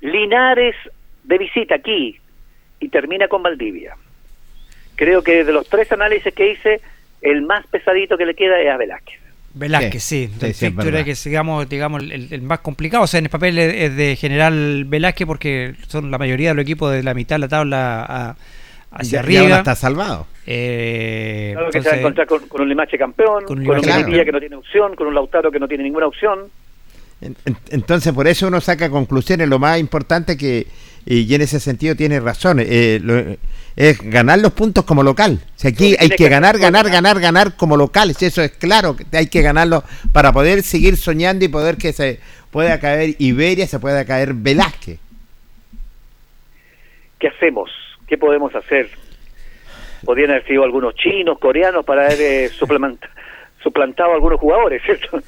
Linares 0.00 0.76
de 1.24 1.38
visita 1.38 1.76
aquí. 1.76 2.18
Y 2.80 2.88
termina 2.88 3.28
con 3.28 3.42
Valdivia. 3.42 3.96
Creo 4.96 5.22
que 5.22 5.44
de 5.44 5.52
los 5.52 5.68
tres 5.68 5.90
análisis 5.92 6.32
que 6.34 6.52
hice, 6.52 6.80
el 7.22 7.42
más 7.42 7.66
pesadito 7.66 8.16
que 8.16 8.26
le 8.26 8.34
queda 8.34 8.60
es 8.60 8.70
a 8.70 8.76
Velázquez. 8.76 9.20
Velázquez, 9.54 10.02
Sí, 10.02 10.28
sí. 10.40 10.52
sí, 10.52 10.66
es 10.66 11.04
que 11.04 11.14
sigamos, 11.14 11.68
digamos, 11.68 12.02
el, 12.02 12.32
el 12.32 12.42
más 12.42 12.58
complicado. 12.60 13.04
O 13.04 13.06
sea, 13.06 13.18
en 13.18 13.26
el 13.26 13.30
papel 13.30 13.56
es, 13.58 13.74
es 13.74 13.96
de 13.96 14.16
General 14.16 14.84
Velázquez 14.84 15.26
porque 15.26 15.74
son 15.86 16.10
la 16.10 16.18
mayoría 16.18 16.50
de 16.50 16.54
los 16.54 16.62
equipos 16.64 16.92
de 16.92 17.02
la 17.02 17.14
mitad 17.14 17.36
de 17.36 17.40
la 17.40 17.48
tabla 17.48 18.04
a, 18.06 18.36
hacia 18.94 19.20
arriba. 19.20 19.44
uno 19.44 19.56
está 19.56 19.74
salvado. 19.74 20.26
Eh, 20.46 21.50
Claro 21.54 21.70
que 21.70 21.80
se 21.82 21.88
va 21.88 21.94
a 21.94 21.96
entonces- 21.96 22.00
encontrar 22.00 22.26
con, 22.26 22.48
con 22.48 22.60
un 22.62 22.68
Limache 22.68 22.98
campeón, 22.98 23.44
Con 23.44 23.56
con, 23.56 23.58
un 23.58 23.66
Melipilla 23.66 23.94
campeón. 24.02 24.24
que 24.24 24.32
no 24.32 24.40
tiene 24.40 24.56
opción, 24.56 24.94
con 24.96 25.06
un 25.06 25.14
Lautaro 25.14 25.50
que 25.50 25.58
no 25.58 25.66
tiene 25.68 25.84
ninguna 25.84 26.06
opción. 26.06 26.40
En- 27.20 27.36
en- 27.46 27.56
Entonces, 27.70 28.12
por 28.12 28.26
eso 28.26 28.48
uno 28.48 28.60
saca 28.60 28.90
conclusiones. 28.90 29.48
Lo 29.48 29.58
más 29.58 29.78
importante 29.78 30.36
que, 30.36 30.66
y 31.06 31.32
en 31.34 31.40
ese 31.40 31.60
sentido 31.60 31.94
tiene 31.96 32.20
razón, 32.20 32.58
eh, 32.60 33.00
lo- 33.02 33.36
es 33.76 33.98
ganar 34.02 34.38
los 34.38 34.52
puntos 34.52 34.84
como 34.84 35.02
local. 35.02 35.40
Si 35.56 35.66
aquí 35.68 35.92
Lo 35.92 35.96
que 35.98 36.04
hay 36.04 36.10
que 36.10 36.28
ganar, 36.28 36.58
ganar, 36.58 36.88
ganar, 36.90 37.18
ganar 37.20 37.56
como 37.56 37.76
locales. 37.76 38.22
Eso 38.22 38.42
es 38.42 38.52
claro, 38.52 38.96
que 38.96 39.04
hay 39.16 39.26
que 39.28 39.42
ganarlo 39.42 39.82
para 40.12 40.32
poder 40.32 40.62
seguir 40.62 40.96
soñando 40.96 41.44
y 41.44 41.48
poder 41.48 41.76
que 41.76 41.92
se 41.92 42.20
pueda 42.52 42.78
caer 42.78 43.16
Iberia, 43.18 43.66
se 43.66 43.78
pueda 43.80 44.04
caer 44.04 44.32
Velázquez. 44.34 44.98
¿Qué 47.18 47.28
hacemos? 47.28 47.70
¿Qué 48.08 48.18
podemos 48.18 48.54
hacer? 48.54 48.88
Podrían 50.04 50.30
haber 50.30 50.46
sido 50.46 50.64
algunos 50.64 50.94
chinos, 50.94 51.38
coreanos 51.38 51.84
para 51.84 52.06
haber 52.06 52.20
eh, 52.20 52.48
suplementa- 52.58 53.08
suplantado 53.62 54.10
a 54.12 54.14
algunos 54.16 54.38
jugadores, 54.38 54.82
¿cierto? 54.84 55.18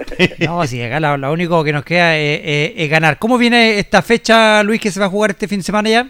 No, 0.45 0.67
sí, 0.67 0.83
acá 0.83 1.01
lo, 1.01 1.17
lo 1.17 1.33
único 1.33 1.65
que 1.65 1.73
nos 1.73 1.85
queda 1.85 2.17
es, 2.19 2.41
es- 2.45 2.73
es 2.77 2.91
ganar. 2.91 3.19
¿Cómo 3.19 3.39
viene 3.39 3.79
esta 3.79 4.03
fecha, 4.03 4.63
Luis, 4.63 4.81
que 4.81 4.91
se 4.91 5.01
va 5.01 5.07
a 5.07 5.11
jugar 5.11 5.31
este 5.31 5.49
fin 5.49 5.61
de 5.61 5.65
semana 5.65 5.89
ya? 5.89 6.07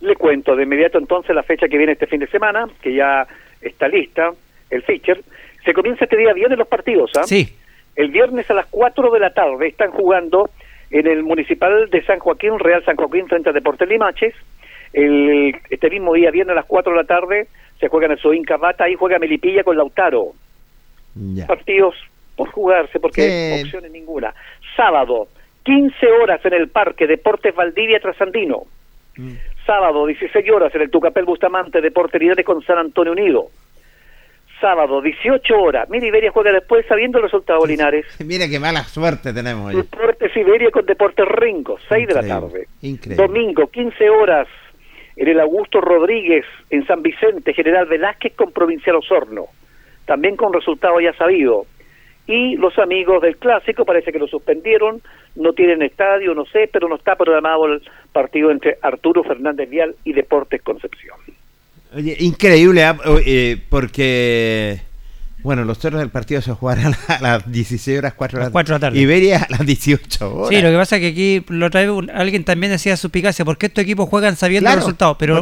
Le 0.00 0.14
cuento 0.16 0.54
de 0.56 0.62
inmediato 0.64 0.98
entonces 0.98 1.34
la 1.34 1.42
fecha 1.42 1.68
que 1.68 1.76
viene 1.78 1.92
este 1.92 2.06
fin 2.06 2.20
de 2.20 2.26
semana, 2.28 2.66
que 2.82 2.94
ya 2.94 3.26
está 3.60 3.88
lista, 3.88 4.30
el 4.70 4.82
feature. 4.82 5.20
Se 5.64 5.72
comienza 5.72 6.04
este 6.04 6.16
día 6.16 6.32
viernes 6.32 6.58
los 6.58 6.68
partidos, 6.68 7.10
¿ah? 7.16 7.24
Sí. 7.24 7.52
El 7.96 8.10
viernes 8.10 8.48
a 8.50 8.54
las 8.54 8.66
4 8.66 9.10
de 9.10 9.18
la 9.20 9.30
tarde 9.34 9.66
están 9.68 9.90
jugando 9.90 10.50
en 10.90 11.06
el 11.08 11.22
Municipal 11.24 11.90
de 11.90 12.02
San 12.04 12.20
Joaquín, 12.20 12.58
Real 12.60 12.84
San 12.84 12.96
Joaquín 12.96 13.26
frente 13.26 13.50
a 13.50 13.52
Deportes 13.52 13.88
Limaches. 13.88 14.34
El, 14.92 15.54
este 15.70 15.90
mismo 15.90 16.14
día, 16.14 16.30
viernes 16.30 16.52
a 16.52 16.60
las 16.60 16.66
4 16.66 16.92
de 16.92 16.98
la 16.98 17.04
tarde, 17.06 17.48
se 17.80 17.88
juega 17.88 18.06
en 18.06 18.12
el 18.12 18.18
Soín 18.18 18.44
Cavata, 18.44 18.84
ahí 18.84 18.94
juega 18.94 19.18
Melipilla 19.18 19.62
con 19.62 19.76
Lautaro. 19.76 20.32
Ya. 21.14 21.46
Partidos 21.46 21.94
por 22.36 22.50
jugarse, 22.50 23.00
porque 23.00 23.22
Sí. 23.56 23.62
opciones 23.64 23.90
ninguna. 23.90 24.32
Sábado, 24.76 25.28
15 25.64 26.06
horas 26.22 26.44
en 26.44 26.54
el 26.54 26.68
Parque 26.68 27.06
Deportes 27.06 27.54
Valdivia 27.54 27.98
Trasandino. 28.00 28.62
Sábado, 29.66 30.06
16 30.06 30.48
horas 30.50 30.74
en 30.74 30.82
el 30.82 30.90
Tucapel 30.90 31.24
Bustamante, 31.24 31.80
Deportes 31.80 32.20
Linares 32.20 32.46
con 32.46 32.62
San 32.62 32.78
Antonio 32.78 33.12
Unido. 33.12 33.48
Sábado, 34.60 35.00
18 35.00 35.54
horas. 35.60 35.88
Mira, 35.88 36.06
Iberia 36.06 36.30
juega 36.32 36.50
después 36.52 36.84
sabiendo 36.86 37.18
el 37.18 37.24
resultado 37.24 37.64
Linares. 37.66 38.06
Mira 38.24 38.48
qué 38.48 38.58
mala 38.58 38.82
suerte 38.84 39.32
tenemos. 39.32 39.72
Deportes 39.74 40.36
Iberia 40.36 40.70
con 40.70 40.84
Deportes 40.86 41.26
Ringo, 41.28 41.78
6 41.88 42.08
de 42.08 42.14
la 42.14 42.26
tarde. 42.26 42.66
Increíble. 42.82 43.24
Domingo, 43.24 43.66
15 43.68 44.08
horas, 44.10 44.48
en 45.18 45.28
el 45.28 45.40
Augusto 45.40 45.80
Rodríguez, 45.80 46.44
en 46.70 46.86
San 46.86 47.02
Vicente, 47.02 47.52
General 47.52 47.86
Velázquez 47.86 48.34
con 48.34 48.52
Provincial 48.52 48.96
Osorno. 48.96 49.46
También 50.06 50.36
con 50.36 50.52
resultado 50.52 51.00
ya 51.00 51.12
sabido. 51.14 51.66
Y 52.28 52.56
los 52.56 52.78
amigos 52.78 53.20
del 53.22 53.36
Clásico 53.36 53.84
parece 53.84 54.12
que 54.12 54.18
lo 54.20 54.28
suspendieron, 54.28 55.02
no 55.34 55.54
tienen 55.54 55.82
estadio, 55.82 56.34
no 56.34 56.44
sé, 56.46 56.70
pero 56.72 56.88
no 56.88 56.96
está 56.96 57.16
programado 57.16 57.66
el 57.66 57.82
partido 58.12 58.50
entre 58.52 58.78
Arturo 58.80 59.24
Fernández 59.24 59.68
Vial 59.68 59.96
y 60.04 60.12
Deportes 60.12 60.62
Concepción. 60.62 61.16
Oye, 61.94 62.16
increíble, 62.20 62.84
¿ah? 62.84 62.96
Eh, 63.26 63.56
porque, 63.68 64.78
bueno, 65.42 65.64
los 65.64 65.78
toros 65.78 66.00
del 66.00 66.10
partido 66.10 66.42
se 66.42 66.52
jugarán 66.52 66.94
a 67.08 67.18
las 67.20 67.50
16 67.50 67.98
horas, 67.98 68.14
4 68.14 68.38
de 68.38 68.44
la, 68.46 68.50
4 68.50 68.74
de 68.74 68.76
la 68.76 68.80
tarde. 68.80 68.98
Iberia 68.98 69.38
a 69.38 69.46
las 69.50 69.64
18 69.64 70.34
horas. 70.36 70.48
Sí, 70.48 70.60
lo 70.60 70.70
que 70.70 70.76
pasa 70.76 70.96
es 70.96 71.02
que 71.02 71.08
aquí 71.08 71.44
lo 71.48 71.66
otra 71.66 71.80
vez 71.86 71.90
alguien 72.12 72.44
también 72.44 72.72
decía 72.72 72.96
suspicacia, 72.96 73.44
¿por 73.44 73.56
qué 73.56 73.66
estos 73.66 73.82
equipos 73.84 74.08
juegan 74.08 74.36
sabiendo 74.36 74.64
Claro, 74.66 74.78
el 74.78 74.82
resultado? 74.82 75.16
Pero 75.18 75.40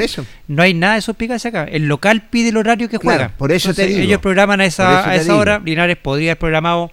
no 0.49 0.63
hay 0.63 0.75
nada 0.75 0.97
de 0.97 1.01
suspicacia 1.01 1.49
acá. 1.49 1.65
El 1.65 1.89
local 1.89 2.25
pide 2.31 2.51
el 2.51 2.57
horario 2.59 2.89
que 2.89 2.99
Claro, 2.99 3.19
juega. 3.19 3.37
por 3.37 3.53
eso 3.53 3.73
te 3.75 3.87
digo. 3.87 4.01
Ellos 4.01 4.21
programan 4.21 4.61
a 4.61 4.67
esa, 4.67 5.09
a 5.09 5.15
esa 5.17 5.25
digo. 5.25 5.39
hora. 5.39 5.63
Linares 5.65 5.97
podría 5.97 6.33
haber 6.33 6.39
programado, 6.39 6.91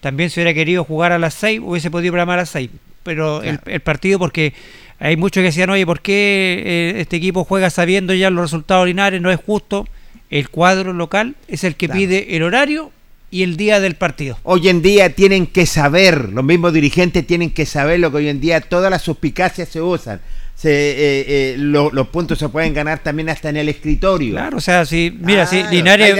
también 0.00 0.30
si 0.30 0.40
hubiera 0.40 0.54
querido 0.54 0.84
jugar 0.84 1.12
a 1.12 1.18
las 1.18 1.34
6, 1.34 1.60
hubiese 1.62 1.90
podido 1.90 2.12
programar 2.12 2.38
a 2.38 2.42
las 2.42 2.50
6. 2.50 2.70
Pero 3.02 3.42
el, 3.42 3.60
el 3.66 3.80
partido, 3.80 4.18
porque 4.18 4.54
hay 4.98 5.16
muchos 5.16 5.40
que 5.42 5.46
decían, 5.48 5.68
oye, 5.70 5.84
¿por 5.86 6.00
qué 6.00 6.62
eh, 6.96 7.00
este 7.00 7.16
equipo 7.16 7.44
juega 7.44 7.68
sabiendo 7.70 8.14
ya 8.14 8.30
los 8.30 8.42
resultados 8.42 8.84
de 8.84 8.88
Linares? 8.88 9.20
No 9.20 9.30
es 9.30 9.38
justo. 9.38 9.86
El 10.30 10.48
cuadro 10.50 10.92
local 10.92 11.34
es 11.48 11.64
el 11.64 11.76
que 11.76 11.88
pide 11.88 12.36
el 12.36 12.42
horario 12.42 12.90
y 13.30 13.42
el 13.42 13.56
día 13.56 13.80
del 13.80 13.94
partido. 13.96 14.38
Hoy 14.44 14.68
en 14.68 14.82
día 14.82 15.10
tienen 15.10 15.46
que 15.46 15.66
saber, 15.66 16.30
los 16.32 16.44
mismos 16.44 16.72
dirigentes 16.72 17.26
tienen 17.26 17.50
que 17.50 17.66
saber 17.66 18.00
lo 18.00 18.10
que 18.10 18.18
hoy 18.18 18.28
en 18.28 18.40
día 18.40 18.60
todas 18.60 18.90
las 18.90 19.02
suspicacias 19.02 19.68
se 19.68 19.80
usan. 19.80 20.20
Se, 20.54 20.70
eh, 20.70 21.24
eh, 21.28 21.54
lo- 21.58 21.90
los 21.90 22.08
puntos 22.08 22.38
se 22.38 22.48
pueden 22.48 22.72
ganar 22.72 23.00
también 23.02 23.28
hasta 23.28 23.50
en 23.50 23.58
el 23.58 23.68
escritorio. 23.68 24.32
Claro, 24.32 24.56
o 24.56 24.60
sea, 24.60 24.86
si, 24.86 25.14
mira, 25.20 25.44
si 25.46 25.62
Linares, 25.64 26.14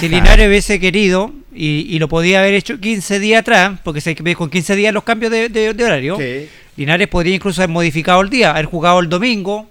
si 0.00 0.08
hubiese 0.48 0.80
querido 0.80 1.32
y, 1.54 1.86
y 1.90 1.98
lo 1.98 2.08
podía 2.08 2.40
haber 2.40 2.54
hecho 2.54 2.80
15 2.80 3.18
días 3.20 3.40
atrás, 3.40 3.78
porque 3.84 4.00
se 4.00 4.14
con 4.34 4.48
15 4.48 4.76
días 4.76 4.94
los 4.94 5.04
cambios 5.04 5.30
de, 5.30 5.50
de- 5.50 5.74
de 5.74 5.84
horario, 5.84 6.16
Sí. 6.16 6.48
Linares 6.76 7.08
podría 7.08 7.34
incluso 7.34 7.60
haber 7.62 7.72
modificado 7.72 8.20
el 8.22 8.30
día, 8.30 8.50
haber 8.52 8.64
jugado 8.66 8.98
el 9.00 9.08
domingo, 9.10 9.68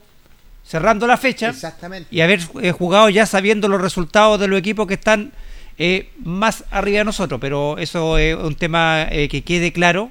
cerrando 0.65 1.05
la 1.07 1.17
fecha, 1.17 1.49
Exactamente. 1.49 2.07
y 2.11 2.21
haber 2.21 2.39
eh, 2.61 2.71
jugado 2.71 3.09
ya 3.09 3.25
sabiendo 3.25 3.67
los 3.67 3.81
resultados 3.81 4.39
de 4.39 4.47
los 4.47 4.57
equipos 4.59 4.87
que 4.87 4.95
están 4.95 5.31
eh, 5.77 6.09
más 6.23 6.63
arriba 6.71 6.99
de 6.99 7.05
nosotros. 7.05 7.39
Pero 7.39 7.77
eso 7.77 8.17
es 8.17 8.35
un 8.35 8.55
tema 8.55 9.07
eh, 9.11 9.27
que 9.29 9.43
quede 9.43 9.71
claro, 9.71 10.09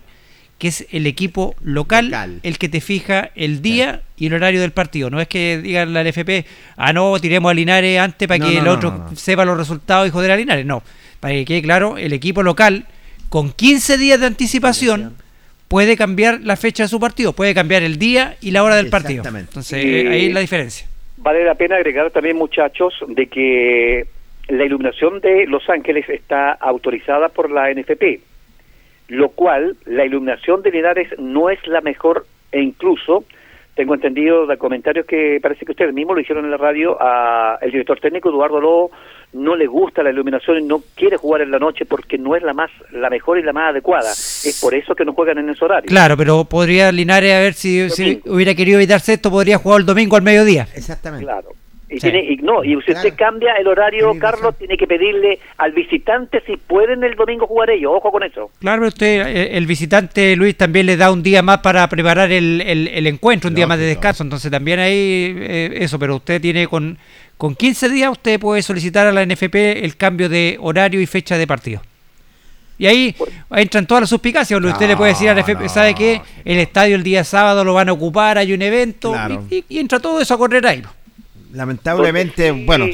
que 0.59 0.68
es 0.68 0.86
el 0.93 1.06
equipo 1.06 1.56
local, 1.62 2.06
Local. 2.06 2.40
el 2.44 2.59
que 2.59 2.68
te 2.68 2.81
fija 2.81 3.31
el 3.35 3.60
día 3.62 4.02
y 4.16 4.26
el 4.26 4.35
horario 4.35 4.60
del 4.60 4.70
partido. 4.70 5.10
No 5.10 5.20
es 5.20 5.26
que 5.26 5.59
digan 5.60 5.93
la 5.93 6.05
NFP, 6.05 6.47
ah, 6.76 6.93
no, 6.93 7.18
tiremos 7.18 7.51
a 7.51 7.55
Linares 7.55 7.98
antes 7.98 8.28
para 8.28 8.39
No, 8.39 8.47
que 8.48 8.55
no, 8.55 8.60
el 8.60 8.68
otro 8.68 8.90
no. 9.10 9.16
sepa 9.16 9.44
los 9.44 9.56
resultados 9.59 10.06
y 10.06 10.10
joder 10.10 10.31
a 10.31 10.36
Linares. 10.36 10.64
No, 10.64 10.82
para 11.18 11.35
que 11.35 11.44
quede 11.44 11.62
claro, 11.62 11.98
el 11.98 12.12
equipo 12.12 12.43
local, 12.44 12.86
con 13.28 13.51
15 13.51 13.98
días 13.98 14.20
de 14.20 14.26
anticipación, 14.26 15.16
puede 15.74 15.96
cambiar 15.96 16.38
la 16.44 16.55
fecha 16.55 16.84
de 16.84 16.88
su 16.88 17.01
partido, 17.01 17.32
puede 17.32 17.52
cambiar 17.52 17.82
el 17.82 17.98
día 17.98 18.36
y 18.40 18.52
la 18.52 18.62
hora 18.62 18.76
del 18.76 18.90
partido. 18.90 19.22
Exactamente. 19.22 19.51
Entonces, 19.51 19.84
Y- 19.84 19.94
eh, 20.06 20.09
ahí 20.09 20.26
es 20.26 20.32
la 20.32 20.38
diferencia. 20.38 20.86
Vale 21.16 21.42
la 21.42 21.56
pena 21.56 21.74
agregar 21.74 22.12
también, 22.12 22.36
muchachos, 22.36 22.94
de 23.09 23.26
que 23.26 24.06
la 24.46 24.64
iluminación 24.64 25.18
de 25.18 25.46
Los 25.48 25.68
Ángeles 25.68 26.09
está 26.09 26.52
autorizada 26.52 27.28
por 27.28 27.51
la 27.51 27.72
NFP, 27.72 28.20
lo 29.09 29.30
cual 29.30 29.76
la 29.84 30.05
iluminación 30.05 30.62
de 30.62 30.70
Linares 30.70 31.09
no 31.18 31.51
es 31.51 31.59
la 31.66 31.80
mejor 31.80 32.24
e 32.52 32.60
incluso 32.62 33.24
tengo 33.74 33.94
entendido 33.94 34.46
de 34.46 34.56
comentarios 34.56 35.06
que 35.06 35.40
parece 35.42 35.64
que 35.66 35.72
ustedes 35.72 35.92
mismos 35.92 36.14
lo 36.14 36.20
dijeron 36.20 36.44
en 36.44 36.52
la 36.52 36.56
radio 36.56 36.96
a 37.01 37.59
el 37.60 37.72
director 37.72 37.98
técnico 37.98 38.28
Eduardo 38.28 38.60
Lobo 38.60 38.92
no 39.35 39.56
le 39.56 39.66
gusta 39.66 40.02
la 40.02 40.11
iluminación 40.11 40.59
y 40.61 40.62
no 40.65 40.82
quiere 40.94 41.16
jugar 41.16 41.43
en 41.43 41.51
la 41.51 41.59
noche 41.59 41.85
porque 41.85 42.16
no 42.19 42.36
es 42.36 42.43
la 42.43 42.52
más 42.55 42.70
la 42.93 43.11
mejor 43.11 43.39
y 43.39 43.43
la 43.43 43.52
más 43.52 43.70
adecuada 43.70 44.11
es 44.12 44.59
por 44.62 44.74
eso 44.74 44.94
que 44.94 45.05
no 45.05 45.12
juegan 45.12 45.39
en 45.39 45.51
ese 45.51 45.65
horario 45.65 45.89
Claro, 45.89 46.16
pero 46.16 46.44
podría 46.44 46.93
Linares, 46.93 47.32
a 47.35 47.40
ver 47.40 47.55
si, 47.55 47.90
si 47.90 48.20
hubiera 48.27 48.55
querido 48.55 48.78
evitarse 48.78 49.12
esto, 49.15 49.31
podría 49.31 49.59
jugar 49.59 49.81
el 49.81 49.86
domingo 49.86 50.16
al 50.16 50.23
mediodía. 50.23 50.69
Exactamente. 50.74 51.24
Claro. 51.27 51.48
Y, 51.86 52.01
Sí. 52.01 52.11
tiene, 52.11 52.24
y 52.24 52.36
no, 52.39 52.65
y 52.65 52.70
si 52.82 52.93
usted 52.93 53.15
cambia 53.15 53.52
el 53.55 53.69
horario, 53.69 54.19
Carlos, 54.19 54.56
tiene 54.59 54.77
que 54.77 54.86
pedirle 54.86 55.39
al 55.59 55.73
visitante 55.73 56.43
si 56.44 56.56
pueden 56.56 57.05
el 57.05 57.15
domingo 57.15 57.47
jugar 57.47 57.70
ellos. 57.70 57.93
Ojo 57.94 58.11
con 58.11 58.23
eso. 58.24 58.51
Claro, 58.59 58.89
usted, 58.89 59.27
eh, 59.27 59.56
el 59.56 59.66
visitante 59.66 60.35
Luis 60.35 60.56
también 60.56 60.86
le 60.86 60.97
da 60.97 61.12
un 61.12 61.23
día 61.23 61.43
más 61.43 61.59
para 61.59 61.86
preparar 61.89 62.32
el, 62.32 62.62
el- 62.62 62.89
el 62.89 63.06
encuentro, 63.06 63.48
un 63.48 63.55
día 63.55 63.66
más 63.66 63.78
de 63.78 63.85
descanso, 63.86 64.24
entonces 64.24 64.51
también 64.51 64.81
hay 64.81 64.93
eh, 65.36 65.74
eso, 65.81 65.98
pero 65.98 66.16
usted 66.16 66.40
tiene 66.40 66.66
con, 66.66 66.98
con 67.36 67.55
15 67.55 67.89
días, 67.89 68.11
usted 68.11 68.39
puede 68.40 68.62
solicitar 68.62 69.06
a 69.06 69.12
la 69.12 69.24
NFP 69.27 69.85
el 69.85 69.97
cambio 69.97 70.28
de 70.28 70.56
horario 70.61 71.01
y 71.01 71.06
fecha 71.06 71.36
de 71.36 71.47
partido. 71.47 71.81
Y 72.78 72.86
ahí 72.86 73.15
entran 73.55 73.86
todas 73.86 74.02
las 74.02 74.11
suspicacias, 74.11 74.59
porque 74.59 74.73
usted 74.73 74.89
le 74.89 74.97
puede 74.97 75.11
decir 75.12 75.28
a 75.28 75.35
la 75.35 75.43
NFP, 75.43 75.61
no, 75.62 75.69
¿sabe 75.69 75.94
qué? 75.94 76.20
El 76.44 76.59
estadio 76.59 76.97
el 76.97 77.02
día 77.05 77.23
sábado 77.24 77.65
lo 77.65 77.74
van 77.74 77.89
a 77.89 77.93
ocupar, 77.93 78.36
hay 78.39 78.52
un 78.52 78.62
evento, 78.62 79.12
Claro. 79.12 79.44
y, 79.51 79.56
y- 79.59 79.65
y 79.69 79.78
entra 79.78 80.01
todo 80.01 80.20
eso 80.20 80.35
a 80.35 80.39
correr 80.39 80.66
ahí. 80.66 80.82
Lamentablemente, 81.52 82.48
Donde 82.48 82.61
sí- 82.61 82.66
bueno, 82.66 82.86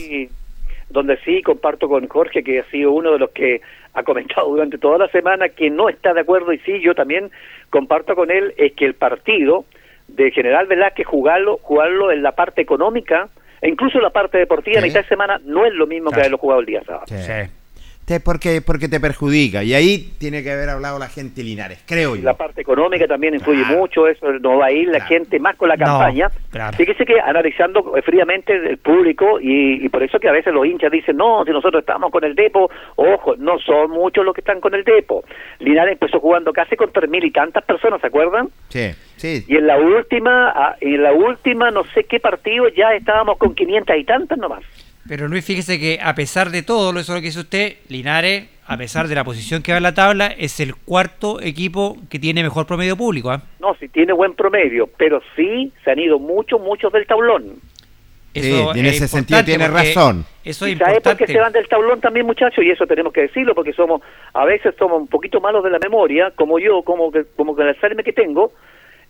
Donde 0.91 1.19
sí 1.25 1.41
comparto 1.43 1.89
con 1.89 2.07
Jorge, 2.09 2.43
que 2.43 2.59
ha 2.61 2.65
sido 2.71 2.91
uno 2.93 3.13
de 3.13 3.19
los 3.21 3.31
que 3.31 3.61
ha 3.95 4.03
comentado 4.03 4.49
durante 4.49 4.77
toda 4.77 4.99
la 4.99 5.09
semana 5.09 5.49
que 5.49 5.71
no 5.71 5.89
está 5.89 6.13
de 6.13 6.21
acuerdo, 6.21 6.53
y 6.53 6.59
sí, 6.59 6.81
yo 6.81 6.95
también 6.95 7.31
comparto 7.71 8.15
con 8.17 8.31
él, 8.31 8.53
es 8.57 8.73
que 8.73 8.87
el 8.87 8.95
partido 8.95 9.65
de 10.09 10.31
General 10.33 10.67
Velázquez, 10.67 11.07
jugarlo, 11.07 11.59
jugarlo 11.63 12.11
en 12.11 12.23
la 12.25 12.33
parte 12.33 12.61
económica, 12.61 13.29
e 13.63 13.69
incluso 13.69 13.99
la 14.01 14.11
parte 14.11 14.39
deportiva, 14.39 14.79
a 14.79 14.83
Sí. 14.83 14.89
mitad 14.89 15.01
de 15.03 15.09
semana, 15.09 15.41
no 15.45 15.67
es 15.67 15.73
lo 15.75 15.87
mismo 15.87 16.11
que 16.11 16.21
haberlo 16.21 16.39
jugado 16.39 16.61
el 16.61 16.67
día 16.67 16.83
sábado. 16.85 17.05
Sí. 17.07 17.51
Te- 18.11 18.19
porque, 18.21 18.61
porque 18.61 18.89
te 18.89 18.99
perjudica. 18.99 19.63
Y 19.63 19.73
ahí 19.73 20.13
tiene 20.19 20.43
que 20.43 20.51
haber 20.51 20.69
hablado 20.69 20.99
la 20.99 21.07
gente 21.09 21.45
Linares, 21.45 21.81
creo 21.87 22.17
yo. 22.17 22.23
La 22.25 22.35
parte 22.35 22.61
económica 22.61 23.07
también 23.07 23.35
influye 23.35 23.65
mucho, 23.65 24.09
eso 24.09 24.33
no 24.41 24.59
va 24.59 24.67
a 24.67 24.73
ir 24.73 24.89
la 24.89 25.01
gente 25.03 25.39
más 25.39 25.55
con 25.57 25.69
la 25.69 25.77
No, 25.77 25.85
campaña. 25.85 26.29
claro. 26.51 26.77
Fíjese 26.77 27.05
que 27.07 27.21
analizando 27.21 27.97
eh, 27.97 28.03
fríamente 28.03 28.53
el 28.53 28.79
público 28.79 29.39
y, 29.41 29.85
y 29.85 29.89
por 29.89 30.03
eso 30.03 30.19
que 30.19 30.29
a 30.29 30.33
veces 30.33 30.53
los 30.53 30.67
hinchas 30.67 30.91
dicen, 30.91 31.17
no, 31.17 31.45
si 31.45 31.53
nosotros 31.53 31.83
estamos 31.83 32.11
con 32.11 32.25
el 32.25 32.35
Depo, 32.35 32.69
ojo, 32.97 33.37
no 33.37 33.59
son 33.61 33.91
muchos 33.93 34.25
los 34.25 34.35
que 34.35 34.41
están 34.41 34.61
con 34.61 34.75
el 34.75 34.83
Depo. 34.83 35.23
Linares 35.61 35.93
empezó 35.93 36.19
jugando 36.19 36.53
casi 36.53 36.75
con 36.75 36.91
tres 36.93 37.09
mil 37.09 37.25
y 37.25 37.31
tantas 37.31 37.63
personas, 37.63 38.01
¿se 38.01 38.09
acuerdan? 38.09 38.49
Sí, 38.71 38.91
sí. 39.19 39.45
Y 39.47 39.55
en 39.57 39.69
la 39.69 39.79
última, 39.79 40.51
ah, 40.51 40.77
en 40.81 41.01
la 41.03 41.13
última, 41.13 41.71
no 41.71 41.85
sé 41.95 42.03
qué 42.05 42.19
partido, 42.19 42.69
ya 42.71 42.93
estábamos 42.95 43.39
con 43.39 43.55
500 43.55 43.97
y 43.97 44.05
tantas 44.05 44.37
nomás. 44.37 44.65
Pero 45.09 45.29
Luis, 45.29 45.45
fíjese 45.45 45.79
que 45.79 45.99
a 46.03 46.15
pesar 46.15 46.51
de 46.51 46.63
todo 46.63 46.99
eso 46.99 47.15
lo 47.15 47.21
que 47.21 47.27
dice 47.27 47.41
usted, 47.41 47.77
Linares, 47.89 48.49
a 48.67 48.77
pesar 48.77 49.09
de 49.09 49.15
la 49.15 49.25
posición 49.25 49.63
que 49.63 49.73
va 49.73 49.79
en 49.79 49.83
la 49.83 49.95
tabla, 49.95 50.29
es 50.29 50.61
el 50.61 50.77
cuarto 50.77 51.41
equipo 51.41 51.97
que 52.09 52.19
tiene 52.19 52.43
mejor 52.43 52.67
promedio 52.67 52.97
público. 52.97 53.31
¿ah? 53.31 53.43
No, 53.59 53.75
sí 53.75 53.89
tiene 53.89 54.13
buen 54.13 54.35
promedio, 54.35 54.89
pero 54.97 55.21
sí 55.35 55.73
se 55.83 55.91
han 55.91 55.99
ido 55.99 56.19
muchos, 56.19 56.61
muchos 56.61 56.93
del 56.93 57.07
tablón. 57.07 57.57
Sí, 58.33 58.53
Eso 58.53 58.75
en 58.77 58.87
es 58.87 58.97
ese 58.97 59.09
sentido 59.09 59.43
tiene 59.45 59.67
razón. 59.67 60.25
Eso 60.45 60.67
es 60.67 60.75
¿Y 60.75 60.77
sabe 60.77 61.01
por 61.01 61.17
qué 61.17 61.27
se 61.27 61.41
van 61.41 61.53
del 61.53 61.67
tablón 61.67 62.01
también, 62.01 62.27
muchachos? 62.27 62.65
Y 62.65 62.71
eso 62.71 62.87
tenemos 62.87 63.13
que 63.13 63.23
decirlo, 63.23 63.57
porque 63.57 63.73
somos, 63.73 64.03
a 64.35 64.45
veces 64.45 64.75
somos 64.79 65.01
un 65.01 65.09
poquito 65.09 65.41
malos 65.41 65.65
de 65.65 65.71
la 65.71 65.81
memoria, 65.81 66.31
como 66.37 66.61
yo, 66.61 66.83
como 66.83 67.11
que, 67.11 67.25
como 67.35 67.57
que 67.57 67.63
el 67.63 67.69
Alzheimer 67.71 68.05
que 68.05 68.13
tengo, 68.13 68.53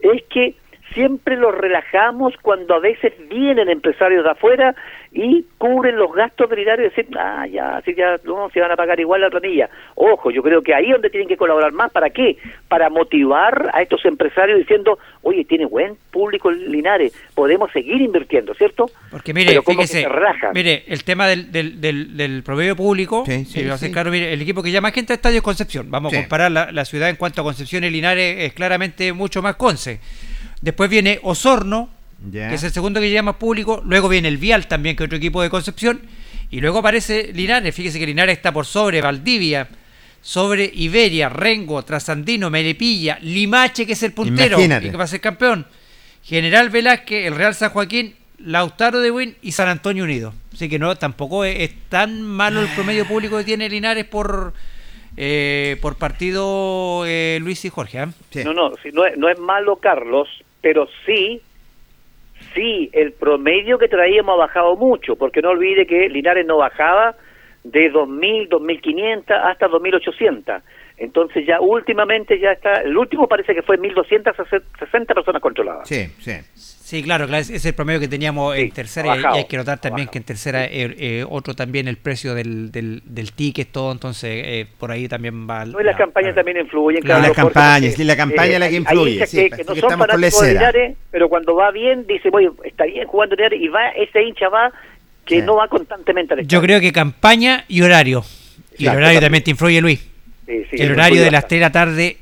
es 0.01 0.23
que 0.31 0.55
siempre 0.95 1.37
los 1.37 1.55
relajamos 1.55 2.35
cuando 2.41 2.75
a 2.75 2.81
veces 2.81 3.12
vienen 3.29 3.69
empresarios 3.69 4.25
de 4.25 4.31
afuera 4.31 4.75
y 5.12 5.45
cubren 5.59 5.97
los 5.97 6.12
gastos 6.12 6.49
del 6.49 6.61
Linares 6.61 6.87
y 6.87 6.97
decir, 6.97 7.19
ah, 7.19 7.45
ya, 7.47 7.82
si 7.85 7.97
ya 7.97 8.16
no, 8.24 8.49
se 8.51 8.61
van 8.61 8.70
a 8.70 8.77
pagar 8.77 9.01
igual 9.01 9.20
la 9.20 9.28
planilla. 9.28 9.69
Ojo, 9.97 10.31
yo 10.31 10.41
creo 10.41 10.62
que 10.62 10.73
ahí 10.73 10.87
es 10.87 10.93
donde 10.93 11.11
tienen 11.11 11.27
que 11.28 11.37
colaborar 11.37 11.73
más. 11.73 11.91
¿Para 11.91 12.11
qué? 12.11 12.37
Para 12.69 12.91
motivar 12.91 13.70
a 13.74 13.82
estos 13.82 14.05
empresarios 14.05 14.59
diciendo, 14.61 14.99
oye, 15.23 15.45
tiene 15.45 15.66
buen 15.66 15.97
público 16.12 16.51
el 16.51 16.70
Linares, 16.70 17.12
podemos 17.35 17.73
seguir 17.73 18.01
invirtiendo, 18.01 18.55
¿cierto? 18.55 18.89
Porque 19.11 19.35
mire, 19.35 19.49
Pero 19.51 19.62
fíjese, 19.65 20.03
se 20.03 20.09
relajan. 20.09 20.53
mire, 20.55 20.85
el 20.87 21.03
tema 21.03 21.27
del, 21.27 21.51
del, 21.51 21.81
del, 21.81 22.16
del 22.16 22.43
promedio 22.45 22.77
público, 22.77 23.24
Sí, 23.27 23.32
a 23.69 23.77
ser 23.77 23.89
sí. 23.89 23.93
claro, 23.93 24.12
mire, 24.12 24.32
el 24.32 24.41
equipo 24.41 24.62
que 24.62 24.70
llama 24.70 24.93
gente 24.93 25.12
al 25.12 25.16
Estadio 25.16 25.43
Concepción. 25.43 25.91
Vamos 25.91 26.12
Sí. 26.12 26.19
a 26.19 26.20
comparar 26.20 26.53
la, 26.53 26.70
la 26.70 26.85
ciudad 26.85 27.09
en 27.09 27.16
cuanto 27.16 27.41
a 27.41 27.45
Concepción 27.45 27.82
y 27.82 27.91
Linares, 27.91 28.37
es 28.45 28.53
claramente 28.53 29.12
mucho 29.12 29.43
más 29.43 29.57
Conce. 29.57 29.99
Después 30.62 30.89
viene 30.89 31.19
Osorno, 31.23 31.89
Que 32.30 32.55
es 32.55 32.62
el 32.62 32.72
segundo 32.72 33.01
que 33.01 33.10
llama 33.10 33.38
público. 33.38 33.82
Luego 33.84 34.09
viene 34.09 34.28
el 34.28 34.36
Vial 34.36 34.66
también, 34.66 34.97
que 34.97 35.05
es 35.05 35.06
otro 35.06 35.16
equipo 35.16 35.42
de 35.42 35.51
Concepción. 35.51 36.02
Y 36.51 36.60
luego 36.60 36.78
aparece 36.78 37.32
Linares. 37.32 37.74
Fíjese 37.74 37.98
que 37.98 38.06
Linares 38.06 38.36
está 38.36 38.52
por 38.52 38.66
sobre 38.66 39.01
Valdivia, 39.01 39.68
sobre 40.20 40.70
Iberia, 40.74 41.28
Rengo, 41.28 41.82
Trasandino, 41.82 42.51
Melipilla, 42.51 43.18
Limache, 43.22 43.86
que 43.86 43.92
es 43.92 44.02
el 44.02 44.12
puntero 44.12 44.56
Imagínate. 44.56 44.86
y 44.88 44.90
que 44.90 44.97
va 44.97 45.05
a 45.05 45.09
ser 45.09 45.20
campeón. 45.20 45.66
General 46.22 46.68
Velázquez, 46.68 47.26
el 47.26 47.34
Real 47.34 47.55
San 47.55 47.70
Joaquín, 47.70 48.16
Lautaro 48.38 49.01
de 49.01 49.10
Win 49.10 49.36
y 49.42 49.52
San 49.52 49.68
Antonio 49.68 50.05
Unido. 50.05 50.34
Así 50.52 50.68
que 50.68 50.78
no, 50.78 50.97
tampoco 50.97 51.44
es, 51.44 51.60
es 51.60 51.74
tan 51.88 52.22
malo 52.22 52.60
el 52.60 52.68
promedio 52.68 53.06
público 53.06 53.38
que 53.38 53.44
tiene 53.44 53.68
Linares 53.68 54.05
por 54.05 54.52
eh, 55.16 55.76
por 55.80 55.97
partido 55.97 57.05
eh, 57.06 57.38
Luis 57.40 57.64
y 57.64 57.68
Jorge. 57.68 57.98
¿ah? 57.98 58.09
No, 58.44 58.55
no, 58.55 58.72
si 58.82 58.90
no, 58.90 59.05
es, 59.05 59.18
no 59.18 59.28
es 59.28 59.38
malo, 59.38 59.76
Carlos, 59.76 60.28
pero 60.60 60.88
sí, 61.05 61.40
sí, 62.55 62.90
el 62.93 63.12
promedio 63.12 63.78
que 63.78 63.89
traíamos 63.89 64.35
ha 64.35 64.47
bajado 64.47 64.77
mucho, 64.77 65.16
porque 65.16 65.43
no 65.43 65.51
olvide 65.51 65.86
que 65.86 66.09
Linares 66.09 66.47
no 66.47 66.59
bajaba 66.59 67.16
de 67.64 67.93
2.000, 67.93 68.48
2.500 68.48 69.24
hasta 69.44 69.68
2.800. 69.68 70.62
Entonces 70.97 71.47
ya 71.47 71.60
últimamente 71.60 72.39
ya 72.39 72.52
está, 72.52 72.74
el 72.82 72.97
último 72.97 73.27
parece 73.27 73.55
que 73.55 73.62
fue 73.62 73.78
1.260 73.78 75.14
personas 75.14 75.40
controladas. 75.40 75.89
Sí, 75.89 76.06
sí. 76.18 76.32
Sí, 76.91 77.05
claro, 77.05 77.29
claro, 77.29 77.41
ese 77.41 77.55
es 77.55 77.65
el 77.65 77.73
promedio 77.75 78.01
que 78.01 78.09
teníamos 78.09 78.57
en 78.57 78.69
tercera 78.73 79.17
y- 79.17 79.23
hay 79.39 79.45
que 79.45 79.57
notar 79.57 79.81
también 79.81 80.09
que 80.09 80.19
en 80.19 80.25
tercera 80.25 80.65
eh, 80.65 80.93
eh, 80.99 81.25
otro 81.29 81.55
también 81.55 81.87
el 81.87 81.97
precio 81.99 82.35
del, 82.35 82.73
del, 82.73 83.01
del 83.05 83.31
ticket, 83.33 83.71
todo, 83.71 83.93
entonces 83.93 84.29
eh, 84.45 84.67
por 84.77 84.91
ahí 84.91 85.07
también 85.07 85.49
va... 85.49 85.65
No, 85.65 85.81
y 85.81 85.85
las 85.85 85.97
campañas 85.97 86.35
también 86.35 86.57
influyen. 86.57 87.01
Claro, 87.03 87.23
las 87.23 87.31
campañas, 87.33 87.93
eh, 87.93 87.97
sí, 87.97 88.03
la 88.03 88.17
campaña 88.17 88.55
es 88.55 88.59
la 88.59 88.67
que 88.69 88.75
hay- 88.75 88.77
influye, 88.79 89.11
Hay 89.11 89.12
hinchas 89.15 89.31
sí, 89.31 89.37
que, 89.37 89.51
que 89.51 89.65
no 89.65 89.75
que 89.75 89.81
son 89.81 89.91
estamos 89.91 90.07
con 90.09 90.17
fanáticos 90.17 90.43
de. 90.47 90.53
Linares, 90.55 90.97
pero 91.12 91.29
cuando 91.29 91.55
va 91.55 91.71
bien, 91.71 92.07
dice, 92.09 92.29
oye, 92.33 92.51
está 92.65 92.85
bien 92.87 93.07
jugando 93.07 93.37
Linares, 93.37 93.61
y 93.62 93.69
va, 93.69 93.89
ese 93.91 94.23
hincha 94.25 94.49
va 94.49 94.73
que 95.25 95.43
no 95.43 95.55
va 95.55 95.69
constantemente 95.69 96.35
al 96.35 96.45
Yo 96.45 96.61
creo 96.61 96.81
que 96.81 96.91
campaña 96.91 97.65
y 97.69 97.83
horario. 97.83 98.25
Y 98.77 98.83
Claro, 98.83 98.99
el 98.99 99.05
horario 99.05 99.21
también. 99.21 99.45
te 99.45 99.53
influye, 99.53 99.81
Luis. 99.81 100.01
Sí, 100.45 100.65
sí, 100.73 100.77
el 100.83 100.91
horario 100.91 101.21
de 101.23 101.31
las 101.31 101.43
bastante. 101.45 101.49
3 101.49 101.61
de 101.61 101.61
la 101.61 101.71
tarde 101.73 102.17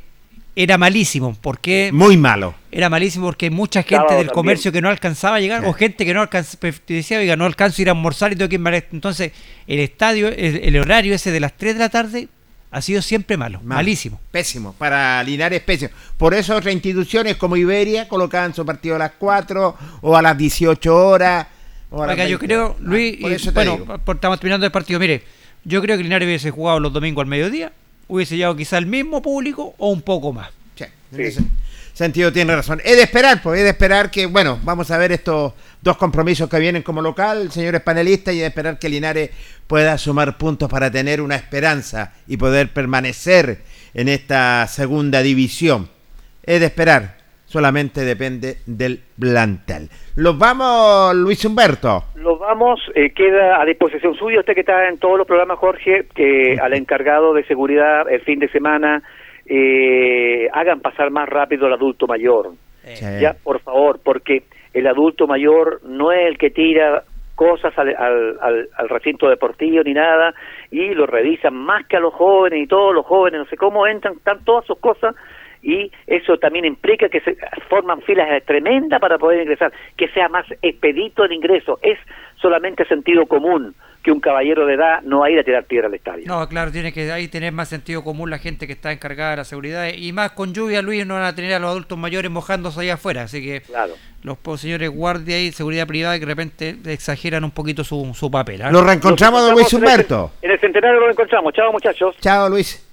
era 0.61 0.77
malísimo. 0.77 1.35
¿Por 1.41 1.61
qué? 1.61 1.91
Muy 1.93 2.17
malo. 2.17 2.55
Era 2.73 2.89
malísimo 2.91 3.27
porque 3.27 3.47
hay 3.47 3.51
mucha 3.51 3.83
gente 3.83 4.03
del 4.15 4.27
también. 4.27 4.35
comercio 4.35 4.73
que 4.73 4.83
no 4.83 4.89
alcanzaba 4.89 5.37
a 5.37 5.41
llegar 5.41 5.65
o 5.65 5.73
gente 5.73 6.05
que 6.05 6.13
no 6.13 6.21
alcanzaba, 6.21 6.73
te 6.85 6.95
decía, 6.95 7.19
oiga, 7.19 7.37
no 7.37 7.45
alcanzo 7.45 7.81
a 7.81 7.83
ir 7.83 7.89
a 7.89 7.93
almorzar 7.93 8.33
y 8.33 8.37
tengo 8.37 8.49
que 8.49 8.57
irme 8.57 8.71
al 8.71 8.75
est-". 8.75 8.93
Entonces, 8.93 9.33
el 9.67 9.79
estadio, 9.79 10.29
el, 10.29 10.57
el 10.65 10.77
horario 10.79 11.15
ese 11.15 11.31
de 11.31 11.41
las 11.41 11.57
3 11.57 11.75
de 11.75 11.79
la 11.79 11.89
tarde 11.89 12.29
ha 12.71 12.83
sido 12.83 13.01
siempre 13.03 13.37
malo, 13.37 13.59
Malo. 13.61 13.77
malísimo. 13.77 14.21
Pésimo. 14.31 14.73
Para 14.75 15.23
Linares, 15.23 15.61
pésimo. 15.63 15.91
Por 16.17 16.35
eso 16.35 16.57
otras 16.57 16.75
instituciones 16.75 17.37
como 17.37 17.57
Iberia 17.57 18.09
colocaban 18.09 18.53
su 18.53 18.67
partido 18.67 18.97
a 18.97 18.99
las 18.99 19.13
4 19.19 19.77
o 20.03 20.17
a 20.17 20.21
las 20.23 20.37
18 20.37 20.95
horas. 21.07 21.47
O 21.91 22.03
a 22.03 22.07
las 22.09 22.15
Oiga, 22.15 22.25
yo 22.29 22.39
20 22.39 22.47
creo. 22.47 22.77
Luis, 22.81 23.15
Ah, 23.17 23.21
por 23.23 23.31
y, 23.31 23.35
eso 23.37 23.45
te 23.51 23.55
bueno, 23.55 23.73
digo. 23.79 23.99
por- 23.99 24.17
estamos 24.17 24.39
terminando 24.41 24.67
el 24.67 24.73
partido. 24.73 24.99
Mire, 25.01 25.23
yo 25.65 25.81
creo 25.81 25.97
que 25.97 26.03
Linares 26.03 26.27
hubiese 26.27 26.51
jugado 26.51 26.79
los 26.81 26.93
domingos 26.93 27.23
al 27.23 27.29
mediodía, 27.29 27.73
hubiese 28.09 28.37
llegado 28.37 28.57
quizá 28.57 28.79
el 28.79 28.87
mismo 28.87 29.23
público 29.23 29.75
o 29.79 29.91
un 29.91 30.03
poco 30.03 30.33
más. 30.33 30.51
Sí, 30.77 30.85
en 31.13 31.21
ese 31.21 31.43
sentido 31.95 32.33
tiene 32.33 32.55
razón. 32.55 32.81
Es 32.85 32.97
de 32.97 33.03
esperar, 33.03 33.43
pues, 33.43 33.59
es 33.59 33.65
de 33.65 33.71
esperar 33.71 34.11
que, 34.11 34.27
bueno, 34.27 34.59
vamos 34.63 34.91
a 34.91 34.99
ver 34.99 35.13
estos 35.13 35.53
dos 35.81 35.97
compromisos 35.97 36.49
que 36.49 36.59
vienen 36.59 36.83
como 36.83 37.03
local, 37.03 37.51
señores 37.51 37.81
panelistas, 37.81 38.35
y 38.35 38.39
de 38.39 38.47
esperar 38.47 38.79
que 38.79 38.89
Linares 38.89 39.31
pueda 39.67 39.99
sumar 39.99 40.39
puntos 40.39 40.71
para 40.71 40.91
tener 40.91 41.21
una 41.21 41.37
esperanza 41.37 42.13
y 42.27 42.37
poder 42.37 42.73
permanecer 42.73 43.63
en 43.95 44.09
esta 44.09 44.67
segunda 44.69 45.23
división. 45.23 45.91
Es 46.43 46.61
de 46.61 46.67
esperar, 46.67 47.18
solamente 47.49 48.03
depende 48.03 48.57
del 48.67 49.01
plantel. 49.19 49.89
Los 50.17 50.39
vamos, 50.39 51.15
Luis 51.17 51.43
Humberto. 51.47 52.05
Los 52.17 52.39
vamos, 52.39 52.79
eh, 52.95 53.11
queda 53.15 53.61
a 53.61 53.65
disposición 53.65 54.15
suya, 54.15 54.41
usted 54.41 54.53
que 54.55 54.61
está 54.61 54.87
en 54.89 54.99
todos 54.99 55.17
los 55.17 55.27
programas, 55.27 55.59
Jorge, 55.59 56.07
que 56.15 56.59
al 56.61 56.75
encargado 56.75 57.33
de 57.33 57.45
seguridad 57.45 58.07
el 58.11 58.21
fin 58.21 58.39
de 58.39 58.49
semana 58.51 59.03
eh, 59.47 60.49
hagan 60.53 60.81
pasar 60.81 61.11
más 61.11 61.29
rápido 61.29 61.67
al 61.67 61.73
adulto 61.73 62.07
mayor. 62.07 62.51
Sí. 62.85 63.05
Ya, 63.21 63.35
por 63.43 63.61
favor, 63.61 63.99
porque 64.03 64.43
el 64.75 64.87
adulto 64.87 65.27
mayor 65.27 65.81
no 65.85 66.13
es 66.13 66.27
el 66.27 66.37
que 66.39 66.51
tira 66.51 67.03
cosas 67.35 67.73
al, 67.79 67.89
al, 67.97 68.37
al- 68.41 68.69
al 68.77 68.89
recinto 68.89 69.29
deportivo 69.29 69.83
ni 69.85 69.95
nada 69.95 70.35
y 70.71 70.93
lo 70.95 71.07
revisan 71.07 71.55
más 71.55 71.87
que 71.87 71.97
a 71.97 72.01
los 72.01 72.13
jóvenes 72.13 72.61
y 72.63 72.67
todos 72.67 72.93
los 72.95 73.07
jóvenes, 73.07 73.41
no 73.41 73.47
sé 73.47 73.57
cómo 73.57 73.87
entran, 73.87 74.15
están 74.15 74.45
todas 74.45 74.67
sus 74.67 74.79
cosas 74.81 75.15
y 75.63 75.91
eso 76.07 76.39
también 76.39 76.65
implica 76.65 77.09
que 77.09 77.21
se 77.21 77.37
forman 77.69 78.01
filas 78.03 78.29
tremendas 78.45 79.01
para 79.01 79.19
poder 79.19 79.43
ingresar, 79.43 79.73
que 79.97 80.09
sea 80.09 80.29
más 80.29 80.47
expedito 80.63 81.25
el 81.25 81.33
ingreso, 81.33 81.79
es 81.83 81.99
solamente 82.41 82.85
sentido 82.87 83.27
común 83.27 83.75
que 84.03 84.13
un 84.13 84.21
caballero 84.21 84.65
de 84.65 84.75
edad 84.75 85.03
no 85.03 85.21
va 85.21 85.27
a 85.27 85.31
ir 85.31 85.39
a 85.41 85.45
tirar 85.45 85.65
piedra 85.65 85.89
al 85.89 85.95
estadio. 85.95 86.25
No, 86.27 86.49
claro, 86.49 86.71
tiene 86.71 86.93
que 86.93 87.11
ahí 87.11 87.29
tener 87.29 87.53
más 87.53 87.69
sentido 87.69 88.05
común 88.05 88.31
la 88.31 88.39
gente 88.39 88.67
que 88.67 88.73
está 88.73 88.93
encargada 88.93 89.33
de 89.33 89.37
la 89.39 89.45
seguridad 89.45 89.89
y 89.93 90.13
más 90.13 90.33
con 90.33 90.55
lluvia, 90.55 90.83
Luis, 90.83 91.05
no 91.05 91.15
van 91.15 91.25
a 91.25 91.35
tener 91.35 91.53
a 91.55 91.59
los 91.59 91.71
adultos 91.71 91.99
mayores 91.99 92.31
mojándose 92.31 92.81
allá 92.81 92.95
afuera, 92.95 93.23
así 93.23 93.43
que 93.45 93.61
Claro. 93.63 93.95
los 94.23 94.39
señores 94.61 94.89
guardia 94.91 95.41
y 95.41 95.51
seguridad 95.51 95.87
privada 95.87 96.15
que 96.15 96.21
de 96.21 96.27
repente 96.27 96.77
exageran 96.87 97.43
un 97.45 97.51
poquito 97.51 97.83
su, 97.83 98.15
su 98.15 98.31
papel. 98.31 98.63
¿ah? 98.63 98.71
Lo 98.71 98.85
reencontramos, 98.85 99.43
don 99.43 99.55
Luis 99.55 99.73
Humberto. 99.73 100.31
En 100.43 100.53
el 100.53 100.61
centenario 100.61 101.01
lo 101.01 101.11
encontramos, 101.11 101.53
chao 101.53 101.73
muchachos. 101.73 102.17
Chao, 102.21 102.49
Luis. 102.49 102.88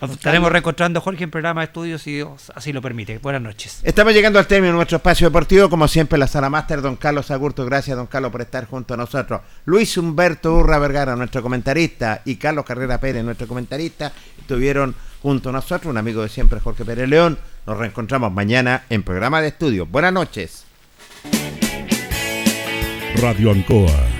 Nos 0.00 0.12
estaremos 0.12 0.50
reencontrando, 0.50 1.00
Jorge, 1.00 1.24
en 1.24 1.30
programa 1.30 1.60
de 1.60 1.66
estudios 1.66 2.00
si 2.00 2.14
Dios 2.14 2.50
así 2.54 2.72
lo 2.72 2.80
permite. 2.80 3.18
Buenas 3.18 3.42
noches. 3.42 3.80
Estamos 3.82 4.14
llegando 4.14 4.38
al 4.38 4.46
término 4.46 4.72
de 4.72 4.76
nuestro 4.76 4.96
espacio 4.96 5.28
deportivo, 5.28 5.68
como 5.68 5.86
siempre 5.88 6.18
la 6.18 6.26
sala 6.26 6.48
máster, 6.48 6.80
don 6.80 6.96
Carlos 6.96 7.30
Agurto, 7.30 7.66
gracias 7.66 7.96
don 7.96 8.06
Carlos 8.06 8.32
por 8.32 8.40
estar 8.40 8.66
junto 8.66 8.94
a 8.94 8.96
nosotros. 8.96 9.42
Luis 9.66 9.98
Humberto 9.98 10.54
Urra 10.54 10.78
Vergara, 10.78 11.16
nuestro 11.16 11.42
comentarista, 11.42 12.22
y 12.24 12.36
Carlos 12.36 12.64
Carrera 12.64 12.98
Pérez, 12.98 13.22
nuestro 13.24 13.46
comentarista, 13.46 14.10
estuvieron 14.38 14.94
junto 15.22 15.50
a 15.50 15.52
nosotros, 15.52 15.90
un 15.90 15.98
amigo 15.98 16.22
de 16.22 16.30
siempre, 16.30 16.60
Jorge 16.60 16.84
Pérez 16.84 17.08
León. 17.08 17.38
Nos 17.66 17.76
reencontramos 17.76 18.32
mañana 18.32 18.84
en 18.88 19.02
programa 19.02 19.42
de 19.42 19.48
estudio. 19.48 19.84
Buenas 19.84 20.14
noches. 20.14 20.64
Radio 23.16 23.50
Ancoa 23.50 24.19